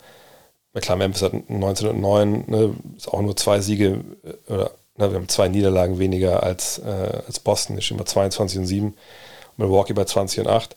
Na 0.77 0.81
klar, 0.81 0.95
Memphis 0.95 1.23
hat 1.23 1.33
1909, 1.33 2.43
ne, 2.45 2.75
ist 2.95 3.07
auch 3.07 3.19
nur 3.21 3.35
zwei 3.35 3.61
Siege, 3.61 3.99
äh, 4.23 4.53
oder 4.53 4.69
na, 4.95 5.09
wir 5.09 5.15
haben 5.17 5.27
zwei 5.27 5.47
Niederlagen 5.47 5.97
weniger 5.97 6.43
als, 6.43 6.77
äh, 6.77 7.21
als 7.25 7.39
Boston, 7.39 7.79
ist 7.79 7.89
mal 7.93 8.05
22 8.05 8.59
und 8.59 8.67
7, 8.67 8.93
Milwaukee 9.57 9.93
bei 9.93 10.05
20 10.05 10.41
und 10.41 10.47
8. 10.47 10.75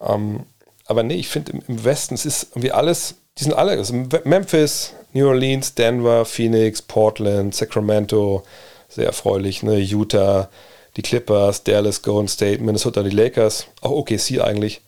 Ähm, 0.00 0.46
aber 0.86 1.04
nee, 1.04 1.14
ich 1.14 1.28
finde 1.28 1.52
im, 1.52 1.62
im, 1.68 1.84
Westen, 1.84 2.14
es 2.14 2.26
ist 2.26 2.48
irgendwie 2.54 2.72
alles, 2.72 3.18
die 3.38 3.44
sind 3.44 3.52
alle, 3.52 3.70
also 3.70 3.94
Memphis, 4.24 4.94
New 5.12 5.28
Orleans, 5.28 5.76
Denver, 5.76 6.24
Phoenix, 6.24 6.82
Portland, 6.82 7.54
Sacramento, 7.54 8.42
sehr 8.88 9.06
erfreulich, 9.06 9.62
ne? 9.62 9.78
Utah, 9.78 10.48
die 10.96 11.02
Clippers, 11.02 11.62
Dallas, 11.62 12.02
Golden 12.02 12.26
State, 12.26 12.64
Minnesota, 12.64 13.04
die 13.04 13.10
Lakers, 13.10 13.68
auch 13.80 13.92
OKC 13.92 14.40
eigentlich. 14.40 14.80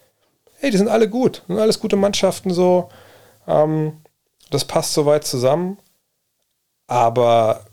Hey, 0.59 0.73
die 0.73 0.78
sind 0.78 0.89
alle 0.89 1.09
gut, 1.09 1.43
sind 1.47 1.61
alles 1.61 1.78
gute 1.78 1.95
Mannschaften 1.95 2.53
so. 2.53 2.89
Ähm, 3.47 3.99
das 4.51 4.65
passt 4.65 4.95
soweit 4.95 5.25
zusammen. 5.25 5.79
Aber 6.87 7.66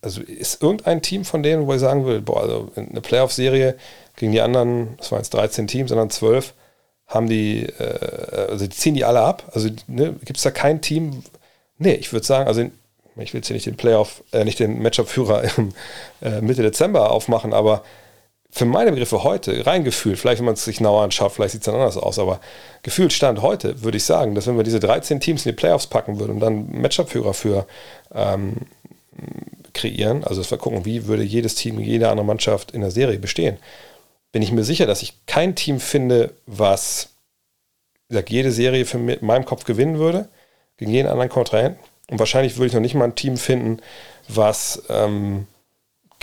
also 0.00 0.22
ist 0.22 0.62
irgendein 0.62 1.02
Team 1.02 1.24
von 1.24 1.42
denen, 1.42 1.66
wo 1.66 1.74
ich 1.74 1.80
sagen 1.80 2.06
will, 2.06 2.20
boah, 2.20 2.42
also 2.42 2.70
eine 2.76 3.00
Playoff-Serie 3.00 3.76
gegen 4.16 4.32
die 4.32 4.40
anderen, 4.40 4.96
das 4.98 5.10
waren 5.10 5.20
jetzt 5.20 5.34
13 5.34 5.66
Teams, 5.66 5.88
sondern 5.90 6.10
12, 6.10 6.54
haben 7.06 7.28
die, 7.28 7.64
äh, 7.64 8.48
also 8.50 8.66
die 8.66 8.74
ziehen 8.76 8.94
die 8.94 9.04
alle 9.04 9.20
ab. 9.20 9.50
Also 9.52 9.68
ne, 9.86 10.14
gibt 10.24 10.36
es 10.36 10.42
da 10.42 10.50
kein 10.50 10.80
Team? 10.80 11.22
Nee, 11.78 11.94
ich 11.94 12.12
würde 12.12 12.26
sagen, 12.26 12.46
also 12.46 12.62
ich 13.16 13.32
will 13.32 13.40
jetzt 13.40 13.48
hier 13.48 13.54
nicht 13.54 13.66
den 13.66 13.76
Playoff, 13.76 14.22
äh, 14.32 14.44
nicht 14.44 14.60
den 14.60 14.80
Matchup-Führer 14.80 15.44
äh, 16.22 16.40
Mitte 16.40 16.62
Dezember 16.62 17.10
aufmachen, 17.10 17.52
aber 17.52 17.82
für 18.50 18.64
meine 18.64 18.90
Begriffe 18.90 19.24
heute, 19.24 19.66
rein 19.66 19.84
gefühlt, 19.84 20.18
vielleicht 20.18 20.38
wenn 20.38 20.46
man 20.46 20.54
es 20.54 20.64
sich 20.64 20.78
genauer 20.78 21.02
anschaut, 21.02 21.32
vielleicht 21.32 21.52
sieht 21.52 21.60
es 21.60 21.66
dann 21.66 21.74
anders 21.74 21.96
aus, 21.96 22.18
aber 22.18 22.40
gefühlt 22.82 23.12
Stand 23.12 23.42
heute, 23.42 23.82
würde 23.82 23.98
ich 23.98 24.04
sagen, 24.04 24.34
dass 24.34 24.46
wenn 24.46 24.56
wir 24.56 24.64
diese 24.64 24.80
13 24.80 25.20
Teams 25.20 25.44
in 25.44 25.52
die 25.52 25.56
Playoffs 25.56 25.86
packen 25.86 26.18
würden 26.18 26.32
und 26.32 26.40
dann 26.40 26.70
Matchup-Führer 26.70 27.34
für 27.34 27.66
ähm, 28.14 28.56
kreieren, 29.74 30.24
also 30.24 30.40
dass 30.40 30.50
wir 30.50 30.58
gucken, 30.58 30.84
wie 30.84 31.06
würde 31.06 31.22
jedes 31.22 31.54
Team, 31.54 31.78
jede 31.78 32.08
andere 32.08 32.24
Mannschaft 32.24 32.70
in 32.70 32.80
der 32.80 32.90
Serie 32.90 33.18
bestehen, 33.18 33.58
bin 34.32 34.42
ich 34.42 34.52
mir 34.52 34.64
sicher, 34.64 34.86
dass 34.86 35.02
ich 35.02 35.26
kein 35.26 35.54
Team 35.54 35.78
finde, 35.78 36.34
was 36.46 37.10
sag, 38.08 38.30
jede 38.30 38.52
Serie 38.52 38.86
für 38.86 38.98
in 38.98 39.26
meinem 39.26 39.44
Kopf 39.44 39.64
gewinnen 39.64 39.98
würde, 39.98 40.28
gegen 40.76 40.90
jeden 40.90 41.08
anderen 41.08 41.28
Kontrahenten. 41.28 41.82
Und 42.10 42.18
wahrscheinlich 42.18 42.56
würde 42.56 42.68
ich 42.68 42.72
noch 42.72 42.80
nicht 42.80 42.94
mal 42.94 43.04
ein 43.04 43.14
Team 43.14 43.36
finden, 43.36 43.80
was 44.28 44.82
ähm, 44.88 45.46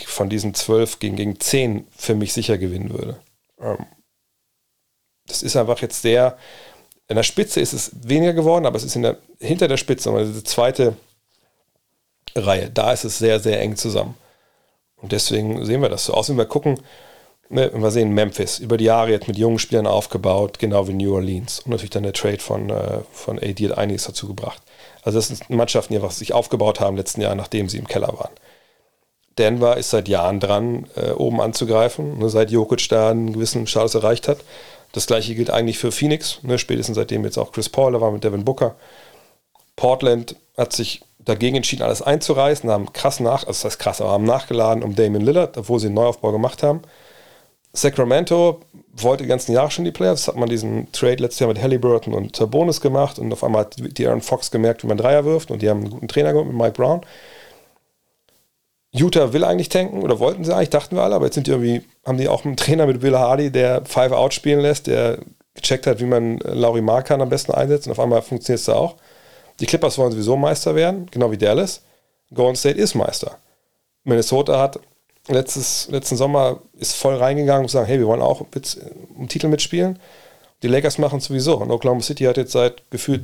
von 0.05 0.29
diesen 0.29 0.53
zwölf 0.53 0.99
gegen, 0.99 1.15
gegen 1.15 1.39
zehn 1.39 1.87
für 1.95 2.15
mich 2.15 2.33
sicher 2.33 2.57
gewinnen 2.57 2.91
würde. 2.91 3.19
Ähm, 3.59 3.85
das 5.27 5.43
ist 5.43 5.55
einfach 5.55 5.81
jetzt 5.81 6.01
sehr, 6.01 6.37
in 7.07 7.15
der 7.15 7.23
Spitze 7.23 7.61
ist 7.61 7.73
es 7.73 7.91
weniger 8.03 8.33
geworden, 8.33 8.65
aber 8.65 8.77
es 8.77 8.83
ist 8.83 8.95
der, 8.95 9.17
hinter 9.39 9.67
der 9.67 9.77
Spitze, 9.77 10.11
also 10.11 10.31
diese 10.31 10.43
zweite 10.43 10.95
Reihe, 12.35 12.69
da 12.69 12.91
ist 12.91 13.05
es 13.05 13.17
sehr, 13.17 13.39
sehr 13.39 13.61
eng 13.61 13.75
zusammen. 13.75 14.15
Und 14.97 15.11
deswegen 15.11 15.63
sehen 15.65 15.81
wir 15.81 15.89
das 15.89 16.05
so 16.05 16.13
aus. 16.13 16.29
Wenn 16.29 16.37
wir 16.37 16.45
gucken, 16.45 16.79
ne, 17.49 17.71
wir 17.73 17.91
sehen 17.91 18.11
Memphis, 18.11 18.59
über 18.59 18.77
die 18.77 18.85
Jahre 18.85 19.11
jetzt 19.11 19.27
mit 19.27 19.37
jungen 19.37 19.59
Spielern 19.59 19.87
aufgebaut, 19.87 20.59
genau 20.59 20.87
wie 20.87 20.93
New 20.93 21.13
Orleans. 21.13 21.59
Und 21.59 21.71
natürlich 21.71 21.91
dann 21.91 22.03
der 22.03 22.13
Trade 22.13 22.39
von, 22.39 22.69
äh, 22.69 23.01
von 23.11 23.39
AD 23.39 23.69
hat 23.69 23.77
einiges 23.77 24.05
dazu 24.05 24.27
gebracht. 24.27 24.61
Also 25.03 25.19
das 25.19 25.27
sind 25.27 25.49
Mannschaften, 25.49 25.93
die 25.93 25.97
einfach 25.97 26.11
sich 26.11 26.33
aufgebaut 26.33 26.79
haben 26.79 26.97
letzten 26.97 27.21
Jahr, 27.21 27.35
nachdem 27.35 27.69
sie 27.69 27.77
im 27.77 27.87
Keller 27.87 28.17
waren. 28.17 28.33
Denver 29.37 29.77
ist 29.77 29.89
seit 29.89 30.07
Jahren 30.07 30.39
dran, 30.39 30.87
äh, 30.95 31.11
oben 31.11 31.41
anzugreifen, 31.41 32.19
ne, 32.19 32.29
seit 32.29 32.51
Jokic 32.51 32.87
da 32.89 33.09
einen 33.09 33.33
gewissen 33.33 33.67
Status 33.67 33.95
erreicht 33.95 34.27
hat. 34.27 34.39
Das 34.93 35.07
gleiche 35.07 35.35
gilt 35.35 35.49
eigentlich 35.49 35.77
für 35.77 35.91
Phoenix, 35.91 36.39
ne, 36.43 36.57
spätestens 36.57 36.95
seitdem 36.95 37.25
jetzt 37.25 37.37
auch 37.37 37.51
Chris 37.51 37.69
Paul 37.69 37.93
da 37.93 38.01
war 38.01 38.11
mit 38.11 38.23
Devin 38.23 38.45
Booker. 38.45 38.75
Portland 39.75 40.37
hat 40.57 40.71
sich 40.71 41.01
dagegen 41.19 41.57
entschieden, 41.57 41.83
alles 41.83 42.01
einzureißen, 42.01 42.69
haben 42.69 42.93
krass 42.93 43.19
nach, 43.19 43.39
also 43.39 43.47
das 43.47 43.65
heißt 43.65 43.79
krass, 43.79 44.01
aber 44.01 44.11
haben 44.11 44.23
nachgeladen 44.23 44.83
um 44.83 44.95
Damon 44.95 45.21
Lillard, 45.21 45.57
obwohl 45.57 45.79
sie 45.79 45.87
einen 45.87 45.95
Neuaufbau 45.95 46.31
gemacht 46.31 46.63
haben. 46.63 46.81
Sacramento 47.73 48.61
wollte 48.93 49.23
die 49.23 49.29
ganzen 49.29 49.51
Jahre 49.51 49.69
schon 49.69 49.83
die 49.83 49.91
Playoffs, 49.91 50.29
hat 50.29 50.37
man 50.37 50.47
diesen 50.47 50.89
Trade 50.93 51.17
letztes 51.17 51.39
Jahr 51.39 51.49
mit 51.49 51.61
Halliburton 51.61 52.13
und 52.13 52.49
Bonus 52.49 52.79
gemacht 52.79 53.19
und 53.19 53.33
auf 53.33 53.43
einmal 53.43 53.61
hat 53.61 53.75
die 53.77 54.07
Aaron 54.07 54.21
Fox 54.21 54.49
gemerkt, 54.49 54.83
wie 54.83 54.87
man 54.87 54.97
Dreier 54.97 55.25
wirft 55.25 55.51
und 55.51 55.61
die 55.61 55.69
haben 55.69 55.81
einen 55.81 55.89
guten 55.89 56.07
Trainer 56.07 56.31
gehabt 56.31 56.47
mit 56.47 56.55
Mike 56.55 56.73
Brown. 56.73 57.01
Utah 58.95 59.33
will 59.33 59.43
eigentlich 59.43 59.69
tanken 59.69 60.01
oder 60.01 60.19
wollten 60.19 60.43
sie 60.43 60.53
eigentlich, 60.53 60.69
dachten 60.69 60.95
wir 60.95 61.03
alle, 61.03 61.15
aber 61.15 61.25
jetzt 61.25 61.35
sind 61.35 61.47
die 61.47 61.51
irgendwie, 61.51 61.81
haben 62.05 62.17
die 62.17 62.29
auch 62.29 62.45
einen 62.45 62.55
Trainer 62.55 62.85
mit 62.85 63.01
Will 63.01 63.17
Hardy, 63.17 63.51
der 63.51 63.83
Five 63.85 64.11
Out 64.11 64.33
spielen 64.33 64.61
lässt, 64.61 64.87
der 64.87 65.19
gecheckt 65.53 65.87
hat, 65.87 65.99
wie 65.99 66.05
man 66.05 66.39
Laurie 66.39 66.81
Markan 66.81 67.21
am 67.21 67.29
besten 67.29 67.51
einsetzt 67.53 67.87
und 67.87 67.91
auf 67.91 67.99
einmal 67.99 68.21
funktioniert 68.21 68.59
es 68.59 68.65
da 68.65 68.75
auch. 68.75 68.95
Die 69.59 69.65
Clippers 69.65 69.97
wollen 69.97 70.11
sowieso 70.11 70.35
Meister 70.35 70.75
werden, 70.75 71.07
genau 71.11 71.31
wie 71.31 71.37
Dallas. 71.37 71.81
Golden 72.33 72.55
State 72.55 72.77
ist 72.77 72.95
Meister. 72.95 73.37
Minnesota 74.03 74.59
hat 74.59 74.79
letztes, 75.27 75.87
letzten 75.89 76.17
Sommer 76.17 76.61
ist 76.77 76.95
voll 76.95 77.15
reingegangen 77.15 77.63
und 77.63 77.69
sagen, 77.69 77.87
hey, 77.87 77.99
wir 77.99 78.07
wollen 78.07 78.21
auch 78.21 78.45
mit, 78.53 78.77
um 79.15 79.27
Titel 79.27 79.47
mitspielen. 79.47 79.99
Die 80.61 80.67
Lakers 80.67 80.97
machen 80.97 81.19
es 81.19 81.25
sowieso. 81.25 81.57
Und 81.57 81.71
Oklahoma 81.71 82.01
City 82.01 82.25
hat 82.25 82.37
jetzt 82.37 82.51
seit 82.51 82.89
gefühlt 82.91 83.23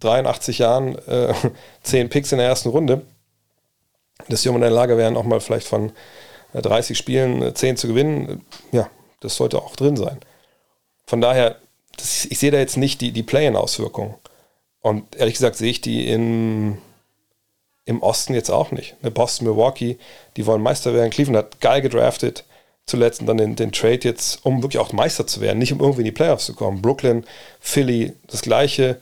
83 0.00 0.58
Jahren 0.58 0.96
äh, 1.06 1.32
10 1.82 2.08
Picks 2.08 2.32
in 2.32 2.38
der 2.38 2.48
ersten 2.48 2.70
Runde. 2.70 3.02
Dass 4.28 4.46
um 4.46 4.56
in 4.56 4.62
der 4.62 4.70
Lage 4.70 4.96
wären, 4.96 5.16
auch 5.16 5.24
mal 5.24 5.40
vielleicht 5.40 5.66
von 5.66 5.92
30 6.54 6.90
äh, 6.90 6.98
Spielen 6.98 7.54
10 7.54 7.74
äh, 7.74 7.76
zu 7.76 7.88
gewinnen, 7.88 8.44
ja, 8.70 8.88
das 9.20 9.36
sollte 9.36 9.58
auch 9.58 9.76
drin 9.76 9.96
sein. 9.96 10.18
Von 11.06 11.20
daher, 11.20 11.56
das, 11.96 12.24
ich 12.24 12.38
sehe 12.38 12.50
da 12.50 12.58
jetzt 12.58 12.76
nicht 12.76 13.00
die, 13.00 13.12
die 13.12 13.22
Play-in-Auswirkungen. 13.22 14.14
Und 14.80 15.16
ehrlich 15.16 15.34
gesagt 15.34 15.56
sehe 15.56 15.70
ich 15.70 15.80
die 15.80 16.08
in, 16.08 16.78
im 17.84 18.02
Osten 18.02 18.34
jetzt 18.34 18.50
auch 18.50 18.70
nicht. 18.70 19.02
Ne, 19.02 19.10
Boston, 19.10 19.46
Milwaukee, 19.46 19.98
die 20.36 20.46
wollen 20.46 20.62
Meister 20.62 20.92
werden. 20.94 21.10
Cleveland 21.10 21.38
hat 21.38 21.60
geil 21.60 21.80
gedraftet 21.80 22.44
zuletzt 22.86 23.20
und 23.20 23.26
dann 23.26 23.38
den, 23.38 23.56
den 23.56 23.72
Trade 23.72 24.00
jetzt, 24.02 24.44
um 24.44 24.62
wirklich 24.62 24.80
auch 24.80 24.92
Meister 24.92 25.26
zu 25.26 25.40
werden, 25.40 25.58
nicht 25.58 25.72
um 25.72 25.80
irgendwie 25.80 26.00
in 26.00 26.06
die 26.06 26.12
Playoffs 26.12 26.46
zu 26.46 26.54
kommen. 26.54 26.82
Brooklyn, 26.82 27.24
Philly, 27.60 28.12
das 28.26 28.42
gleiche. 28.42 29.00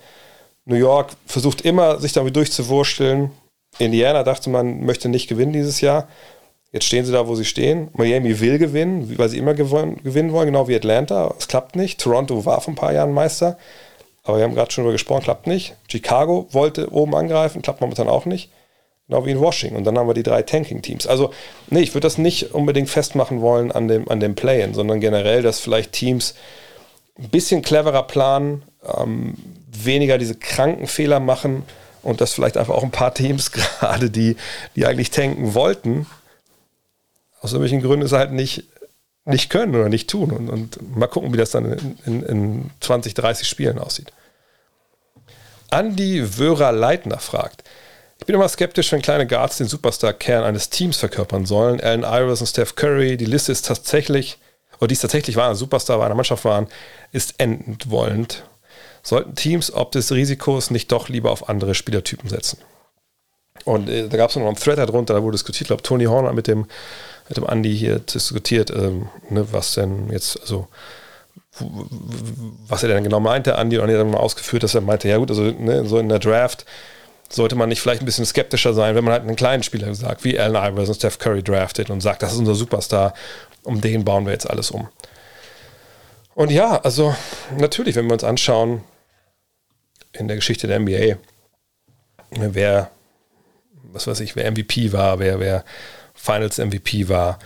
New 0.66 0.76
York 0.76 1.12
versucht 1.26 1.62
immer, 1.62 1.98
sich 1.98 2.12
damit 2.12 2.36
durchzuwursteln. 2.36 3.30
Indiana 3.78 4.22
dachte 4.22 4.50
man, 4.50 4.84
möchte 4.84 5.08
nicht 5.08 5.28
gewinnen 5.28 5.52
dieses 5.52 5.80
Jahr. 5.80 6.08
Jetzt 6.72 6.84
stehen 6.84 7.04
sie 7.04 7.12
da, 7.12 7.26
wo 7.26 7.34
sie 7.34 7.44
stehen. 7.44 7.88
Miami 7.94 8.40
will 8.40 8.58
gewinnen, 8.58 9.18
weil 9.18 9.28
sie 9.28 9.38
immer 9.38 9.54
gewinnen 9.54 10.32
wollen, 10.32 10.46
genau 10.46 10.68
wie 10.68 10.76
Atlanta. 10.76 11.34
Es 11.38 11.48
klappt 11.48 11.74
nicht. 11.74 12.00
Toronto 12.00 12.44
war 12.44 12.60
vor 12.60 12.72
ein 12.72 12.76
paar 12.76 12.92
Jahren 12.92 13.12
Meister. 13.12 13.58
Aber 14.22 14.36
wir 14.36 14.44
haben 14.44 14.54
gerade 14.54 14.70
schon 14.70 14.84
darüber 14.84 14.92
gesprochen, 14.92 15.24
klappt 15.24 15.46
nicht. 15.46 15.74
Chicago 15.88 16.46
wollte 16.52 16.92
oben 16.92 17.14
angreifen, 17.16 17.62
klappt 17.62 17.80
momentan 17.80 18.08
auch 18.08 18.26
nicht. 18.26 18.50
Genau 19.08 19.26
wie 19.26 19.32
in 19.32 19.40
Washington. 19.40 19.76
Und 19.76 19.84
dann 19.84 19.98
haben 19.98 20.06
wir 20.06 20.14
die 20.14 20.22
drei 20.22 20.42
Tanking-Teams. 20.42 21.08
Also, 21.08 21.32
nee, 21.68 21.80
ich 21.80 21.94
würde 21.94 22.06
das 22.06 22.18
nicht 22.18 22.54
unbedingt 22.54 22.88
festmachen 22.88 23.40
wollen 23.40 23.72
an 23.72 23.88
dem, 23.88 24.08
an 24.08 24.20
dem 24.20 24.36
Play-In, 24.36 24.74
sondern 24.74 25.00
generell, 25.00 25.42
dass 25.42 25.58
vielleicht 25.58 25.90
Teams 25.92 26.34
ein 27.18 27.30
bisschen 27.30 27.62
cleverer 27.62 28.04
planen, 28.04 28.62
ähm, 28.96 29.34
weniger 29.72 30.18
diese 30.18 30.36
kranken 30.36 30.86
Fehler 30.86 31.18
machen 31.18 31.64
und 32.02 32.20
dass 32.20 32.32
vielleicht 32.32 32.56
einfach 32.56 32.74
auch 32.74 32.82
ein 32.82 32.90
paar 32.90 33.14
Teams 33.14 33.52
gerade, 33.52 34.10
die, 34.10 34.36
die 34.76 34.86
eigentlich 34.86 35.10
tanken 35.10 35.54
wollten, 35.54 36.06
aus 37.40 37.52
irgendwelchen 37.52 37.82
Gründen 37.82 38.04
es 38.04 38.12
halt 38.12 38.32
nicht, 38.32 38.64
nicht 39.24 39.50
können 39.50 39.74
oder 39.74 39.88
nicht 39.88 40.10
tun. 40.10 40.30
Und, 40.30 40.50
und 40.50 40.96
mal 40.96 41.06
gucken, 41.06 41.32
wie 41.32 41.38
das 41.38 41.50
dann 41.50 41.72
in, 41.72 41.98
in, 42.04 42.22
in 42.22 42.70
20, 42.80 43.14
30 43.14 43.48
Spielen 43.48 43.78
aussieht. 43.78 44.12
Andy 45.70 46.38
Wörer-Leitner 46.38 47.18
fragt, 47.18 47.62
ich 48.18 48.26
bin 48.26 48.34
immer 48.34 48.48
skeptisch, 48.48 48.92
wenn 48.92 49.00
kleine 49.00 49.26
Guards 49.26 49.56
den 49.56 49.66
Superstar-Kern 49.66 50.44
eines 50.44 50.68
Teams 50.68 50.98
verkörpern 50.98 51.46
sollen. 51.46 51.80
Allen 51.80 52.02
Iverson, 52.02 52.46
Steph 52.46 52.74
Curry, 52.74 53.16
die 53.16 53.24
Liste 53.24 53.50
ist 53.50 53.64
tatsächlich, 53.64 54.38
oder 54.78 54.88
die 54.88 54.94
es 54.94 55.00
tatsächlich 55.00 55.36
waren, 55.36 55.54
Superstar 55.54 55.98
bei 55.98 56.04
einer 56.04 56.14
Mannschaft 56.14 56.44
waren, 56.44 56.68
ist 57.12 57.34
endend 57.38 57.90
wollend. 57.90 58.44
Sollten 59.02 59.34
Teams 59.34 59.72
ob 59.72 59.92
des 59.92 60.12
Risikos 60.12 60.70
nicht 60.70 60.92
doch 60.92 61.08
lieber 61.08 61.30
auf 61.30 61.48
andere 61.48 61.74
Spielertypen 61.74 62.28
setzen? 62.28 62.58
Und 63.64 63.88
äh, 63.88 64.08
da 64.08 64.16
gab 64.16 64.30
es 64.30 64.36
noch 64.36 64.46
einen 64.46 64.56
Thread 64.56 64.78
darunter, 64.78 65.14
da 65.14 65.22
wurde 65.22 65.36
diskutiert, 65.36 65.62
ich 65.62 65.66
glaube, 65.68 65.82
Tony 65.82 66.04
Horner 66.04 66.32
mit 66.32 66.46
dem, 66.46 66.66
mit 67.28 67.36
dem 67.36 67.46
Andy 67.46 67.76
hier 67.76 67.98
diskutiert, 67.98 68.70
ähm, 68.70 69.08
ne, 69.28 69.46
was 69.52 69.74
denn 69.74 70.10
jetzt, 70.10 70.40
also 70.40 70.68
was 72.68 72.82
er 72.82 72.88
denn 72.88 73.04
genau 73.04 73.20
meinte, 73.20 73.52
Andy, 73.52 73.78
und 73.78 73.88
er 73.88 73.98
hat 73.98 74.04
dann 74.04 74.12
mal 74.12 74.18
ausgeführt, 74.18 74.62
dass 74.62 74.74
er 74.74 74.80
meinte, 74.80 75.08
ja 75.08 75.18
gut, 75.18 75.30
also 75.30 75.42
ne, 75.42 75.84
so 75.86 75.98
in 75.98 76.08
der 76.08 76.18
Draft 76.18 76.64
sollte 77.28 77.54
man 77.54 77.68
nicht 77.68 77.80
vielleicht 77.80 78.02
ein 78.02 78.06
bisschen 78.06 78.24
skeptischer 78.24 78.72
sein, 78.72 78.94
wenn 78.94 79.04
man 79.04 79.12
halt 79.12 79.22
einen 79.22 79.36
kleinen 79.36 79.62
Spieler 79.62 79.94
sagt, 79.94 80.24
wie 80.24 80.38
Allen 80.38 80.56
Iverson, 80.56 80.94
Steph 80.94 81.18
Curry 81.18 81.42
draftet 81.42 81.90
und 81.90 82.00
sagt, 82.00 82.22
das 82.22 82.32
ist 82.32 82.38
unser 82.38 82.54
Superstar, 82.54 83.14
um 83.62 83.80
den 83.80 84.04
bauen 84.04 84.24
wir 84.26 84.32
jetzt 84.32 84.48
alles 84.48 84.70
um. 84.70 84.88
Und 86.34 86.50
ja, 86.50 86.80
also 86.80 87.14
natürlich, 87.58 87.96
wenn 87.96 88.06
wir 88.06 88.14
uns 88.14 88.24
anschauen, 88.24 88.82
in 90.12 90.28
der 90.28 90.36
Geschichte 90.36 90.66
der 90.66 90.80
NBA, 90.80 91.18
wer, 92.30 92.90
was 93.84 94.06
weiß 94.06 94.20
ich, 94.20 94.36
wer 94.36 94.50
MVP 94.50 94.92
war, 94.92 95.18
wer, 95.18 95.40
wer 95.40 95.64
Finals 96.14 96.58
MVP 96.58 97.08
war, 97.08 97.38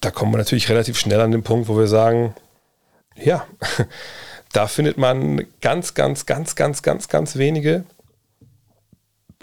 da 0.00 0.10
kommen 0.10 0.32
wir 0.32 0.38
natürlich 0.38 0.68
relativ 0.68 0.98
schnell 0.98 1.20
an 1.20 1.32
den 1.32 1.42
Punkt, 1.42 1.68
wo 1.68 1.76
wir 1.76 1.88
sagen, 1.88 2.34
ja, 3.16 3.46
da 4.52 4.66
findet 4.66 4.96
man 4.96 5.46
ganz, 5.60 5.94
ganz, 5.94 6.26
ganz, 6.26 6.54
ganz, 6.54 6.82
ganz, 6.82 7.08
ganz 7.08 7.36
wenige 7.36 7.84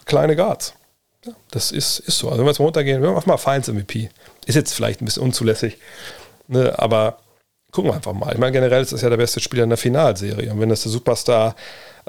kleine 0.06 0.36
Guards. 0.36 0.74
Ja, 1.26 1.34
das 1.52 1.72
ist, 1.72 2.00
ist 2.00 2.20
so. 2.20 2.28
Also 2.28 2.40
wenn 2.40 2.46
wir 2.46 2.52
jetzt 2.52 2.60
runtergehen, 2.60 3.02
wir 3.02 3.12
machen 3.12 3.30
mal 3.30 3.38
Finals 3.38 3.68
MVP. 3.68 4.10
Ist 4.46 4.56
jetzt 4.56 4.74
vielleicht 4.74 5.02
ein 5.02 5.06
bisschen 5.06 5.24
unzulässig, 5.24 5.78
ne, 6.48 6.78
aber 6.78 7.20
gucken 7.76 7.92
wir 7.92 7.96
einfach 7.96 8.14
mal. 8.14 8.32
Ich 8.32 8.40
meine, 8.40 8.54
generell 8.54 8.82
ist 8.82 8.94
das 8.94 9.02
ja 9.02 9.10
der 9.10 9.18
beste 9.18 9.42
Spieler 9.42 9.64
in 9.64 9.70
der 9.70 9.78
Finalserie. 9.78 10.50
Und 10.50 10.62
wenn 10.62 10.70
das 10.70 10.84
der 10.84 10.92
Superstar, 10.94 11.56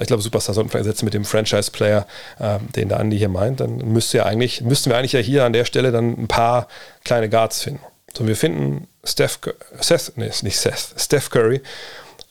ich 0.00 0.06
glaube, 0.06 0.22
Superstar 0.22 0.54
sollten 0.54 0.72
wir 0.72 0.84
setzen 0.84 1.04
mit 1.04 1.12
dem 1.12 1.24
Franchise-Player, 1.24 2.06
äh, 2.38 2.58
den 2.76 2.88
der 2.88 3.00
Andi 3.00 3.18
hier 3.18 3.28
meint, 3.28 3.58
dann 3.58 3.78
müsste 3.78 4.18
ja 4.18 4.26
eigentlich, 4.26 4.60
müssten 4.60 4.90
wir 4.90 4.96
eigentlich 4.96 5.12
ja 5.12 5.20
hier 5.20 5.44
an 5.44 5.52
der 5.52 5.64
Stelle 5.64 5.90
dann 5.90 6.16
ein 6.16 6.28
paar 6.28 6.68
kleine 7.04 7.28
Guards 7.28 7.62
finden. 7.62 7.80
So, 8.16 8.28
wir 8.28 8.36
finden 8.36 8.86
Steph, 9.02 9.40
Seth, 9.80 10.12
nee, 10.14 10.30
nicht 10.42 10.56
Seth, 10.56 10.94
Steph 10.96 11.30
Curry, 11.30 11.60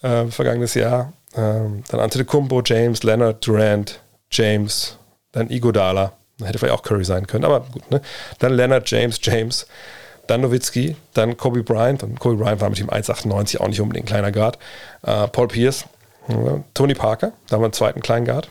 äh, 0.02 0.28
vergangenes 0.28 0.74
Jahr, 0.74 1.12
äh, 1.34 1.38
dann 1.38 2.00
Antetokounmpo, 2.00 2.62
James, 2.66 3.04
Leonard, 3.04 3.46
Durant, 3.46 4.00
James, 4.32 4.98
dann 5.34 5.50
Igodala, 5.50 6.14
hätte 6.42 6.58
vielleicht 6.58 6.74
auch 6.74 6.84
Curry 6.84 7.04
sein 7.04 7.28
können, 7.28 7.44
aber 7.44 7.60
gut, 7.60 7.92
ne? 7.92 8.02
Dann 8.40 8.54
Leonard 8.54 8.90
James, 8.90 9.20
James, 9.22 9.68
dann 10.28 10.42
Nowitzki, 10.42 10.96
dann 11.14 11.38
Kobe 11.38 11.64
Bryant, 11.64 12.04
und 12.04 12.20
Kobe 12.20 12.36
Bryant 12.36 12.62
war 12.62 12.70
mit 12.70 12.80
ihm 12.80 12.90
1,98 12.90 13.60
auch 13.60 13.68
nicht 13.68 13.82
unbedingt 13.82 14.06
ein 14.06 14.10
kleiner 14.10 14.32
Guard, 14.32 14.58
äh, 15.04 15.28
Paul 15.28 15.48
Pierce, 15.48 15.86
ja, 16.28 16.64
Tony 16.74 16.94
Parker, 16.94 17.34
da 17.48 17.56
haben 17.56 17.62
wir 17.62 17.66
einen 17.66 17.74
zweiten 17.74 18.02
kleinen 18.02 18.26
Guard, 18.26 18.50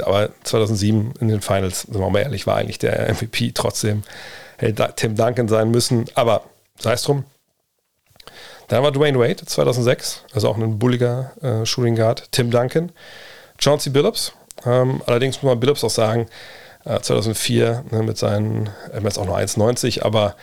aber 0.00 0.30
2007 0.44 1.14
in 1.20 1.28
den 1.28 1.40
Finals, 1.40 1.82
sind 1.82 1.98
wir 1.98 2.10
mal 2.10 2.20
ehrlich, 2.20 2.46
war 2.46 2.56
eigentlich 2.56 2.78
der 2.78 3.12
MVP 3.12 3.52
trotzdem, 3.52 4.02
hätte 4.58 4.92
Tim 4.96 5.16
Duncan 5.16 5.48
sein 5.48 5.70
müssen, 5.70 6.06
aber 6.14 6.44
sei 6.78 6.94
es 6.94 7.02
drum. 7.02 7.24
Dann 8.68 8.82
war 8.82 8.92
Dwayne 8.92 9.18
Wade 9.18 9.44
2006, 9.44 10.24
also 10.32 10.48
auch 10.48 10.56
ein 10.56 10.78
bulliger 10.78 11.32
äh, 11.42 11.66
Shooting 11.66 11.96
Guard, 11.96 12.30
Tim 12.32 12.50
Duncan, 12.50 12.90
Chauncey 13.58 13.90
Billups, 13.90 14.32
ähm, 14.64 15.02
allerdings 15.06 15.42
muss 15.42 15.50
man 15.50 15.60
Billups 15.60 15.84
auch 15.84 15.90
sagen, 15.90 16.26
äh, 16.84 17.00
2004 17.00 17.84
ne, 17.90 18.02
mit 18.02 18.18
seinen, 18.18 18.70
er 18.92 19.04
ist 19.04 19.18
auch 19.18 19.26
nur 19.26 19.36
1,90, 19.36 20.02
aber 20.02 20.36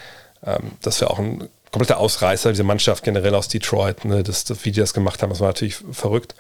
ähm, 0.46 0.72
das 0.82 1.02
wäre 1.02 1.12
auch 1.12 1.20
ein 1.20 1.50
kompletter 1.72 2.00
Ausreißer, 2.00 2.50
diese 2.50 2.64
Mannschaft 2.64 3.04
generell 3.04 3.36
aus 3.36 3.48
Detroit, 3.48 4.06
ne, 4.06 4.24
das, 4.24 4.44
das, 4.44 4.66
wie 4.66 4.72
die 4.72 4.80
das 4.80 4.94
gemacht 4.94 5.22
haben, 5.22 5.30
das 5.30 5.40
war 5.40 5.50
natürlich 5.50 5.78
verrückt. 5.92 6.36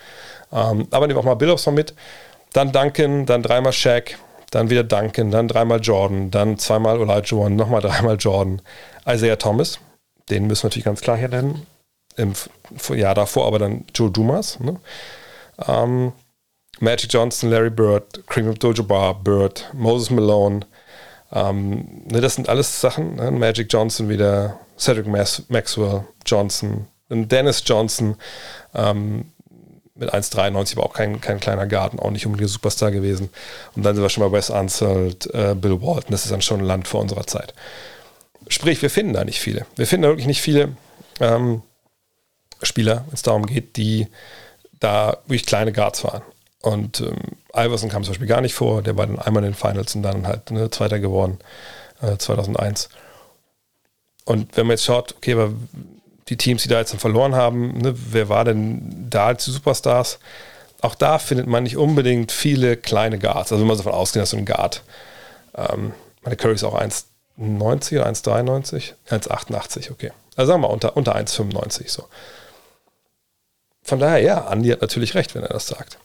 Ähm, 0.52 0.88
aber 0.92 1.08
nehmen 1.08 1.18
wir 1.18 1.20
auch 1.20 1.26
mal 1.26 1.36
Billups 1.36 1.66
noch 1.66 1.74
mit. 1.74 1.94
Dann 2.54 2.72
Duncan, 2.72 3.26
dann 3.26 3.44
dreimal 3.44 3.74
Shaq, 3.74 4.18
dann 4.50 4.70
wieder 4.70 4.84
Duncan, 4.84 5.30
dann 5.30 5.48
dreimal 5.48 5.80
Jordan, 5.80 6.32
dann 6.32 6.58
zweimal 6.58 7.00
One, 7.00 7.56
nochmal 7.56 7.82
dreimal 7.82 8.18
Jordan. 8.18 8.62
Isaiah 9.08 9.38
Thomas, 9.38 9.80
den 10.30 10.48
müssen 10.48 10.64
wir 10.64 10.68
natürlich 10.68 10.86
ganz 10.86 11.02
klar 11.02 11.18
hier 11.18 11.30
nennen. 11.30 11.66
Im 12.16 12.34
Jahr 12.96 13.16
davor 13.16 13.48
aber 13.48 13.60
dann 13.60 13.86
Joe 13.94 14.10
Dumas. 14.10 14.60
Ne? 14.60 14.78
Ähm, 15.68 16.12
Magic 16.80 17.14
Johnson, 17.14 17.50
Larry 17.50 17.70
Bird, 17.70 18.26
Kareem 18.28 18.50
Abdul-Jabbar, 18.50 19.16
Bird, 19.24 19.70
Moses 19.74 20.10
Malone. 20.10 20.62
Ähm, 21.32 22.04
ne, 22.12 22.22
das 22.22 22.36
sind 22.36 22.50
alles 22.50 22.82
Sachen. 22.82 23.16
Ne? 23.16 23.32
Magic 23.32 23.72
Johnson 23.72 24.10
wieder, 24.10 24.60
Cedric 24.78 25.08
Maxwell 25.08 26.06
Johnson, 26.26 26.88
Dennis 27.10 27.64
Johnson, 27.66 28.16
ähm, 28.74 29.26
mit 29.96 30.14
1,93, 30.14 30.78
aber 30.78 30.86
auch 30.86 30.94
kein, 30.94 31.20
kein 31.20 31.40
kleiner 31.40 31.68
Garten, 31.68 32.00
auch 32.00 32.12
nicht 32.12 32.26
unbedingt 32.26 32.50
ein 32.50 32.54
Superstar 32.54 32.92
gewesen. 32.92 33.30
Und 33.76 33.84
dann 33.84 33.96
sind 33.96 34.04
wir 34.04 34.10
schon 34.10 34.24
bei 34.24 34.38
Wes 34.38 34.50
Unseld, 34.50 35.28
äh, 35.34 35.56
Bill 35.56 35.82
Walton, 35.82 36.12
das 36.12 36.24
ist 36.24 36.32
dann 36.32 36.42
schon 36.42 36.62
ein 36.62 36.66
Land 36.66 36.88
vor 36.88 37.02
unserer 37.02 37.28
Zeit. 37.28 37.54
Sprich, 38.48 38.82
wir 38.82 38.90
finden 38.90 39.14
da 39.14 39.26
nicht 39.26 39.40
viele. 39.40 39.66
Wir 39.76 39.86
finden 39.86 40.04
da 40.04 40.10
wirklich 40.10 40.28
nicht 40.28 40.42
viele 40.42 40.76
ähm, 41.20 41.62
Spieler, 42.64 43.04
wenn 43.08 43.14
es 43.14 43.22
darum 43.22 43.46
geht, 43.46 43.76
die 43.76 44.08
da 44.80 45.18
wirklich 45.26 45.46
kleine 45.46 45.74
Guards 45.74 46.04
waren. 46.04 46.22
Und 46.62 47.02
ähm, 47.02 47.38
Iverson 47.56 47.90
kam 47.90 48.04
zum 48.04 48.12
Beispiel 48.12 48.28
gar 48.28 48.42
nicht 48.42 48.54
vor, 48.54 48.82
der 48.82 48.98
war 48.98 49.08
dann 49.08 49.20
einmal 49.20 49.44
in 49.44 49.52
den 49.52 49.56
Finals 49.56 49.96
und 49.96 50.04
dann 50.04 50.28
halt 50.28 50.52
ne, 50.52 50.70
Zweiter 50.70 51.00
geworden, 51.00 51.40
äh, 52.02 52.18
2001. 52.18 52.90
Und 54.26 54.56
wenn 54.58 54.68
man 54.68 54.74
jetzt 54.74 54.86
schaut, 54.86 55.16
okay, 55.16 55.34
aber 55.34 55.54
die 56.28 56.38
Teams, 56.38 56.64
die 56.64 56.70
da 56.70 56.80
jetzt 56.80 56.94
verloren 56.96 57.34
haben, 57.34 57.78
ne, 57.78 57.96
wer 57.96 58.30
war 58.30 58.46
denn 58.46 59.08
da 59.10 59.28
als 59.28 59.46
Superstars? 59.46 60.20
Auch 60.82 60.96
da 60.96 61.18
findet 61.18 61.48
man 61.48 61.64
nicht 61.64 61.78
unbedingt 61.78 62.32
viele 62.32 62.78
kleine 62.78 63.20
Guards. 63.20 63.52
Also 63.52 63.62
wenn 63.62 63.68
man 63.68 63.78
davon 63.78 63.94
ausgeht, 63.94 64.22
dass 64.22 64.30
so 64.32 64.38
ein 64.38 64.46
Guard, 64.46 64.84
ähm, 65.56 65.94
meine 66.24 66.36
Curry 66.36 66.56
ist 66.56 66.64
auch 66.64 66.80
1,90 66.80 68.00
oder 68.00 68.08
1,93? 68.08 68.94
1,88, 69.10 69.92
okay. 69.92 70.12
Also 70.36 70.52
sagen 70.52 70.62
wir 70.62 70.68
mal 70.68 70.74
unter, 70.74 70.96
unter 70.96 71.16
1,95 71.16 71.90
so. 71.90 72.06
Von 73.82 74.00
daher, 74.00 74.20
ja, 74.20 74.46
Andi 74.46 74.70
hat 74.70 74.82
natürlich 74.82 75.16
recht, 75.16 75.34
wenn 75.36 75.42
er 75.42 75.50
das 75.50 75.68
sagt. 75.68 75.98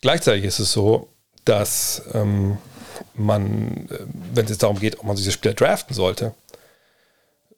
Gleichzeitig 0.00 0.44
ist 0.44 0.58
es 0.58 0.72
so, 0.72 1.08
dass 1.44 2.02
ähm, 2.14 2.58
man, 3.14 3.88
äh, 3.90 4.04
wenn 4.34 4.44
es 4.44 4.50
jetzt 4.50 4.62
darum 4.62 4.78
geht, 4.78 4.98
ob 4.98 5.06
man 5.06 5.16
diese 5.16 5.32
Spieler 5.32 5.54
draften 5.54 5.94
sollte, 5.94 6.34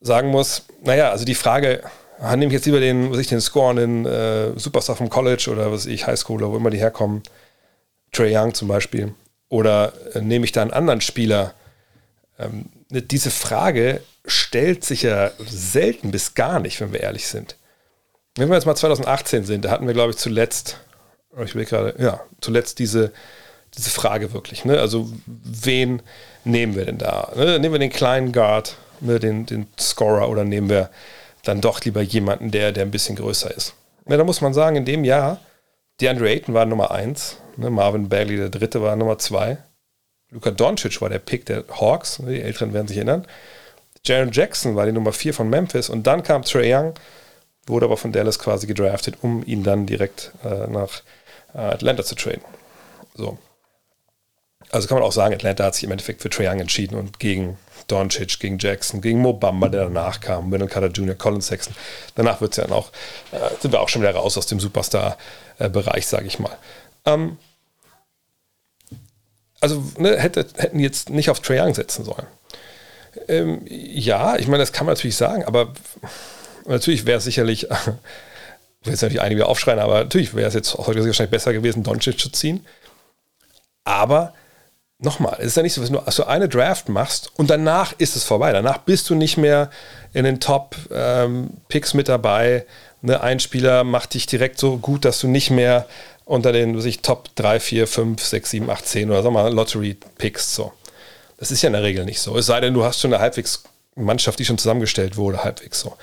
sagen 0.00 0.28
muss, 0.28 0.64
naja, 0.82 1.10
also 1.10 1.24
die 1.24 1.34
Frage, 1.34 1.82
ah, 2.18 2.36
nehme 2.36 2.50
ich 2.50 2.54
jetzt 2.54 2.66
lieber 2.66 2.80
den, 2.80 3.10
was 3.10 3.18
ich, 3.18 3.26
den 3.26 3.40
scorenden 3.40 4.06
äh, 4.06 4.58
Superstar 4.58 4.96
vom 4.96 5.10
College 5.10 5.48
oder 5.50 5.70
was 5.70 5.86
ich, 5.86 6.06
Highschooler, 6.06 6.50
wo 6.50 6.56
immer 6.56 6.70
die 6.70 6.78
herkommen, 6.78 7.22
Trey 8.12 8.36
Young 8.36 8.54
zum 8.54 8.68
Beispiel, 8.68 9.14
oder 9.48 9.92
äh, 10.14 10.20
nehme 10.20 10.44
ich 10.44 10.52
da 10.52 10.62
einen 10.62 10.72
anderen 10.72 11.00
Spieler? 11.00 11.54
Ähm, 12.38 12.66
ne, 12.88 13.02
diese 13.02 13.30
Frage 13.30 14.00
stellt 14.24 14.84
sich 14.84 15.02
ja 15.02 15.30
selten 15.38 16.10
bis 16.10 16.34
gar 16.34 16.60
nicht, 16.60 16.80
wenn 16.80 16.92
wir 16.92 17.00
ehrlich 17.00 17.26
sind. 17.26 17.56
Wenn 18.36 18.48
wir 18.48 18.54
jetzt 18.54 18.66
mal 18.66 18.76
2018 18.76 19.44
sind, 19.44 19.64
da 19.64 19.70
hatten 19.70 19.86
wir, 19.86 19.94
glaube 19.94 20.12
ich, 20.12 20.16
zuletzt, 20.16 20.78
ich 21.44 21.54
will 21.54 21.64
gerade, 21.64 21.94
ja, 21.98 22.20
zuletzt 22.40 22.78
diese, 22.78 23.12
diese 23.76 23.90
Frage 23.90 24.32
wirklich. 24.32 24.64
Ne? 24.64 24.78
Also, 24.78 25.10
wen 25.26 26.02
nehmen 26.44 26.74
wir 26.74 26.84
denn 26.84 26.98
da? 26.98 27.32
Ne? 27.36 27.58
Nehmen 27.58 27.74
wir 27.74 27.78
den 27.78 27.90
kleinen 27.90 28.32
Guard, 28.32 28.76
ne, 29.00 29.18
den, 29.20 29.46
den 29.46 29.66
Scorer, 29.78 30.28
oder 30.28 30.44
nehmen 30.44 30.68
wir 30.68 30.90
dann 31.44 31.60
doch 31.60 31.80
lieber 31.82 32.02
jemanden, 32.02 32.50
der, 32.50 32.72
der 32.72 32.84
ein 32.84 32.90
bisschen 32.90 33.16
größer 33.16 33.54
ist? 33.54 33.74
Ja, 34.08 34.16
da 34.16 34.24
muss 34.24 34.40
man 34.40 34.54
sagen, 34.54 34.76
in 34.76 34.84
dem 34.84 35.04
Jahr, 35.04 35.40
DeAndre 36.00 36.28
Ayton 36.28 36.54
war 36.54 36.66
Nummer 36.66 36.90
1, 36.90 37.36
ne? 37.56 37.70
Marvin 37.70 38.08
Bagley 38.08 38.36
der 38.36 38.48
dritte 38.48 38.82
war 38.82 38.96
Nummer 38.96 39.18
2, 39.18 39.58
Luka 40.30 40.50
Doncic 40.50 41.00
war 41.00 41.08
der 41.08 41.18
Pick 41.18 41.46
der 41.46 41.64
Hawks, 41.68 42.20
ne? 42.20 42.32
die 42.32 42.42
Älteren 42.42 42.72
werden 42.72 42.88
sich 42.88 42.96
erinnern. 42.96 43.26
Jaron 44.04 44.30
Jackson 44.32 44.76
war 44.76 44.86
die 44.86 44.92
Nummer 44.92 45.12
4 45.12 45.34
von 45.34 45.50
Memphis 45.50 45.90
und 45.90 46.06
dann 46.06 46.22
kam 46.22 46.42
Trey 46.42 46.72
Young, 46.74 46.94
wurde 47.66 47.86
aber 47.86 47.96
von 47.96 48.12
Dallas 48.12 48.38
quasi 48.38 48.66
gedraftet, 48.66 49.16
um 49.22 49.44
ihn 49.44 49.62
dann 49.62 49.86
direkt 49.86 50.32
äh, 50.44 50.66
nach 50.68 51.02
Atlanta 51.58 52.04
zu 52.04 52.14
traden. 52.14 52.42
So. 53.14 53.38
Also 54.70 54.86
kann 54.86 54.98
man 54.98 55.06
auch 55.06 55.12
sagen, 55.12 55.34
Atlanta 55.34 55.64
hat 55.64 55.74
sich 55.74 55.84
im 55.84 55.90
Endeffekt 55.90 56.22
für 56.22 56.30
Trae 56.30 56.48
Young 56.48 56.60
entschieden 56.60 56.96
und 56.96 57.18
gegen 57.18 57.58
Doncic, 57.88 58.38
gegen 58.38 58.58
Jackson, 58.58 59.00
gegen 59.00 59.20
Mo 59.20 59.32
Bamba, 59.32 59.68
der 59.68 59.84
danach 59.84 60.20
kam, 60.20 60.52
Wendell 60.52 60.68
Carter 60.68 60.88
Jr., 60.88 61.16
Colin 61.16 61.40
Sexton. 61.40 61.74
Danach 62.14 62.40
wird's 62.40 62.56
ja 62.56 62.64
dann 62.64 62.72
auch, 62.72 62.90
äh, 63.32 63.38
sind 63.60 63.72
wir 63.72 63.80
auch 63.80 63.88
schon 63.88 64.02
wieder 64.02 64.14
raus 64.14 64.38
aus 64.38 64.46
dem 64.46 64.60
Superstar-Bereich, 64.60 66.06
sage 66.06 66.26
ich 66.26 66.38
mal. 66.38 66.56
Ähm, 67.04 67.38
also 69.60 69.84
ne, 69.98 70.16
hätte, 70.16 70.46
hätten 70.56 70.78
jetzt 70.78 71.10
nicht 71.10 71.30
auf 71.30 71.40
Trae 71.40 71.60
Young 71.60 71.74
setzen 71.74 72.04
sollen. 72.04 72.26
Ähm, 73.28 73.62
ja, 73.66 74.36
ich 74.36 74.46
meine, 74.46 74.62
das 74.62 74.72
kann 74.72 74.86
man 74.86 74.94
natürlich 74.94 75.16
sagen, 75.16 75.44
aber 75.44 75.72
natürlich 76.66 77.06
wäre 77.06 77.18
es 77.18 77.24
sicherlich, 77.24 77.66
jetzt 78.84 79.02
natürlich 79.02 79.20
einige 79.20 79.46
aufschreien, 79.46 79.78
aber 79.78 80.00
natürlich 80.00 80.34
wäre 80.34 80.48
es 80.48 80.54
jetzt 80.54 80.74
heute 80.74 81.04
wahrscheinlich 81.04 81.30
besser 81.30 81.52
gewesen, 81.52 81.82
Doncic 81.82 82.18
zu 82.18 82.30
ziehen. 82.30 82.66
Aber 83.84 84.32
nochmal, 84.98 85.36
es 85.40 85.48
ist 85.48 85.56
ja 85.56 85.62
nicht 85.62 85.74
so, 85.74 85.80
dass 85.80 85.90
du 85.90 86.12
so 86.12 86.24
eine 86.24 86.48
Draft 86.48 86.88
machst 86.88 87.30
und 87.36 87.50
danach 87.50 87.92
ist 87.98 88.16
es 88.16 88.24
vorbei. 88.24 88.52
Danach 88.52 88.78
bist 88.78 89.10
du 89.10 89.14
nicht 89.14 89.36
mehr 89.36 89.70
in 90.12 90.24
den 90.24 90.40
Top-Picks 90.40 91.94
ähm, 91.94 91.96
mit 91.96 92.08
dabei. 92.08 92.66
Ne, 93.02 93.20
ein 93.22 93.40
Spieler 93.40 93.84
macht 93.84 94.14
dich 94.14 94.26
direkt 94.26 94.58
so 94.58 94.78
gut, 94.78 95.04
dass 95.04 95.20
du 95.20 95.28
nicht 95.28 95.50
mehr 95.50 95.86
unter 96.24 96.52
den 96.52 96.76
was 96.76 96.96
Top 97.02 97.34
3, 97.34 97.60
4, 97.60 97.86
5, 97.86 98.22
6, 98.22 98.50
7, 98.50 98.70
8, 98.70 98.86
10 98.86 99.10
oder 99.10 99.22
sag 99.22 99.32
mal 99.32 99.52
Lottery-Picks. 99.52 100.54
So. 100.54 100.72
Das 101.38 101.50
ist 101.50 101.62
ja 101.62 101.68
in 101.68 101.72
der 101.72 101.82
Regel 101.82 102.04
nicht 102.04 102.20
so. 102.20 102.36
Es 102.36 102.46
sei 102.46 102.60
denn, 102.60 102.74
du 102.74 102.84
hast 102.84 103.00
schon 103.00 103.12
eine 103.12 103.22
halbwegs 103.22 103.64
Mannschaft, 103.96 104.38
die 104.38 104.44
schon 104.44 104.58
zusammengestellt 104.58 105.16
wurde, 105.16 105.42
halbwegs 105.42 105.80
so. 105.80 105.96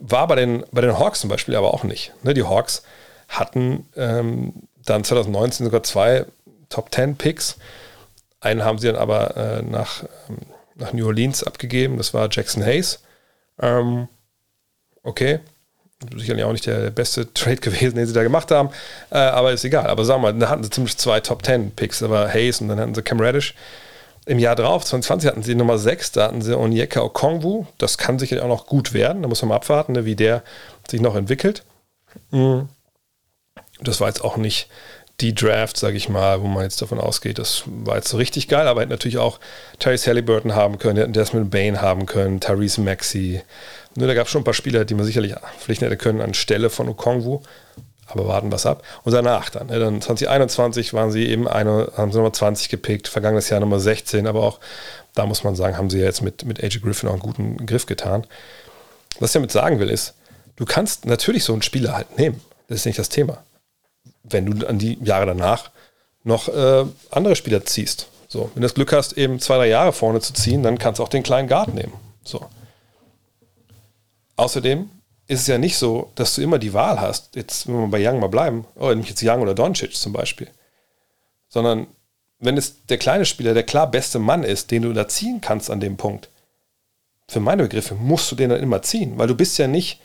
War 0.00 0.26
bei 0.26 0.34
den, 0.34 0.64
bei 0.72 0.80
den 0.80 0.98
Hawks 0.98 1.20
zum 1.20 1.30
Beispiel 1.30 1.56
aber 1.56 1.72
auch 1.72 1.84
nicht. 1.84 2.12
Ne, 2.22 2.34
die 2.34 2.44
Hawks 2.44 2.82
hatten 3.28 3.86
ähm, 3.96 4.52
dann 4.84 5.04
2019 5.04 5.66
sogar 5.66 5.82
zwei 5.82 6.26
Top 6.68 6.94
10 6.94 7.16
Picks 7.16 7.56
einen 8.46 8.64
haben 8.64 8.78
sie 8.78 8.86
dann 8.86 8.96
aber 8.96 9.36
äh, 9.36 9.62
nach, 9.62 10.04
ähm, 10.28 10.38
nach 10.76 10.92
New 10.92 11.06
Orleans 11.06 11.42
abgegeben. 11.42 11.96
Das 11.96 12.14
war 12.14 12.28
Jackson 12.30 12.64
Hayes. 12.64 13.00
Ähm, 13.60 14.08
okay. 15.02 15.40
Sicherlich 16.14 16.44
auch 16.44 16.52
nicht 16.52 16.66
der 16.66 16.90
beste 16.90 17.32
Trade 17.34 17.56
gewesen, 17.56 17.96
den 17.96 18.06
sie 18.06 18.12
da 18.12 18.22
gemacht 18.22 18.50
haben. 18.50 18.70
Äh, 19.10 19.16
aber 19.16 19.52
ist 19.52 19.64
egal. 19.64 19.88
Aber 19.88 20.04
sagen 20.04 20.22
wir 20.22 20.32
mal, 20.32 20.38
da 20.38 20.48
hatten 20.48 20.62
sie 20.62 20.70
ziemlich 20.70 20.96
zwei 20.96 21.20
Top 21.20 21.44
10 21.44 21.72
Picks. 21.72 22.00
Da 22.00 22.10
war 22.10 22.32
Hayes 22.32 22.60
und 22.60 22.68
dann 22.68 22.78
hatten 22.78 22.94
sie 22.94 23.02
Cam 23.02 23.20
Radish. 23.20 23.54
Im 24.26 24.40
Jahr 24.40 24.56
drauf, 24.56 24.84
2020, 24.84 25.30
hatten 25.30 25.42
sie 25.42 25.54
Nummer 25.54 25.78
6, 25.78 26.12
da 26.12 26.24
hatten 26.24 26.42
sie 26.42 26.58
Onyeka 26.58 27.00
Okongwu. 27.00 27.66
Das 27.78 27.96
kann 27.96 28.18
sicherlich 28.18 28.44
auch 28.44 28.48
noch 28.48 28.66
gut 28.66 28.92
werden. 28.92 29.22
Da 29.22 29.28
muss 29.28 29.40
man 29.42 29.50
mal 29.50 29.56
abwarten, 29.56 29.92
ne, 29.92 30.04
wie 30.04 30.16
der 30.16 30.42
sich 30.88 31.00
noch 31.00 31.14
entwickelt. 31.14 31.64
Mhm. 32.32 32.68
Das 33.80 34.00
war 34.00 34.08
jetzt 34.08 34.24
auch 34.24 34.36
nicht 34.36 34.68
die 35.20 35.34
Draft, 35.34 35.76
sage 35.78 35.96
ich 35.96 36.08
mal, 36.08 36.42
wo 36.42 36.46
man 36.46 36.64
jetzt 36.64 36.82
davon 36.82 37.00
ausgeht, 37.00 37.38
das 37.38 37.62
war 37.66 37.96
jetzt 37.96 38.08
so 38.08 38.18
richtig 38.18 38.48
geil, 38.48 38.68
aber 38.68 38.82
hätte 38.82 38.90
natürlich 38.90 39.16
auch 39.16 39.40
Tyrese 39.78 40.10
Halliburton 40.10 40.54
haben 40.54 40.78
können, 40.78 40.98
hätten 40.98 41.14
Desmond 41.14 41.50
Bain 41.50 41.80
haben 41.80 42.04
können, 42.04 42.40
Tyrese 42.40 42.82
Maxey. 42.82 43.40
Nur 43.94 44.08
da 44.08 44.14
gab 44.14 44.26
es 44.26 44.32
schon 44.32 44.42
ein 44.42 44.44
paar 44.44 44.54
Spieler, 44.54 44.84
die 44.84 44.94
man 44.94 45.06
sicherlich 45.06 45.34
pflichten 45.58 45.86
hätte 45.86 45.96
können 45.96 46.20
anstelle 46.20 46.68
von 46.68 46.88
Okongwu. 46.88 47.40
Aber 48.06 48.28
warten 48.28 48.52
was 48.52 48.66
ab. 48.66 48.82
Und 49.02 49.12
danach 49.12 49.50
dann, 49.50 49.66
ne, 49.66 49.78
dann 49.78 50.00
2021 50.00 50.94
waren 50.94 51.10
sie 51.10 51.26
eben 51.26 51.48
eine, 51.48 51.92
haben 51.96 52.12
sie 52.12 52.18
Nummer 52.18 52.32
20 52.32 52.68
gepickt, 52.68 53.08
vergangenes 53.08 53.48
Jahr 53.48 53.60
Nummer 53.60 53.80
16, 53.80 54.26
aber 54.26 54.42
auch 54.42 54.60
da 55.14 55.26
muss 55.26 55.44
man 55.44 55.56
sagen, 55.56 55.76
haben 55.76 55.90
sie 55.90 55.98
jetzt 55.98 56.22
mit, 56.22 56.44
mit 56.44 56.62
AJ 56.62 56.80
Griffin 56.80 57.08
auch 57.08 57.14
einen 57.14 57.22
guten 57.22 57.66
Griff 57.66 57.86
getan. 57.86 58.26
Was 59.18 59.30
ich 59.30 59.34
damit 59.34 59.50
sagen 59.50 59.80
will, 59.80 59.88
ist, 59.88 60.14
du 60.56 60.64
kannst 60.64 61.06
natürlich 61.06 61.42
so 61.44 61.52
einen 61.52 61.62
Spieler 61.62 61.94
halt 61.94 62.18
nehmen. 62.18 62.40
Das 62.68 62.80
ist 62.80 62.86
nicht 62.86 62.98
das 62.98 63.08
Thema 63.08 63.38
wenn 64.30 64.46
du 64.46 64.66
an 64.66 64.78
die 64.78 64.98
Jahre 65.02 65.26
danach 65.26 65.70
noch 66.24 66.48
äh, 66.48 66.84
andere 67.10 67.36
Spieler 67.36 67.64
ziehst. 67.64 68.08
So, 68.28 68.50
wenn 68.54 68.62
du 68.62 68.66
das 68.66 68.74
Glück 68.74 68.92
hast, 68.92 69.16
eben 69.16 69.38
zwei, 69.38 69.56
drei 69.56 69.68
Jahre 69.68 69.92
vorne 69.92 70.20
zu 70.20 70.32
ziehen, 70.32 70.62
dann 70.62 70.78
kannst 70.78 70.98
du 70.98 71.04
auch 71.04 71.08
den 71.08 71.22
kleinen 71.22 71.48
Guard 71.48 71.74
nehmen. 71.74 71.92
So. 72.24 72.44
Außerdem 74.36 74.90
ist 75.28 75.40
es 75.40 75.46
ja 75.46 75.58
nicht 75.58 75.76
so, 75.76 76.12
dass 76.14 76.34
du 76.34 76.42
immer 76.42 76.58
die 76.58 76.72
Wahl 76.72 77.00
hast, 77.00 77.34
jetzt, 77.34 77.66
wenn 77.66 77.80
wir 77.80 77.88
bei 77.88 78.08
Young 78.08 78.20
mal 78.20 78.28
bleiben, 78.28 78.64
oh, 78.76 78.88
nämlich 78.88 79.08
jetzt 79.08 79.22
Young 79.24 79.42
oder 79.42 79.54
Doncic 79.54 79.94
zum 79.94 80.12
Beispiel. 80.12 80.48
Sondern 81.48 81.88
wenn 82.38 82.56
es 82.56 82.86
der 82.86 82.98
kleine 82.98 83.24
Spieler 83.24 83.54
der 83.54 83.64
klar 83.64 83.90
beste 83.90 84.18
Mann 84.18 84.44
ist, 84.44 84.70
den 84.70 84.82
du 84.82 84.92
da 84.92 85.08
ziehen 85.08 85.40
kannst 85.40 85.70
an 85.70 85.80
dem 85.80 85.96
Punkt, 85.96 86.28
für 87.28 87.40
meine 87.40 87.64
Begriffe 87.64 87.94
musst 87.94 88.30
du 88.30 88.36
den 88.36 88.50
dann 88.50 88.62
immer 88.62 88.82
ziehen, 88.82 89.18
weil 89.18 89.26
du 89.26 89.34
bist 89.34 89.58
ja 89.58 89.66
nicht 89.66 90.00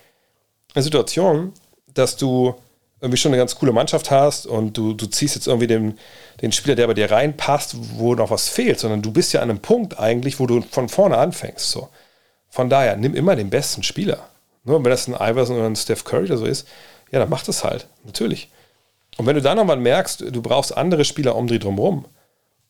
in 0.69 0.75
der 0.75 0.83
Situation, 0.83 1.53
dass 1.93 2.17
du 2.17 2.55
irgendwie 2.99 3.17
schon 3.17 3.31
eine 3.31 3.39
ganz 3.39 3.55
coole 3.55 3.73
Mannschaft 3.73 4.09
hast 4.11 4.45
und 4.45 4.77
du, 4.77 4.93
du 4.93 5.07
ziehst 5.07 5.35
jetzt 5.35 5.47
irgendwie 5.47 5.67
den, 5.67 5.97
den 6.41 6.51
Spieler, 6.51 6.75
der 6.75 6.87
bei 6.87 6.93
dir 6.93 7.11
reinpasst, 7.11 7.75
wo 7.97 8.15
noch 8.15 8.29
was 8.29 8.47
fehlt, 8.47 8.79
sondern 8.79 9.01
du 9.01 9.11
bist 9.11 9.33
ja 9.33 9.41
an 9.41 9.49
einem 9.49 9.59
Punkt 9.59 9.99
eigentlich, 9.99 10.39
wo 10.39 10.47
du 10.47 10.61
von 10.61 10.87
vorne 10.87 11.17
anfängst. 11.17 11.71
So. 11.71 11.89
Von 12.49 12.69
daher, 12.69 12.95
nimm 12.97 13.15
immer 13.15 13.35
den 13.35 13.49
besten 13.49 13.81
Spieler. 13.83 14.30
Nur 14.63 14.83
wenn 14.83 14.91
das 14.91 15.07
ein 15.07 15.15
Iverson 15.15 15.57
oder 15.57 15.65
ein 15.65 15.75
Steph 15.75 16.03
Curry 16.03 16.25
oder 16.25 16.37
so 16.37 16.45
ist, 16.45 16.67
ja, 17.11 17.19
dann 17.19 17.29
mach 17.29 17.43
das 17.43 17.63
halt, 17.63 17.87
natürlich. 18.05 18.49
Und 19.17 19.25
wenn 19.25 19.35
du 19.35 19.41
dann 19.41 19.57
nochmal 19.57 19.77
merkst, 19.77 20.21
du 20.21 20.41
brauchst 20.41 20.75
andere 20.75 21.03
Spieler 21.03 21.35
um 21.35 21.47
die 21.47 21.59
drumherum, 21.59 22.05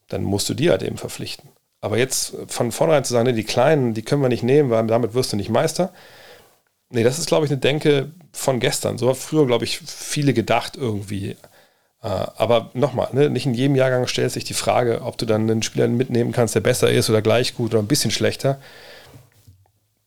dann 0.09 0.23
musst 0.23 0.49
du 0.49 0.53
die 0.53 0.69
halt 0.69 0.84
eben 0.84 0.97
verpflichten. 0.97 1.49
Aber 1.80 1.97
jetzt 1.97 2.35
von 2.47 2.72
vornherein 2.72 3.03
zu 3.03 3.13
sagen, 3.13 3.27
nee, 3.27 3.34
die 3.34 3.43
Kleinen, 3.43 3.93
die 3.93 4.01
können 4.01 4.22
wir 4.22 4.30
nicht 4.30 4.43
nehmen, 4.43 4.69
weil 4.69 4.85
damit 4.88 5.13
wirst 5.13 5.34
du 5.34 5.38
nicht 5.38 5.49
Meister, 5.49 5.91
Nee, 6.91 7.03
das 7.03 7.19
ist, 7.19 7.27
glaube 7.27 7.45
ich, 7.45 7.51
eine 7.51 7.59
Denke 7.59 8.11
von 8.34 8.59
gestern. 8.59 8.97
So 8.97 9.09
hat 9.09 9.18
früher, 9.18 9.47
glaube 9.47 9.63
ich, 9.63 9.80
viele 9.80 10.34
gedacht 10.34 10.76
irgendwie. 10.76 11.31
Äh, 12.03 12.07
aber 12.07 12.72
nochmal, 12.73 13.09
ne, 13.13 13.30
nicht 13.30 13.45
in 13.45 13.53
jedem 13.53 13.76
Jahrgang 13.76 14.07
stellt 14.07 14.31
sich 14.31 14.43
die 14.43 14.53
Frage, 14.53 15.01
ob 15.03 15.18
du 15.18 15.26
dann 15.26 15.49
einen 15.49 15.63
Spieler 15.63 15.88
mitnehmen 15.88 16.34
kannst, 16.34 16.55
der 16.55 16.59
besser 16.61 16.91
ist 16.91 17.09
oder 17.09 17.22
gleich 17.22 17.55
gut 17.55 17.73
oder 17.73 17.81
ein 17.81 17.88
bisschen 17.88 18.11
schlechter. 18.11 18.59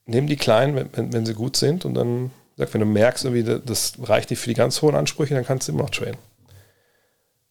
Nimm 0.07 0.27
die 0.27 0.37
Kleinen, 0.37 0.77
wenn, 0.77 0.89
wenn, 0.93 1.13
wenn 1.13 1.27
sie 1.27 1.35
gut 1.35 1.57
sind 1.57 1.85
und 1.85 1.95
dann, 1.95 2.31
sag, 2.57 2.73
wenn 2.75 2.81
du 2.81 2.87
merkst, 2.87 3.25
irgendwie, 3.25 3.61
das 3.65 3.95
reicht 4.03 4.31
nicht 4.31 4.41
für 4.41 4.49
die 4.49 4.55
ganz 4.55 4.83
hohen 4.83 4.95
Ansprüche, 4.95 5.35
dann 5.35 5.47
kannst 5.47 5.69
du 5.69 5.73
immer 5.73 5.83
noch 5.83 5.91
traden. 5.91 6.19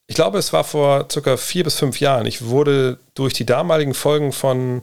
ich 0.06 0.14
glaube, 0.14 0.38
es 0.38 0.52
war 0.52 0.64
vor 0.64 1.08
circa 1.10 1.36
vier 1.36 1.64
bis 1.64 1.78
fünf 1.78 2.00
Jahren. 2.00 2.26
Ich 2.26 2.46
wurde 2.46 2.98
durch 3.14 3.32
die 3.32 3.46
damaligen 3.46 3.94
Folgen 3.94 4.32
von 4.32 4.82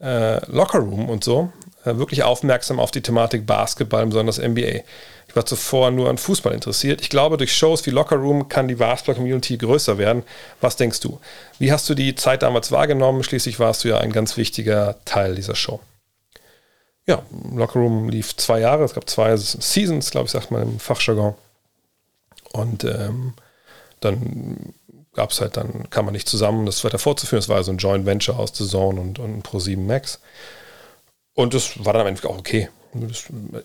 äh, 0.00 0.44
Locker 0.50 0.80
Room 0.80 1.08
und 1.08 1.24
so 1.24 1.52
äh, 1.84 1.96
wirklich 1.96 2.22
aufmerksam 2.22 2.78
auf 2.78 2.90
die 2.90 3.02
Thematik 3.02 3.46
Basketball, 3.46 4.06
besonders 4.06 4.38
NBA. 4.38 4.80
Ich 5.28 5.36
war 5.36 5.46
zuvor 5.46 5.90
nur 5.90 6.10
an 6.10 6.18
Fußball 6.18 6.52
interessiert. 6.52 7.00
Ich 7.00 7.08
glaube, 7.08 7.36
durch 7.36 7.56
Shows 7.56 7.86
wie 7.86 7.90
Locker 7.90 8.16
Room 8.16 8.48
kann 8.48 8.66
die 8.66 8.74
Basketball-Community 8.74 9.58
größer 9.58 9.96
werden. 9.96 10.24
Was 10.60 10.76
denkst 10.76 11.00
du? 11.00 11.20
Wie 11.58 11.70
hast 11.70 11.88
du 11.88 11.94
die 11.94 12.16
Zeit 12.16 12.42
damals 12.42 12.72
wahrgenommen? 12.72 13.22
Schließlich 13.22 13.60
warst 13.60 13.84
du 13.84 13.88
ja 13.88 13.98
ein 13.98 14.12
ganz 14.12 14.36
wichtiger 14.36 14.96
Teil 15.04 15.36
dieser 15.36 15.54
Show. 15.54 15.80
Ja, 17.06 17.22
Locker 17.54 17.78
Room 17.78 18.08
lief 18.08 18.36
zwei 18.36 18.60
Jahre. 18.60 18.84
Es 18.84 18.94
gab 18.94 19.08
zwei 19.08 19.36
Seasons, 19.36 20.10
glaube 20.10 20.26
ich, 20.26 20.32
sagt 20.32 20.50
man 20.50 20.62
im 20.62 20.80
Fachjargon. 20.80 21.34
Und 22.52 22.84
ähm, 22.84 23.34
dann 24.00 24.74
gab 25.12 25.30
es 25.30 25.40
halt, 25.40 25.56
dann 25.56 25.90
kam 25.90 26.04
man 26.04 26.12
nicht 26.12 26.28
zusammen, 26.28 26.66
das 26.66 26.84
weiter 26.84 26.98
fortzuführen. 26.98 27.40
Es 27.40 27.48
war 27.48 27.62
so 27.64 27.72
ein 27.72 27.78
Joint 27.78 28.06
Venture 28.06 28.38
aus 28.38 28.52
The 28.54 28.66
Zone 28.66 29.00
und, 29.00 29.18
und 29.18 29.46
Pro7 29.46 29.78
Max. 29.78 30.20
Und 31.34 31.54
das 31.54 31.84
war 31.84 31.92
dann 31.92 32.02
am 32.02 32.08
Ende 32.08 32.28
auch 32.28 32.38
okay 32.38 32.68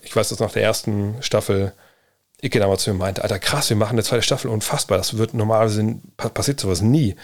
ich 0.02 0.14
weiß, 0.14 0.28
dass 0.28 0.40
nach 0.40 0.52
der 0.52 0.62
ersten 0.62 1.16
Staffel 1.20 1.72
Icke 2.40 2.60
damals 2.60 2.82
zu 2.82 2.92
mir 2.92 2.98
meinte, 2.98 3.22
Alter, 3.22 3.38
krass, 3.38 3.70
wir 3.70 3.76
machen 3.76 3.92
eine 3.92 4.02
zweite 4.02 4.22
Staffel, 4.22 4.50
unfassbar, 4.50 4.98
das 4.98 5.16
wird 5.16 5.34
normalerweise, 5.34 5.96
passiert 6.16 6.60
sowas 6.60 6.82
nie. 6.82 7.16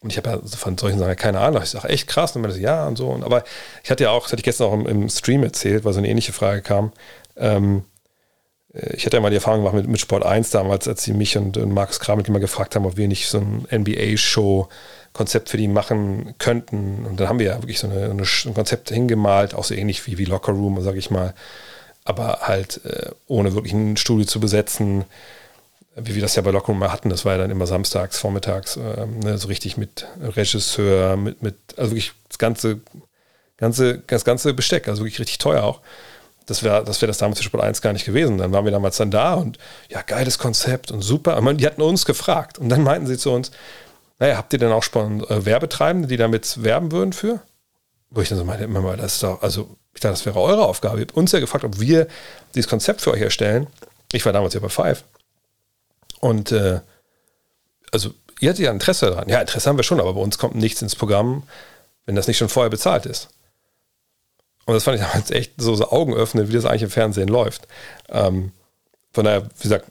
Und 0.00 0.10
ich 0.10 0.18
habe 0.18 0.30
ja 0.30 0.40
von 0.46 0.76
solchen 0.76 0.98
Sachen 0.98 1.16
keine 1.16 1.40
Ahnung. 1.40 1.62
Ich 1.62 1.70
sage, 1.70 1.88
echt 1.88 2.06
krass. 2.06 2.36
Und 2.36 2.42
dann 2.42 2.50
meinte 2.50 2.62
ja 2.62 2.86
und 2.86 2.96
so. 2.96 3.18
Aber 3.24 3.44
ich 3.82 3.90
hatte 3.90 4.04
ja 4.04 4.10
auch, 4.10 4.24
das 4.24 4.32
hatte 4.32 4.40
ich 4.40 4.44
gestern 4.44 4.68
auch 4.68 4.74
im, 4.74 4.86
im 4.86 5.08
Stream 5.08 5.42
erzählt, 5.42 5.84
weil 5.84 5.94
so 5.94 5.98
eine 5.98 6.08
ähnliche 6.08 6.34
Frage 6.34 6.60
kam. 6.60 6.92
Ähm, 7.34 7.78
äh, 7.78 7.95
ich 8.94 9.06
hatte 9.06 9.16
ja 9.16 9.20
mal 9.20 9.30
die 9.30 9.36
Erfahrung 9.36 9.60
gemacht 9.60 9.74
mit, 9.74 9.88
mit 9.88 10.00
Sport 10.00 10.24
1 10.24 10.50
damals, 10.50 10.86
als 10.88 11.02
sie 11.02 11.12
mich 11.12 11.36
und, 11.36 11.56
und 11.56 11.72
Markus 11.72 12.00
Kramnik 12.00 12.28
immer 12.28 12.40
gefragt 12.40 12.74
haben, 12.74 12.86
ob 12.86 12.96
wir 12.96 13.08
nicht 13.08 13.28
so 13.28 13.38
ein 13.38 13.66
NBA-Show 13.70 14.68
Konzept 15.16 15.48
für 15.48 15.56
die 15.56 15.66
machen 15.66 16.34
könnten. 16.38 17.06
Und 17.06 17.18
dann 17.18 17.28
haben 17.28 17.38
wir 17.38 17.46
ja 17.46 17.62
wirklich 17.62 17.78
so 17.78 17.88
eine, 17.88 18.10
eine, 18.10 18.22
ein 18.22 18.54
Konzept 18.54 18.90
hingemalt, 18.90 19.54
auch 19.54 19.64
so 19.64 19.74
ähnlich 19.74 20.06
wie, 20.06 20.18
wie 20.18 20.26
Locker 20.26 20.52
Room, 20.52 20.80
sage 20.82 20.98
ich 20.98 21.10
mal. 21.10 21.32
Aber 22.04 22.40
halt 22.42 22.84
äh, 22.84 23.12
ohne 23.26 23.54
wirklich 23.54 23.72
ein 23.72 23.96
Studio 23.96 24.26
zu 24.26 24.40
besetzen, 24.40 25.06
wie 25.96 26.14
wir 26.14 26.22
das 26.22 26.36
ja 26.36 26.42
bei 26.42 26.50
Locker 26.50 26.68
Room 26.68 26.80
mal 26.80 26.92
hatten. 26.92 27.08
Das 27.08 27.24
war 27.24 27.32
ja 27.32 27.38
dann 27.38 27.50
immer 27.50 27.66
samstags, 27.66 28.18
vormittags, 28.18 28.76
äh, 28.76 29.06
ne, 29.06 29.38
so 29.38 29.48
richtig 29.48 29.78
mit 29.78 30.06
Regisseur, 30.20 31.16
mit, 31.16 31.42
mit 31.42 31.56
also 31.78 31.92
wirklich 31.92 32.12
das 32.28 32.36
ganze, 32.38 32.80
ganze, 33.56 34.02
das 34.06 34.24
ganze 34.26 34.52
Besteck, 34.52 34.86
also 34.86 35.02
wirklich 35.02 35.18
richtig 35.18 35.38
teuer 35.38 35.62
auch. 35.62 35.80
Das 36.46 36.62
wäre 36.62 36.84
das, 36.84 37.00
wär 37.02 37.08
das 37.08 37.18
damals 37.18 37.38
für 37.38 37.44
Sport 37.44 37.64
1 37.64 37.82
gar 37.82 37.92
nicht 37.92 38.04
gewesen. 38.04 38.38
Dann 38.38 38.52
waren 38.52 38.64
wir 38.64 38.72
damals 38.72 38.96
dann 38.96 39.10
da 39.10 39.34
und 39.34 39.58
ja, 39.88 40.02
geiles 40.02 40.38
Konzept 40.38 40.90
und 40.90 41.02
super. 41.02 41.36
Und 41.36 41.60
die 41.60 41.66
hatten 41.66 41.82
uns 41.82 42.06
gefragt. 42.06 42.58
Und 42.58 42.68
dann 42.68 42.82
meinten 42.82 43.06
sie 43.06 43.18
zu 43.18 43.32
uns, 43.32 43.50
naja, 44.18 44.36
habt 44.36 44.52
ihr 44.52 44.58
denn 44.58 44.72
auch 44.72 44.82
Spon 44.82 45.24
äh, 45.28 45.44
Werbetreibende, 45.44 46.08
die 46.08 46.16
damit 46.16 46.62
werben 46.62 46.92
würden 46.92 47.12
für? 47.12 47.40
Wo 48.10 48.20
ich 48.20 48.28
dann 48.28 48.38
so 48.38 48.44
meine, 48.44 48.64
immer 48.64 48.80
mal, 48.80 48.96
das 48.96 49.14
ist 49.14 49.22
doch, 49.22 49.42
also 49.42 49.76
ich 49.92 50.00
dachte, 50.00 50.12
das 50.12 50.26
wäre 50.26 50.40
eure 50.40 50.64
Aufgabe. 50.64 50.98
Ihr 50.98 51.02
habt 51.02 51.16
uns 51.16 51.32
ja 51.32 51.40
gefragt, 51.40 51.64
ob 51.64 51.80
wir 51.80 52.06
dieses 52.54 52.68
Konzept 52.68 53.00
für 53.00 53.10
euch 53.10 53.20
erstellen. 53.20 53.66
Ich 54.12 54.24
war 54.24 54.32
damals 54.32 54.54
ja 54.54 54.60
bei 54.60 54.68
Five. 54.68 55.04
Und 56.20 56.52
äh, 56.52 56.80
also 57.92 58.14
ihr 58.40 58.50
hattet 58.50 58.64
ja 58.64 58.70
Interesse 58.70 59.06
daran. 59.06 59.28
Ja, 59.28 59.40
Interesse 59.40 59.68
haben 59.68 59.76
wir 59.76 59.84
schon, 59.84 60.00
aber 60.00 60.14
bei 60.14 60.20
uns 60.20 60.38
kommt 60.38 60.54
nichts 60.54 60.80
ins 60.82 60.94
Programm, 60.94 61.42
wenn 62.04 62.14
das 62.14 62.28
nicht 62.28 62.38
schon 62.38 62.48
vorher 62.48 62.70
bezahlt 62.70 63.06
ist. 63.06 63.28
Und 64.66 64.74
das 64.74 64.84
fand 64.84 64.98
ich 64.98 65.04
damals 65.06 65.30
echt 65.30 65.52
so, 65.56 65.74
so 65.74 65.90
Augen 65.90 66.14
öffnen, 66.14 66.48
wie 66.48 66.52
das 66.52 66.66
eigentlich 66.66 66.82
im 66.82 66.90
Fernsehen 66.90 67.28
läuft. 67.28 67.66
Ähm, 68.10 68.52
von 69.12 69.24
daher, 69.24 69.44
wie 69.44 69.62
gesagt, 69.62 69.86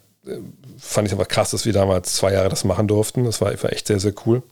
fand 0.77 1.07
ich 1.07 1.13
einfach 1.13 1.27
krass, 1.27 1.51
dass 1.51 1.65
wir 1.65 1.73
damals 1.73 2.15
zwei 2.15 2.33
Jahre 2.33 2.49
das 2.49 2.63
machen 2.63 2.87
durften. 2.87 3.23
Das 3.25 3.41
war, 3.41 3.51
war 3.63 3.73
echt 3.73 3.87
sehr, 3.87 3.99
sehr 3.99 4.13
cool. 4.25 4.43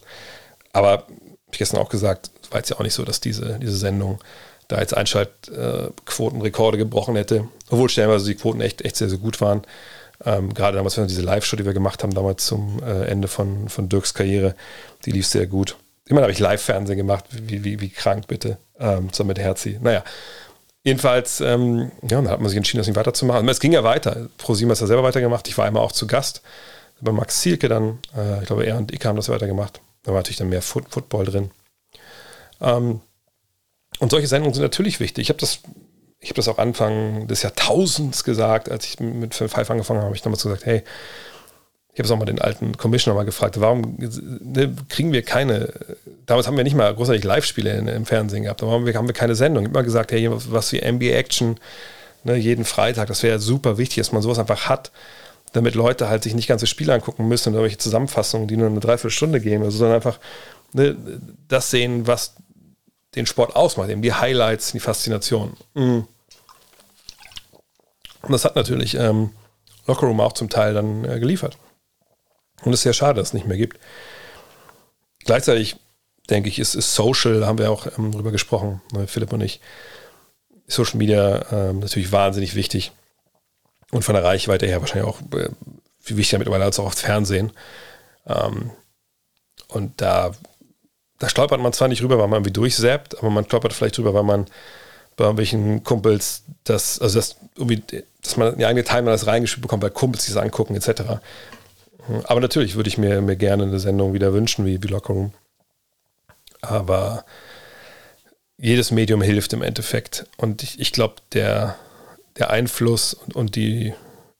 Aber 0.72 1.06
ich 1.52 1.60
gestern 1.60 1.80
auch 1.80 1.90
gesagt, 1.90 2.32
es 2.42 2.52
war 2.52 2.60
jetzt 2.60 2.70
ja 2.70 2.78
auch 2.78 2.84
nicht 2.84 2.94
so, 2.94 3.04
dass 3.04 3.22
diese, 3.22 3.60
diese 3.60 3.78
Sendung 3.78 4.20
da 4.68 4.80
jetzt 4.80 4.96
Einschaltquotenrekorde 4.96 6.78
gebrochen 6.78 7.16
hätte. 7.16 7.48
Obwohl 7.70 7.90
stellenweise 7.90 8.26
die 8.26 8.36
Quoten 8.36 8.62
echt, 8.62 8.82
echt 8.82 8.96
sehr, 8.96 9.10
sehr 9.10 9.20
gut 9.20 9.42
waren. 9.42 9.62
Ähm, 10.26 10.54
gerade 10.54 10.78
damals, 10.78 10.98
wenn 10.98 11.04
wir 11.04 11.10
diese 11.10 11.22
Live-Show, 11.22 11.58
die 11.58 11.66
wir 11.66 11.74
gemacht 11.74 12.02
haben, 12.02 12.14
damals 12.14 12.46
zum 12.46 12.82
äh, 12.84 13.06
Ende 13.06 13.28
von, 13.28 13.70
von 13.70 13.90
Dirks 13.90 14.14
Karriere, 14.14 14.56
die 15.06 15.12
lief 15.12 15.28
sehr 15.28 15.48
gut. 15.48 15.76
Immerhin 16.08 16.24
habe 16.24 16.34
ich 16.34 16.40
Live-Fernsehen 16.40 16.98
gemacht, 16.98 17.26
wie, 17.32 17.64
wie, 17.64 17.80
wie 17.80 17.90
krank 17.90 18.28
bitte, 18.28 18.58
ähm, 18.80 19.10
so 19.12 19.24
mit 19.24 19.40
Herzi. 19.40 19.80
Naja, 19.82 20.04
Jedenfalls, 20.86 21.40
ähm, 21.40 21.94
ja, 22.02 22.18
dann 22.18 22.30
hat 22.30 22.42
man 22.42 22.50
sich 22.50 22.58
entschieden, 22.58 22.80
das 22.80 22.88
nicht 22.88 22.98
weiterzumachen. 22.98 23.48
Es 23.48 23.62
ging 23.62 23.72
ja 23.72 23.86
weiter. 23.86 24.28
ProSieben 24.38 24.70
hat 24.70 24.76
es 24.76 24.82
ja 24.82 24.88
selber 24.88 25.04
weitergemacht. 25.04 25.48
Ich 25.48 25.58
war 25.58 25.66
einmal 25.66 25.82
auch 25.82 25.94
zu 25.94 26.08
Gast 26.08 26.42
bei 27.00 27.12
Max 27.14 27.40
Zielke 27.42 27.70
dann. 27.70 28.00
Äh, 28.16 28.42
ich 28.42 28.48
glaube, 28.48 28.66
er 28.66 28.78
und 28.78 28.94
ich 28.94 29.06
haben 29.06 29.16
das 29.16 29.30
weitergemacht. 29.30 29.82
Da 30.04 30.12
war 30.12 30.20
natürlich 30.20 30.38
dann 30.38 30.50
mehr 30.50 30.62
Foot 30.62 30.86
Football 30.90 31.26
drin. 31.26 31.52
Ähm, 32.60 33.00
und 34.00 34.12
solche 34.12 34.28
Sendungen 34.28 34.54
sind 34.54 34.64
natürlich 34.64 35.00
wichtig. 35.00 35.24
Ich 35.24 35.30
habe 35.30 35.40
das, 35.40 35.60
ich 36.20 36.34
das 36.34 36.50
auch 36.50 36.58
Anfang 36.58 37.28
des 37.28 37.44
Jahrtausends 37.44 38.26
gesagt, 38.26 38.70
als 38.70 38.86
ich 38.86 39.00
mit 39.00 39.36
Five 39.36 39.70
angefangen 39.70 40.00
habe, 40.00 40.08
habe 40.08 40.16
ich 40.16 40.22
damals 40.22 40.44
gesagt, 40.44 40.66
hey, 40.66 40.84
ich 41.94 42.00
habe 42.00 42.08
es 42.08 42.12
auch 42.12 42.18
mal 42.18 42.26
den 42.26 42.42
alten 42.42 42.76
Commissioner 42.76 43.16
mal 43.16 43.24
gefragt, 43.24 43.60
warum 43.60 43.98
ne, 44.00 44.76
kriegen 44.90 45.14
wir 45.14 45.22
keine, 45.22 45.72
damals 46.26 46.48
haben 46.48 46.58
wir 46.58 46.64
nicht 46.64 46.76
mal 46.76 46.94
großartig 46.94 47.24
Live-Spiele 47.24 47.72
im 47.72 48.06
Fernsehen 48.08 48.44
gehabt, 48.44 48.64
warum 48.64 48.86
haben 48.88 49.08
wir 49.08 49.14
keine 49.14 49.36
Sendung? 49.36 49.64
Ich 49.64 49.70
habe 49.70 49.80
immer 49.80 49.86
gesagt, 49.86 50.12
hey, 50.12 50.28
was 50.32 50.72
wie 50.72 50.82
NBA 50.82 51.12
Action, 51.12 51.60
ne, 52.24 52.36
jeden 52.36 52.66
Freitag, 52.66 53.10
das 53.10 53.22
wäre 53.22 53.38
super 53.38 53.78
wichtig, 53.78 53.98
dass 53.98 54.12
man 54.12 54.24
sowas 54.24 54.40
einfach 54.40 54.68
hat, 54.68 54.92
damit 55.52 55.76
Leute 55.76 56.10
halt 56.10 56.24
sich 56.24 56.34
nicht 56.34 56.48
ganze 56.48 56.66
Spiele 56.66 56.96
angucken 56.96 57.28
müssen 57.28 57.50
und 57.50 57.56
irgendwelche 57.56 57.78
Zusammenfassungen, 57.78 58.48
die 58.48 58.58
nur 58.58 58.68
eine 58.68 58.80
Dreiviertelstunde 58.80 59.40
gehen, 59.40 59.62
also, 59.62 59.78
sondern 59.78 59.98
einfach 59.98 60.18
ne, 60.74 60.98
das 61.48 61.70
sehen, 61.70 62.08
was 62.08 62.34
den 63.14 63.28
Sport 63.28 63.56
ausmacht, 63.56 63.90
eben 63.90 64.02
die 64.02 64.14
Highlights, 64.14 64.72
die 64.72 64.80
Faszination. 64.80 65.56
Mhm. 65.76 66.08
Und 68.24 68.32
das 68.32 68.46
hat 68.46 68.56
natürlich 68.56 68.96
ähm, 68.96 69.30
Lockerroom 69.86 70.22
auch 70.22 70.34
zum 70.34 70.50
Teil 70.50 70.74
dann 70.74 71.06
äh, 71.06 71.20
geliefert. 71.20 71.58
Und 72.64 72.74
es 72.74 72.80
ist 72.80 72.84
sehr 72.84 72.94
schade, 72.94 73.20
dass 73.20 73.30
es 73.30 73.34
nicht 73.34 73.48
mehr 73.48 73.58
gibt. 73.58 73.80
Gleichzeitig 75.26 75.78
denke 76.30 76.50
ich, 76.50 76.60
ist, 76.60 76.76
ist 76.76 76.96
Social, 76.96 77.46
haben 77.46 77.58
wir 77.58 77.72
auch 77.72 77.88
ähm, 77.98 78.12
drüber 78.12 78.32
gesprochen, 78.32 78.82
ne, 78.94 79.08
Philipp 79.08 79.34
und 79.34 79.42
ich, 79.42 79.60
Social 80.68 80.98
Media 80.98 81.46
ähm, 81.52 81.80
natürlich 81.80 82.12
wahnsinnig 82.12 82.56
wichtig. 82.56 82.92
Und 83.92 84.04
von 84.04 84.16
der 84.16 84.24
Reichweite 84.24 84.66
her 84.66 84.80
wahrscheinlich 84.82 85.08
auch 85.08 85.20
äh, 85.38 85.50
viel 86.00 86.18
wichtiger 86.18 86.40
mittlerweile 86.40 86.64
als 86.64 86.80
auch 86.80 86.86
aufs 86.86 87.02
Fernsehen. 87.02 87.52
Ähm, 88.26 88.72
und 89.68 90.02
da, 90.02 90.32
da 91.20 91.30
stolpert 91.30 91.60
man 91.60 91.74
zwar 91.74 91.90
nicht 91.90 92.02
rüber, 92.02 92.18
weil 92.18 92.28
man 92.28 92.38
irgendwie 92.38 92.54
durchsappt, 92.54 93.18
aber 93.20 93.30
man 93.30 93.46
stolpert 93.46 93.74
vielleicht 93.74 93.98
drüber, 93.98 94.14
weil 94.14 94.24
man 94.24 94.46
bei 95.16 95.26
irgendwelchen 95.26 95.84
Kumpels 95.84 96.44
das, 96.64 97.00
also 97.00 97.20
das 97.20 97.36
irgendwie, 97.56 97.84
dass 98.22 98.38
man 98.38 98.58
die 98.58 98.66
eigene 98.66 98.84
Timeline 98.84 99.12
das 99.12 99.28
reingeschrieben 99.28 99.62
bekommt, 99.62 99.84
weil 99.84 99.92
Kumpels 99.92 100.26
sich 100.26 100.34
das 100.34 100.44
angucken, 100.44 100.76
etc. 100.76 101.20
Aber 102.26 102.40
natürlich 102.40 102.76
würde 102.76 102.90
ich 102.90 102.98
mir, 102.98 103.22
mir 103.22 103.36
gerne 103.36 103.64
eine 103.64 103.80
Sendung 103.80 104.14
wieder 104.14 104.34
wünschen, 104.34 104.66
wie, 104.66 104.82
wie 104.84 104.88
Locker 104.88 105.14
Room. 105.14 105.34
Aber 106.62 107.26
jedes 108.58 108.92
Medium 108.92 109.22
hilft 109.22 109.54
im 109.54 109.62
Endeffekt. 109.62 110.26
Und 110.38 110.64
ich, 110.64 110.80
ich 110.80 110.92
glaube, 110.92 111.16
der, 111.34 111.76
der 112.38 112.50
Einfluss 112.50 113.14
und, 113.14 113.36
und 113.36 113.56
die, 113.56 113.94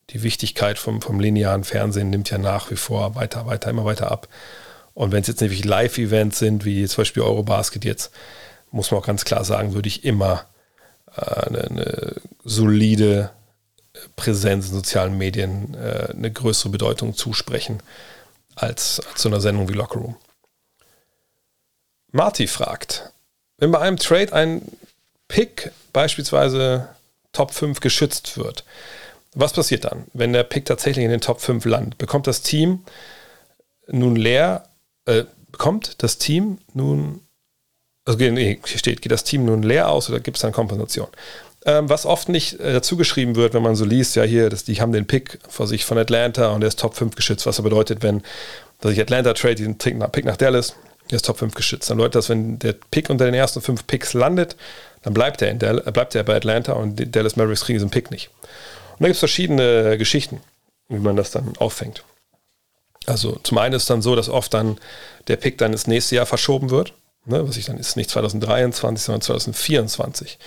die 0.10 0.24
Wichtigkeit 0.24 0.78
vom, 0.78 1.02
vom 1.02 1.20
linearen 1.20 1.64
Fernsehen 1.64 2.10
nimmt 2.10 2.30
ja 2.30 2.38
nach 2.38 2.72
wie 2.72 2.76
vor 2.76 3.16
weiter, 3.16 3.46
weiter, 3.46 3.70
immer 3.70 3.86
weiter 3.86 4.12
ab. 4.12 4.28
Und 4.94 5.12
wenn 5.12 5.22
es 5.22 5.28
jetzt 5.28 5.42
nämlich 5.42 5.66
Live-Events 5.66 6.40
sind, 6.40 6.66
wie 6.66 6.88
zum 6.88 7.02
Beispiel 7.02 7.24
Eurobasket 7.24 7.84
jetzt, 7.84 8.12
muss 8.72 8.92
man 8.92 9.00
auch 9.02 9.06
ganz 9.06 9.26
klar 9.26 9.44
sagen, 9.44 9.74
würde 9.74 9.88
ich 9.88 10.04
immer 10.04 10.46
äh, 11.16 11.22
eine, 11.22 11.62
eine, 11.64 12.16
solide 12.44 13.32
Präsenz 14.16 14.70
in 14.70 14.76
sozialen 14.76 15.18
Medien 15.18 15.76
äh, 15.76 16.10
eine 16.12 16.32
größere 16.32 16.70
Bedeutung 16.70 17.16
zusprechen 17.16 17.82
als, 18.56 19.02
als 19.12 19.22
so 19.22 19.30
einer 19.30 19.42
Sendung 19.42 19.70
wie 19.70 19.74
Locker 19.74 20.00
Room. 20.00 20.16
Marty 22.12 22.48
fragt, 22.48 23.12
wenn 23.58 23.72
bei 23.72 23.80
einem 23.80 23.98
Trade 23.98 24.34
ein 24.34 24.62
Pick 25.28 25.72
beispielsweise 25.94 26.90
Top 27.32 27.52
5 27.52 27.80
geschützt 27.80 28.38
wird, 28.38 28.64
was 29.34 29.54
passiert 29.54 29.86
dann, 29.86 30.06
wenn 30.14 30.34
der 30.34 30.44
Pick 30.44 30.66
tatsächlich 30.66 31.04
in 31.04 31.12
den 31.12 31.22
Top 31.22 31.42
5 31.42 31.66
landet? 31.66 31.98
Bekommt 31.98 32.28
das 32.28 32.42
Team 32.42 32.84
nun 33.88 34.16
leer, 34.16 34.68
äh, 35.06 35.24
bekommt 35.52 36.04
das 36.04 36.18
Team 36.18 36.60
nun, 36.74 37.22
also 38.06 38.20
hier 38.20 38.58
steht, 38.66 39.02
geht 39.02 39.12
das 39.12 39.24
Team 39.24 39.46
nun 39.46 39.64
leer 39.64 39.90
aus 39.90 40.10
oder 40.10 40.20
gibt 40.20 40.38
es 40.38 40.42
dann 40.42 40.52
Kompensation? 40.52 41.08
Ähm, 41.66 41.90
was 41.90 42.06
oft 42.06 42.30
nicht 42.30 42.60
äh, 42.60 42.74
dazu 42.74 42.98
geschrieben 42.98 43.36
wird, 43.36 43.54
wenn 43.54 43.64
man 43.64 43.76
so 43.76 43.86
liest, 43.86 44.16
ja 44.16 44.24
hier, 44.24 44.50
das, 44.50 44.66
die 44.66 44.82
haben 44.82 44.92
den 44.92 45.08
Pick 45.08 45.40
vor 45.48 45.66
sich 45.66 45.86
von 45.86 45.98
Atlanta 45.98 46.50
und 46.50 46.62
der 46.62 46.68
ist 46.68 46.80
Top 46.80 46.96
5 46.96 47.16
geschützt, 47.16 47.46
was 47.46 47.60
er 47.60 47.64
bedeutet, 47.64 48.04
wenn 48.04 48.22
dass 48.82 48.92
ich 48.92 49.00
Atlanta 49.00 49.34
trade, 49.34 49.56
den 49.56 49.78
Pick 49.78 49.98
nach, 49.98 50.12
Pick 50.12 50.26
nach 50.26 50.36
Dallas, 50.36 50.76
der 51.10 51.16
ist 51.16 51.26
Top 51.26 51.38
5 51.38 51.54
geschützt. 51.54 51.90
Dann 51.90 51.98
bedeutet 51.98 52.16
das, 52.16 52.28
wenn 52.28 52.60
der 52.60 52.74
Pick 52.74 53.10
unter 53.10 53.24
den 53.24 53.34
ersten 53.34 53.62
fünf 53.62 53.88
Picks 53.88 54.14
landet, 54.14 54.58
dann 55.04 55.14
bleibt 55.14 55.42
er, 55.42 55.52
in 55.52 55.60
Del 55.60 55.80
bleibt 55.80 56.16
er 56.16 56.24
bei 56.24 56.36
Atlanta 56.36 56.74
und 56.74 56.98
die 56.98 57.10
Dallas 57.10 57.38
Mavericks 57.38 57.62
kriegen 57.62 57.78
diesen 57.78 57.92
Pick 57.92 58.12
nicht. 58.12 58.30
Und 58.94 59.02
da 59.02 59.06
gibt 59.06 59.16
es 59.16 59.20
verschiedene 59.20 59.98
Geschichten, 59.98 60.42
wie 60.90 61.00
man 61.00 61.16
das 61.16 61.32
dann 61.32 61.54
auffängt. 61.58 62.04
Also 63.06 63.38
zum 63.44 63.58
einen 63.58 63.76
ist 63.76 63.84
es 63.84 63.88
dann 63.88 64.02
so, 64.02 64.16
dass 64.16 64.28
oft 64.30 64.54
dann 64.54 64.78
der 65.28 65.38
Pick 65.38 65.58
dann 65.58 65.72
ins 65.72 65.88
nächste 65.88 66.16
Jahr 66.16 66.26
verschoben 66.26 66.70
wird. 66.70 66.94
Ne, 67.26 67.48
was 67.48 67.56
ich 67.56 67.66
dann 67.66 67.78
ist 67.78 67.96
nicht 67.96 68.10
2023, 68.10 69.06
sondern 69.06 69.22
2024. 69.22 70.38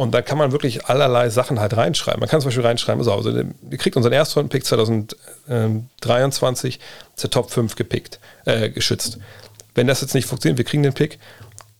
Und 0.00 0.12
dann 0.12 0.24
kann 0.24 0.38
man 0.38 0.50
wirklich 0.50 0.86
allerlei 0.86 1.28
Sachen 1.28 1.60
halt 1.60 1.76
reinschreiben. 1.76 2.20
Man 2.20 2.28
kann 2.30 2.40
zum 2.40 2.48
Beispiel 2.48 2.64
reinschreiben, 2.64 3.04
so, 3.04 3.12
also 3.12 3.36
ihr 3.36 3.76
kriegt 3.76 3.98
unseren 3.98 4.14
Erstrunden-Pick 4.14 4.64
2023 4.64 6.80
zur 7.16 7.30
Top 7.30 7.50
5 7.50 7.76
gepickt, 7.76 8.18
äh, 8.46 8.70
geschützt. 8.70 9.18
Wenn 9.74 9.86
das 9.86 10.00
jetzt 10.00 10.14
nicht 10.14 10.24
funktioniert, 10.24 10.56
wir 10.56 10.64
kriegen 10.64 10.82
den 10.82 10.94
Pick, 10.94 11.18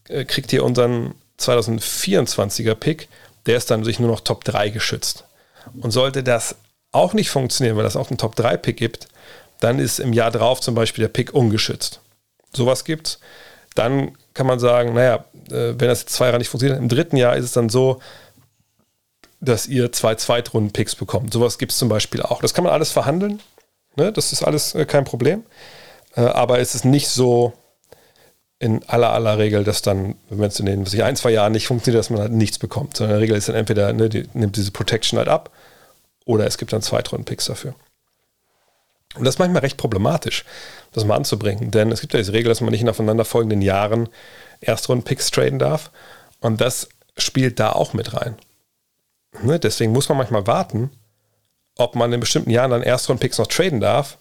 äh, 0.09 0.27
kriegt 0.27 0.53
ihr 0.53 0.65
unseren 0.65 1.15
2024er 1.39 2.75
Pick, 2.75 3.09
der 3.47 3.57
ist 3.57 3.71
dann 3.71 3.85
sich 3.85 3.99
nur 3.99 4.11
noch 4.11 4.21
Top 4.21 4.45
3 4.45 4.69
geschützt. 4.69 5.25
Und 5.81 5.91
sollte 5.91 6.23
das 6.23 6.57
auch 6.93 7.15
nicht 7.15 7.31
funktionieren, 7.31 7.79
weil 7.79 7.85
das 7.85 7.97
auch 7.97 8.11
einen 8.11 8.19
Top 8.19 8.37
3 8.37 8.59
Pick 8.59 8.77
gibt, 8.77 9.09
dann 9.61 9.79
ist 9.79 9.99
im 9.99 10.13
Jahr 10.13 10.31
drauf 10.31 10.61
zum 10.61 10.75
Beispiel 10.75 11.05
der 11.05 11.09
Pick 11.09 11.33
ungeschützt. 11.33 12.01
Sowas 12.53 12.85
gibt's. 12.85 13.19
Dann 13.75 14.15
kann 14.41 14.47
man 14.47 14.59
sagen, 14.59 14.95
naja, 14.95 15.27
äh, 15.51 15.75
wenn 15.77 15.89
das 15.89 16.01
jetzt 16.01 16.15
zwei 16.15 16.25
Jahre 16.25 16.39
nicht 16.39 16.49
funktioniert, 16.49 16.81
im 16.81 16.89
dritten 16.89 17.19
Jahr 17.19 17.37
ist 17.37 17.45
es 17.45 17.53
dann 17.53 17.69
so, 17.69 18.01
dass 19.39 19.67
ihr 19.67 19.93
zwei 19.93 20.15
Zweitrunden-Picks 20.15 20.97
bekommt. 20.97 21.35
Sowas 21.35 21.59
gibt 21.59 21.73
es 21.73 21.79
zum 21.79 21.91
Beispiel 21.91 22.23
auch. 22.23 22.41
Das 22.41 22.55
kann 22.55 22.65
man 22.65 22.73
alles 22.73 22.91
verhandeln. 22.91 23.41
Ne? 23.97 24.15
Das 24.15 24.33
ist 24.33 24.43
alles 24.43 24.75
äh, 24.75 24.87
kein 24.87 25.05
Problem. 25.05 25.45
Äh, 26.17 26.23
aber 26.23 26.59
es 26.59 26.75
ist 26.75 26.87
nicht 26.87 27.09
so 27.09 27.53
in 28.59 28.83
aller 28.89 29.13
aller 29.13 29.37
Regel, 29.37 29.63
dass 29.63 29.83
dann, 29.83 30.15
wenn 30.31 30.49
es 30.49 30.59
in 30.59 30.65
den 30.65 30.87
sich 30.87 31.05
ein, 31.05 31.17
zwei 31.17 31.33
Jahren 31.33 31.53
nicht 31.53 31.67
funktioniert, 31.67 31.99
dass 31.99 32.09
man 32.09 32.23
halt 32.23 32.33
nichts 32.33 32.59
bekommt. 32.59 32.97
Sondern 32.97 33.17
in 33.17 33.19
der 33.19 33.23
Regel 33.23 33.37
ist 33.37 33.51
dann 33.51 33.57
entweder, 33.57 33.93
ne, 33.93 34.09
die, 34.09 34.27
nimmt 34.33 34.57
diese 34.57 34.71
Protection 34.71 35.19
halt 35.19 35.29
ab 35.29 35.51
oder 36.25 36.47
es 36.47 36.57
gibt 36.57 36.73
dann 36.73 36.81
Zweitrunden-Picks 36.81 37.45
dafür. 37.45 37.75
Und 39.17 39.25
das 39.25 39.35
ist 39.35 39.39
manchmal 39.39 39.63
recht 39.63 39.77
problematisch, 39.77 40.45
das 40.93 41.05
mal 41.05 41.17
anzubringen, 41.17 41.71
denn 41.71 41.91
es 41.91 42.01
gibt 42.01 42.13
ja 42.13 42.19
diese 42.19 42.33
Regel, 42.33 42.49
dass 42.49 42.61
man 42.61 42.71
nicht 42.71 42.83
in 42.83 42.89
aufeinanderfolgenden 42.89 43.61
Jahren 43.61 44.09
Erstrunden-Picks 44.61 45.31
traden 45.31 45.59
darf. 45.59 45.91
Und 46.41 46.61
das 46.61 46.89
spielt 47.17 47.59
da 47.59 47.73
auch 47.73 47.93
mit 47.93 48.15
rein. 48.15 48.37
Ne? 49.43 49.59
Deswegen 49.59 49.93
muss 49.93 50.09
man 50.09 50.19
manchmal 50.19 50.47
warten, 50.47 50.91
ob 51.77 51.97
man 51.97 52.13
in 52.13 52.21
bestimmten 52.21 52.51
Jahren 52.51 52.71
dann 52.71 52.83
Erstrunden-Picks 52.83 53.39
noch 53.39 53.47
traden 53.47 53.81
darf, 53.81 54.19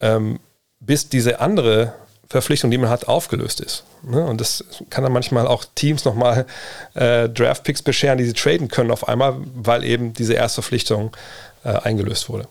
ähm, 0.00 0.38
bis 0.78 1.08
diese 1.08 1.40
andere 1.40 1.94
Verpflichtung, 2.28 2.70
die 2.70 2.78
man 2.78 2.90
hat, 2.90 3.08
aufgelöst 3.08 3.60
ist. 3.60 3.84
Ne? 4.02 4.24
Und 4.24 4.40
das 4.40 4.64
kann 4.88 5.02
dann 5.02 5.12
manchmal 5.12 5.48
auch 5.48 5.64
Teams 5.74 6.04
nochmal 6.04 6.46
äh, 6.94 7.28
Draft-Picks 7.28 7.82
bescheren, 7.82 8.18
die 8.18 8.24
sie 8.24 8.34
traden 8.34 8.68
können 8.68 8.92
auf 8.92 9.08
einmal, 9.08 9.36
weil 9.54 9.84
eben 9.84 10.12
diese 10.12 10.34
erste 10.34 10.62
Verpflichtung 10.62 11.16
äh, 11.64 11.70
eingelöst 11.70 12.28
wurde. 12.28 12.46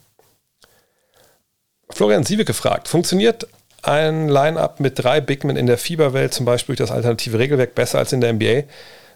Florian 1.91 2.23
Siewe 2.23 2.45
gefragt, 2.45 2.87
funktioniert 2.87 3.47
ein 3.81 4.29
Line-Up 4.29 4.79
mit 4.79 5.03
drei 5.03 5.21
Bigmen 5.21 5.55
in 5.55 5.67
der 5.67 5.77
Fieberwelt, 5.77 6.33
zum 6.33 6.45
Beispiel 6.45 6.75
durch 6.75 6.87
das 6.89 6.95
alternative 6.95 7.39
Regelwerk, 7.39 7.75
besser 7.75 7.99
als 7.99 8.13
in 8.13 8.21
der 8.21 8.33
NBA? 8.33 8.63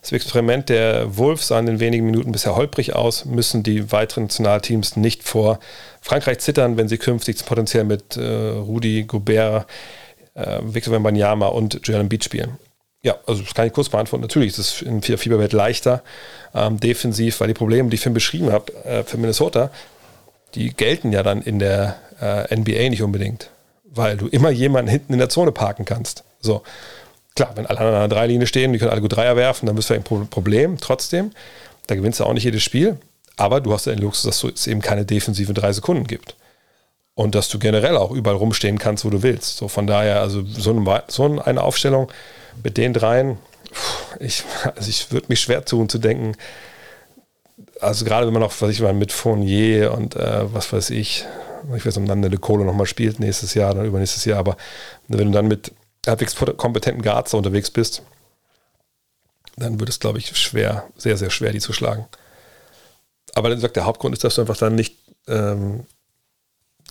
Das 0.01 0.11
Experiment 0.11 0.67
der 0.67 1.17
Wolves 1.17 1.47
sah 1.47 1.59
in 1.59 1.65
den 1.65 1.79
wenigen 1.79 2.05
Minuten 2.05 2.33
bisher 2.33 2.57
holprig 2.57 2.93
aus, 2.93 3.23
müssen 3.23 3.63
die 3.63 3.91
weiteren 3.93 4.23
Nationalteams 4.23 4.97
nicht 4.97 5.23
vor 5.23 5.59
Frankreich 6.01 6.39
zittern, 6.39 6.75
wenn 6.75 6.89
sie 6.89 6.97
künftig 6.97 7.45
potenziell 7.45 7.85
mit 7.85 8.17
äh, 8.17 8.21
Rudi 8.21 9.03
Gobert, 9.03 9.65
äh, 10.33 10.59
Victor 10.61 10.93
Wembanyama 10.93 11.47
und 11.47 11.79
Joel 11.83 12.01
Embiid 12.01 12.23
spielen. 12.25 12.57
Ja, 13.01 13.15
also 13.27 13.43
das 13.43 13.53
kann 13.53 13.67
ich 13.67 13.73
kurz 13.73 13.89
beantworten. 13.89 14.23
Natürlich 14.23 14.49
ist 14.49 14.57
es 14.57 14.81
in 14.81 14.99
der 14.99 15.17
Fieberwelt 15.17 15.53
leichter 15.53 16.03
ähm, 16.53 16.79
defensiv, 16.79 17.39
weil 17.39 17.49
die 17.49 17.53
Probleme, 17.53 17.89
die 17.89 17.95
ich 17.95 18.01
vorhin 18.01 18.13
beschrieben 18.13 18.51
habe, 18.51 18.73
äh, 18.83 19.03
für 19.03 19.17
Minnesota, 19.17 19.69
die 20.55 20.73
gelten 20.73 21.11
ja 21.11 21.23
dann 21.23 21.41
in 21.41 21.59
der 21.59 21.95
äh, 22.21 22.55
NBA 22.55 22.89
nicht 22.89 23.01
unbedingt, 23.01 23.49
weil 23.83 24.17
du 24.17 24.27
immer 24.27 24.49
jemanden 24.49 24.89
hinten 24.89 25.13
in 25.13 25.19
der 25.19 25.29
Zone 25.29 25.51
parken 25.51 25.85
kannst. 25.85 26.23
So, 26.39 26.63
klar, 27.35 27.51
wenn 27.55 27.65
alle 27.65 27.79
an 27.79 27.87
einer 27.87 28.07
Dreilinie 28.07 28.47
stehen, 28.47 28.73
die 28.73 28.79
können 28.79 28.91
alle 28.91 29.01
gut 29.01 29.15
Dreier 29.15 29.35
werfen, 29.35 29.65
dann 29.65 29.75
bist 29.75 29.89
du 29.89 29.93
ein 29.93 30.03
Problem. 30.03 30.77
Trotzdem, 30.79 31.31
da 31.87 31.95
gewinnst 31.95 32.19
du 32.19 32.25
auch 32.25 32.33
nicht 32.33 32.43
jedes 32.43 32.63
Spiel, 32.63 32.97
aber 33.37 33.61
du 33.61 33.73
hast 33.73 33.85
ja 33.85 33.93
den 33.93 34.01
Luxus, 34.01 34.23
dass 34.23 34.43
es 34.43 34.67
eben 34.67 34.81
keine 34.81 35.05
defensive 35.05 35.53
drei 35.53 35.73
Sekunden 35.73 36.05
gibt. 36.05 36.35
Und 37.15 37.35
dass 37.35 37.47
du 37.47 37.59
generell 37.59 37.95
auch 37.95 38.09
überall 38.09 38.37
rumstehen 38.37 38.79
kannst, 38.79 39.05
wo 39.05 39.11
du 39.11 39.21
willst. 39.21 39.57
So 39.57 39.67
von 39.67 39.85
daher, 39.85 40.21
also 40.21 40.43
so 40.43 40.71
eine, 40.71 41.03
so 41.09 41.41
eine 41.41 41.61
Aufstellung 41.61 42.11
mit 42.63 42.77
den 42.77 42.93
dreien, 42.93 43.37
ich, 44.19 44.43
also 44.75 44.89
ich 44.89 45.11
würde 45.11 45.27
mich 45.29 45.39
schwer 45.39 45.63
tun 45.65 45.89
zu 45.89 45.99
denken, 45.99 46.35
also 47.83 48.05
gerade 48.05 48.25
wenn 48.25 48.33
man 48.33 48.41
noch, 48.41 48.53
was 48.61 48.69
ich 48.69 48.81
meine, 48.81 48.97
mit 48.97 49.11
Fournier 49.11 49.93
und 49.93 50.15
äh, 50.15 50.53
was 50.53 50.71
weiß 50.71 50.89
ich, 50.91 51.25
ich 51.75 51.85
weiß 51.85 51.85
nicht, 51.85 51.97
ob 51.97 52.05
dann 52.07 52.23
eine 52.23 52.37
Kohle 52.37 52.65
nochmal 52.65 52.85
spielt 52.85 53.19
nächstes 53.19 53.53
Jahr 53.53 53.71
oder 53.71 53.83
übernächstes 53.83 54.25
Jahr, 54.25 54.39
aber 54.39 54.57
wenn 55.07 55.27
du 55.27 55.31
dann 55.31 55.47
mit 55.47 55.71
halbwegs 56.05 56.35
kompetenten 56.35 57.01
Guards 57.01 57.33
unterwegs 57.33 57.71
bist, 57.71 58.03
dann 59.55 59.79
wird 59.79 59.89
es, 59.89 59.99
glaube 59.99 60.17
ich, 60.17 60.35
schwer, 60.37 60.85
sehr, 60.97 61.17
sehr 61.17 61.29
schwer, 61.29 61.51
die 61.51 61.59
zu 61.59 61.73
schlagen. 61.73 62.05
Aber 63.35 63.49
dann 63.49 63.59
sagt 63.59 63.75
der 63.75 63.85
Hauptgrund 63.85 64.13
ist, 64.13 64.23
dass 64.23 64.35
du 64.35 64.41
einfach 64.41 64.57
dann 64.57 64.75
nicht, 64.75 64.97
ähm, 65.27 65.85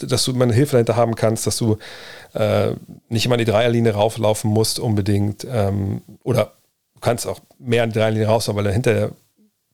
dass 0.00 0.24
du 0.24 0.32
meine 0.32 0.54
Hilfe 0.54 0.72
dahinter 0.72 0.96
haben 0.96 1.14
kannst, 1.14 1.46
dass 1.46 1.56
du 1.56 1.78
äh, 2.34 2.72
nicht 3.08 3.26
immer 3.26 3.34
in 3.34 3.44
die 3.44 3.50
Dreierlinie 3.50 3.92
rauflaufen 3.92 4.50
musst 4.50 4.78
unbedingt 4.78 5.46
ähm, 5.48 6.02
oder 6.22 6.52
du 6.94 7.00
kannst 7.00 7.26
auch 7.26 7.40
mehr 7.58 7.84
in 7.84 7.90
die 7.90 7.98
Dreierlinie 7.98 8.28
raus, 8.28 8.48
weil 8.52 8.64
dahinter, 8.64 9.10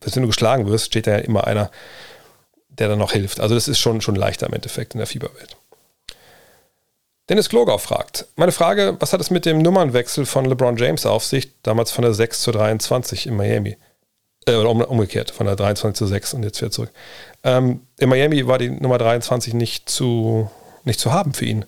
wenn 0.00 0.22
du 0.22 0.28
geschlagen 0.28 0.66
wirst, 0.66 0.86
steht 0.86 1.06
da 1.06 1.12
ja 1.12 1.18
immer 1.18 1.46
einer, 1.46 1.70
der 2.68 2.88
dann 2.88 2.98
noch 2.98 3.12
hilft. 3.12 3.40
Also 3.40 3.54
das 3.54 3.68
ist 3.68 3.78
schon, 3.78 4.00
schon 4.00 4.14
leichter 4.14 4.46
im 4.46 4.54
Endeffekt 4.54 4.94
in 4.94 4.98
der 4.98 5.06
Fieberwelt. 5.06 5.56
Dennis 7.28 7.50
Klogau 7.50 7.76
fragt, 7.76 8.26
meine 8.36 8.52
Frage, 8.52 8.96
was 9.00 9.12
hat 9.12 9.20
es 9.20 9.30
mit 9.30 9.44
dem 9.44 9.58
Nummernwechsel 9.58 10.24
von 10.24 10.46
LeBron 10.46 10.78
James 10.78 11.04
auf 11.04 11.24
sich, 11.24 11.52
damals 11.62 11.90
von 11.90 12.02
der 12.02 12.14
6 12.14 12.40
zur 12.40 12.54
23 12.54 13.26
in 13.26 13.36
Miami? 13.36 13.76
Äh, 14.46 14.54
oder 14.56 14.90
umgekehrt, 14.90 15.30
von 15.30 15.46
der 15.46 15.56
23 15.56 15.98
zu 15.98 16.06
6 16.06 16.34
und 16.34 16.42
jetzt 16.42 16.60
wieder 16.60 16.70
zurück. 16.70 16.90
Ähm, 17.44 17.82
in 17.98 18.08
Miami 18.08 18.46
war 18.46 18.58
die 18.58 18.70
Nummer 18.70 18.96
23 18.96 19.52
nicht 19.52 19.90
zu, 19.90 20.50
nicht 20.84 21.00
zu 21.00 21.12
haben 21.12 21.34
für 21.34 21.44
ihn, 21.44 21.66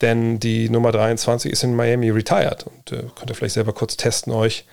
denn 0.00 0.38
die 0.38 0.68
Nummer 0.68 0.92
23 0.92 1.50
ist 1.50 1.64
in 1.64 1.74
Miami 1.74 2.10
retired 2.10 2.64
und 2.64 2.92
äh, 2.92 3.04
könnt 3.16 3.30
ihr 3.30 3.34
vielleicht 3.34 3.54
selber 3.54 3.72
kurz 3.72 3.96
testen 3.96 4.32
euch, 4.32 4.66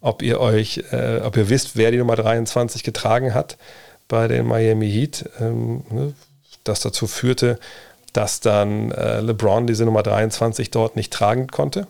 ob 0.00 0.22
ihr 0.22 0.40
euch, 0.40 0.84
äh, 0.92 1.20
ob 1.22 1.36
ihr 1.36 1.48
wisst, 1.48 1.76
wer 1.76 1.90
die 1.90 1.98
Nummer 1.98 2.16
23 2.16 2.82
getragen 2.82 3.34
hat 3.34 3.56
bei 4.06 4.28
den 4.28 4.46
Miami 4.46 4.90
Heat, 4.90 5.28
ähm, 5.40 5.84
ne, 5.90 6.14
das 6.64 6.80
dazu 6.80 7.06
führte, 7.06 7.58
dass 8.12 8.40
dann 8.40 8.90
äh, 8.92 9.20
LeBron 9.20 9.66
diese 9.66 9.84
Nummer 9.84 10.02
23 10.02 10.70
dort 10.70 10.96
nicht 10.96 11.12
tragen 11.12 11.48
konnte. 11.48 11.86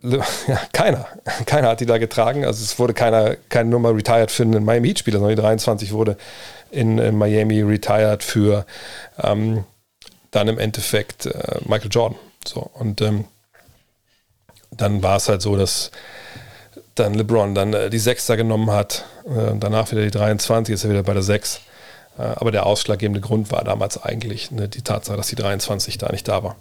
Le 0.00 0.18
ja, 0.46 0.60
keiner. 0.72 1.06
Keiner 1.46 1.68
hat 1.68 1.80
die 1.80 1.86
da 1.86 1.98
getragen. 1.98 2.44
Also 2.44 2.62
es 2.62 2.78
wurde 2.78 2.94
keiner, 2.94 3.36
keine 3.48 3.70
Nummer 3.70 3.94
retired 3.94 4.30
für 4.30 4.42
einen 4.42 4.64
Miami 4.64 4.88
Heat-Spieler, 4.88 5.18
sondern 5.18 5.36
die 5.36 5.42
23 5.42 5.92
wurde 5.92 6.16
in, 6.70 6.98
in 6.98 7.16
Miami 7.16 7.62
retired 7.62 8.22
für 8.22 8.66
ähm, 9.22 9.64
dann 10.30 10.48
im 10.48 10.58
Endeffekt 10.58 11.26
äh, 11.26 11.60
Michael 11.64 11.90
Jordan. 11.90 12.18
So, 12.46 12.60
und 12.74 13.00
ähm, 13.00 13.24
dann 14.70 15.02
war 15.02 15.16
es 15.16 15.28
halt 15.28 15.42
so, 15.42 15.56
dass 15.56 15.90
dann 16.94 17.14
LeBron 17.14 17.54
dann 17.54 17.72
äh, 17.72 17.90
die 17.90 17.98
Sechster 17.98 18.36
genommen 18.36 18.70
hat, 18.70 19.04
äh, 19.26 19.54
danach 19.58 19.90
wieder 19.92 20.02
die 20.02 20.10
23, 20.10 20.74
ist 20.74 20.84
er 20.84 20.90
wieder 20.90 21.02
bei 21.02 21.12
der 21.12 21.22
6. 21.22 21.60
Äh, 22.18 22.22
aber 22.22 22.50
der 22.50 22.66
ausschlaggebende 22.66 23.20
Grund 23.20 23.52
war 23.52 23.64
damals 23.64 24.02
eigentlich 24.02 24.50
ne, 24.50 24.68
die 24.68 24.82
Tatsache, 24.82 25.16
dass 25.16 25.28
die 25.28 25.36
23 25.36 25.98
da 25.98 26.10
nicht 26.10 26.26
da 26.28 26.42
war. 26.42 26.56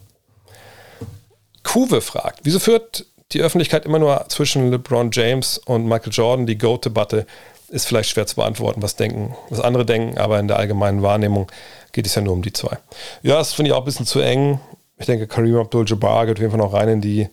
Kuwe 1.63 2.01
fragt, 2.01 2.41
wieso 2.43 2.59
führt 2.59 3.05
die 3.31 3.41
Öffentlichkeit 3.41 3.85
immer 3.85 3.99
nur 3.99 4.25
zwischen 4.29 4.69
LeBron 4.69 5.09
James 5.11 5.57
und 5.57 5.87
Michael 5.87 6.13
Jordan, 6.13 6.45
die 6.45 6.57
GOAT-Debatte, 6.57 7.25
ist 7.69 7.87
vielleicht 7.87 8.09
schwer 8.09 8.27
zu 8.27 8.35
beantworten, 8.35 8.83
was 8.83 8.95
denken, 8.95 9.35
was 9.49 9.59
andere 9.59 9.85
denken, 9.85 10.17
aber 10.19 10.39
in 10.39 10.47
der 10.47 10.57
allgemeinen 10.57 11.01
Wahrnehmung 11.01 11.51
geht 11.91 12.05
es 12.05 12.13
ja 12.13 12.21
nur 12.21 12.33
um 12.33 12.43
die 12.43 12.53
zwei. 12.53 12.77
Ja, 13.23 13.37
das 13.37 13.53
finde 13.53 13.69
ich 13.69 13.73
auch 13.73 13.79
ein 13.79 13.85
bisschen 13.85 14.05
zu 14.05 14.19
eng. 14.19 14.59
Ich 14.97 15.07
denke, 15.07 15.27
Kareem 15.27 15.57
Abdul-Jabbar 15.57 16.27
geht 16.27 16.37
auf 16.37 16.41
jeden 16.41 16.51
Fall 16.51 16.59
noch 16.59 16.73
rein 16.73 16.87
in 16.87 17.01
die 17.01 17.27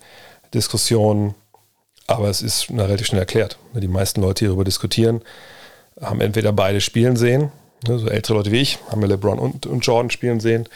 Diskussion, 0.55 1.35
aber 2.07 2.29
es 2.29 2.43
ist 2.43 2.71
relativ 2.71 3.07
schnell 3.07 3.21
erklärt. 3.21 3.59
Die 3.75 3.89
meisten 3.89 4.21
Leute, 4.21 4.45
die 4.45 4.47
darüber 4.47 4.65
diskutieren, 4.65 5.23
haben 6.01 6.21
entweder 6.21 6.53
beide 6.53 6.81
spielen 6.81 7.17
sehen, 7.17 7.53
ne, 7.87 7.99
so 7.99 8.09
ältere 8.09 8.37
Leute 8.37 8.53
wie 8.53 8.61
ich, 8.61 8.79
haben 8.91 9.01
ja 9.03 9.09
LeBron 9.09 9.39
und, 9.39 9.67
und 9.67 9.81
Jordan 9.87 10.11
spielen 10.11 10.41
sehen, 10.41 10.69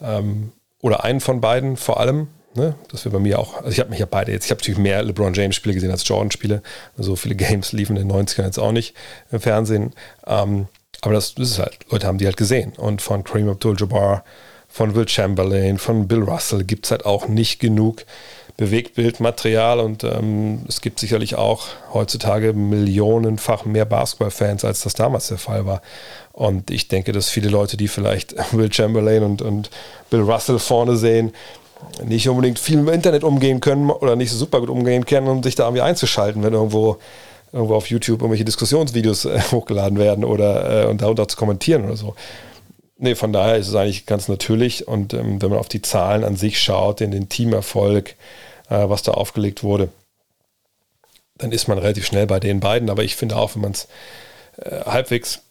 ähm, 0.00 0.52
oder 0.80 1.04
einen 1.04 1.20
von 1.20 1.40
beiden 1.40 1.76
vor 1.76 2.00
allem, 2.00 2.28
Ne? 2.54 2.74
Das 2.90 3.04
wäre 3.04 3.14
bei 3.14 3.18
mir 3.18 3.38
auch, 3.38 3.56
also 3.56 3.70
ich 3.70 3.80
habe 3.80 3.90
mich 3.90 3.98
ja 3.98 4.06
beide 4.06 4.30
jetzt, 4.30 4.44
ich 4.44 4.50
habe 4.50 4.60
natürlich 4.60 4.78
mehr 4.78 5.02
LeBron 5.02 5.32
James 5.32 5.56
Spiele 5.56 5.74
gesehen 5.74 5.90
als 5.90 6.06
Jordan 6.06 6.30
Spiele. 6.30 6.62
So 6.96 7.16
viele 7.16 7.34
Games 7.34 7.72
liefen 7.72 7.96
in 7.96 8.08
den 8.08 8.16
90ern 8.16 8.44
jetzt 8.44 8.58
auch 8.58 8.72
nicht 8.72 8.94
im 9.30 9.40
Fernsehen. 9.40 9.94
Ähm, 10.26 10.66
aber 11.00 11.14
das, 11.14 11.34
das, 11.34 11.50
ist 11.52 11.58
halt, 11.58 11.78
Leute 11.90 12.06
haben 12.06 12.18
die 12.18 12.26
halt 12.26 12.36
gesehen. 12.36 12.74
Und 12.76 13.00
von 13.00 13.24
Kareem 13.24 13.48
Abdul-Jabbar, 13.48 14.24
von 14.68 14.94
Will 14.94 15.08
Chamberlain, 15.08 15.78
von 15.78 16.08
Bill 16.08 16.22
Russell 16.22 16.64
gibt 16.64 16.84
es 16.86 16.90
halt 16.90 17.06
auch 17.06 17.26
nicht 17.26 17.58
genug 17.58 18.04
Bewegtbildmaterial 18.56 19.80
und 19.80 20.04
ähm, 20.04 20.60
es 20.68 20.80
gibt 20.80 20.98
sicherlich 20.98 21.36
auch 21.36 21.66
heutzutage 21.92 22.52
millionenfach 22.52 23.64
mehr 23.64 23.84
Basketballfans, 23.84 24.64
als 24.64 24.82
das 24.82 24.94
damals 24.94 25.28
der 25.28 25.38
Fall 25.38 25.66
war. 25.66 25.82
Und 26.32 26.70
ich 26.70 26.88
denke, 26.88 27.12
dass 27.12 27.28
viele 27.28 27.48
Leute, 27.48 27.76
die 27.76 27.88
vielleicht 27.88 28.34
Will 28.52 28.72
Chamberlain 28.72 29.22
und, 29.22 29.42
und 29.42 29.70
Bill 30.10 30.20
Russell 30.20 30.58
vorne 30.58 30.96
sehen, 30.96 31.32
nicht 32.04 32.28
unbedingt 32.28 32.58
viel 32.58 32.78
im 32.78 32.88
Internet 32.88 33.24
umgehen 33.24 33.60
können 33.60 33.90
oder 33.90 34.16
nicht 34.16 34.30
so 34.30 34.36
super 34.36 34.60
gut 34.60 34.70
umgehen 34.70 35.04
können, 35.04 35.28
um 35.28 35.42
sich 35.42 35.54
da 35.54 35.64
irgendwie 35.64 35.82
einzuschalten, 35.82 36.42
wenn 36.42 36.52
irgendwo, 36.52 36.98
irgendwo 37.52 37.74
auf 37.74 37.88
YouTube 37.88 38.20
irgendwelche 38.20 38.44
Diskussionsvideos 38.44 39.24
äh, 39.24 39.40
hochgeladen 39.50 39.98
werden 39.98 40.24
oder 40.24 40.84
äh, 40.84 40.86
und 40.86 41.02
darunter 41.02 41.26
zu 41.26 41.36
kommentieren 41.36 41.84
oder 41.84 41.96
so. 41.96 42.14
Nee, 43.02 43.14
von 43.14 43.32
daher 43.32 43.56
ist 43.56 43.68
es 43.68 43.74
eigentlich 43.74 44.06
ganz 44.06 44.28
natürlich 44.28 44.86
und 44.88 45.14
ähm, 45.14 45.42
wenn 45.42 45.50
man 45.50 45.58
auf 45.58 45.68
die 45.68 45.82
Zahlen 45.82 46.24
an 46.24 46.36
sich 46.36 46.60
schaut, 46.60 47.00
in 47.00 47.10
den 47.10 47.28
Teamerfolg, 47.28 48.10
äh, 48.68 48.88
was 48.88 49.02
da 49.02 49.12
aufgelegt 49.12 49.62
wurde, 49.62 49.88
dann 51.36 51.52
ist 51.52 51.68
man 51.68 51.78
relativ 51.78 52.06
schnell 52.06 52.26
bei 52.26 52.40
den 52.40 52.60
beiden. 52.60 52.90
Aber 52.90 53.02
ich 53.02 53.16
finde 53.16 53.36
auch, 53.36 53.54
wenn 53.54 53.62
man 53.62 53.72
es 53.72 53.88
äh, 54.56 54.82
halbwegs 54.84 55.42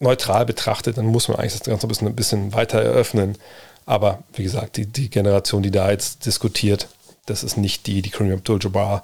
neutral 0.00 0.46
betrachtet, 0.46 0.98
dann 0.98 1.06
muss 1.06 1.28
man 1.28 1.38
eigentlich 1.38 1.52
das 1.52 1.62
Ganze 1.62 1.86
ein 1.86 1.88
bisschen, 1.88 2.08
ein 2.08 2.16
bisschen 2.16 2.52
weiter 2.52 2.80
eröffnen 2.80 3.36
aber 3.88 4.22
wie 4.34 4.42
gesagt, 4.42 4.76
die, 4.76 4.84
die 4.84 5.08
Generation, 5.08 5.62
die 5.62 5.70
da 5.70 5.90
jetzt 5.90 6.26
diskutiert, 6.26 6.88
das 7.24 7.42
ist 7.42 7.56
nicht 7.56 7.86
die, 7.86 8.02
die 8.02 8.10
Kareem 8.10 8.34
Abdul-Jabbar 8.34 9.02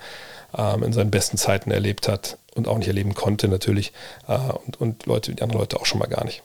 ähm, 0.55 0.83
in 0.83 0.93
seinen 0.93 1.11
besten 1.11 1.39
Zeiten 1.39 1.71
erlebt 1.71 2.07
hat 2.07 2.37
und 2.55 2.69
auch 2.69 2.77
nicht 2.77 2.89
erleben 2.89 3.15
konnte 3.15 3.49
natürlich. 3.49 3.95
Äh, 4.29 4.37
und, 4.67 4.79
und 4.83 5.07
Leute, 5.07 5.35
die 5.35 5.41
anderen 5.41 5.61
Leute 5.61 5.81
auch 5.81 5.87
schon 5.87 6.01
mal 6.01 6.07
gar 6.07 6.27
nicht. 6.27 6.43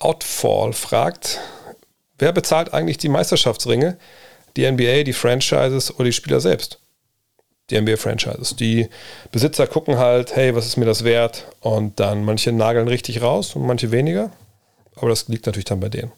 Outfall 0.00 0.72
fragt, 0.72 1.40
wer 2.18 2.32
bezahlt 2.32 2.74
eigentlich 2.74 2.98
die 2.98 3.08
Meisterschaftsringe? 3.08 3.96
Die 4.56 4.70
NBA, 4.70 5.02
die 5.02 5.12
Franchises 5.12 5.92
oder 5.94 6.04
die 6.04 6.12
Spieler 6.12 6.40
selbst? 6.40 6.78
Die 7.70 7.80
NBA-Franchises. 7.80 8.56
Die 8.56 8.88
Besitzer 9.32 9.66
gucken 9.66 9.98
halt, 9.98 10.36
hey, 10.36 10.54
was 10.54 10.66
ist 10.66 10.76
mir 10.76 10.84
das 10.84 11.02
wert? 11.02 11.46
Und 11.60 11.98
dann 11.98 12.24
manche 12.24 12.52
nageln 12.52 12.88
richtig 12.88 13.22
raus 13.22 13.56
und 13.56 13.66
manche 13.66 13.90
weniger. 13.90 14.30
Aber 14.96 15.08
das 15.08 15.28
liegt 15.28 15.46
natürlich 15.46 15.64
dann 15.64 15.80
bei 15.80 15.88
denen. 15.88 16.12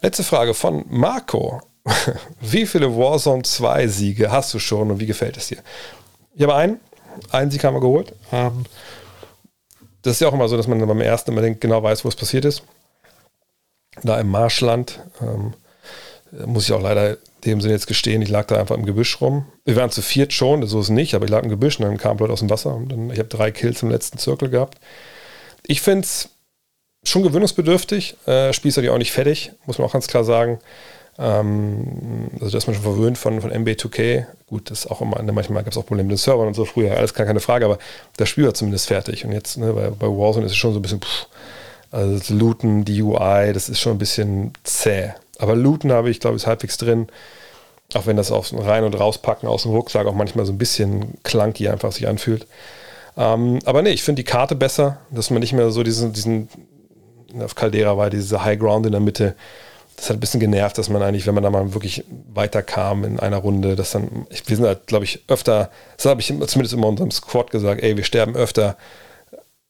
Letzte 0.00 0.24
Frage 0.24 0.54
von 0.54 0.84
Marco. 0.88 1.60
Wie 2.40 2.66
viele 2.66 2.96
Warzone 2.96 3.42
2 3.42 3.86
Siege 3.88 4.30
hast 4.30 4.52
du 4.54 4.58
schon 4.58 4.90
und 4.90 4.98
wie 4.98 5.06
gefällt 5.06 5.36
es 5.36 5.48
dir? 5.48 5.58
Ich 6.34 6.42
habe 6.42 6.54
einen. 6.54 6.80
Einen 7.30 7.50
Sieg 7.50 7.64
haben 7.64 7.74
wir 7.74 7.80
geholt. 7.80 8.12
Ähm, 8.32 8.64
das 10.06 10.16
ist 10.16 10.20
ja 10.20 10.28
auch 10.28 10.34
immer 10.34 10.48
so, 10.48 10.56
dass 10.56 10.68
man 10.68 10.84
beim 10.86 11.00
ersten 11.00 11.32
immer 11.32 11.42
genau 11.50 11.82
weiß, 11.82 12.04
wo 12.04 12.08
es 12.08 12.16
passiert 12.16 12.44
ist. 12.44 12.62
Da 14.02 14.20
im 14.20 14.28
Marschland. 14.28 15.00
Ähm, 15.20 15.54
muss 16.44 16.64
ich 16.64 16.72
auch 16.72 16.82
leider 16.82 17.16
dem 17.44 17.60
Sinne 17.60 17.74
jetzt 17.74 17.86
gestehen, 17.86 18.20
ich 18.20 18.28
lag 18.28 18.46
da 18.46 18.58
einfach 18.58 18.76
im 18.76 18.84
Gebüsch 18.84 19.20
rum. 19.20 19.46
Wir 19.64 19.76
waren 19.76 19.90
zu 19.90 20.02
viert 20.02 20.32
schon, 20.32 20.66
so 20.66 20.80
ist 20.80 20.86
es 20.86 20.90
nicht, 20.90 21.14
aber 21.14 21.24
ich 21.24 21.30
lag 21.30 21.44
im 21.44 21.48
Gebüsch 21.48 21.78
und 21.78 21.86
dann 21.86 21.96
kam 21.96 22.18
Leute 22.18 22.32
aus 22.32 22.40
dem 22.40 22.50
Wasser. 22.50 22.74
Und 22.74 22.90
dann, 22.90 23.10
ich 23.10 23.18
habe 23.18 23.28
drei 23.28 23.50
Kills 23.50 23.82
im 23.82 23.90
letzten 23.90 24.18
Zirkel 24.18 24.50
gehabt. 24.50 24.78
Ich 25.64 25.80
finde 25.80 26.02
es 26.02 26.30
schon 27.04 27.22
gewöhnungsbedürftig. 27.22 28.16
Äh, 28.26 28.50
ist 28.50 28.64
natürlich 28.64 28.90
auch 28.90 28.98
nicht 28.98 29.12
fertig, 29.12 29.52
muss 29.66 29.78
man 29.78 29.86
auch 29.86 29.92
ganz 29.92 30.08
klar 30.08 30.24
sagen. 30.24 30.58
Ähm, 31.18 32.28
also 32.34 32.50
da 32.50 32.58
ist 32.58 32.66
man 32.66 32.74
schon 32.74 32.84
verwöhnt 32.84 33.18
von, 33.18 33.40
von 33.40 33.50
MB2K. 33.50 34.26
Gut, 34.46 34.70
das 34.70 34.80
ist 34.80 34.90
auch 34.90 35.00
immer, 35.00 35.20
ne, 35.22 35.32
manchmal 35.32 35.62
gab 35.62 35.72
es 35.72 35.78
auch 35.78 35.86
Probleme 35.86 36.08
mit 36.08 36.18
den 36.18 36.22
Servern 36.22 36.48
und 36.48 36.54
so 36.54 36.64
früher, 36.64 36.96
alles 36.96 37.14
keine 37.14 37.40
Frage, 37.40 37.64
aber 37.64 37.78
das 38.16 38.28
Spiel 38.28 38.44
war 38.44 38.54
zumindest 38.54 38.86
fertig. 38.86 39.24
Und 39.24 39.32
jetzt 39.32 39.56
ne, 39.56 39.72
bei, 39.72 39.90
bei 39.90 40.06
Warzone 40.06 40.46
ist 40.46 40.52
es 40.52 40.58
schon 40.58 40.72
so 40.72 40.78
ein 40.78 40.82
bisschen, 40.82 41.00
pff, 41.00 41.26
also 41.90 42.18
das 42.18 42.28
Looten, 42.30 42.84
die 42.84 43.02
UI, 43.02 43.52
das 43.52 43.68
ist 43.68 43.80
schon 43.80 43.92
ein 43.92 43.98
bisschen 43.98 44.52
zäh. 44.64 45.12
Aber 45.38 45.54
Looten 45.54 45.92
habe 45.92 46.10
ich, 46.10 46.20
glaube 46.20 46.36
ich, 46.36 46.42
ist 46.42 46.46
halbwegs 46.46 46.76
drin. 46.76 47.08
Auch 47.94 48.06
wenn 48.06 48.16
das 48.16 48.32
auf 48.32 48.52
rein 48.52 48.84
und 48.84 48.98
rauspacken 48.98 49.48
aus 49.48 49.62
dem 49.62 49.70
Rucksack 49.70 50.06
auch 50.06 50.14
manchmal 50.14 50.44
so 50.44 50.52
ein 50.52 50.58
bisschen 50.58 51.14
clunky 51.22 51.68
einfach 51.68 51.92
sich 51.92 52.08
anfühlt. 52.08 52.46
Ähm, 53.16 53.60
aber 53.64 53.82
nee, 53.82 53.90
ich 53.90 54.02
finde 54.02 54.22
die 54.22 54.30
Karte 54.30 54.56
besser, 54.56 54.98
dass 55.10 55.30
man 55.30 55.40
nicht 55.40 55.52
mehr 55.52 55.70
so 55.70 55.82
diesen, 55.82 56.12
diesen 56.12 56.48
auf 57.40 57.54
Caldera 57.54 57.96
war 57.96 58.10
diese 58.10 58.44
High 58.44 58.58
Ground 58.58 58.86
in 58.86 58.92
der 58.92 59.00
Mitte. 59.00 59.34
Das 59.96 60.10
hat 60.10 60.16
ein 60.16 60.20
bisschen 60.20 60.40
genervt, 60.40 60.76
dass 60.76 60.90
man 60.90 61.02
eigentlich, 61.02 61.26
wenn 61.26 61.34
man 61.34 61.42
da 61.42 61.50
mal 61.50 61.72
wirklich 61.72 62.04
weiterkam 62.32 63.04
in 63.04 63.18
einer 63.18 63.38
Runde, 63.38 63.76
dass 63.76 63.92
dann, 63.92 64.26
ich, 64.30 64.46
wir 64.46 64.56
sind 64.56 64.66
halt, 64.66 64.86
glaube 64.86 65.04
ich, 65.04 65.24
öfter, 65.28 65.70
das 65.96 66.06
habe 66.06 66.20
ich 66.20 66.26
zumindest 66.26 66.74
immer 66.74 66.88
unserem 66.88 67.10
Squad 67.10 67.50
gesagt, 67.50 67.82
ey, 67.82 67.96
wir 67.96 68.04
sterben 68.04 68.36
öfter 68.36 68.76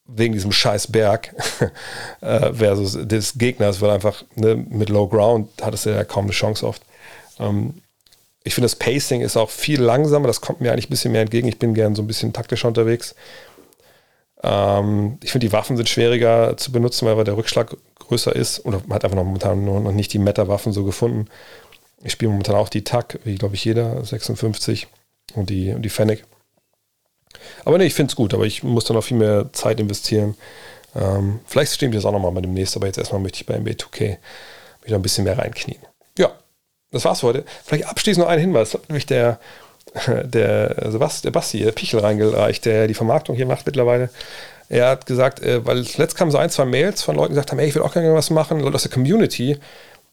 wegen 0.08 0.32
diesem 0.32 0.52
scheiß 0.52 0.88
Berg 0.88 1.34
äh, 2.20 2.52
versus 2.52 2.98
des 3.06 3.38
Gegners, 3.38 3.80
weil 3.80 3.90
einfach 3.90 4.24
ne, 4.34 4.56
mit 4.56 4.88
Low 4.88 5.08
Ground 5.08 5.50
hattest 5.62 5.86
du 5.86 5.90
ja 5.90 6.04
kaum 6.04 6.24
eine 6.24 6.32
Chance 6.32 6.66
oft. 6.66 6.82
Ähm, 7.38 7.74
ich 8.44 8.54
finde, 8.54 8.66
das 8.66 8.76
Pacing 8.76 9.22
ist 9.22 9.36
auch 9.36 9.50
viel 9.50 9.80
langsamer, 9.80 10.28
das 10.28 10.40
kommt 10.40 10.60
mir 10.60 10.70
eigentlich 10.70 10.86
ein 10.86 10.90
bisschen 10.90 11.10
mehr 11.10 11.22
entgegen. 11.22 11.48
Ich 11.48 11.58
bin 11.58 11.74
gern 11.74 11.96
so 11.96 12.02
ein 12.02 12.06
bisschen 12.06 12.32
taktischer 12.32 12.68
unterwegs. 12.68 13.16
Ähm, 14.42 15.18
ich 15.22 15.32
finde, 15.32 15.46
die 15.46 15.52
Waffen 15.52 15.76
sind 15.76 15.88
schwieriger 15.88 16.56
zu 16.56 16.72
benutzen, 16.72 17.06
weil 17.06 17.24
der 17.24 17.36
Rückschlag 17.36 17.76
größer 17.98 18.34
ist. 18.34 18.64
Oder 18.64 18.80
man 18.86 18.96
hat 18.96 19.04
einfach 19.04 19.16
noch 19.16 19.24
momentan 19.24 19.64
noch 19.64 19.92
nicht 19.92 20.12
die 20.12 20.18
Meta-Waffen 20.18 20.72
so 20.72 20.84
gefunden. 20.84 21.26
Ich 22.02 22.12
spiele 22.12 22.30
momentan 22.30 22.56
auch 22.56 22.68
die 22.68 22.84
TAC, 22.84 23.20
wie 23.24 23.36
glaube 23.36 23.54
ich 23.54 23.64
jeder, 23.64 24.04
56 24.04 24.86
und 25.34 25.50
die, 25.50 25.72
und 25.72 25.82
die 25.82 25.88
Fennec. 25.88 26.24
Aber 27.64 27.78
nee, 27.78 27.86
ich 27.86 27.94
finde 27.94 28.10
es 28.10 28.16
gut, 28.16 28.34
aber 28.34 28.44
ich 28.44 28.62
muss 28.62 28.84
dann 28.84 28.96
auch 28.96 29.02
viel 29.02 29.16
mehr 29.16 29.52
Zeit 29.52 29.80
investieren. 29.80 30.36
Ähm, 30.94 31.40
vielleicht 31.46 31.72
stimmt 31.72 31.94
das 31.94 32.04
auch 32.04 32.12
nochmal 32.12 32.32
bei 32.32 32.40
dem 32.40 32.54
nächsten, 32.54 32.78
aber 32.78 32.86
jetzt 32.86 32.98
erstmal 32.98 33.20
möchte 33.20 33.40
ich 33.40 33.46
bei 33.46 33.56
MB2K 33.56 34.18
wieder 34.84 34.96
ein 34.96 35.02
bisschen 35.02 35.24
mehr 35.24 35.36
reinknien. 35.36 35.80
Ja, 36.18 36.32
das 36.90 37.04
war's 37.04 37.20
für 37.20 37.26
heute. 37.28 37.44
Vielleicht 37.64 37.86
abschließend 37.86 38.24
noch 38.24 38.30
ein 38.30 38.38
Hinweis. 38.38 38.78
Nämlich 38.88 39.06
der 39.06 39.38
der, 40.24 40.90
Sebast, 40.90 41.24
der 41.24 41.30
Basti, 41.30 41.60
der 41.60 41.72
Pichel 41.72 42.00
reingereicht, 42.00 42.64
der 42.64 42.86
die 42.86 42.94
Vermarktung 42.94 43.36
hier 43.36 43.46
macht 43.46 43.66
mittlerweile. 43.66 44.10
Er 44.68 44.88
hat 44.90 45.06
gesagt, 45.06 45.40
äh, 45.40 45.64
weil 45.64 45.84
letzt 45.96 46.16
kamen 46.16 46.30
so 46.30 46.38
ein, 46.38 46.50
zwei 46.50 46.64
Mails 46.64 47.02
von 47.02 47.14
Leuten, 47.14 47.28
die 47.28 47.34
gesagt 47.34 47.52
haben, 47.52 47.58
hey, 47.58 47.68
ich 47.68 47.74
will 47.74 47.82
auch 47.82 47.92
gerne 47.92 48.12
was 48.14 48.30
machen, 48.30 48.60
Leute 48.60 48.74
aus 48.74 48.82
der 48.82 48.90
Community, 48.90 49.58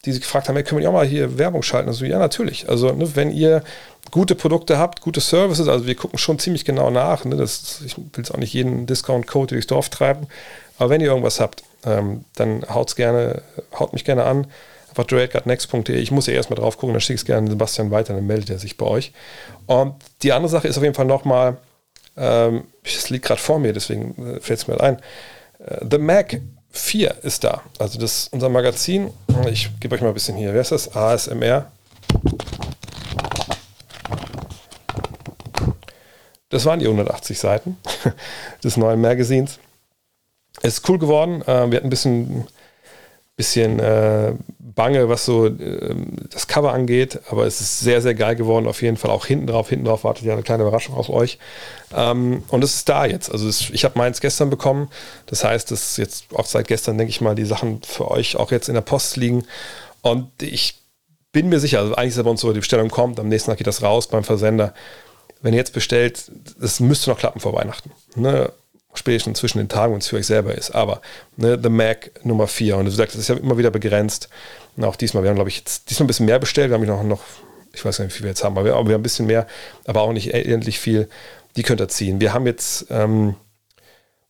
die 0.06 0.12
sich 0.12 0.22
gefragt 0.22 0.48
haben, 0.48 0.56
hey, 0.56 0.64
können 0.64 0.82
wir 0.82 0.90
auch 0.90 0.94
mal 0.94 1.08
hier 1.08 1.38
Werbung 1.38 1.64
schalten? 1.64 1.88
Also 1.88 2.06
ja, 2.06 2.20
natürlich. 2.20 2.70
Also 2.70 2.91
ne, 2.91 3.16
wenn 3.16 3.32
ihr 3.32 3.64
gute 4.12 4.36
Produkte 4.36 4.78
habt, 4.78 5.02
gute 5.02 5.22
Services, 5.22 5.68
also 5.68 5.88
wir 5.88 5.95
gucken 5.95 6.20
schon 6.20 6.38
ziemlich 6.40 6.66
genau 6.66 6.91
nach. 6.91 7.26
Ne, 7.26 7.36
das, 7.36 7.82
ich 7.86 7.98
will 7.98 8.06
jetzt 8.18 8.32
auch 8.32 8.38
nicht 8.38 8.54
jeden 8.54 8.86
Discount-Code 8.86 9.56
durchs 9.56 9.68
Dorf 9.68 9.90
treiben, 9.90 10.28
aber 10.78 10.90
wenn 10.91 11.02
ihr 11.02 11.08
irgendwas 11.08 11.40
habt, 11.40 11.64
ähm, 11.86 12.26
dann 12.36 12.64
haut's 12.70 12.95
gerne, 12.95 13.41
haut 13.78 13.94
mich 13.94 14.06
gerne 14.06 14.24
an 14.26 14.48
tradeguardnext.de. 14.94 15.95
Ich 15.95 16.11
muss 16.11 16.28
ja 16.28 16.34
erstmal 16.34 16.60
drauf 16.60 16.78
gucken, 16.78 16.94
dann 16.94 17.02
schicke 17.02 17.15
ich 17.15 17.22
es 17.22 17.26
gerne 17.26 17.49
Sebastian 17.49 17.91
weiter, 17.91 18.14
dann 18.14 18.26
meldet 18.26 18.49
er 18.49 18.60
sich 18.60 18.78
bei 18.78 18.86
euch. 18.86 19.11
Und 19.65 19.95
die 20.22 20.32
andere 20.32 20.49
Sache 20.49 20.68
ist 20.68 20.78
auf 20.78 20.84
jeden 20.84 20.95
Fall 20.95 21.06
nochmal, 21.06 21.57
ähm, 22.15 22.65
das 22.84 23.10
liegt 23.10 23.26
gerade 23.26 23.41
vor 23.41 23.60
mir, 23.60 23.74
deswegen 23.74 24.36
äh, 24.36 24.40
fällt 24.40 24.60
es 24.60 24.68
mir 24.68 24.80
ein. 24.80 24.98
Äh, 25.60 25.86
The 25.90 25.98
Mac 25.98 26.40
4 26.72 27.15
ist 27.24 27.44
da. 27.44 27.61
Also 27.80 27.99
das 27.99 28.28
unser 28.32 28.49
Magazin. 28.49 29.11
Ich 29.49 29.70
gebe 29.80 29.95
euch 29.95 30.02
mal 30.02 30.10
ein 30.10 30.14
bisschen 30.14 30.36
hier. 30.36 30.53
Wer 30.53 30.61
ist 30.61 30.72
das? 30.72 30.95
ASMR. 30.95 31.72
Das 36.49 36.65
waren 36.65 36.80
die 36.80 36.86
180 36.86 37.40
Seiten 37.40 37.78
des 38.64 38.78
neuen 38.78 39.02
Magazins. 39.02 39.60
Es 40.61 40.76
ist 40.76 40.90
cool 40.90 40.99
geworden. 40.99 41.41
Äh, 41.44 41.72
wir 41.72 41.78
hatten 41.78 41.88
ein 41.88 41.90
bisschen 41.90 42.48
bisschen 43.36 43.80
äh, 43.80 44.34
bange, 44.60 45.10
was 45.10 45.26
so 45.26 45.48
äh, 45.48 45.96
das 46.30 46.48
Cover 46.48 46.74
angeht, 46.74 47.20
aber 47.30 47.46
es 47.46 47.62
ist 47.62 47.80
sehr, 47.80 48.02
sehr 48.02 48.14
geil 48.14 48.36
geworden, 48.36 48.68
auf 48.68 48.82
jeden 48.82 48.98
Fall. 48.98 49.12
Auch 49.12 49.26
hinten 49.26 49.48
drauf, 49.48 49.70
hinten 49.70 49.86
drauf 49.86 50.04
wartet 50.04 50.26
ja 50.26 50.34
eine 50.34 50.44
kleine 50.44 50.64
Überraschung 50.64 50.96
auf 50.96 51.10
euch. 51.10 51.40
Ähm, 51.96 52.44
und 52.50 52.64
es 52.64 52.76
ist 52.76 52.90
da 52.90 53.06
jetzt. 53.06 53.32
Also 53.32 53.48
es, 53.48 53.70
ich 53.72 53.86
habe 53.86 53.98
meins 53.98 54.22
gestern 54.22 54.50
bekommen. 54.50 54.90
Das 55.26 55.44
heißt, 55.44 55.72
dass 55.72 55.98
jetzt 55.98 56.26
auch 56.34 56.46
seit 56.46 56.68
gestern, 56.68 56.98
denke 56.98 57.10
ich 57.10 57.22
mal, 57.22 57.36
die 57.36 57.46
Sachen 57.46 57.82
für 57.84 58.10
euch 58.12 58.36
auch 58.36 58.52
jetzt 58.52 58.68
in 58.68 58.76
der 58.76 58.82
Post 58.82 59.18
liegen. 59.18 59.46
Und 60.02 60.30
ich 60.42 60.82
bin 61.32 61.50
mir 61.50 61.60
sicher, 61.60 61.80
also 61.80 61.96
eigentlich 61.96 62.10
ist 62.10 62.18
es 62.18 62.24
bei 62.24 62.30
uns 62.30 62.42
so, 62.42 62.54
die 62.54 62.60
Bestellung 62.60 62.90
kommt, 62.90 63.20
am 63.20 63.28
nächsten 63.28 63.50
Tag 63.50 63.58
geht 63.58 63.68
das 63.68 63.82
raus 63.82 64.08
beim 64.08 64.24
Versender. 64.24 64.74
Wenn 65.42 65.54
ihr 65.54 65.60
jetzt 65.60 65.74
bestellt, 65.74 66.32
das 66.60 66.80
müsste 66.80 67.10
noch 67.10 67.18
klappen 67.18 67.40
vor 67.40 67.54
Weihnachten. 67.54 67.92
Ne? 68.16 68.52
Spätestens 68.94 69.40
zwischen 69.40 69.57
den 69.57 69.70
Tagen, 69.70 69.94
wenn 69.94 69.99
es 69.99 70.07
für 70.07 70.18
euch 70.18 70.28
selber 70.28 70.56
ist. 70.56 70.72
Aber 70.72 71.02
ne, 71.36 71.60
The 71.61 71.70
Mac 71.70 72.11
Nummer 72.24 72.48
4. 72.48 72.78
Und 72.78 72.86
du 72.86 72.91
sagst, 72.91 73.15
das 73.15 73.22
ist 73.22 73.28
ja 73.30 73.36
immer 73.36 73.57
wieder 73.57 73.72
begrenzt. 73.72 74.30
Und 74.76 74.84
auch 74.84 74.95
diesmal, 74.95 75.24
wir 75.24 75.30
haben, 75.30 75.36
glaube 75.36 75.49
ich, 75.49 75.57
jetzt 75.57 75.90
diesmal 75.90 76.06
ein 76.06 76.07
bisschen 76.07 76.26
mehr 76.26 76.40
bestellt. 76.40 76.70
Wir 76.70 76.76
haben 76.76 76.86
noch, 76.86 77.03
noch, 77.03 77.24
ich 77.74 77.84
weiß 77.84 77.99
nicht, 77.99 78.10
wie 78.10 78.14
viel 78.14 78.24
wir 78.24 78.30
jetzt 78.30 78.44
haben, 78.44 78.57
aber 78.57 78.65
wir, 78.65 78.76
aber 78.76 78.88
wir 78.88 78.94
haben 78.94 79.02
ein 79.02 79.03
bisschen 79.03 79.26
mehr, 79.26 79.48
aber 79.86 80.02
auch 80.02 80.14
nicht 80.14 80.34
endlich 80.34 80.80
viel. 80.80 81.10
Die 81.56 81.64
könnt 81.64 81.82
ihr 81.82 81.88
ziehen. 81.88 82.22
Wir 82.22 82.34
haben 82.34 82.45
jetzt, 82.45 82.88
ähm, 82.90 83.36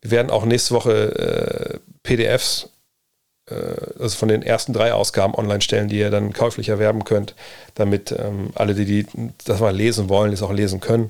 wir 0.02 0.12
werden 0.12 0.32
auch 0.32 0.46
nächste 0.46 0.74
Woche 0.74 1.74
äh, 1.74 1.80
PDFs 2.04 2.70
äh, 3.50 3.56
also 4.00 4.18
von 4.18 4.30
den 4.30 4.44
ersten 4.44 4.74
drei 4.74 4.94
Ausgaben 4.94 5.36
online 5.36 5.62
stellen, 5.62 5.90
die 5.90 6.00
ihr 6.00 6.12
dann 6.12 6.34
käuflich 6.34 6.70
erwerben 6.70 7.04
könnt, 7.04 7.36
damit 7.76 8.12
ähm, 8.12 8.52
alle, 8.56 8.76
die, 8.76 8.86
die 8.86 9.08
das 9.46 9.60
mal 9.60 9.76
lesen 9.76 10.10
wollen, 10.10 10.34
es 10.34 10.42
auch 10.42 10.54
lesen 10.54 10.80
können. 10.80 11.10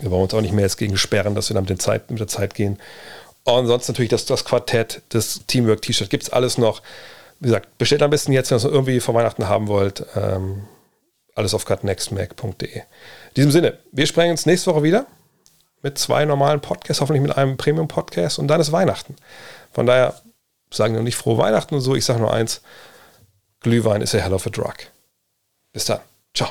Wir 0.00 0.10
wollen 0.10 0.22
uns 0.22 0.34
auch 0.34 0.40
nicht 0.40 0.52
mehr 0.52 0.64
jetzt 0.64 0.76
gegen 0.76 0.96
sperren, 0.96 1.34
dass 1.34 1.50
wir 1.50 1.54
dann 1.54 1.64
mit, 1.64 1.70
den 1.70 1.78
Zeit, 1.78 2.10
mit 2.10 2.20
der 2.20 2.28
Zeit 2.28 2.54
gehen. 2.54 2.78
Und 3.44 3.66
sonst 3.66 3.88
natürlich 3.88 4.10
das, 4.10 4.26
das 4.26 4.44
Quartett, 4.44 5.02
das 5.10 5.42
Teamwork-T-Shirt, 5.46 6.10
gibt 6.10 6.24
es 6.24 6.30
alles 6.30 6.58
noch. 6.58 6.82
Wie 7.38 7.46
gesagt, 7.46 7.78
bestellt 7.78 8.02
am 8.02 8.10
besten 8.10 8.32
jetzt, 8.32 8.50
wenn 8.50 8.56
ihr 8.56 8.64
es 8.64 8.64
irgendwie 8.64 9.00
vor 9.00 9.14
Weihnachten 9.14 9.48
haben 9.48 9.68
wollt. 9.68 10.04
Ähm, 10.16 10.64
alles 11.34 11.54
auf 11.54 11.64
cutnextmac.de. 11.64 12.76
In 12.76 12.82
diesem 13.36 13.50
Sinne, 13.50 13.78
wir 13.92 14.06
sprechen 14.06 14.32
uns 14.32 14.46
nächste 14.46 14.72
Woche 14.72 14.82
wieder 14.82 15.06
mit 15.82 15.98
zwei 15.98 16.24
normalen 16.24 16.60
Podcasts, 16.60 17.00
hoffentlich 17.00 17.22
mit 17.22 17.36
einem 17.36 17.56
Premium-Podcast 17.56 18.38
und 18.38 18.48
dann 18.48 18.60
ist 18.60 18.72
Weihnachten. 18.72 19.14
Von 19.72 19.86
daher 19.86 20.14
sagen 20.70 20.94
wir 20.94 21.02
nicht 21.02 21.16
frohe 21.16 21.38
Weihnachten 21.38 21.74
und 21.74 21.82
so. 21.82 21.94
Ich 21.94 22.04
sage 22.04 22.18
nur 22.18 22.32
eins: 22.32 22.62
Glühwein 23.60 24.02
ist 24.02 24.14
a 24.14 24.18
hell 24.18 24.32
of 24.32 24.46
a 24.46 24.50
drug. 24.50 24.76
Bis 25.72 25.84
dann. 25.84 26.00
Ciao. 26.34 26.50